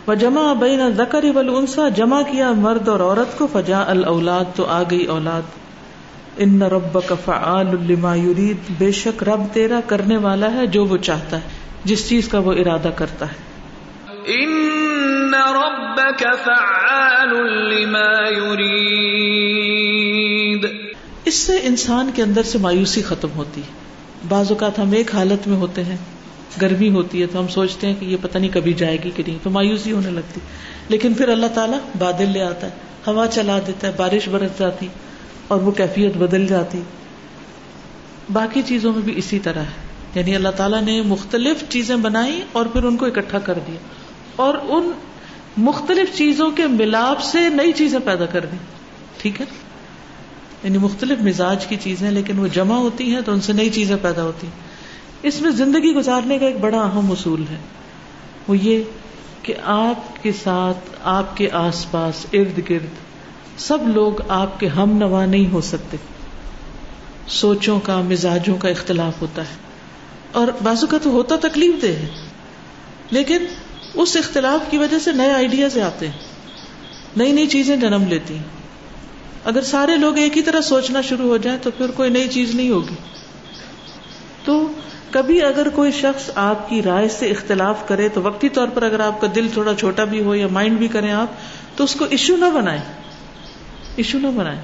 وہ 0.07 0.15
جمع 0.15 0.53
بین 0.53 0.79
زکر 0.97 1.23
ابل 1.23 1.49
انسا 1.55 1.89
جمع 1.89 2.21
کیا 2.21 2.51
مرد 2.51 2.87
اور 2.87 2.99
عورت 2.99 3.37
کو۔ 3.37 3.47
فجا 3.53 3.83
الاولاد۔ 3.87 4.45
تو 4.55 4.65
آ 4.65 4.83
گئی 4.91 5.05
اولاد۔ 5.05 5.41
ان 6.37 6.61
رب 6.61 6.99
کا 7.07 7.15
فعال 7.25 7.67
الما 7.67 8.15
یرید۔ 8.15 8.57
بے 8.77 8.91
شک 8.91 9.23
رب 9.23 9.41
تیرا 9.53 9.79
کرنے 9.87 10.17
والا 10.17 10.53
ہے 10.53 10.67
جو 10.67 10.85
وہ 10.85 10.97
چاہتا 10.97 11.35
ہے۔ 11.35 11.41
جس 11.83 12.09
چیز 12.09 12.27
کا 12.27 12.39
وہ 12.39 12.53
ارادہ 12.53 12.89
کرتا 12.95 13.25
ہے۔ 13.25 13.46
ان 14.27 15.33
ربك 15.33 16.23
فعال 16.43 17.73
لما 17.73 18.37
يريد۔ 18.37 20.65
اس 21.25 21.33
سے 21.33 21.59
انسان 21.63 22.11
کے 22.15 22.23
اندر 22.23 22.43
سے 22.43 22.57
مایوسی 22.57 23.01
ختم 23.01 23.27
ہوتی 23.35 23.61
ہے۔ 23.61 23.67
بعض 24.27 24.45
اوقات 24.49 24.79
ہم 24.79 24.91
ایک 24.91 25.15
حالت 25.15 25.47
میں 25.47 25.57
ہوتے 25.57 25.83
ہیں، 25.83 25.97
گرمی 26.61 26.89
ہوتی 26.89 27.21
ہے 27.21 27.27
تو 27.27 27.39
ہم 27.39 27.47
سوچتے 27.47 27.87
ہیں 27.87 27.93
کہ 27.99 28.05
یہ 28.05 28.17
پتہ 28.21 28.37
نہیں 28.37 28.53
کبھی 28.53 28.73
جائے 28.73 28.97
گی 29.03 29.11
کہ 29.15 29.23
نہیں، 29.27 29.37
تو 29.43 29.49
مایوسی 29.49 29.91
ہونے 29.91 30.11
لگتی۔ 30.11 30.39
لیکن 30.89 31.13
پھر 31.13 31.29
اللہ 31.29 31.45
تعالیٰ 31.45 31.79
بادل 31.99 32.29
لے 32.29 32.41
آتا 32.41 32.67
ہے، 32.67 32.71
ہوا 33.07 33.27
چلا 33.27 33.59
دیتا 33.67 33.87
ہے، 33.87 33.93
بارش 33.97 34.29
برس 34.29 34.59
جاتی 34.59 34.87
اور 35.47 35.61
وہ 35.61 35.71
کیفیت 35.71 36.17
بدل 36.17 36.47
جاتی۔ 36.47 36.81
باقی 38.33 38.61
چیزوں 38.61 38.93
میں 38.93 39.01
بھی 39.01 39.13
اسی 39.15 39.39
طرح 39.39 39.59
ہے۔ 39.59 39.87
یعنی 40.15 40.35
اللہ 40.35 40.49
تعالیٰ 40.49 40.81
نے 40.81 41.01
مختلف 41.01 41.63
چیزیں 41.69 41.95
بنائی 41.95 42.41
اور 42.51 42.65
پھر 42.65 42.83
ان 42.83 42.97
کو 42.97 43.05
اکٹھا 43.05 43.39
کر 43.39 43.59
دیا۔ 43.67 43.77
اور 44.37 44.55
ان 44.61 44.91
مختلف 45.57 46.17
چیزوں 46.17 46.51
کے 46.51 46.67
ملاپ 46.67 47.21
سے 47.21 47.49
نئی 47.49 47.71
چیزیں 47.71 47.99
پیدا 48.05 48.25
کر 48.25 48.45
دی 48.45 48.57
ٹھیک 49.17 49.41
ہے؟ 49.41 49.45
یعنی 50.63 50.77
مختلف 50.77 51.19
مزاج 51.21 51.67
کی 51.67 51.75
چیزیں، 51.81 52.11
لیکن 52.11 52.39
وہ 52.39 52.47
جمع 52.47 52.77
ہوتی 52.77 53.13
ہیں 53.13 53.21
تو 53.21 53.31
ان 53.31 53.41
سے 53.41 53.53
نئی 53.53 53.69
چیزیں 53.69 53.95
پیدا 54.01 54.23
ہوتی 54.23 54.47
ہیں۔ 54.47 54.53
اس 55.23 55.41
میں 55.41 55.51
زندگی 55.51 55.93
گزارنے 55.93 56.37
کا 56.39 56.45
ایک 56.45 56.57
بڑا 56.57 56.81
اہم 56.81 57.11
اصول 57.11 57.41
ہے۔ 57.41 57.57
وہ 58.47 58.57
یہ 58.57 58.83
کہ 59.41 59.53
آپ 59.63 60.23
کے 60.23 60.31
ساتھ 60.43 60.89
آپ 61.03 61.37
کے 61.37 61.49
آس 61.51 61.91
پاس 61.91 62.25
ارد 62.33 62.69
گرد 62.69 62.87
سب 63.57 63.77
لوگ 63.87 64.13
آپ 64.29 64.59
کے 64.59 64.67
ہم 64.67 64.97
نوا 64.97 65.25
نہیں 65.25 65.53
ہو 65.53 65.61
سکتے۔ 65.61 65.97
سوچوں 67.27 67.79
کا، 67.79 68.01
مزاجوں 68.01 68.55
کا 68.55 68.69
اختلاف 68.69 69.21
ہوتا 69.21 69.41
ہے۔ 69.41 69.55
اور 70.31 70.47
بازو 70.63 70.87
کا 70.87 70.97
تو 71.03 71.09
ہوتا 71.09 71.35
تکلیف 71.35 71.81
دہ 71.81 71.87
ہے۔ 71.87 72.07
لیکن 73.11 73.37
اس 73.97 74.15
اختلاف 74.15 74.71
کی 74.71 74.77
وجہ 74.77 74.99
سے 74.99 75.11
نئے 75.11 75.33
آئیڈیاز 75.33 75.77
آتے 75.77 76.07
ہیں۔ 76.07 76.17
نئی 77.17 77.31
نئی 77.31 77.47
چیزیں 77.47 77.77
جنم 77.77 78.03
لیتی 78.07 78.35
ہیں۔ 78.35 78.43
اگر 79.43 79.61
سارے 79.61 79.97
لوگ 79.97 80.17
ایک 80.17 80.37
ہی 80.37 80.41
طرح 80.41 80.61
سوچنا 80.61 81.01
شروع 81.01 81.29
ہو 81.29 81.37
جائے 81.37 81.57
تو 81.61 81.71
پھر 81.71 81.91
کوئی 81.91 82.09
نئی 82.09 82.27
چیز 82.27 82.55
نہیں 82.55 82.69
ہوگی۔ 82.69 82.95
تو 84.45 84.71
کبھی 85.11 85.41
اگر 85.43 85.69
کوئی 85.69 85.91
شخص 85.91 86.29
آپ 86.35 86.69
کی 86.69 86.81
رائے 86.81 87.09
سے 87.09 87.29
اختلاف 87.29 87.87
کرے 87.87 88.09
تو 88.09 88.21
وقتی 88.21 88.49
طور 88.49 88.67
پر 88.67 88.83
اگر 88.83 88.99
آپ 88.99 89.21
کا 89.21 89.27
دل 89.35 89.47
تھوڑا 89.53 89.75
چھوٹا 89.75 90.03
بھی 90.03 90.23
ہو 90.23 90.35
یا 90.35 90.47
مائنڈ 90.47 90.77
بھی 90.77 90.87
کریں 90.87 91.11
آپ، 91.11 91.27
تو 91.75 91.83
اس 91.83 91.95
کو 91.95 92.05
ایشو 92.05 92.37
نہ 92.37 92.45
بنائے 92.45 92.79
ایشو 93.95 94.19
نہ 94.19 94.27
بنائے 94.27 94.57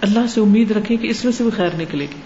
اللہ 0.00 0.26
سے 0.34 0.40
امید 0.40 0.70
رکھیں 0.70 0.96
کہ 0.96 1.06
اس 1.06 1.24
میں 1.24 1.32
سے 1.32 1.42
بھی 1.42 1.50
خیر 1.56 1.70
نکلے 1.78 2.06
گی۔ 2.16 2.20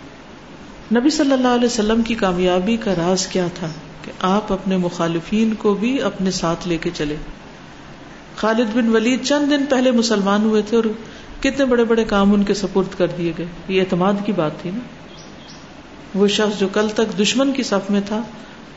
نبی 0.99 1.11
صلی 1.11 1.33
اللہ 1.33 1.49
علیہ 1.49 1.67
وسلم 1.67 2.03
کی 2.03 2.15
کامیابی 2.15 2.77
کا 2.77 2.95
راز 2.95 3.27
کیا 3.27 3.47
تھا؟ 3.55 3.69
کہ 4.03 4.13
آپ 4.21 4.53
اپنے 4.53 4.77
مخالفین 4.77 5.55
کو 5.55 5.75
بھی 5.75 6.03
اپنے 6.03 6.31
ساتھ 6.31 6.69
لے 6.69 6.79
کے 6.79 6.91
چلے۔ 6.95 7.17
خالد 8.37 8.77
بن 8.77 8.89
ولید 8.89 9.25
چند 9.25 9.51
دن 9.51 9.67
پہلے 9.67 9.91
مسلمان 9.91 10.43
ہوئے 10.43 10.63
تھے 10.63 10.77
اور 10.77 10.85
کتنے 11.43 11.65
بڑے 11.65 11.85
بڑے 11.85 12.05
کام 12.05 12.35
ان 12.35 12.43
کے 12.43 12.55
سپرد 12.55 12.99
کر 12.99 13.07
دیے 13.07 13.33
گئے۔ 13.39 13.47
یہ 13.69 13.81
اعتماد 13.81 14.13
کی 14.25 14.33
بات 14.33 14.61
تھی 14.63 14.71
نا۔ 14.71 14.79
وہ 16.15 16.29
شخص 16.29 16.61
جو 16.61 16.69
کل 16.69 16.89
تک 16.89 17.21
دشمن 17.21 17.53
کی 17.53 17.63
صف 17.63 17.91
میں 17.91 18.01
تھا، 18.07 18.23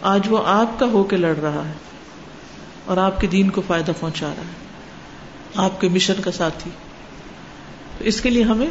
آج 0.01 0.21
وہ 0.29 0.43
آپ 0.45 0.79
کا 0.79 0.85
ہو 0.85 1.03
کے 1.03 1.17
لڑ 1.17 1.35
رہا 1.37 1.67
ہے 1.67 1.73
اور 2.85 2.97
آپ 2.97 3.21
کے 3.21 3.27
دین 3.27 3.49
کو 3.49 3.61
فائدہ 3.67 3.91
پہنچا 3.99 4.27
رہا 4.27 4.43
ہے۔ 4.43 4.65
آپ 5.55 5.81
کے 5.81 5.89
مشن 5.89 6.13
کا 6.23 6.31
ساتھی۔ 6.31 6.71
تو 7.97 8.03
اس 8.03 8.21
کے 8.21 8.29
لیے 8.29 8.43
ہمیں 8.43 8.67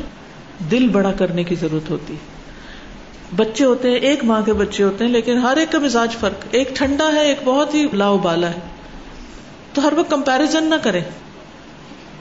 دل 0.71 0.89
بڑا 0.89 1.13
کرنے 1.13 1.45
کی 1.45 1.55
ضرورت 1.55 1.91
ہوتی 1.91 2.15
ہے۔ 2.15 2.34
بچے 3.37 3.65
ہوتے 3.65 3.91
ہیں، 3.91 3.97
ایک 3.97 4.25
ماں 4.25 4.43
کے 4.43 4.53
بچے 4.53 4.83
ہوتے 4.83 5.05
ہیں، 5.05 5.11
لیکن 5.11 5.39
ہر 5.39 5.57
ایک 5.57 5.73
کا 5.73 5.79
مزاج 5.79 6.17
فرق۔ 6.21 6.45
ایک 6.51 6.77
ٹھنڈا 6.77 7.11
ہے، 7.15 7.21
ایک 7.21 7.39
بہت 7.45 7.75
ہی 7.75 7.87
لاؤ 7.93 8.19
بالا 8.19 8.51
ہے۔ 8.51 8.59
تو 9.73 9.87
ہر 9.87 9.93
وقت 9.93 10.11
کمپیرزن 10.11 10.65
نہ 10.65 10.75
کریں۔ 10.83 11.01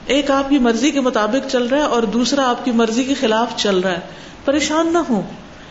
ایک 0.06 0.30
آپ 0.30 0.48
کی 0.48 0.58
مرضی 0.58 0.90
کے 0.90 1.00
مطابق 1.00 1.50
چل 1.50 1.66
رہا 1.66 1.78
ہے 1.78 1.82
اور 1.82 2.02
دوسرا 2.02 2.50
آپ 2.50 2.64
کی 2.64 2.70
مرضی 2.70 3.04
کے 3.04 3.14
خلاف 3.14 3.48
چل 3.56 3.80
رہا 3.80 3.90
ہے۔ 3.90 4.00
پریشان 4.44 4.92
نہ 4.92 4.98
ہو 4.98 5.22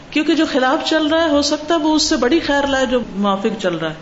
کیونکہ 0.09 0.35
جو 0.35 0.45
خلاف 0.51 0.89
چل 0.89 1.07
رہا 1.07 1.23
ہے، 1.23 1.29
ہو 1.29 1.41
سکتا 1.41 1.75
ہے 1.75 1.79
وہ 1.79 1.95
اس 1.95 2.03
سے 2.03 2.17
بڑی 2.17 2.39
خیر 2.39 2.67
لائے 2.67 2.85
جو 2.85 2.99
موافق 3.15 3.61
چل 3.61 3.75
رہا 3.75 3.89
ہے۔ 3.89 3.95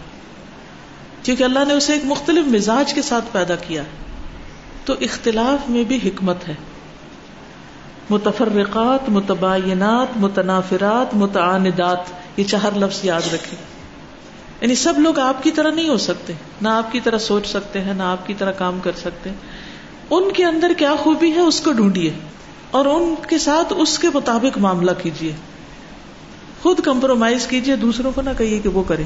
کیونکہ 1.23 1.43
اللہ 1.43 1.59
نے 1.67 1.73
اسے 1.73 1.93
ایک 1.93 2.05
مختلف 2.05 2.45
مزاج 2.45 2.93
کے 2.93 3.01
ساتھ 3.01 3.25
پیدا 3.31 3.55
کیا 3.55 3.83
تو 4.85 4.93
اختلاف 5.01 5.69
میں 5.69 5.83
بھی 5.83 5.99
حکمت 6.05 6.47
ہے۔ 6.47 6.53
متفرقات، 8.11 9.09
متباینات، 9.09 10.17
متنافرات، 10.17 11.15
متعاندات، 11.15 11.97
یہ 12.37 12.43
چار 12.43 12.77
لفظ 12.77 13.05
یاد 13.05 13.33
رکھے 13.33 13.57
یعنی 14.61 14.75
سب 14.75 14.93
لوگ 14.97 15.19
آپ 15.19 15.43
کی 15.43 15.51
طرح 15.51 15.71
نہیں 15.71 15.89
ہو 15.89 15.97
سکتے، 15.97 16.33
نہ 16.61 16.69
آپ 16.69 16.91
کی 16.91 16.99
طرح 16.99 17.17
سوچ 17.17 17.47
سکتے 17.47 17.81
ہیں، 17.81 17.93
نہ 17.93 18.03
آپ 18.03 18.27
کی 18.27 18.33
طرح 18.33 18.51
کام 18.51 18.79
کر 18.83 18.91
سکتے 18.97 19.29
ان 20.09 20.31
کے 20.31 20.45
اندر 20.45 20.71
کیا 20.77 20.95
خوبی 20.99 21.31
ہے، 21.31 21.39
اس 21.39 21.61
کو 21.61 21.71
ڈھونڈیے۔ 21.71 22.13
اور 22.71 22.85
ان 22.85 23.15
کے 23.27 23.37
ساتھ 23.37 23.73
اس 23.77 23.99
کے 23.99 24.07
مطابق 24.13 24.57
معاملہ 24.57 24.91
کیجیے۔ 25.03 25.33
خود 26.61 26.79
کمپرومائز 26.79 27.47
کیجیے، 27.47 27.75
دوسروں 27.75 28.11
کو 28.15 28.21
نہ 28.21 28.29
کہیے 28.37 28.59
کہ 28.59 28.69
وہ 28.69 28.83
کرے 28.83 29.03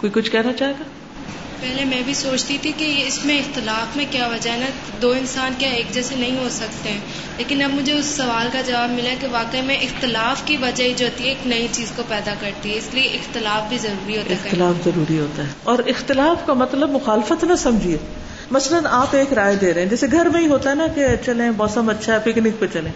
کوئی 0.00 0.12
کچھ 0.12 0.30
کہنا 0.30 0.52
چاہے 0.52 0.72
گا؟ 0.72 0.82
پہلے 1.60 1.84
میں 1.84 2.02
بھی 2.02 2.14
سوچتی 2.14 2.58
تھی 2.62 2.72
کہ 2.76 3.04
اس 3.06 3.24
میں 3.24 3.38
اختلاف 3.38 3.96
میں 3.96 4.04
کیا 4.10 4.26
وجہ 4.26 4.50
ہے؟ 4.50 4.56
نا 4.56 4.66
دو 5.02 5.10
انسان 5.12 5.52
کیا 5.58 5.68
ایک 5.68 5.86
جیسے 5.90 6.16
نہیں 6.16 6.38
ہو 6.38 6.48
سکتے 6.50 6.90
ہیں۔ 6.90 6.98
لیکن 7.38 7.62
اب 7.62 7.70
مجھے 7.70 7.92
اس 7.92 8.06
سوال 8.06 8.48
کا 8.52 8.60
جواب 8.60 8.90
ملا 8.90 9.14
کہ 9.20 9.26
واقعی 9.30 9.62
میں 9.62 9.76
اختلاف 9.76 10.42
کی 10.44 10.56
وجہ 10.56 10.84
ہی 10.84 10.94
جو 10.96 11.06
ہوتی 11.06 11.24
ہے، 11.24 11.28
ایک 11.28 11.46
نئی 11.46 11.66
چیز 11.72 11.92
کو 11.96 12.02
پیدا 12.08 12.34
کرتی 12.40 12.70
ہے۔ 12.72 12.76
اس 12.76 12.94
لیے 12.94 13.04
اختلاف 13.04 13.68
بھی 13.68 13.78
ضروری 13.78 14.18
ہوتا 14.18 14.30
ہے۔ 14.30 14.36
اختلاف 14.44 14.84
ضروری 14.84 15.18
ہوتا 15.18 15.42
ہے۔ 15.42 15.48
اور 15.62 15.78
اختلاف 15.78 16.46
کا 16.46 16.52
مطلب 16.52 16.90
مخالفت 16.90 17.44
نہ 17.44 17.54
سمجھیے۔ 17.54 17.96
مثلاً 18.50 18.86
آپ 18.90 19.16
ایک 19.16 19.32
رائے 19.32 19.56
دے 19.56 19.74
رہے 19.74 19.82
ہیں۔ 19.82 19.88
جیسے 19.88 20.06
گھر 20.12 20.26
میں 20.26 20.40
ہی 20.40 20.46
ہوتا 20.46 20.70
ہے 20.70 20.74
نا 20.74 20.86
کہ 20.86 21.06
چلیں، 21.26 21.50
موسم 21.50 21.88
اچھا 21.88 22.12
ہے، 22.14 22.18
پکنک 22.18 22.52
پہ 22.58 22.66
چلیں۔ 22.72 22.92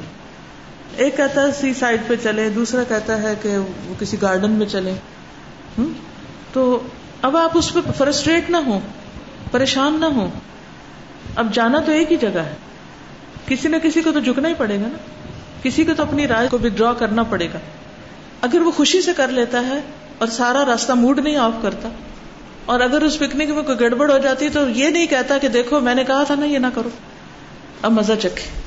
ایک 0.97 1.17
کہتا 1.17 1.43
ہے 1.43 1.47
سی 1.61 1.75
سائڈ 1.75 2.01
پہ 2.07 2.15
چلے 2.23 2.49
دوسرا 2.49 2.83
کہتا 2.83 3.23
ہے 3.23 3.35
کہ 3.43 3.49
وہ 3.59 3.95
کسی 3.99 4.17
گارڈن 4.23 4.51
میں 4.51 4.67
چلے 4.67 4.93
تو 6.53 6.81
اب 7.23 7.37
آپ 7.37 7.59
اس 7.59 7.73
پہ 7.73 7.81
فرسٹریٹ 7.97 8.51
نہ 8.51 8.57
ہو 8.57 8.79
پریشان 9.51 10.01
نہ 10.01 10.05
ہو 10.05 10.29
اب 11.37 11.55
جانا 11.55 11.79
تو 11.79 11.93
ایک 11.93 12.13
ہی 12.13 12.17
جگہ 12.17 12.39
ہے۔ 12.39 12.55
کسی 13.47 13.69
نہ 13.69 13.77
کسی 13.83 14.03
کو 14.03 14.13
تو 14.13 14.21
جھکنا 14.21 14.49
ہی 14.49 14.55
پڑے 14.55 14.77
گا 14.77 14.87
نا۔ 14.87 14.99
کسی 15.63 15.85
کو 15.85 15.93
تو 15.97 16.03
اپنی 16.03 16.27
رائے 16.27 16.49
کو 16.49 16.59
ودرا 16.63 16.93
کرنا 16.93 17.23
پڑے 17.23 17.49
گا۔ 17.55 17.59
اگر 18.41 18.61
وہ 18.61 18.71
خوشی 18.71 19.03
سے 19.03 19.13
کر 19.17 19.29
لیتا 19.29 19.67
ہے 19.67 19.81
اور 20.19 20.29
سارا 20.29 20.65
راستہ 20.65 20.93
موڈ 20.93 21.19
نہیں 21.19 21.37
آف 21.37 21.53
کرتا، 21.63 21.89
اور 22.65 22.81
اگر 22.81 23.03
اس 23.03 23.19
پکنک 23.19 23.51
میں 23.51 23.63
کوئی 23.63 23.81
گڑبڑ 23.81 24.13
ہو 24.13 24.19
جاتی 24.19 24.49
تو 24.49 24.69
یہ 24.69 24.89
نہیں 24.89 25.07
کہتا 25.07 25.39
کہ 25.39 25.49
دیکھو، 25.49 25.81
میں 25.81 25.95
نے 25.95 26.05
کہا 26.05 26.23
تھا 26.23 26.35
نا، 26.35 26.45
یہ 26.45 26.59
نہ 26.59 26.67
کرو۔ 26.75 26.89
اب 27.83 27.93
مزہ 27.93 28.13
چکھے۔ 28.13 28.61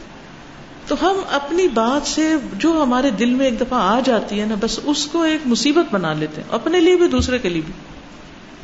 تو 0.87 0.95
ہم 1.01 1.15
اپنی 1.31 1.67
بات 1.67 2.07
سے 2.07 2.33
جو 2.53 2.83
ہمارے 2.83 3.09
دل 3.09 3.33
میں 3.33 3.45
ایک 3.45 3.59
دفعہ 3.59 3.79
آ 3.79 3.99
جاتی 4.05 4.41
ہے 4.41 4.45
نا، 4.45 4.55
بس 4.59 4.79
اس 4.83 5.05
کو 5.05 5.21
ایک 5.21 5.41
مصیبت 5.45 5.93
بنا 5.93 6.13
لیتے 6.13 6.41
ہیں۔ 6.41 6.53
اپنے 6.53 6.79
لیے 6.79 6.95
بھی، 6.95 7.07
دوسرے 7.07 7.39
کے 7.39 7.49
لیے 7.49 7.61
بھی۔ 7.65 7.73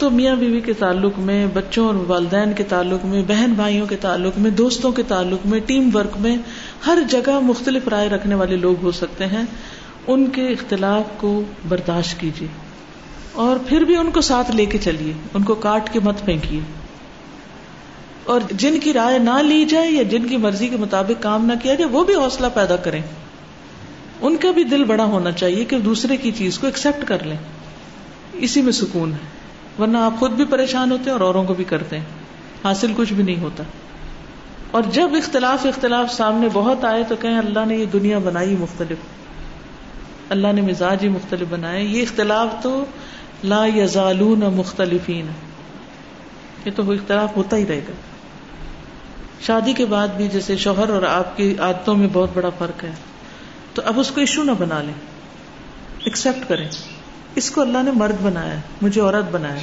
تو 0.01 0.09
میاں 0.09 0.35
بیوی 0.35 0.59
کے 0.59 0.73
تعلق 0.73 1.19
میں، 1.19 1.47
بچوں 1.53 1.87
اور 1.87 1.95
والدین 1.95 2.53
کے 2.53 2.63
تعلق 2.63 3.05
میں، 3.05 3.23
بہن 3.27 3.53
بھائیوں 3.53 3.87
کے 3.87 3.95
تعلق 3.95 4.39
میں، 4.39 4.51
دوستوں 4.51 4.91
کے 4.91 5.03
تعلق 5.03 5.47
میں، 5.47 5.59
ٹیم 5.59 5.89
ورک 5.93 6.17
میں 6.19 6.37
ہر 6.85 6.97
جگہ 7.09 7.39
مختلف 7.39 7.87
رائے 7.87 8.09
رکھنے 8.09 8.35
والے 8.35 8.55
لوگ 8.55 8.75
ہو 8.81 8.91
سکتے 8.91 9.25
ہیں۔ 9.25 9.43
ان 10.07 10.29
کے 10.29 10.47
اختلاف 10.47 11.03
کو 11.17 11.43
برداشت 11.67 12.19
کیجیے 12.19 12.47
اور 13.31 13.57
پھر 13.67 13.81
بھی 13.81 13.95
ان 13.95 14.11
کو 14.11 14.21
ساتھ 14.21 14.51
لے 14.51 14.65
کے 14.65 14.77
چلیے۔ 14.77 15.13
ان 15.33 15.43
کو 15.43 15.55
کاٹ 15.55 15.93
کے 15.93 15.99
مت 15.99 16.25
پھینکیے۔ 16.25 16.59
اور 18.23 18.41
جن 18.51 18.79
کی 18.79 18.93
رائے 18.93 19.19
نہ 19.19 19.41
لی 19.41 19.65
جائے 19.65 19.91
یا 19.91 20.03
جن 20.03 20.27
کی 20.27 20.37
مرضی 20.37 20.67
کے 20.67 20.77
مطابق 20.77 21.23
کام 21.23 21.45
نہ 21.45 21.53
کیا 21.63 21.75
جائے، 21.75 21.91
وہ 21.91 22.03
بھی 22.03 22.15
حوصلہ 22.15 22.47
پیدا 22.53 22.75
کریں۔ 22.75 23.01
ان 24.21 24.35
کا 24.35 24.51
بھی 24.51 24.63
دل 24.63 24.83
بڑا 24.83 25.03
ہونا 25.03 25.31
چاہیے 25.31 25.65
کہ 25.65 25.79
دوسرے 25.79 26.17
کی 26.17 26.31
چیز 26.31 26.59
کو 26.59 26.67
ایکسپٹ 26.67 27.05
کر 27.05 27.23
لیں۔ 27.23 27.37
اسی 28.33 28.61
میں 28.61 28.71
سکون 28.71 29.11
ہے۔ 29.11 29.40
ورنہ 29.81 29.97
آپ 29.97 30.13
خود 30.19 30.31
بھی 30.31 30.45
پریشان 30.45 30.91
ہوتے 30.91 31.03
ہیں 31.03 31.11
اور 31.11 31.21
اوروں 31.21 31.43
کو 31.43 31.53
بھی 31.53 31.63
کرتے 31.63 31.97
ہیں۔ 31.97 32.05
حاصل 32.63 32.93
کچھ 32.97 33.13
بھی 33.13 33.23
نہیں 33.23 33.39
ہوتا۔ 33.39 33.63
اور 34.71 34.83
جب 34.83 35.09
اختلاف 35.13 35.65
اختلاف 35.65 36.13
سامنے 36.13 36.47
بہت 36.53 36.83
آئے 36.83 37.03
تو 37.03 37.15
کہیں 37.15 37.37
اللہ 37.37 37.65
نے 37.65 37.75
یہ 37.75 37.85
دنیا 37.85 38.17
بنائی 38.19 38.55
مختلف۔ 38.59 38.97
اللہ 40.29 40.47
نے 40.51 40.61
مزاج 40.61 40.97
ہی 41.03 41.09
مختلف 41.09 41.47
بنائے۔ 41.49 41.83
یہ 41.83 42.01
اختلاف 42.01 42.63
تو 42.63 42.85
لا 43.43 43.65
یزالون 43.75 44.39
مختلفین۔ 44.39 45.27
یہ 46.65 46.71
تو 46.75 46.91
اختلاف 46.91 47.37
ہوتا 47.37 47.57
ہی 47.57 47.65
رہے 47.67 47.79
گا۔ 47.79 47.91
شادی 49.41 49.73
کے 49.73 49.85
بعد 49.85 50.07
بھی 50.07 50.27
جیسے 50.27 50.57
شوہر 50.57 50.89
اور 50.89 51.03
آپ 51.03 51.37
کی 51.37 51.55
عادتوں 51.59 51.95
میں 51.95 52.07
بہت 52.13 52.29
بڑا 52.33 52.49
فرق 52.49 52.83
ہے۔ 52.83 52.91
تو 53.73 53.81
اب 53.85 53.99
اس 53.99 54.11
کو 54.11 54.19
ایشو 54.19 54.43
نہ 54.43 54.51
بنا 54.59 54.81
لیں۔ 54.81 54.93
ایکسپٹ 56.05 56.49
کریں۔ 56.49 56.69
اس 57.35 57.51
کو 57.51 57.61
اللہ 57.61 57.77
نے 57.83 57.91
مرد 57.91 58.15
بنایا 58.21 58.55
مجھے 58.81 59.01
عورت 59.01 59.31
بنایا 59.31 59.61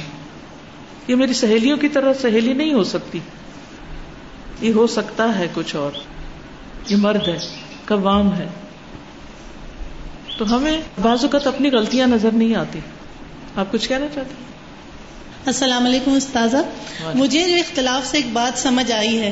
یہ 1.07 1.15
میری 1.15 1.33
سہیلیوں 1.33 1.77
کی 1.77 1.89
طرح 1.89 2.13
سہیلی 2.21 2.53
نہیں 2.53 2.73
ہو 2.73 2.83
سکتی۔ 2.83 3.19
یہ 4.61 4.73
ہو 4.73 4.87
سکتا 4.87 5.37
ہے 5.37 5.47
کچھ 5.53 5.75
اور۔ 5.75 5.91
یہ 6.89 6.95
مرد 6.95 7.27
ہے 7.27 7.37
قوام 7.85 8.33
ہے۔ 8.33 8.47
تو 10.37 10.55
ہمیں 10.55 10.81
بعض 11.01 11.23
اوقات 11.23 11.47
اپنی 11.47 11.71
غلطیاں 11.71 12.07
نظر 12.07 12.31
نہیں 12.31 12.55
آتی۔ 12.55 12.79
آپ 13.55 13.71
کچھ 13.71 13.89
کہنا 13.89 14.05
چاہتے 14.15 14.29
ہیں؟ 14.29 14.49
السلام 15.45 15.85
علیکم 15.85 16.13
استاذہ۔ 16.13 16.57
مجھے 17.15 17.49
جو 17.49 17.55
اختلاف 17.55 18.07
سے 18.07 18.17
ایک 18.17 18.27
بات 18.33 18.59
سمجھ 18.59 18.91
آئی 18.91 19.21
ہے 19.21 19.31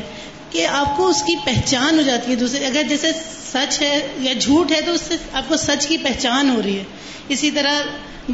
کہ 0.49 0.67
آپ 0.67 0.97
کو 0.97 1.07
اس 1.07 1.23
کی 1.23 1.35
پہچان 1.45 1.97
ہو 1.97 2.01
جاتی 2.01 2.31
ہے 2.31 2.35
دوسرے۔ 2.35 2.65
اگر 2.65 2.83
جیسے 2.89 3.07
سچ 3.51 3.81
ہے 3.81 4.07
یا 4.17 4.33
جھوٹ 4.33 4.71
ہے 4.71 4.81
تو 4.81 4.91
اس 4.91 5.01
سے 5.01 5.15
آپ 5.33 5.43
کو 5.47 5.57
سچ 5.57 5.87
کی 5.87 5.97
پہچان 5.97 6.49
ہو 6.49 6.61
رہی 6.65 6.79
ہے۔ 6.79 6.83
اسی 7.29 7.51
طرح 7.51 7.81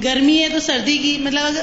گرمی 0.03 0.43
ہے 0.43 0.49
تو 0.49 0.59
سردی 0.59 0.97
کی 0.97 1.17
مطلب 1.19 1.45
اگر 1.45 1.61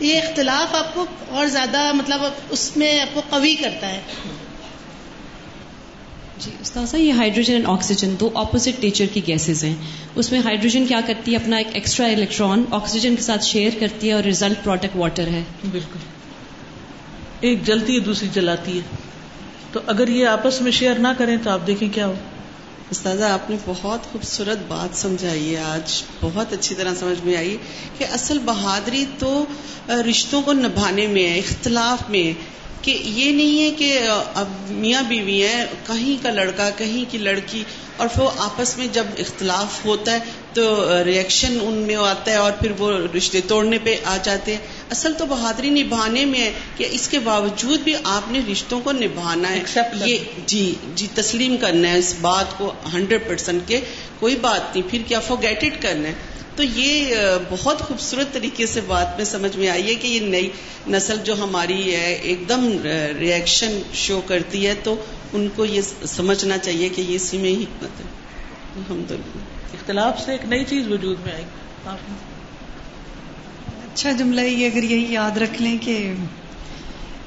یہ 0.00 0.20
اختلاف 0.20 0.74
آپ 0.74 0.94
کو 0.94 1.06
اور 1.28 1.46
زیادہ 1.46 1.92
مطلب 1.92 2.20
اس 2.50 2.76
میں 2.76 3.00
آپ 3.00 3.14
کو 3.14 3.22
قوی 3.30 3.54
کرتا 3.54 3.88
ہے۔ 3.88 4.00
جی 6.38 6.50
استاذہ 6.60 6.96
یہ 6.96 7.12
ہائیڈروجن 7.12 7.52
اینڈ 7.52 7.64
آکسیجن 7.68 8.14
دو 8.20 8.30
اپوزٹ 8.34 8.84
نیچر 8.84 9.06
کی 9.12 9.20
گیسز 9.26 9.64
ہیں۔ 9.64 9.74
اس 10.14 10.32
میں 10.32 10.40
ہائیڈروجن 10.40 10.86
کیا 10.86 11.00
کرتی 11.06 11.30
ہے؟ 11.30 11.36
اپنا 11.36 11.56
ایک 11.56 11.66
ایکسٹرا 11.72 12.06
الیکٹران 12.06 12.64
آکسیجن 12.70 13.16
کے 13.16 13.22
ساتھ 13.22 13.44
شیئر 13.44 13.70
کرتی 13.80 14.08
ہے 14.08 14.12
اور 14.12 14.22
ریزلٹ 14.22 14.64
پروڈکٹ 14.64 14.96
واٹر 14.96 15.26
ہے۔ 15.26 15.42
بالکل۔ 15.70 15.98
ایک 17.40 17.66
جلتی 17.66 17.94
ہے 17.94 18.00
دوسری 18.00 18.28
جلاتی 18.32 18.76
ہے۔ 18.76 18.96
تو 19.72 19.80
اگر 19.86 20.08
یہ 20.08 20.26
آپس 20.26 20.60
میں 20.60 20.72
شیئر 20.72 20.94
نہ 20.94 21.08
کریں 21.18 21.36
تو 21.42 21.50
آپ 21.50 21.66
دیکھیں 21.66 21.88
کیا 21.88 22.06
ہو؟ 22.06 22.14
استاذہ، 22.90 23.24
آپ 23.24 23.50
نے 23.50 23.56
بہت 23.66 24.12
خوبصورت 24.12 24.58
بات 24.68 24.96
سمجھائی 24.96 25.56
ہے 25.56 25.60
آج، 25.60 26.02
بہت 26.20 26.52
اچھی 26.52 26.74
طرح 26.74 26.94
سمجھ 26.94 27.24
میں 27.24 27.36
آئی 27.36 27.56
کہ 27.98 28.04
اصل 28.04 28.38
بہادری 28.38 29.04
تو 29.18 29.44
رشتوں 29.88 30.42
کو 30.42 30.52
نبھانے 30.52 31.06
میں 31.06 31.28
ہے، 31.28 31.38
اختلاف 31.38 32.10
میں 32.10 32.32
کہ 32.84 32.98
یہ 33.04 33.32
نہیں 33.32 33.62
ہے 33.62 33.70
کہ 33.70 34.00
اب 34.34 34.48
میاں 34.68 35.02
بیوی 35.02 35.46
ہیں، 35.46 35.64
کہیں 35.86 36.22
کا 36.22 36.30
لڑکا، 36.30 36.70
کہیں 36.70 37.04
کی 37.12 37.18
لڑکی، 37.18 37.64
اور 37.96 38.08
پھر 38.08 38.22
آپس 38.38 38.78
میں 38.78 38.86
جب 38.92 39.04
اختلاف 39.18 39.84
ہوتا 39.84 40.12
ہے 40.12 40.18
تو 40.56 41.04
ریئیکشن 41.04 41.58
ان 41.62 41.74
میں 41.74 41.94
آتا 41.94 42.30
ہے 42.30 42.36
اور 42.36 42.52
پھر 42.52 42.72
وہ 42.78 42.90
رشتے 43.16 43.40
توڑنے 43.40 43.78
پہ 43.82 43.96
آ 44.04 44.16
جاتے 44.22 44.52
ہیں۔ 44.52 44.60
اصل 44.90 45.12
تو 45.18 45.26
بہادری 45.26 45.70
نبھانے 45.70 46.24
میں 46.24 46.40
ہے 46.40 46.52
کہ 46.76 46.86
اس 46.90 47.08
کے 47.08 47.18
باوجود 47.18 47.80
بھی 47.80 47.94
آپ 48.04 48.30
نے 48.32 48.40
رشتوں 48.52 48.80
کو 48.80 48.92
نبھانا 48.92 49.50
ہے۔ 49.50 49.62
یہ 50.04 50.18
جی 50.46 50.74
جی 50.94 51.06
تسلیم 51.14 51.56
کرنا 51.56 51.90
ہے 51.90 51.98
اس 51.98 52.14
بات 52.20 52.56
کو 52.58 52.72
ہنڈریڈ 52.94 53.28
پرسینٹ 53.28 53.62
کے 53.66 53.80
کوئی 54.18 54.36
بات 54.36 54.76
نہیں 54.76 54.90
پھر 54.90 55.02
کیا 55.06 55.20
فوگیٹ 55.20 55.64
اٹ 55.64 55.82
کرنا 55.82 56.08
ہے۔ 56.08 56.14
تو 56.56 56.62
یہ 56.62 57.14
بہت 57.50 57.80
خوبصورت 57.80 58.32
طریقے 58.32 58.66
سے 58.66 58.80
بات 58.86 59.16
میں 59.16 59.24
سمجھ 59.24 59.56
میں 59.56 59.68
آئی 59.68 59.88
ہے 59.88 59.94
کہ 59.94 60.08
یہ 60.08 60.20
نئی 60.20 60.48
نسل 60.88 61.16
جو 61.24 61.34
ہماری 61.34 61.94
ہے 61.94 62.12
ایک 62.22 62.48
دم 62.48 62.68
ریئیکشن 63.18 63.80
شو 63.94 64.20
کرتی 64.26 64.66
ہے 64.66 64.74
تو 64.82 64.94
ان 65.32 65.48
کو 65.56 65.64
یہ 65.64 65.80
سمجھنا 66.06 66.58
چاہیے 66.58 66.88
کہ 66.88 67.00
یہ 67.00 67.14
اسی 67.14 67.38
میں 67.38 67.50
ہی 67.50 67.62
حکمت 67.62 68.00
ہے۔ 68.00 68.06
الحمد 68.76 69.10
للہ 69.10 69.55
اختلاف 69.72 70.20
سے 70.20 70.32
ایک 70.32 70.44
نئی 70.44 70.64
چیز 70.64 70.88
وجود 70.88 71.16
میں 71.24 71.32
آئی۔ 71.32 71.44
اچھا 73.84 74.12
جملہ 74.12 74.40
یہ 74.40 74.66
اگر 74.66 74.82
یہی 74.82 75.12
یاد 75.12 75.36
رکھ 75.36 75.62
لیں 75.62 75.78
کہ 75.80 76.12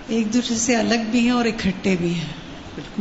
ایک 0.07 0.33
دوسرے 0.33 0.55
سے 0.57 0.75
الگ 0.75 1.03
بھی 1.11 1.19
ہیں 1.19 1.31
اور 1.31 1.45
اکٹھے 1.45 1.95
بھی 1.99 2.13
ہیں۔ 2.13 2.39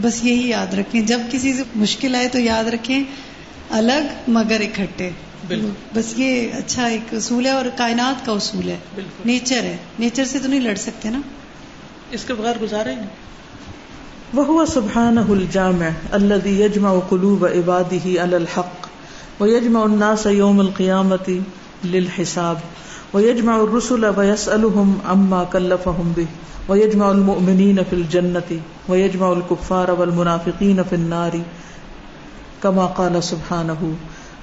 بس 0.00 0.24
یہی 0.24 0.48
یاد 0.48 0.74
رکھیں۔ 0.74 1.02
جب 1.02 1.20
کسی 1.30 1.54
سے 1.54 1.62
مشکل 1.76 2.14
آئے 2.14 2.28
تو 2.28 2.38
یاد 2.38 2.64
رکھیں 2.64 3.04
الگ 3.70 4.30
مگر 4.30 4.60
اکٹھے۔ 4.60 5.10
بس 5.94 6.14
یہ 6.16 6.52
اچھا 6.52 6.86
ایک 6.86 7.14
اصول 7.14 7.46
ہے 7.46 7.50
اور 7.50 7.64
کائنات 7.76 8.26
کا 8.26 8.32
اصول 8.32 8.68
ہے۔ 8.68 8.76
نیچر 9.24 9.62
ہے۔ 9.62 9.76
نیچر 9.98 10.24
سے 10.24 10.38
تو 10.38 10.48
نہیں 10.48 10.60
لڑ 10.60 10.74
سکتے 10.74 11.10
نا؟ 11.10 11.20
اس 12.10 12.24
کے 12.24 12.34
بغیر 12.34 12.54
گزارے 12.62 12.94
نہیں۔ 12.94 13.06
وہ 14.34 14.64
سبحان 14.64 15.18
الجامع 15.18 15.88
الذي 16.12 16.62
يجمع 16.62 16.98
قلوب 17.08 17.44
عباده 17.44 18.10
على 18.24 18.34
الحق۔ 18.34 18.88
ويجمع 19.40 19.84
الناس 19.84 20.26
يوم 20.26 20.60
القيامة 20.60 21.40
للحساب 21.84 22.58
ويجمع 23.12 23.56
الرسل 23.56 24.06
ويسألهم 24.06 24.98
عما 25.06 25.44
كلفهم 25.44 26.12
به 26.16 26.26
ويجمع 26.68 27.10
المؤمنين 27.10 27.82
في 27.82 27.92
الجنة 27.92 28.60
ويجمع 28.88 29.32
الكفار 29.32 29.90
والمنافقين 29.90 30.82
في 30.82 30.94
النار 30.94 31.40
كما 32.62 32.86
قال 32.86 33.22
سبحانه 33.22 33.92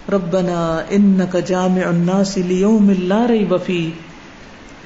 ربنا 0.10 0.86
انك 0.92 1.38
جامع 1.38 1.90
الناس 1.90 2.38
ليوم 2.38 2.92
لا 2.92 3.26
ريب 3.26 3.58
فيه 3.58 3.90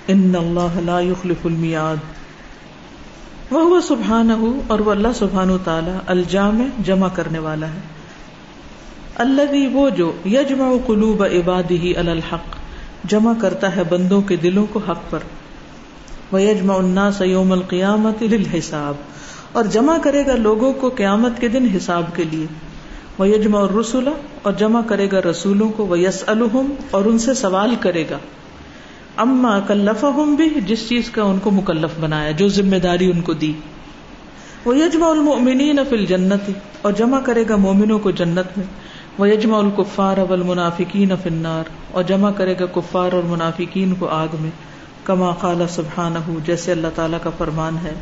ان 0.10 0.36
الله 0.36 0.80
لا 0.80 1.00
يخلف 1.00 1.46
الميعاد 1.46 2.00
وهو 3.52 3.80
سبحانه 3.82 4.52
اور 4.68 4.80
وہ 4.80 4.92
اللہ 4.92 5.14
سبحانہ 5.16 5.52
تعالی 5.64 5.92
الجامع 6.08 6.66
جمع 6.84 7.08
کرنے 7.16 7.40
والا 7.40 7.68
ہے 7.68 7.99
الذي 9.20 9.68
وہ 9.68 9.90
جو 9.90 10.12
يجمع 10.26 10.72
قلوب 10.86 11.24
عباده 11.24 12.02
على 12.02 12.12
الحق، 12.12 12.56
جمع 13.04 13.34
کرتا 13.42 13.76
ہے 13.76 13.82
بندوں 13.90 14.22
کے 14.22 14.36
دلوں 14.36 14.66
کو 14.74 14.80
حق 14.90 15.00
پر۔ 15.10 15.20
ويجمع 16.34 16.78
الناس 16.78 17.22
يوم 17.22 17.52
القيامه 17.52 18.12
للحساب، 18.22 18.94
اور 19.52 19.64
جمع 19.64 19.98
کرے 19.98 20.26
گا 20.26 20.36
لوگوں 20.36 20.74
کو 20.74 20.90
قیامت 20.90 21.42
کے 21.42 21.48
دن 21.48 21.68
حساب 21.76 22.04
کے 22.16 22.24
لیے۔ 22.32 22.46
وہ 23.18 23.28
یجما 23.28 23.60
اور 23.60 23.84
اور 24.42 24.54
جمع 24.54 24.82
کرے 24.88 25.08
گا 25.12 25.20
رسولوں 25.32 25.70
کو۔ 25.70 25.86
وہ 25.86 26.00
یس 26.00 26.24
الحم 26.28 26.74
اور 26.92 27.06
ان 27.06 27.20
سے 27.20 27.34
سوال 27.34 27.76
کرے 27.80 28.04
گا۔ 28.10 28.18
اما 29.16 29.60
کلف 29.60 30.06
بھی 30.38 30.62
جس 30.62 30.90
چیز 30.90 31.10
کا 31.10 31.24
ان 31.24 31.38
کو 31.44 31.52
مکلف 31.52 32.00
بنایا، 32.00 32.32
جو 32.32 32.48
ذمہ 32.48 32.76
داری 32.76 33.12
ان 33.12 33.22
کو 33.22 33.34
دی۔ 33.34 33.54
وہ 34.66 34.78
یجما 34.78 35.08
المنین 35.08 35.80
فل 35.90 36.06
جنت 36.06 36.50
اور 36.82 36.94
جمع 36.94 37.20
کرے 37.20 37.44
گا 37.50 37.56
مومنوں 37.56 38.00
کو 38.00 38.12
جنت 38.12 38.58
میں۔ 38.58 38.89
وہ 39.20 39.30
یجما 39.30 39.58
الکفار 39.58 40.18
اب 40.18 40.34
المنافقین 40.34 41.12
فنار 41.24 41.70
اور 41.92 42.04
جمع 42.04 42.32
کرے 42.32 42.56
گا 42.60 42.66
کفار 42.66 43.12
اور 43.12 43.24
منافقین 43.24 43.94
کو 44.00 44.08
آگ 44.08 44.36
میں، 44.40 44.50
کما 45.04 45.32
قال 45.32 45.62
سبحان 45.70 46.14
جیسے 46.46 46.72
اللہ 46.72 46.88
تعالیٰ 46.96 47.20
کا 47.24 47.30
فرمان 47.38 47.78
ہے، 47.84 47.94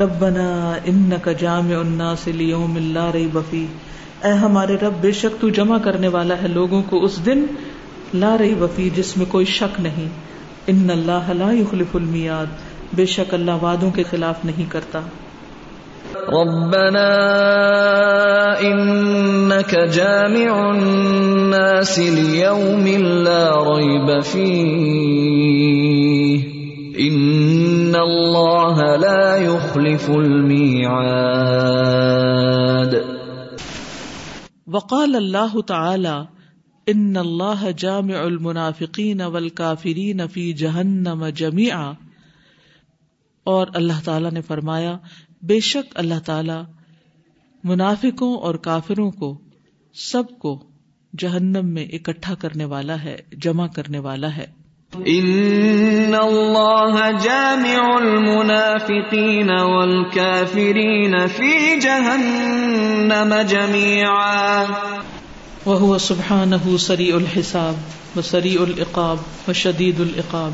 ربنا 0.00 0.74
ان 0.84 1.10
کا 1.22 1.32
جامع 1.32 1.74
الناس 1.74 2.26
لیوم 2.26 2.76
اللہ 2.76 3.10
رہی 3.14 3.28
بفی 3.32 3.66
اے 4.24 4.30
ہمارے 4.32 4.76
رب، 4.82 4.92
بے 5.00 5.12
شک 5.12 5.40
تو 5.40 5.48
جمع 5.48 5.78
کرنے 5.78 6.08
والا 6.08 6.34
ہے 6.42 6.48
لوگوں 6.48 6.82
کو 6.82 7.04
اس 7.04 7.18
دن 7.26 7.44
لا 8.14 8.36
رہی 8.38 8.54
وفی 8.54 8.90
جس 8.90 9.16
میں 9.16 9.26
کوئی 9.26 9.44
شک 9.44 9.80
نہیں۔ 9.80 10.08
ان 10.66 10.90
اللہ 10.90 11.32
لا 11.32 11.52
يخلف 11.52 11.96
المیاد 11.96 12.46
بے 12.94 13.06
شک 13.06 13.34
اللہ 13.34 13.62
وعدوں 13.62 13.90
کے 13.90 14.02
خلاف 14.10 14.44
نہیں 14.44 14.70
کرتا۔ 14.70 15.00
ربنا 16.16 17.08
انك 18.60 19.74
جامع 19.74 20.70
الناس 20.70 21.98
ليوم 21.98 22.86
لا 23.22 23.76
ريب 23.76 24.22
فيه. 24.22 25.02
ان 27.08 27.94
الله 27.96 28.96
لا 28.96 29.36
يخلف 29.36 30.10
الميعاد. 30.10 30.82
وقال 34.66 35.14
اللہ 35.14 35.60
تعالی 35.60 36.20
ان 36.86 37.16
اللہ 37.16 37.70
جامع 37.78 38.16
المنافقین 38.16 39.20
والکافرین 39.20 40.20
فی 40.32 40.52
جہنم 40.52 41.26
جميعا. 41.28 41.92
اور 43.44 43.66
اللہ 43.74 44.04
تعالی 44.04 44.28
نے 44.32 44.40
فرمایا 44.40 44.96
بے 45.42 45.60
شک 45.60 45.92
اللہ 45.94 46.18
تعالی 46.26 46.72
منافقوں 47.64 48.36
اور 48.36 48.54
کافروں 48.54 49.10
کو 49.10 49.38
سب 49.94 50.22
کو 50.38 50.64
جہنم 51.18 51.66
میں 51.66 51.84
اکٹھا 51.84 52.34
کرنے 52.34 52.64
والا 52.64 53.02
ہے 53.02 53.16
جمع 53.32 53.66
کرنے 53.66 53.98
والا 53.98 54.36
ہے۔ 54.36 54.46
ان 55.04 56.14
اللہ 56.14 57.10
جامع 57.22 57.96
المنافقین 57.96 59.50
والکافرین 59.50 61.26
فی 61.26 61.80
جہنم 61.80 63.34
جميعا 63.48 64.64
وهو 65.66 65.98
سبحانه 65.98 66.76
سریع 66.76 67.14
الحساب 67.14 67.74
وسریع 68.18 68.60
العقاب 68.60 69.16
وشدید 69.48 70.00
العقاب۔ 70.00 70.50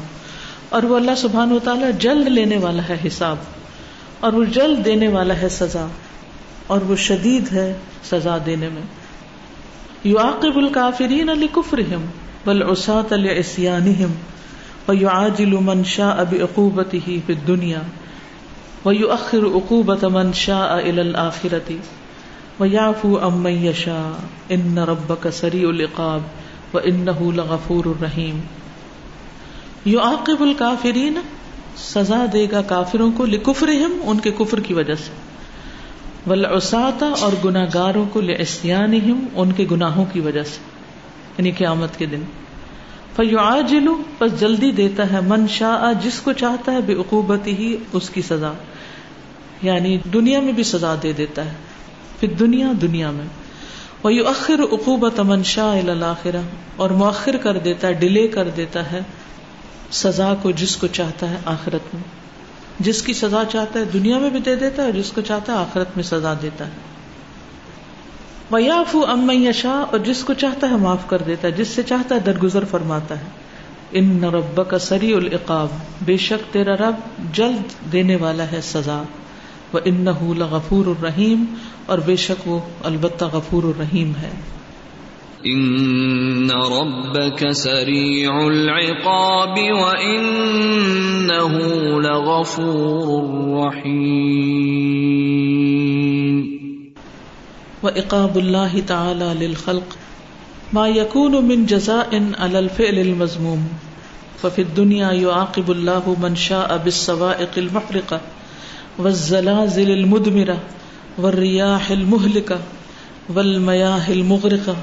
اور 0.68 0.82
وہ 0.82 0.96
اللہ 0.96 1.14
سبحانہ 1.16 1.52
و 1.52 1.58
تعالی 1.58 1.86
جلد 1.98 2.28
لینے 2.28 2.56
والا 2.56 2.82
ہے 2.88 2.96
حساب۔ 3.06 3.36
اور 4.20 4.32
وہ 4.32 4.44
جلد 4.44 4.84
دینے 4.84 5.08
والا 5.08 5.34
ہے 5.42 5.48
سزا، 5.48 5.86
اور 6.66 6.80
وہ 6.80 6.96
شدید 6.96 7.52
ہے 7.52 7.72
سزا 8.04 8.38
دینے 8.46 8.68
میں۔ 8.68 8.82
یعاقب 10.04 10.56
الکافرین 10.56 11.26
لکفرہم 11.26 12.04
والعصاة 12.46 13.16
لعصيانهم 13.16 14.12
ويعاجل 14.88 15.54
من 15.68 15.80
شاء 15.84 16.16
بعقوبته 16.30 17.16
في 17.26 17.32
الدنيا 17.32 17.80
ويؤخر 18.84 19.46
عقوبة 19.54 20.08
من 20.08 20.32
شاء 20.32 20.68
إلى 20.78 21.00
الآخرة 21.00 21.76
ويعفو 22.60 23.10
عن 23.18 23.42
من 23.46 23.58
يشاء 23.64 24.54
إن 24.56 24.78
ربك 24.92 25.28
سريع 25.40 25.68
العقاب 25.70 26.22
وإنه 26.72 27.32
لغفور 27.32 27.90
رحيم 28.02 28.40
يعاقب 29.86 30.42
الكافرين 30.42 31.20
سزا 31.78 32.26
دے 32.32 32.46
گا 32.52 32.62
کافروں 32.62 33.12
کو 33.16 33.26
لکفرہم، 33.26 33.98
ان 34.04 34.18
کے 34.18 34.30
کفر 34.30 34.60
کی 34.60 34.74
وجہ 34.74 34.94
سے۔ 34.94 35.10
والعصاة 36.26 37.12
اور 37.20 37.32
گناہگاروں 37.44 38.06
کو 38.12 38.20
لعصيانهم 38.20 39.24
ان 39.34 39.52
کے 39.52 39.66
گناہوں 39.70 40.04
کی 40.12 40.20
وجہ 40.20 40.42
سے۔ 40.42 40.58
یعنی 41.38 41.50
قیامت 41.50 41.98
کے 41.98 42.06
دن۔ 42.06 42.20
فیعاجل 43.16 43.86
پس 44.18 44.40
جلدی 44.40 44.70
دیتا 44.70 45.12
ہے۔ 45.12 45.20
من 45.20 45.46
شاء، 45.48 45.92
جس 46.02 46.20
کو 46.20 46.32
چاہتا 46.32 46.72
ہے 46.72 46.80
بے 46.86 46.92
عقوبت 46.92 47.46
ہی 47.46 47.76
اس 47.92 48.10
کی 48.10 48.22
سزا۔ 48.22 48.52
یعنی 49.62 49.98
دنیا 50.12 50.40
میں 50.40 50.52
بھی 50.52 50.62
سزا 50.62 50.94
دے 51.02 51.12
دیتا 51.12 51.44
ہے۔ 51.44 51.54
پھر 52.20 52.28
دنیا 52.28 52.72
دنیا 52.82 53.10
میں۔ 53.10 53.26
وہ 54.02 54.10
اخر 54.10 54.60
عقوبت 54.72 55.20
من 55.20 55.42
شاء 55.42 55.78
الآخرہ 55.88 56.40
اور 56.76 56.90
مؤخر 56.90 57.36
کر 57.36 57.58
دیتا 57.58 57.88
ہے، 57.88 57.92
ڈیلے 57.92 58.28
کر 58.28 58.48
دیتا 58.56 58.92
ہے۔ 58.92 59.00
سزا 59.90 60.34
کو 60.42 60.50
جس 60.50 60.76
کو 60.76 60.86
چاہتا 60.86 61.30
ہے 61.30 61.36
آخرت 61.44 61.94
میں۔ 61.94 62.02
جس 62.80 63.02
کی 63.02 63.12
سزا 63.12 63.42
چاہتا 63.52 63.80
ہے 63.80 63.84
دنیا 63.84 64.18
میں 64.18 64.30
بھی 64.30 64.40
دے 64.40 64.56
دیتا 64.56 64.82
ہے 64.82 64.92
جس 64.92 65.12
کو 65.12 65.20
چاہتا 65.20 65.52
ہے 65.52 65.58
آخرت 65.58 65.88
میں 65.96 66.04
سزا 66.04 66.34
دیتا 66.42 66.66
ہے۔ 66.66 66.70
ویاف 68.50 68.96
ام 69.08 69.30
یشا 69.30 69.84
اور 69.90 69.98
جس 69.98 70.24
کو 70.24 70.34
چاہتا 70.34 70.70
ہے 70.70 70.76
معاف 70.76 71.08
کر 71.08 71.22
دیتا 71.26 71.48
ہے، 71.48 71.52
جس 71.52 71.68
سے 71.68 71.82
چاہتا 71.82 72.14
ہے 72.14 72.20
درگزر 72.20 72.64
فرماتا 72.64 73.18
ہے۔ 73.18 73.24
ان 73.92 74.24
رب 74.24 74.60
کا 74.68 74.78
سری 74.78 75.14
العقاب۔ 75.14 75.68
بے 76.02 76.16
شک 76.16 76.52
تیرا 76.52 76.76
رب 76.76 76.94
جلد 77.32 77.92
دینے 77.92 78.16
والا 78.16 78.44
ہے 78.52 78.60
سزا۔ 78.62 79.02
وہ 79.72 79.80
ان 79.84 80.06
غفور 80.38 80.86
الرحیم 80.86 81.44
اور 81.86 81.98
بے 81.98 82.16
شک 82.16 82.48
وہ 82.48 82.58
البتہ 82.84 83.24
غفور 83.24 83.62
الرحیم 83.62 84.12
ہے۔ 84.22 84.30
ان 85.46 86.50
ربك 86.50 87.50
سريع 87.50 88.46
العقاب 88.46 89.58
وانه 89.58 91.58
لغفور 92.00 93.54
رحيم 93.54 94.98
وعقاب 97.82 98.38
الله 98.38 98.80
تعالى 98.80 99.34
للخلق 99.40 99.96
ما 100.72 100.88
يكون 100.88 101.48
من 101.48 101.66
جزاء 101.66 102.32
على 102.38 102.58
الفعل 102.58 102.98
المذموم 102.98 103.68
ففي 104.42 104.62
الدنيا 104.62 105.12
يعاقب 105.12 105.70
الله 105.70 106.16
من 106.22 106.36
شاء 106.36 106.76
بالسوائق 106.76 107.50
المحرقه 107.58 108.20
والزلازل 108.98 109.90
المدمره 109.90 110.58
والرياح 111.18 111.90
المهلكه 111.90 112.58
والمياه 113.28 114.12
المغرقه 114.12 114.76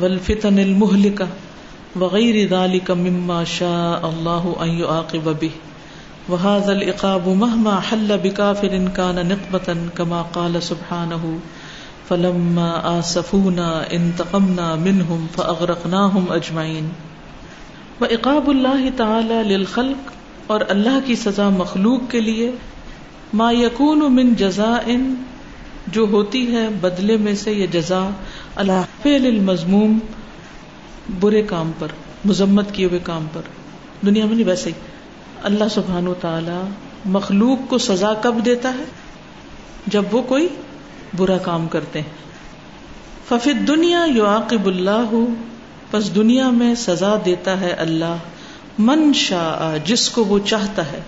والفتن 0.00 0.58
المهلكه 0.58 1.28
وغير 1.96 2.48
ذلك 2.48 2.90
مما 2.90 3.44
شاء 3.44 4.10
الله 4.10 4.56
ان 4.62 4.68
يعاقب 4.68 5.36
به. 5.40 5.50
وهذا 6.28 6.72
العقاب 6.72 7.28
مهما 7.28 7.80
حل 7.80 8.18
بكافر 8.18 8.88
كان 8.96 9.28
نقمه 9.28 9.76
كما 9.96 10.22
قال 10.22 10.62
سبحانه، 10.62 11.38
فلما 12.08 12.98
آسفونا 12.98 13.92
انتقمنا 13.92 14.76
منهم 14.76 15.26
فاغرقناهم 15.36 16.32
اجمعين 16.32 16.88
وعقاب 18.00 18.50
الله 18.50 18.90
تعالى 18.96 19.42
للخلق 19.42 20.10
اور 20.46 20.60
اللہ 20.68 20.98
کی 21.06 21.16
سزا 21.16 21.48
مخلوق 21.48 22.10
کے 22.10 22.20
لیے 22.20 22.50
ما 23.32 23.50
یکون 23.50 24.14
من 24.14 24.34
جزاء 24.34 24.96
جو 25.92 26.06
ہوتی 26.12 26.56
ہے 26.56 26.68
بدلے 26.80 27.16
میں 27.16 27.34
سے 27.34 27.52
یہ 27.52 27.66
جزا 27.66 28.08
اللہ 28.54 28.82
فعل 29.02 29.26
المضموم 29.26 29.98
برے 31.20 31.42
کام 31.42 31.72
پر، 31.78 31.88
مذمت 32.24 32.72
کیے 32.72 32.86
ہوئے 32.86 33.00
کام 33.02 33.26
پر۔ 33.32 33.40
دنیا 34.06 34.26
میں 34.26 34.34
نہیں، 34.34 34.46
ویسے 34.46 34.70
ہی۔ 34.70 34.74
اللہ 35.42 35.64
سبحان 35.70 36.08
و 36.08 36.14
تعالی 36.14 36.68
مخلوق 37.04 37.70
کو 37.70 37.78
سزا 37.78 38.14
کب 38.14 38.34
دیتا 38.44 38.74
ہے؟ 38.74 38.84
جب 39.86 40.02
وہ 40.12 40.22
کوئی 40.22 40.48
برا 41.16 41.38
کام 41.38 41.68
کرتے 41.68 42.00
ہیں۔ 42.00 42.08
ففت 43.28 43.68
دنیا 43.68 44.06
یو 44.14 44.26
عاقب 44.26 44.66
اللہ، 44.66 45.10
پس 45.90 46.14
دنیا 46.14 46.50
میں 46.50 46.74
سزا 46.74 47.14
دیتا 47.24 47.60
ہے 47.60 47.70
اللہ 47.70 48.16
من 48.78 49.12
شاء، 49.12 49.76
جس 49.84 50.10
کو 50.10 50.24
وہ 50.24 50.38
چاہتا 50.38 50.92
ہے۔ 50.92 51.00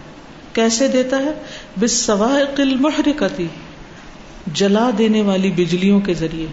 کیسے 0.52 0.88
دیتا 0.88 1.18
ہے؟ 1.18 1.32
بس 1.80 1.92
سوائق 1.92 2.60
المحرکتی۔ 2.60 3.46
جلا 4.46 4.90
دینے 4.98 5.22
والی 5.22 5.50
بجلیوں 5.50 6.00
کے 6.00 6.14
ذریعے 6.14 6.46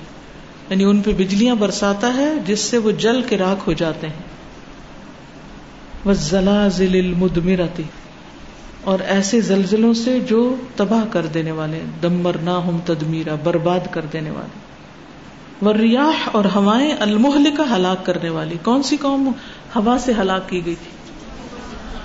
یعنی 0.69 0.83
ان 0.83 1.01
پہ 1.01 1.11
بجلیاں 1.17 1.55
برساتا 1.55 2.13
ہے 2.13 2.33
جس 2.45 2.59
سے 2.59 2.77
وہ 2.77 2.91
جل 2.91 3.21
کے 3.21 3.37
راک 3.37 3.63
ہو 3.67 3.73
جاتے 3.73 4.07
ہیں۔ 4.07 4.37
وہ 6.05 6.13
زلازل 6.13 6.95
المدمرتی 7.05 7.83
اور 8.83 8.99
ایسے 8.99 9.41
زلزلوں 9.41 9.93
سے 9.93 10.19
جو 10.19 10.55
تباہ 10.75 11.05
کر 11.11 11.25
دینے 11.25 11.51
والے 11.51 11.79
دمر 12.01 12.37
نہ 12.43 12.49
ہم 12.49 12.77
تدمیرا، 12.85 13.35
برباد 13.43 13.79
کر 13.91 14.05
دینے 14.13 14.29
والے۔ 14.29 14.67
وریاح 15.65 16.29
اور 16.31 16.45
ہوائیں 16.55 16.93
المحل 16.99 17.55
کا 17.57 17.75
ہلاک 17.75 18.05
کرنے 18.05 18.29
والی۔ 18.29 18.55
کون 18.63 18.83
سی 18.83 18.97
قوم 18.97 19.31
ہوا 19.75 19.97
سے 19.99 20.11
ہلاک 20.21 20.49
کی 20.49 20.65
گئی 20.65 20.75
تھی؟ 20.75 20.91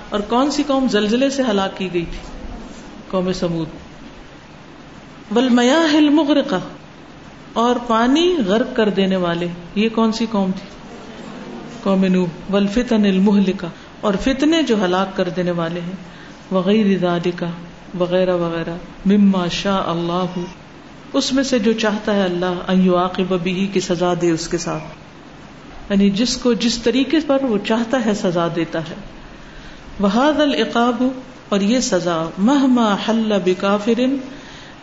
اور 0.08 0.20
کون 0.20 0.50
سی 0.50 0.62
قوم 0.66 0.86
زلزلے 0.88 1.30
سے 1.30 1.42
ہلاک 1.50 1.76
کی 1.76 1.88
گئی 1.92 2.04
تھی؟ 2.04 2.18
قوم 3.10 3.32
سمود۔ 3.32 3.66
والمیاہ 5.34 5.96
المغرقہ، 5.96 6.60
اور 7.52 7.76
پانی 7.86 8.36
غرق 8.46 8.76
کر 8.76 8.88
دینے 8.88 9.16
والے۔ 9.16 9.46
یہ 9.74 9.88
کون 9.88 10.12
سی 10.12 10.26
قوم 10.30 10.50
تھی؟ 10.50 10.68
قوم 11.82 12.04
نو 12.04 12.26
والفتن 12.50 13.04
المہلکہ، 13.04 13.66
اور 14.00 14.14
فتنے 14.14 14.62
جو 14.62 14.84
ہلاک 14.84 15.16
کر 15.16 15.28
دینے 15.28 15.50
والے 15.50 15.80
ہیں۔ 15.80 15.96
وغیر 16.54 16.98
ذالکہ، 16.98 17.46
وغیرہ 17.98 18.36
وغیرہ۔ 18.36 18.74
مما 19.06 19.48
شاء 19.48 19.82
اللہ۔ 19.86 20.38
اس 21.12 21.32
میں 21.32 21.42
سے 21.42 21.58
جو 21.58 21.72
چاہتا 21.72 22.14
ہے 22.14 22.22
اللہ 22.22 22.60
ان 22.68 22.86
یعاقب 22.86 23.42
بھی 23.42 23.66
کی 23.72 23.80
سزا 23.80 24.14
دے 24.22 24.30
اس 24.30 24.48
کے 24.48 24.58
ساتھ۔ 24.58 24.82
یعنی 25.90 26.10
جس 26.10 26.36
کو 26.36 26.52
جس 26.52 26.78
طریقے 26.78 27.16
پر 27.26 27.44
وہ 27.44 27.58
چاہتا 27.66 28.04
ہے 28.06 28.14
سزا 28.14 28.48
دیتا 28.56 28.78
ہے۔ 28.78 28.94
وہاد 30.00 30.40
العقاب، 30.40 31.02
اور 31.48 31.60
یہ 31.60 31.80
سزا 31.80 32.28
مہما 32.38 32.96
حل 33.08 33.32
بکافرن 33.44 34.16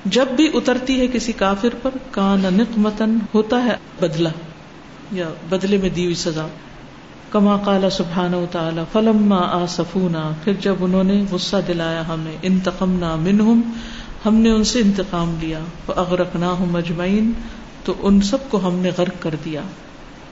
جب 0.05 0.25
بھی 0.35 0.49
اترتی 0.53 0.99
ہے 0.99 1.07
کسی 1.07 1.31
کافر 1.31 1.69
پر، 1.81 1.89
کان 2.11 2.39
نقمتن 2.39 3.17
ہوتا 3.33 3.63
ہے 3.63 3.75
بدلا 4.01 4.29
یا 5.11 5.29
بدلے 5.49 5.77
میں 5.77 5.89
دی 5.89 6.03
ہوئی 6.03 6.15
سزا۔ 6.15 6.47
کما 7.29 7.57
کالا 7.57 7.89
سبحان 7.89 8.33
و 8.33 8.45
تعالی 8.51 8.81
فلم 8.93 9.33
آ 9.33 9.65
سفونا 9.65 10.31
پھر 10.43 10.53
جب 10.53 10.75
انہوں 10.79 11.03
نے 11.03 11.23
غصہ 11.31 11.55
دلایا 11.67 12.07
ہمیں، 12.07 12.37
انتقمنا 12.41 13.15
منہم، 13.15 13.61
ہم 14.25 14.35
نے 14.35 14.51
ان 14.51 14.63
سے 14.63 14.79
انتقام 14.79 15.35
لیا 15.41 15.59
اغرق 15.87 16.35
نہ 16.35 16.45
ہوں 16.45 16.65
مجمعین 16.65 17.31
تو 17.85 17.93
ان 17.99 18.21
سب 18.21 18.37
کو 18.49 18.67
ہم 18.67 18.75
نے 18.75 18.91
غرق 18.97 19.13
کر 19.19 19.35
دیا۔ 19.45 19.61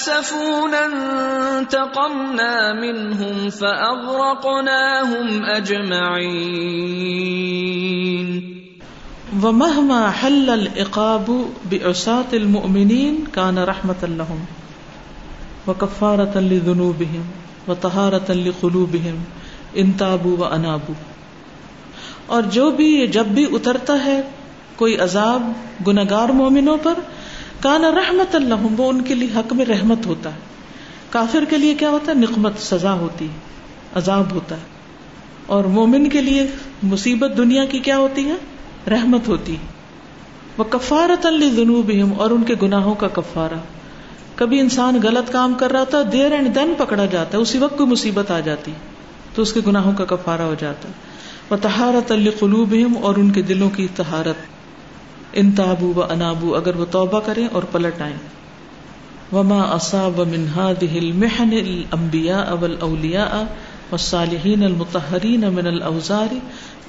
آسفونا 0.01 0.79
انتقمنا 0.85 2.73
منهم 2.73 3.49
فأغرقناهم 3.49 5.45
أجمعين. 5.45 6.41
ومهما 9.43 10.11
حل 10.11 10.49
العقاب 10.49 11.29
بعصاة 11.69 12.33
المؤمنين 12.33 13.15
كان 13.33 13.57
رحمة 13.57 14.03
لهم 14.03 14.45
وكفارة 15.67 16.39
لذنوبهم 16.39 17.23
وطهارة 17.67 18.31
لقلوبهم 18.31 19.15
ان 19.75 19.91
تابوا 19.97 20.37
وانابوا 20.37 20.95
اور 22.25 22.43
جو 22.43 22.71
بھی 22.71 23.07
جب 23.07 23.25
بھی 23.25 23.45
اترتا 23.51 24.05
ہے، 24.05 24.21
کوئی 24.75 24.97
عذاب 24.97 25.51
گناگار 25.87 26.29
مومنوں 26.29 26.77
پر 26.83 26.93
کانا 27.61 27.91
رحمت 27.91 28.35
اللہ 28.35 28.53
وہ 28.77 28.89
ان 28.89 29.01
کے 29.01 29.15
لیے 29.15 29.39
حق 29.39 29.53
میں 29.53 29.65
رحمت 29.65 30.05
ہوتا 30.05 30.33
ہے۔ 30.33 30.39
کافر 31.09 31.45
کے 31.49 31.57
لیے 31.57 31.73
کیا 31.73 31.89
ہوتا 31.89 32.11
ہے؟ 32.11 32.17
نقمت، 32.17 32.53
سزا 32.59 32.93
ہوتی 32.93 33.25
ہے، 33.25 33.39
عذاب 33.95 34.31
ہوتا 34.31 34.55
ہے۔ 34.55 34.61
اور 35.45 35.63
مومن 35.63 36.09
کے 36.09 36.21
لیے 36.21 36.47
مصیبت 36.83 37.37
دنیا 37.37 37.65
کی 37.65 37.79
کیا 37.79 37.97
ہوتی 37.97 38.25
ہے؟ 38.25 38.35
رحمت 38.89 39.27
ہوتی 39.27 39.55
وہ 40.57 40.63
کفارت 40.63 41.25
النوب 41.25 41.91
اور 42.17 42.31
ان 42.31 42.43
کے 42.43 42.55
گناہوں 42.61 42.95
کا 42.95 43.07
کفارہ۔ 43.07 43.57
کبھی 44.35 44.59
انسان 44.59 44.99
غلط 45.03 45.31
کام 45.31 45.53
کر 45.53 45.71
رہا 45.71 45.83
تھا، 45.83 46.01
دیر 46.11 46.31
اینڈ 46.31 46.55
دین 46.55 46.73
پکڑا 46.77 47.05
جاتا 47.05 47.37
ہے، 47.37 47.41
اسی 47.41 47.57
وقت 47.57 47.77
کوئی 47.77 47.89
مصیبت 47.89 48.31
آ 48.31 48.39
جاتی، 48.39 48.71
تو 49.35 49.41
اس 49.41 49.53
کے 49.53 49.59
گناہوں 49.67 49.93
کا 49.93 50.05
کفارہ 50.05 50.41
ہو 50.41 50.55
جاتا 50.59 50.89
ہے۔ 50.89 50.93
وہ 51.49 51.57
تہارت 51.61 52.11
القلوب 52.11 52.75
اور 53.01 53.15
ان 53.15 53.29
کے 53.29 53.41
دلوں 53.41 53.69
کی 53.69 53.87
تہارت 53.95 54.60
ان 55.33 55.51
تابو 55.51 55.93
و 55.95 56.03
انابو، 56.03 56.55
اگر 56.55 56.75
وہ 56.75 56.85
توبہ 56.91 57.19
کریں 57.19 57.47
اور 57.51 57.63
پلٹ 57.63 58.01
آئیں۔ 58.01 58.17
وما 59.33 59.61
اصاب 59.61 60.19
من 60.19 60.45
هذه 60.57 60.97
المحن 60.97 61.53
الانبیاء 61.53 62.51
والاولیاء 62.61 63.41
والصالحین 63.91 64.63
المطہرین 64.63 65.41
من 65.53 65.67
الاوزار 65.67 66.33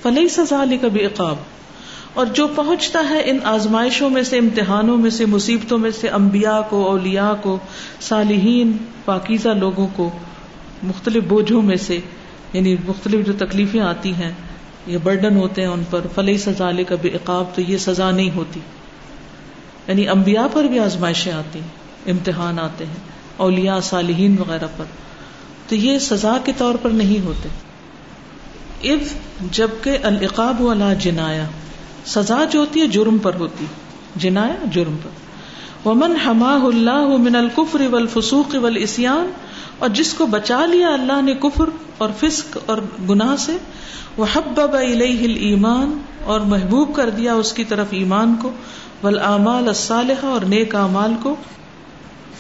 فلیس 0.03 0.41
ذلك 0.51 0.85
بعقاب۔ 0.93 1.37
اور 2.15 2.27
جو 2.27 2.49
پہنچتا 2.49 3.05
ہے 3.11 3.23
ان 3.25 3.39
آزمائشوں 3.45 4.11
میں 4.11 4.23
سے، 4.23 4.39
امتحانوں 4.39 4.97
میں 4.97 5.11
سے، 5.11 5.27
مصیبتوں 5.27 5.79
میں 5.79 5.91
سے، 5.91 6.09
انبیاء 6.09 6.61
کو، 6.69 6.89
اولیاء 6.89 7.33
کو، 7.43 7.59
صالحین، 8.01 8.77
پاکیزہ 9.05 9.49
لوگوں 9.49 9.89
کو، 9.97 10.11
مختلف 10.83 11.25
بوجھوں 11.29 11.63
میں 11.63 11.77
سے 11.77 11.99
یعنی 12.53 12.77
مختلف 12.89 13.27
جو 13.27 13.33
تکلیفیں 13.39 13.81
آتی 13.81 14.15
ہیں 14.15 14.33
یہ 14.87 14.99
برڈن 15.03 15.37
ہوتے 15.37 15.61
ہیں 15.63 15.69
ان 15.69 15.83
پر 15.91 16.01
فلح 16.15 16.37
سزا 16.37 16.71
کا 16.89 16.95
عقاب 17.05 17.45
تو 17.55 17.61
یہ 17.61 17.77
سزا 17.77 18.11
نہیں 18.11 18.31
ہوتی۔ 18.37 18.61
یعنی 19.89 20.09
انبیاء 20.09 20.47
پر 20.53 20.65
بھی 20.65 20.79
آزمائشیں 20.79 21.33
آتی 21.33 21.59
ہیں، 21.59 21.69
امتحان 22.11 22.59
آتے 22.59 22.87
ہیں، 22.87 22.95
اولیاء 23.37 23.81
صالحین 23.81 24.37
وغیرہ 24.39 24.67
پر۔ 24.77 24.85
تو 25.69 25.75
یہ 25.75 25.99
سزا 25.99 26.39
کے 26.45 26.53
طور 26.59 26.75
پر 26.83 26.91
نہیں 26.91 27.25
ہوتے۔ 27.25 27.49
اب 28.91 28.99
جبکہ 29.53 29.99
العقاب 30.03 30.61
والا 30.61 30.93
جنایا 30.93 31.45
سزا 32.07 32.45
جو 32.51 32.61
ہوتی 32.61 32.81
ہے 32.81 32.87
جرم 32.87 33.19
پر 33.19 33.35
ہوتی 33.35 33.65
جنایا 34.17 34.65
جرم 34.73 34.97
پر۔ 35.03 35.23
ومن 35.89 36.17
حما 36.17 36.59
اللہ 36.63 37.07
من 37.19 37.37
القفر 37.37 37.81
والفسوق 37.91 38.55
والاسیان 38.55 39.33
اور 39.83 39.91
جس 39.91 40.15
کو 40.15 40.27
بچا 40.27 40.67
لیا 40.67 40.89
اللہ 40.89 41.23
نے 41.23 41.35
کفر 41.35 41.65
اور 41.99 42.11
فسق 42.21 42.59
اور 42.67 42.79
گناہ 43.09 43.37
سے 43.37 43.57
وہ 44.17 44.27
حبب 44.33 44.75
الیہ 44.75 45.25
الایمان 45.25 45.99
اور 46.25 46.41
محبوب 46.41 46.95
کر 46.95 47.11
دیا 47.11 47.35
اس 47.35 47.53
کی 47.53 47.65
طرف 47.65 47.87
ایمان 47.91 48.35
کو 48.43 48.51
والاعمال 49.03 49.69
الصالحہ 49.69 50.27
اور 50.27 50.41
نیک 50.41 50.75
اعمال 50.75 51.15
کو۔ 51.23 51.37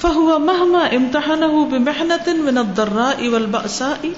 فہو 0.00 0.38
مہما 0.38 0.78
امتحان 0.78 1.40
بمحنت 1.70 2.28
من 2.28 2.58
الضراء 2.58 3.28
والبأساء۔ 3.28 4.08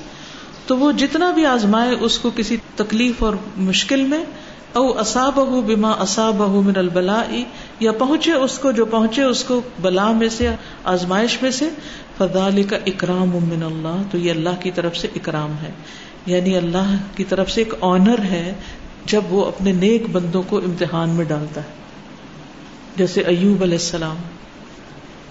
تو 0.66 0.76
وہ 0.76 0.92
جتنا 0.92 1.30
بھی 1.30 1.46
آزمائے 1.46 1.96
اس 2.00 2.18
کو 2.18 2.30
کسی 2.36 2.56
تکلیف 2.76 3.22
اور 3.22 3.32
مشکل 3.56 4.02
میں، 4.02 4.24
او 4.72 4.98
اصاب 4.98 5.38
بما 5.66 5.90
اصاب 5.90 6.40
من 6.40 6.76
البلا 6.76 7.22
یا 7.80 7.92
پہنچے 7.92 8.32
اس 8.32 8.58
کو 8.58 8.72
جو 8.72 8.84
پہنچے 8.84 9.22
اس 9.22 9.44
کو 9.44 9.60
بلا 9.82 10.10
میں 10.12 10.28
سے، 10.28 10.50
آزمائش 10.84 11.42
میں 11.42 11.50
سے۔ 11.50 11.70
فضال 12.18 12.62
کا 12.62 12.76
اکرام 12.86 13.28
من 13.28 13.62
اللہ 13.62 14.02
تو 14.10 14.18
یہ 14.18 14.30
اللہ 14.30 14.60
کی 14.60 14.70
طرف 14.70 14.96
سے 14.96 15.08
اکرام 15.14 15.52
ہے۔ 15.62 15.70
یعنی 16.26 16.56
اللہ 16.56 16.96
کی 17.16 17.24
طرف 17.24 17.50
سے 17.50 17.60
ایک 17.60 17.74
آنر 17.80 18.18
ہے 18.18 18.54
جب 19.04 19.20
وہ 19.30 19.46
اپنے 19.46 19.72
نیک 19.72 20.02
بندوں 20.12 20.42
کو 20.48 20.58
امتحان 20.58 21.10
میں 21.10 21.24
ڈالتا 21.24 21.60
ہے۔ 21.60 21.66
جیسے 22.96 23.20
ایوب 23.20 23.62
علیہ 23.62 23.74
السلام۔ 23.74 24.16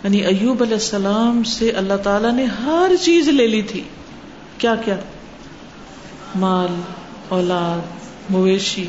یعنی 0.04 0.18
ایوب 0.18 0.64
علیہ 0.64 0.74
السلام 0.74 1.44
سے 1.44 1.72
اللہ 1.72 1.94
تعالی 2.04 2.32
نے 2.32 2.44
ہر 2.44 2.92
چیز 3.02 3.28
لے 3.28 3.48
لی 3.48 3.62
تھی۔ 3.62 3.84
کیا 4.58 4.76
کیا؟ 4.76 4.96
مال، 6.36 6.82
اولاد، 7.30 7.80
مویشی، 8.30 8.88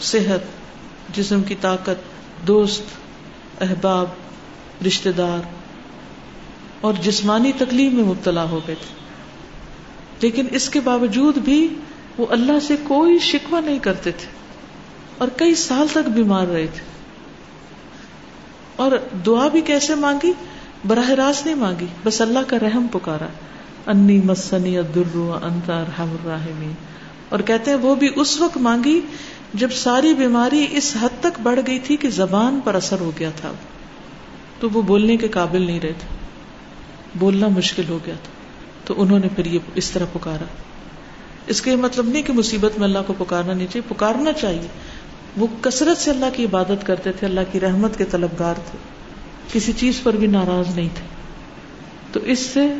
صحت، 0.00 0.40
جسم 1.16 1.42
کی 1.42 1.54
طاقت، 1.60 2.02
دوست، 2.46 2.82
احباب 3.62 4.06
رشتے 4.86 5.12
دار۔ 5.12 5.57
اور 6.80 6.94
جسمانی 7.02 7.52
تکلیف 7.58 7.92
میں 7.92 8.04
مبتلا 8.04 8.42
ہو 8.42 8.60
گئے 8.66 8.74
تھے۔ 8.74 8.94
لیکن 10.20 10.46
اس 10.50 10.68
کے 10.68 10.80
باوجود 10.80 11.38
بھی 11.38 11.68
وہ 12.18 12.26
اللہ 12.30 12.60
سے 12.62 12.76
کوئی 12.82 13.18
شکوا 13.18 13.60
نہیں 13.60 13.78
کرتے 13.78 14.10
تھے 14.12 14.26
اور 15.18 15.28
کئی 15.36 15.54
سال 15.54 15.86
تک 15.90 16.08
بیمار 16.08 16.46
رہے 16.46 16.66
تھے۔ 16.66 16.80
اور 18.76 18.92
دعا 19.26 19.48
بھی 19.48 19.60
کیسے 19.60 19.94
مانگی؟ 19.94 20.32
براہ 20.86 21.10
راست 21.10 21.46
نہیں 21.46 21.56
مانگی، 21.56 21.86
بس 22.04 22.20
اللہ 22.20 22.38
کا 22.46 22.56
رحم 22.58 22.86
پکارا۔ 22.92 23.26
انی 23.86 24.20
مسنی 24.24 24.78
ادر 24.78 25.16
انتا 25.42 25.82
رحم 25.82 26.10
الراحمین۔ 26.10 26.72
اور 27.28 27.40
کہتے 27.40 27.70
ہیں 27.70 27.78
وہ 27.78 27.94
بھی 27.94 28.08
اس 28.16 28.40
وقت 28.40 28.56
مانگی 28.56 29.00
جب 29.54 29.72
ساری 29.72 30.14
بیماری 30.14 30.66
اس 30.70 30.96
حد 31.00 31.20
تک 31.20 31.40
بڑھ 31.42 31.60
گئی 31.66 31.78
تھی 31.78 31.96
کہ 31.96 32.10
زبان 32.10 32.60
پر 32.64 32.74
اثر 32.74 33.00
ہو 33.00 33.12
گیا 33.18 33.30
تھا۔ 33.36 33.52
تو 34.60 34.70
وہ 34.70 34.82
بولنے 34.82 35.16
کے 35.16 35.28
قابل 35.28 35.62
نہیں 35.62 35.80
رہے 35.80 35.92
تھے۔ 35.92 36.17
بولنا 37.14 37.48
مشکل 37.48 37.82
ہو 37.88 37.98
گیا 38.06 38.14
تھا۔ 38.22 38.32
تو 38.84 38.94
انہوں 38.96 39.18
نے 39.18 39.28
پھر 39.36 39.46
یہ 39.46 39.58
اس 39.74 39.90
طرح 39.90 40.04
پکارا۔ 40.12 40.44
اس 41.46 41.62
کا 41.62 41.70
یہ 41.70 41.76
مطلب 41.76 42.08
نہیں 42.08 42.22
کہ 42.22 42.32
مصیبت 42.32 42.78
میں 42.78 42.84
اللہ 42.84 42.98
کو 43.06 43.14
پکارنا 43.18 43.52
نہیں 43.52 43.66
چاہیے، 43.72 43.94
پکارنا 43.94 44.32
چاہیے۔ 44.32 44.68
وہ 45.36 45.46
کثرت 45.60 45.98
سے 45.98 46.10
اللہ 46.10 46.26
کی 46.32 46.44
عبادت 46.44 46.86
کرتے 46.86 47.12
تھے، 47.12 47.26
اللہ 47.26 47.40
کی 47.52 47.60
رحمت 47.60 47.98
کے 47.98 48.04
طلبگار 48.04 48.54
تھے۔ 48.54 48.78
کسی 49.52 49.72
چیز 49.72 50.00
پر 50.02 50.12
بھی 50.12 50.26
ناراض 50.26 50.76
نہیں 50.76 50.88
تھے۔ 50.94 51.06
تو 52.12 52.20
اس 52.20 52.38
سے 52.38 52.72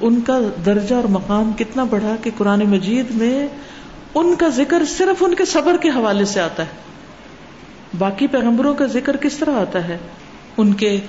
ان 0.00 0.20
کا 0.20 0.38
درجہ 0.66 0.94
اور 0.94 1.04
مقام 1.04 1.52
کتنا 1.58 1.84
بڑھا 1.84 2.16
کہ 2.22 2.30
قرآن 2.38 2.60
مجید 2.60 3.06
میں 3.10 3.48
ان 4.14 4.34
کا 4.34 4.48
ذکر 4.48 4.82
صرف 4.84 5.22
ان 5.22 5.34
کے 5.34 5.44
صبر 5.44 5.76
کے 5.76 5.88
حوالے 5.88 6.24
سے 6.24 6.40
آتا 6.40 6.62
ہے۔ 6.62 6.70
باقی 7.98 8.26
پیغمبروں 8.26 8.74
کا 8.74 8.86
ذکر 8.86 9.16
کس 9.16 9.36
طرح 9.36 9.52
آتا 9.54 9.88
ہے؟ 9.88 9.98
ان 10.56 10.74
کے 10.74 11.00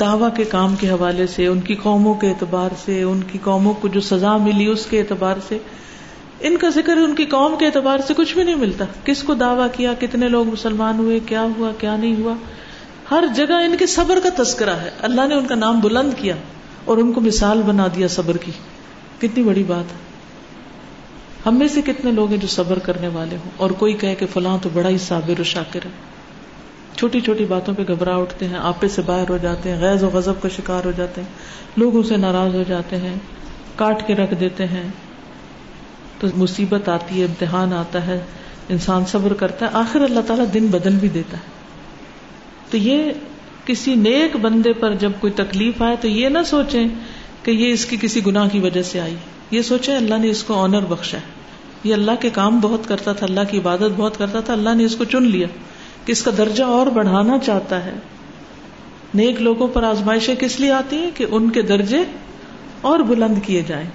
دعوی 0.00 0.30
کے 0.36 0.44
کام 0.44 0.76
کے 0.76 0.88
حوالے 0.88 1.26
سے، 1.26 1.46
ان 1.46 1.60
کی 1.60 1.74
قوموں 1.74 2.14
کے 2.14 2.28
اعتبار 2.28 2.70
سے، 2.84 3.02
ان 3.02 3.20
کی 3.32 3.38
قوموں 3.44 3.74
کو 3.74 3.88
جو 3.88 4.00
سزا 4.00 4.36
ملی 4.36 4.66
اس 4.66 4.86
کے 4.86 5.00
اعتبار 5.00 5.36
سے۔ 5.48 5.58
ان 6.40 6.56
کا 6.56 6.68
ذکر 6.68 6.96
ان 6.96 7.14
کی 7.14 7.24
قوم 7.24 7.54
کے 7.58 7.66
اعتبار 7.66 7.98
سے 8.06 8.14
کچھ 8.14 8.34
بھی 8.34 8.42
نہیں 8.42 8.54
ملتا۔ 8.54 8.84
کس 9.04 9.22
کو 9.22 9.34
دعویٰ 9.34 9.66
کیا، 9.72 9.94
کتنے 10.00 10.28
لوگ 10.28 10.46
مسلمان 10.46 10.98
ہوئے، 10.98 11.20
کیا 11.26 11.42
ہوا، 11.42 11.70
کیا 11.78 11.96
نہیں 11.96 12.16
ہوا۔ 12.20 12.34
ہر 13.10 13.24
جگہ 13.36 13.52
ان 13.52 13.76
کے 13.76 13.86
صبر 13.86 14.18
کا 14.22 14.42
تذکرہ 14.42 14.70
ہے۔ 14.70 14.90
اللہ 15.02 15.26
نے 15.28 15.34
ان 15.34 15.46
کا 15.46 15.54
نام 15.54 15.80
بلند 15.80 16.14
کیا 16.16 16.34
اور 16.84 16.98
ان 16.98 17.12
کو 17.12 17.20
مثال 17.20 17.62
بنا 17.62 17.86
دیا 17.96 18.08
صبر 18.08 18.36
کی۔ 18.36 18.52
کتنی 19.20 19.44
بڑی 19.44 19.62
بات 19.62 19.92
ہے۔ 19.92 19.98
ہم 21.46 21.58
میں 21.58 21.68
سے 21.68 21.82
کتنے 21.82 22.12
لوگ 22.12 22.30
ہیں 22.30 22.38
جو 22.38 22.48
صبر 22.48 22.78
کرنے 22.78 23.08
والے 23.08 23.36
ہوں 23.36 23.50
اور 23.56 23.70
کوئی 23.70 23.92
کہے 23.92 24.14
کہ 24.14 24.26
فلاں 24.32 24.58
تو 24.62 24.68
بڑا 24.72 24.88
ہی 24.88 24.98
صابر 24.98 25.40
و 25.40 25.44
شاکر 25.44 25.80
ہے۔ 25.84 26.09
چھوٹی 26.96 27.20
چھوٹی 27.20 27.44
باتوں 27.44 27.74
پہ 27.74 27.82
گھبرا 27.88 28.16
اٹھتے 28.16 28.46
ہیں 28.46 28.56
آپے 28.56 28.88
سے 28.88 29.02
باہر 29.02 29.28
ہو 29.28 29.36
جاتے 29.36 29.70
ہیں 29.70 29.80
غیر 29.80 30.04
و 30.04 30.10
غضب 30.12 30.42
کا 30.42 30.48
شکار 30.56 30.84
ہو 30.84 30.92
جاتے 30.96 31.20
ہیں، 31.20 31.28
لوگوں 31.76 32.02
سے 32.02 32.16
ناراض 32.16 32.54
ہو 32.54 32.62
جاتے 32.68 32.96
ہیں، 32.96 33.14
کاٹ 33.76 34.06
کے 34.06 34.14
رکھ 34.14 34.34
دیتے 34.40 34.64
ہیں۔ 34.64 34.88
تو 36.20 36.26
مصیبت 36.36 36.88
آتی 36.88 37.20
ہے، 37.20 37.24
امتحان 37.24 37.72
آتا 37.72 38.06
ہے، 38.06 38.20
انسان 38.68 39.04
صبر 39.06 39.32
کرتا 39.32 39.66
ہے، 39.66 39.70
آخر 39.72 40.00
اللہ 40.00 40.20
تعالیٰ 40.26 40.44
دن 40.54 40.66
بدل 40.66 40.96
بھی 40.96 41.08
دیتا 41.08 41.36
ہے۔ 41.36 41.42
تو 42.70 42.76
یہ 42.76 43.12
کسی 43.64 43.94
نیک 43.94 44.36
بندے 44.36 44.72
پر 44.72 44.94
جب 44.94 45.12
کوئی 45.20 45.32
تکلیف 45.36 45.82
آئے 45.82 45.96
تو 46.00 46.08
یہ 46.08 46.28
نہ 46.28 46.38
سوچیں 46.46 46.88
کہ 47.42 47.50
یہ 47.50 47.72
اس 47.72 47.86
کی 47.86 47.96
کسی 48.00 48.26
گناہ 48.26 48.48
کی 48.48 48.58
وجہ 48.58 48.82
سے 48.82 49.00
آئی۔ 49.00 49.16
یہ 49.50 49.62
سوچیں 49.62 49.96
اللہ 49.96 50.14
نے 50.14 50.30
اس 50.30 50.42
کو 50.42 50.62
آنر 50.62 50.80
بخشا 50.80 51.18
ہے۔ 51.18 51.40
یہ 51.84 51.94
اللہ 51.94 52.10
کے 52.20 52.30
کام 52.30 52.60
بہت 52.60 52.80
کرتا 52.88 53.12
تھا، 53.12 53.26
اللہ 53.26 53.40
کی 53.50 53.58
عبادت 53.58 53.90
بہت 53.96 54.18
کرتا 54.18 54.40
تھا، 54.40 54.52
اللہ 54.52 54.74
نے 54.74 54.84
اس 54.84 54.96
کو 54.96 55.04
چن 55.04 55.22
لیا۔ 55.22 55.46
کہ 56.04 56.12
اس 56.12 56.22
کا 56.22 56.30
درجہ 56.38 56.64
اور 56.64 56.86
بڑھانا 56.86 57.38
چاہتا 57.38 57.84
ہے۔ 57.84 57.94
نیک 59.14 59.42
لوگوں 59.42 59.68
پر 59.68 59.82
آزمائشیں 59.82 60.34
کس 60.34 60.60
لیے 60.60 60.72
آتی 60.72 60.96
ہیں؟ 60.96 61.10
کہ 61.14 61.26
ان 61.30 61.50
کے 61.50 61.62
درجے 61.62 61.98
اور 62.80 62.98
بلند 62.98 63.34
کیے 63.46 63.62
جائیں۔ 63.66 63.90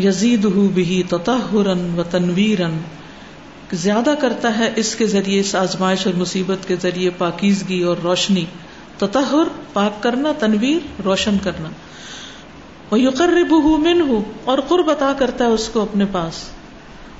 یزید 0.00 0.46
بھی 0.46 1.02
تطہرن 1.08 1.98
و 1.98 2.02
تنویرن۔ 2.10 2.78
زیادہ 3.72 4.14
کرتا 4.20 4.58
ہے 4.58 4.72
اس 4.76 4.94
کے 4.94 5.06
ذریعے 5.06 5.40
اس 5.40 5.54
آزمائش 5.54 6.06
اور 6.06 6.14
مصیبت 6.14 6.68
کے 6.68 6.76
ذریعے 6.82 7.10
پاکیزگی 7.10 7.82
اور 7.82 7.96
روشنی۔ 8.02 8.44
تطہر، 8.98 9.48
پاک 9.72 10.02
کرنا، 10.02 10.32
تنویر، 10.38 11.02
روشن 11.04 11.36
کرنا۔ 11.42 11.68
وہ 12.90 13.00
یقرب 13.00 13.52
من 13.78 14.00
ہو 14.00 14.22
اور 14.44 14.58
قرب 14.68 14.90
عطا 14.90 15.12
کرتا 15.18 15.44
ہے 15.44 15.50
اس 15.50 15.68
کو 15.68 15.80
اپنے 15.80 16.04
پاس۔ 16.12 16.34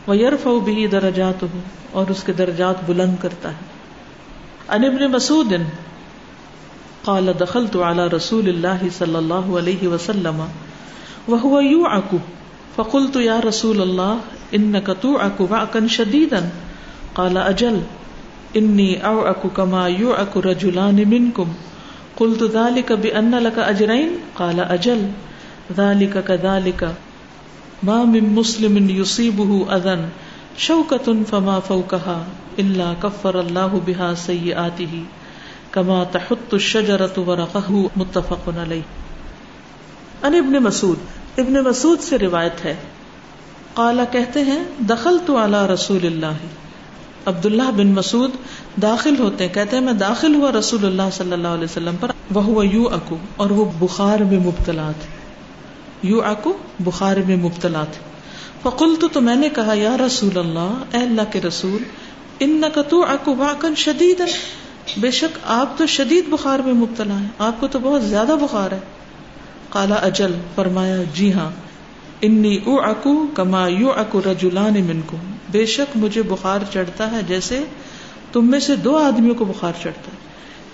وہ 0.07 0.17
یرف 0.17 0.47
بھی 0.65 0.87
درجات 0.87 1.43
ہو 1.43 1.59
اور 1.93 2.07
اس 2.09 2.23
کے 2.23 2.33
درجات 2.33 2.75
بلند 2.87 3.17
کرتا 3.21 3.51
ہے۔ 3.51 3.78
ان 4.73 4.85
ابن 4.85 5.11
مسعود 5.11 5.67
قال 7.05 7.33
دخلت 7.33 7.77
على 7.77 8.07
رسول 8.07 8.49
الله 8.49 8.91
صلى 8.91 9.19
الله 9.19 9.57
عليه 9.57 9.89
وسلم 9.89 10.49
وهو 11.29 11.61
يوعك. 11.61 12.11
فقلت 12.77 13.17
يا 13.17 13.41
رسول 13.41 13.83
الله 13.83 14.21
انك 14.55 14.97
توعك 15.03 15.41
وعكا 15.41 15.87
شديدا. 15.87 16.51
قال 17.15 17.37
اجل 17.37 17.81
اني 18.57 19.07
اوعك 19.07 19.47
كما 19.57 19.89
يوعك 19.89 20.37
رجلان 20.37 21.09
منكم. 21.09 21.49
قلت 22.17 22.43
ذلك 22.43 22.93
بان 22.93 23.35
لك 23.35 23.59
اجرين 23.59 24.11
قال 24.37 24.61
اجل 24.61 25.11
ذلك 25.77 26.25
كذلك. 26.25 26.95
ما 27.83 28.05
من 28.05 28.35
مسلم 28.35 28.91
يصيبه 28.91 29.77
اذى 29.77 29.99
شوکت 30.59 31.11
فما 31.31 31.59
فوکها 31.59 32.23
اللہ 32.59 32.95
کفر 33.01 33.35
اللہ 33.35 33.75
بحا 33.87 34.15
سی 34.17 34.55
آتی 34.55 34.87
ہی 34.93 35.05
کما 35.71 36.05
تحت 36.05 36.53
الشجرت 36.53 37.19
ورقہ 37.19 37.73
متفق 37.97 38.49
علیہ۔ 38.63 38.81
ان 40.23 40.35
ابن 40.35 40.53
مسعود 40.53 40.97
ابن 41.39 41.53
مسعود 41.53 42.01
سے 42.01 42.19
روایت 42.19 42.65
ہے۔ 42.65 42.75
قالا 43.75 44.05
کہتے 44.05 44.43
ہیں 44.43 44.65
دخل 44.79 45.19
تو 45.27 45.37
اعلی 45.37 45.75
رسول 45.75 46.07
اللہ۔ 46.07 46.37
عبداللہ 47.27 47.71
بن 47.77 47.87
مسعود 47.87 48.31
داخل 48.83 49.19
ہوتے 49.19 49.47
ہیں، 49.47 49.55
کہتے 49.55 49.77
ہیں، 49.77 49.85
میں 49.85 49.93
داخل 49.93 50.35
ہوا 50.35 50.53
رسول 50.53 50.87
اللہ 50.87 51.11
صلی 51.13 51.33
اللہ 51.33 51.49
علیہ 51.49 51.65
وسلم 51.65 51.97
پر 52.01 52.11
وہ 52.35 52.67
یو 52.67 52.89
اکو 52.89 53.17
اور 53.37 53.51
وہ 53.51 53.65
بخار 53.79 54.19
میں 54.19 54.39
مبتلا 54.39 54.93
تھے۔ 55.01 55.37
یو 56.09 56.23
اکو 56.23 56.57
بخار 56.81 57.17
میں 57.17 57.37
مبتلا 57.37 57.85
تھے۔ 57.85 58.08
فقل 58.63 58.95
تو 59.01 59.09
تو 59.09 59.21
میں 59.21 59.37
نے 59.37 59.49
کہا، 59.49 59.73
یا 59.75 59.97
رسول 60.07 60.39
اللہ، 60.39 60.75
اے 60.93 60.99
اللہ 60.99 61.23
کے 61.31 61.41
رسول 61.41 61.83
ان 62.41 62.63
کا 62.75 62.83
تو 62.83 63.05
اکن 63.05 63.75
شدید 63.75 64.23
بے 64.97 65.11
شک 65.11 65.39
آپ 65.45 65.79
تو 65.79 65.87
شدید 65.87 66.29
بخار 66.29 66.59
میں 66.59 66.75
مبتلا 66.75 67.21
ہے 67.21 67.27
آپ 67.39 67.61
کو 67.61 67.67
تو 67.67 67.79
بہت 67.83 68.03
زیادہ 68.03 68.37
بخار 68.41 68.73
ہے۔ 68.73 68.79
کالا 69.69 69.95
اجل، 69.95 70.33
فرمایا 70.55 70.97
جی 71.15 71.33
ہاں۔ 71.33 71.51
انی 72.21 72.59
او 72.65 72.81
اکو 72.81 73.27
کما 73.35 73.69
یو 73.69 73.93
اکو 73.93 74.21
رجولان 74.33 74.85
من 74.85 75.01
کو 75.07 75.17
بے 75.51 75.67
شک 75.67 75.97
مجھے 75.97 76.23
بخار 76.23 76.59
چڑھتا 76.73 77.13
ہے، 77.13 77.21
جیسے 77.29 77.65
تم 78.33 78.51
میں 78.51 78.61
سے 78.61 78.77
دو 78.77 78.97
آدمیوں 78.97 79.35
کو 79.35 79.45
بخار 79.45 79.73
چڑھتا 79.83 80.13
ہے۔ 80.13 80.17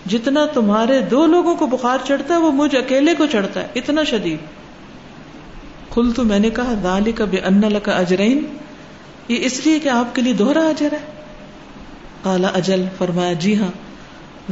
جتنا 0.08 0.46
تمہارے 0.46 1.00
دو 1.00 1.26
لوگوں 1.26 1.54
کو 1.54 1.66
بخار 1.66 1.98
چڑھتا 2.04 2.34
ہے، 2.34 2.40
وہ 2.40 2.52
مجھ 2.52 2.74
اکیلے 2.74 3.14
کو 3.14 3.26
چڑھتا 3.26 3.60
ہے۔ 3.60 3.66
اتنا 3.74 4.04
شدید۔ 4.04 4.63
کل 5.94 6.12
تو 6.12 6.24
میں 6.24 6.38
نے 6.38 6.50
کہا 6.50 6.74
دال 6.82 7.12
کا 7.12 7.24
بے 7.24 7.38
ان 7.38 7.62
کا 7.82 7.92
اجرین، 7.92 8.44
یہ 9.28 9.36
اس 9.40 9.66
لیے 9.66 9.78
کہ 9.78 9.88
آپ 9.88 10.14
کے 10.14 10.22
لیے 10.22 10.32
دوہرا 10.32 10.60
اجر 10.60 10.92
ہے۔ 10.92 10.98
کالا 12.22 12.48
اجل، 12.48 12.84
فرمایا 12.98 13.32
جی 13.32 13.56
ہاں 13.56 13.70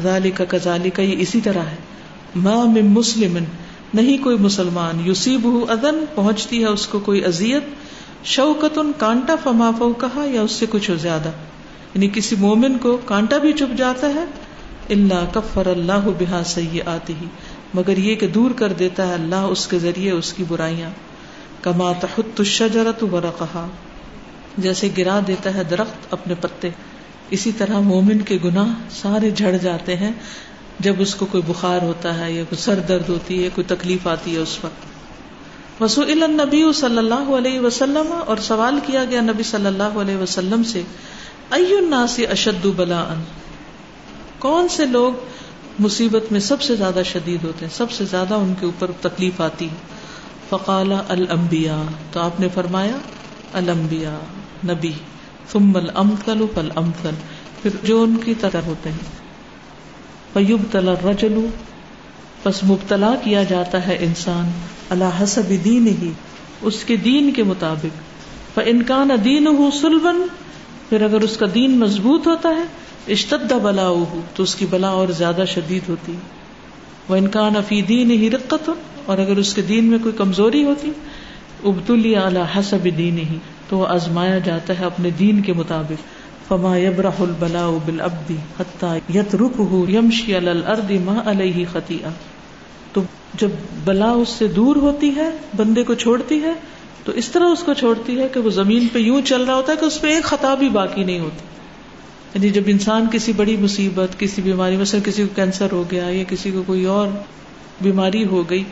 ذالی 0.02 0.30
کا 0.30 0.44
کزالی 0.48 0.90
کا 0.90 1.02
یہ 1.02 1.14
اسی 1.18 1.40
طرح 1.40 1.62
ہے۔ 1.62 1.76
ماں 2.36 2.66
میں 2.66 2.82
مسلم، 2.82 3.38
نہیں 3.94 4.24
کوئی 4.24 4.36
مسلمان 4.38 5.00
یوسیب 5.04 5.48
ادن 5.68 6.04
پہنچتی 6.14 6.60
ہے 6.60 6.66
اس 6.66 6.86
کو 6.86 6.98
کوئی 6.98 7.24
ازیت 7.24 7.62
شوکت 8.24 8.78
ان 8.78 8.92
کانٹا 8.98 9.34
فماف 9.44 10.00
کہا 10.00 10.24
یا 10.24 10.42
اس 10.42 10.52
سے 10.52 10.66
کچھ 10.70 10.90
ہو 10.90 10.96
زیادہ۔ 10.96 11.28
یعنی 11.94 12.08
کسی 12.12 12.36
مومن 12.38 12.78
کو 12.78 12.98
کانٹا 13.04 13.38
بھی 13.38 13.52
چپ 13.52 13.78
جاتا 13.78 14.06
ہے 14.06 14.24
اللہ 14.90 15.24
کفر 15.32 15.66
اللہ 15.66 16.08
بحا 16.18 16.42
سی 16.44 16.80
آتی 16.86 17.12
ہی 17.20 17.26
مگر 17.74 17.96
یہ 17.96 18.14
کہ 18.14 18.26
دور 18.26 18.50
کر 18.50 18.72
دیتا 18.72 19.08
ہے 19.08 19.14
اللہ 19.14 19.34
اس 19.34 19.66
کے 19.66 19.78
ذریعے 19.78 20.10
اس 20.10 20.32
کی 20.32 20.44
برائیاں۔ 20.48 20.90
کما 21.62 21.92
تحت 22.00 22.40
الشجرت 22.40 23.02
ورقہا، 23.04 23.66
جیسے 24.58 24.88
گرا 24.98 25.18
دیتا 25.26 25.54
ہے 25.54 25.64
درخت 25.64 26.12
اپنے 26.12 26.34
پتے۔ 26.40 26.70
اسی 27.30 27.52
طرح 27.58 27.78
مومن 27.80 28.20
کے 28.20 28.38
گناہ 28.44 28.72
سارے 28.90 29.30
جھڑ 29.30 29.56
جاتے 29.56 29.96
ہیں 29.96 30.10
جب 30.80 30.94
اس 30.98 31.14
کو 31.14 31.26
کوئی 31.26 31.42
بخار 31.46 31.82
ہوتا 31.82 32.18
ہے 32.18 32.32
یا 32.32 32.42
کوئی 32.48 32.60
سر 32.62 32.80
درد 32.88 33.08
ہوتی 33.08 33.42
ہے، 33.44 33.48
کوئی 33.54 33.64
تکلیف 33.68 34.06
آتی 34.06 34.34
ہے 34.34 34.40
اس 34.40 34.58
وقت۔ 34.64 35.82
وسو 35.82 36.02
نبی 36.04 36.62
صلی 36.74 36.98
اللہ 36.98 37.30
علیہ 37.36 37.60
وسلم، 37.60 38.12
اور 38.26 38.36
سوال 38.36 38.78
کیا 38.86 39.04
گیا 39.04 39.20
نبی 39.20 39.42
صلی 39.42 39.66
اللہ 39.66 40.00
علیہ 40.00 40.16
وسلم 40.16 40.62
سے 40.64 40.82
الناس 41.50 42.18
اشد 42.30 42.66
بلا 42.76 43.04
کون 44.38 44.68
سے 44.68 44.86
لوگ 44.86 45.12
مصیبت 45.78 46.30
میں 46.32 46.40
سب 46.40 46.62
سے 46.62 46.76
زیادہ 46.76 47.02
شدید 47.04 47.44
ہوتے 47.44 47.66
ہیں، 47.66 47.76
سب 47.76 47.90
سے 47.90 48.04
زیادہ 48.04 48.34
ان 48.34 48.54
کے 48.60 48.66
اوپر 48.66 48.90
تکلیف 49.00 49.40
آتی 49.40 49.66
ہے؟ 49.66 50.00
فقال 50.52 50.92
الانبیاء، 51.08 51.82
تو 52.12 52.20
آپ 52.20 52.40
نے 52.40 52.48
فرمایا، 52.54 52.96
الانبیاء، 53.52 54.18
نبی، 54.68 54.92
ثم 55.52 55.76
الامثل 55.76 56.44
فالامثل، 56.54 57.10
پھر 57.62 57.70
جو 57.82 58.02
ان 58.02 58.16
کی 58.16 58.34
طرح 58.40 58.60
ہوتے 58.66 58.90
ہیں۔ 58.90 59.22
فیبتلا 60.32 60.92
الرجل، 60.92 61.46
پس 62.42 62.64
مبتلا 62.64 63.14
کیا 63.24 63.42
جاتا 63.42 63.86
ہے 63.86 63.96
انسان 64.00 64.50
اللہ 64.90 65.22
حسب 65.22 65.52
دین 65.64 65.86
ہی 65.86 66.12
اس 66.62 66.84
کے 66.84 66.96
دین 66.96 67.32
کے 67.32 67.42
مطابق۔ 67.42 67.96
فانکان 68.54 69.08
دینہ 69.24 69.48
سلبا، 69.80 70.12
پھر 70.88 71.02
اگر 71.02 71.20
اس 71.20 71.36
کا 71.36 71.46
دین 71.54 71.78
مضبوط 71.78 72.26
ہوتا 72.26 72.48
ہے، 72.48 72.64
اشتد 73.12 73.52
بلا 73.62 73.88
تو 74.34 74.42
اس 74.42 74.54
کی 74.54 74.66
بلا 74.70 74.88
اور 74.88 75.08
زیادہ 75.08 75.44
شدید 75.48 75.88
ہوتی۔ 75.88 76.12
ہے 76.12 76.41
وہ 77.08 77.16
انکان 77.16 77.56
افی 77.56 77.82
دین 77.82 78.10
ہی 78.10 78.30
رقت 78.30 78.70
اور 79.06 79.18
اگر 79.18 79.36
اس 79.36 79.54
کے 79.54 79.62
دین 79.62 79.84
میں 79.84 79.98
کوئی 80.02 80.14
کمزوری 80.16 80.64
ہوتی 80.64 80.90
ابتلی 81.64 82.16
اعلی 82.16 82.40
حسب 82.56 82.88
دین 82.98 83.18
ہی 83.18 83.38
تو 83.68 83.78
وہ 83.78 83.86
آزمایا 83.86 84.38
جاتا 84.38 84.78
ہے 84.78 84.84
اپنے 84.84 85.10
دین 85.10 85.40
کے 85.40 85.52
مطابق۔ 85.52 86.22
فما 86.48 86.76
یبرح 86.76 87.20
البلا 87.20 87.70
بالابدی 87.86 88.36
حتی 88.60 89.18
یترکہ 89.18 89.90
یمشی 89.90 90.36
علی 90.36 90.50
الارض 90.50 90.90
ما 91.04 91.22
علیہ 91.24 91.64
خطیئہ 91.72 92.08
تو 92.92 93.02
جب 93.38 93.48
بلا 93.84 94.10
اس 94.10 94.28
سے 94.28 94.46
دور 94.46 94.76
ہوتی 94.76 95.16
ہے، 95.16 95.30
بندے 95.56 95.82
کو 95.82 95.94
چھوڑتی 95.94 96.42
ہے، 96.42 96.52
تو 97.04 97.12
اس 97.12 97.28
طرح 97.28 97.44
اس 97.44 97.62
کو 97.62 97.74
چھوڑتی 97.74 98.18
ہے 98.18 98.26
کہ 98.34 98.40
وہ 98.40 98.50
زمین 98.50 98.88
پہ 98.92 98.98
یوں 98.98 99.22
چل 99.22 99.44
رہا 99.44 99.54
ہوتا 99.54 99.72
ہے 99.72 99.76
کہ 99.80 99.84
اس 99.84 100.00
پہ 100.00 100.06
ایک 100.06 100.24
خطا 100.24 100.54
بھی 100.54 100.68
باقی 100.68 101.04
نہیں 101.04 101.18
ہوتی۔ 101.18 101.44
یعنی 102.34 102.50
جب 102.50 102.62
انسان 102.66 103.06
کسی 103.12 103.32
بڑی 103.32 103.56
مصیبت، 103.56 104.20
کسی 104.20 104.42
بیماری، 104.42 104.76
مثلا 104.76 105.00
کسی 105.04 105.22
کو 105.22 105.28
کینسر 105.34 105.72
ہو 105.72 105.84
گیا 105.90 106.04
یا 106.04 106.24
کسی 106.28 106.50
کو 106.50 106.62
کوئی 106.66 106.84
اور 106.84 107.08
بیماری 107.80 108.24
ہو 108.24 108.50
گئی، 108.50 108.64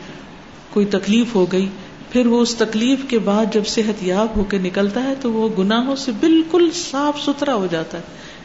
کوئی 0.69 0.85
تکلیف 0.85 1.35
ہو 1.35 1.51
گئی، 1.51 1.67
پھر 2.11 2.25
وہ 2.25 2.41
اس 2.41 2.55
تکلیف 2.55 2.99
کے 3.07 3.19
بعد 3.19 3.45
جب 3.53 3.67
صحت 3.67 4.03
یاب 4.03 4.27
ہو 4.35 4.43
کے 4.43 4.57
نکلتا 4.57 5.03
ہے 5.03 5.13
تو 5.21 5.31
وہ 5.31 5.49
گناہوں 5.57 5.95
سے 5.95 6.11
بالکل 6.19 6.69
صاف 6.73 7.19
ستھرا 7.25 7.55
ہو 7.55 7.67
جاتا 7.71 7.97
ہے، 7.97 8.03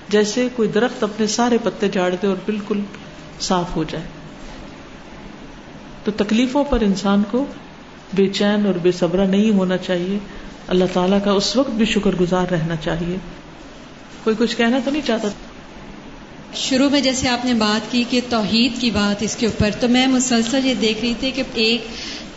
جیسے 0.08 0.48
کوئی 0.56 0.68
درخت 0.68 1.02
اپنے 1.02 1.26
سارے 1.26 1.58
پتے 1.62 1.88
جاڑ 1.88 2.14
دے 2.22 2.26
اور 2.26 2.36
بالکل 2.46 2.80
صاف 3.40 3.76
ہو 3.76 3.84
جائے۔ 3.88 4.04
تو 6.04 6.12
تکلیفوں 6.16 6.64
پر 6.64 6.80
انسان 6.80 7.22
کو 7.30 7.44
بے 8.14 8.26
چین 8.26 8.66
اور 8.66 8.74
بے 8.74 8.92
صبرا 8.92 9.24
نہیں 9.24 9.50
ہونا 9.50 9.76
چاہیے۔ 9.76 10.18
اللہ 10.68 10.84
تعالیٰ 10.92 11.18
کا 11.24 11.30
اس 11.30 11.56
وقت 11.56 11.70
بھی 11.70 11.84
شکر 11.84 12.10
گزار 12.20 12.46
رہنا 12.50 12.76
چاہیے۔ 12.76 13.16
کوئی 14.26 14.36
کچھ 14.38 14.56
کہنا 14.56 14.78
تو 14.84 14.90
نہیں 14.90 15.06
چاہتا؟ 15.06 15.28
شروع 16.54 16.88
میں 16.88 17.00
جیسے 17.00 17.28
آپ 17.28 17.44
نے 17.44 17.54
بات 17.54 17.92
کی 17.92 18.04
کہ 18.10 18.20
توحید 18.28 18.80
کی 18.80 18.90
بات 18.90 19.22
اس 19.22 19.36
کے 19.36 19.46
اوپر، 19.46 19.70
تو 19.80 19.88
میں 19.88 20.06
مسلسل 20.06 20.66
یہ 20.66 20.74
دیکھ 20.74 20.98
رہی 21.02 21.14
تھی 21.20 21.30
کہ 21.30 21.42
ایک 21.54 21.86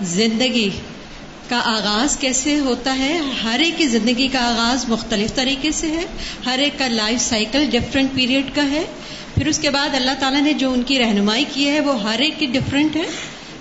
زندگی 0.01 0.69
کا 1.49 1.61
آغاز 1.65 2.17
کیسے 2.17 2.59
ہوتا 2.59 2.97
ہے؟ 2.97 3.19
ہر 3.43 3.59
ایک 3.59 3.77
کی 3.77 3.87
زندگی 3.87 4.27
کا 4.27 4.39
آغاز 4.39 4.89
مختلف 4.89 5.35
طریقے 5.35 5.71
سے 5.71 5.87
ہے، 5.87 6.05
ہر 6.45 6.59
ایک 6.59 6.79
کا 6.79 6.87
لائف 6.87 7.21
سائیکل 7.21 7.65
ڈفرینٹ 7.71 8.13
پیریڈ 8.13 8.55
کا 8.55 8.71
ہے۔ 8.71 8.83
پھر 9.35 9.47
اس 9.47 9.59
کے 9.59 9.69
بعد 9.69 9.89
اللہ 9.93 10.11
تعالیٰ 10.19 10.41
نے 10.41 10.53
جو 10.53 10.73
ان 10.73 10.81
کی 10.81 10.99
رہنمائی 10.99 11.45
کی 11.53 11.69
ہے، 11.69 11.79
وہ 11.79 12.03
ہر 12.03 12.19
ایک 12.19 12.39
کی 12.39 12.45
ڈفرینٹ 12.45 12.95
ہے۔ 12.95 13.03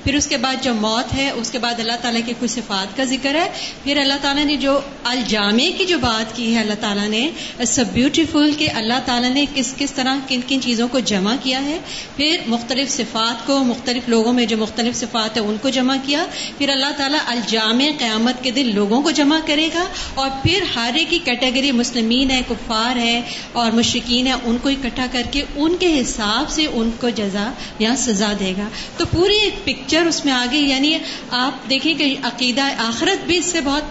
پھر 0.04 0.14
اس 0.14 0.26
کے 0.26 0.36
بعد 0.36 0.64
جو 0.64 0.74
موت 0.74 1.14
ہے، 1.14 1.30
اس 1.30 1.50
کے 1.50 1.58
بعد 1.58 1.80
اللہ 1.80 1.92
تعالیٰ 2.02 2.20
کی 2.26 2.32
کچھ 2.40 2.50
صفات 2.50 2.96
کا 2.96 3.04
ذکر 3.04 3.34
ہے۔ 3.34 3.50
پھر 3.84 3.98
اللہ 3.98 4.14
تعالیٰ 4.22 4.44
نے 4.44 4.56
جو 4.56 4.80
الجامع 5.04 5.78
کی 5.78 5.84
جو 5.84 5.98
بات 5.98 6.36
کی 6.36 6.54
ہے، 6.54 6.60
اللہ 6.60 6.74
تعالیٰ 6.80 7.08
نے 7.08 7.30
سب 7.66 7.84
بیوٹیفل 7.92 8.52
کہ 8.58 8.68
اللہ 8.74 9.00
تعالیٰ 9.04 9.30
نے 9.30 9.44
کس 9.54 9.74
کس 9.78 9.92
طرح 9.92 10.16
کن 10.28 10.40
کن 10.48 10.60
چیزوں 10.60 10.88
کو 10.88 10.98
جمع 10.98 11.34
کیا 11.42 11.64
ہے۔ 11.64 11.78
پھر 12.16 12.36
مختلف 12.46 12.90
صفات 12.90 13.46
کو، 13.46 13.64
مختلف 13.64 14.08
لوگوں 14.08 14.32
میں 14.32 14.46
جو 14.46 14.56
مختلف 14.56 14.96
صفات 14.96 15.36
ہے 15.36 15.42
ان 15.42 15.56
کو 15.62 15.68
جمع 15.68 15.96
کیا۔ 16.06 16.26
پھر 16.58 16.68
اللہ 16.68 16.92
تعالیٰ 16.96 17.18
الجامع 17.26 17.84
قیامت 17.98 18.34
کے 18.42 18.50
دن 18.50 18.70
لوگوں 18.74 19.02
کو 19.02 19.10
جمع 19.10 19.38
کرے 19.46 19.68
گا۔ 19.74 19.84
اور 20.14 20.30
پھر 20.42 20.62
ہر 20.76 20.90
ایک 20.94 21.10
کی 21.10 21.18
کیٹیگری 21.24 21.72
مسلمین 21.72 22.30
ہے 22.30 22.42
کفار 22.48 22.96
ہے 22.96 23.22
اور 23.52 23.70
مشرقین 23.70 24.26
ہے 24.26 24.32
ان 24.32 24.56
کو 24.62 24.68
اکٹھا 24.68 25.06
کر 25.12 25.22
کے 25.30 25.44
ان 25.56 25.76
کے 25.76 26.00
حساب 26.00 26.50
سے 26.50 26.66
ان 26.72 26.90
کو 27.00 27.08
جزا 27.08 27.50
یا 27.78 27.94
سزا 27.98 28.32
دے 28.40 28.54
گا۔ 28.58 28.68
تو 28.96 29.04
پوری 29.06 29.38
ایک 29.38 29.64
پکچر 29.64 29.87
پکچر 29.88 30.06
اس 30.06 30.24
میں 30.24 30.32
آگے 30.32 30.56
یعنی 30.56 30.98
آپ 31.30 31.70
دیکھیں 31.70 31.94
کہ 31.94 32.16
عقیدہ 32.22 32.60
آخرت 32.78 33.26
بھی 33.26 33.36
اس 33.36 33.44
سے 33.44 33.60
بہت 33.60 33.82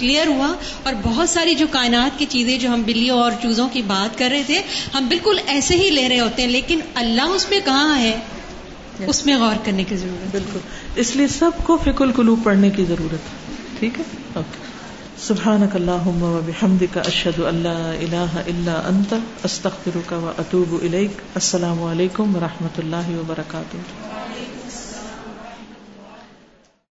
کلیئر 0.00 0.26
ہوا 0.26 0.52
اور 0.82 0.92
بہت 1.02 1.28
ساری 1.28 1.54
جو 1.54 1.66
کائنات 1.70 2.18
کی 2.18 2.26
چیزیں 2.28 2.58
جو 2.58 2.68
ہم 2.68 2.82
بلیوں 2.82 3.20
اور 3.20 3.32
چوزوں 3.42 3.68
کی 3.72 3.82
بات 3.82 4.18
کر 4.18 4.28
رہے 4.32 4.42
تھے 4.46 4.62
ہم 4.94 5.06
بالکل 5.08 5.38
ایسے 5.46 5.76
ہی 5.76 5.90
لے 5.90 6.08
رہے 6.08 6.20
ہوتے 6.20 6.42
ہیں 6.42 6.48
لیکن 6.48 6.80
اللہ 6.94 7.22
اس 7.22 7.50
میں 7.50 7.60
کہاں 7.64 7.98
ہے؟ 7.98 8.18
اس 9.06 9.26
میں 9.26 9.36
غور 9.36 9.56
کرنے 9.64 9.84
کی 9.84 9.96
ضرورت 9.96 10.30
بالکل۔ 10.30 10.58
اس 10.96 11.16
لیے 11.16 11.28
سب 11.28 11.50
کو 11.62 11.76
فک 11.76 12.02
القلوب 12.02 12.44
پڑھنے 12.44 12.70
کی 12.70 12.84
ضرورت 12.84 13.12
ہے۔ 13.12 13.54
ٹھیک 13.78 13.98
ہے؟ 13.98 14.04
اوکے۔ 14.34 14.62
سبحانك 15.22 15.76
اللهم 15.76 16.22
وبحمدك 16.22 16.98
اشهد 16.98 17.40
ان 17.46 17.54
لا 17.54 17.90
اله 18.00 18.40
الا 18.46 18.88
انت 18.88 19.14
استغفرك 19.44 20.12
واتوب 20.12 20.82
اليك 20.82 21.20
السلام 21.34 21.82
علیکم 21.82 22.36
ورحمۃ 22.36 22.78
اللہ 22.78 23.08
وبرکاتہ۔ 23.08 23.76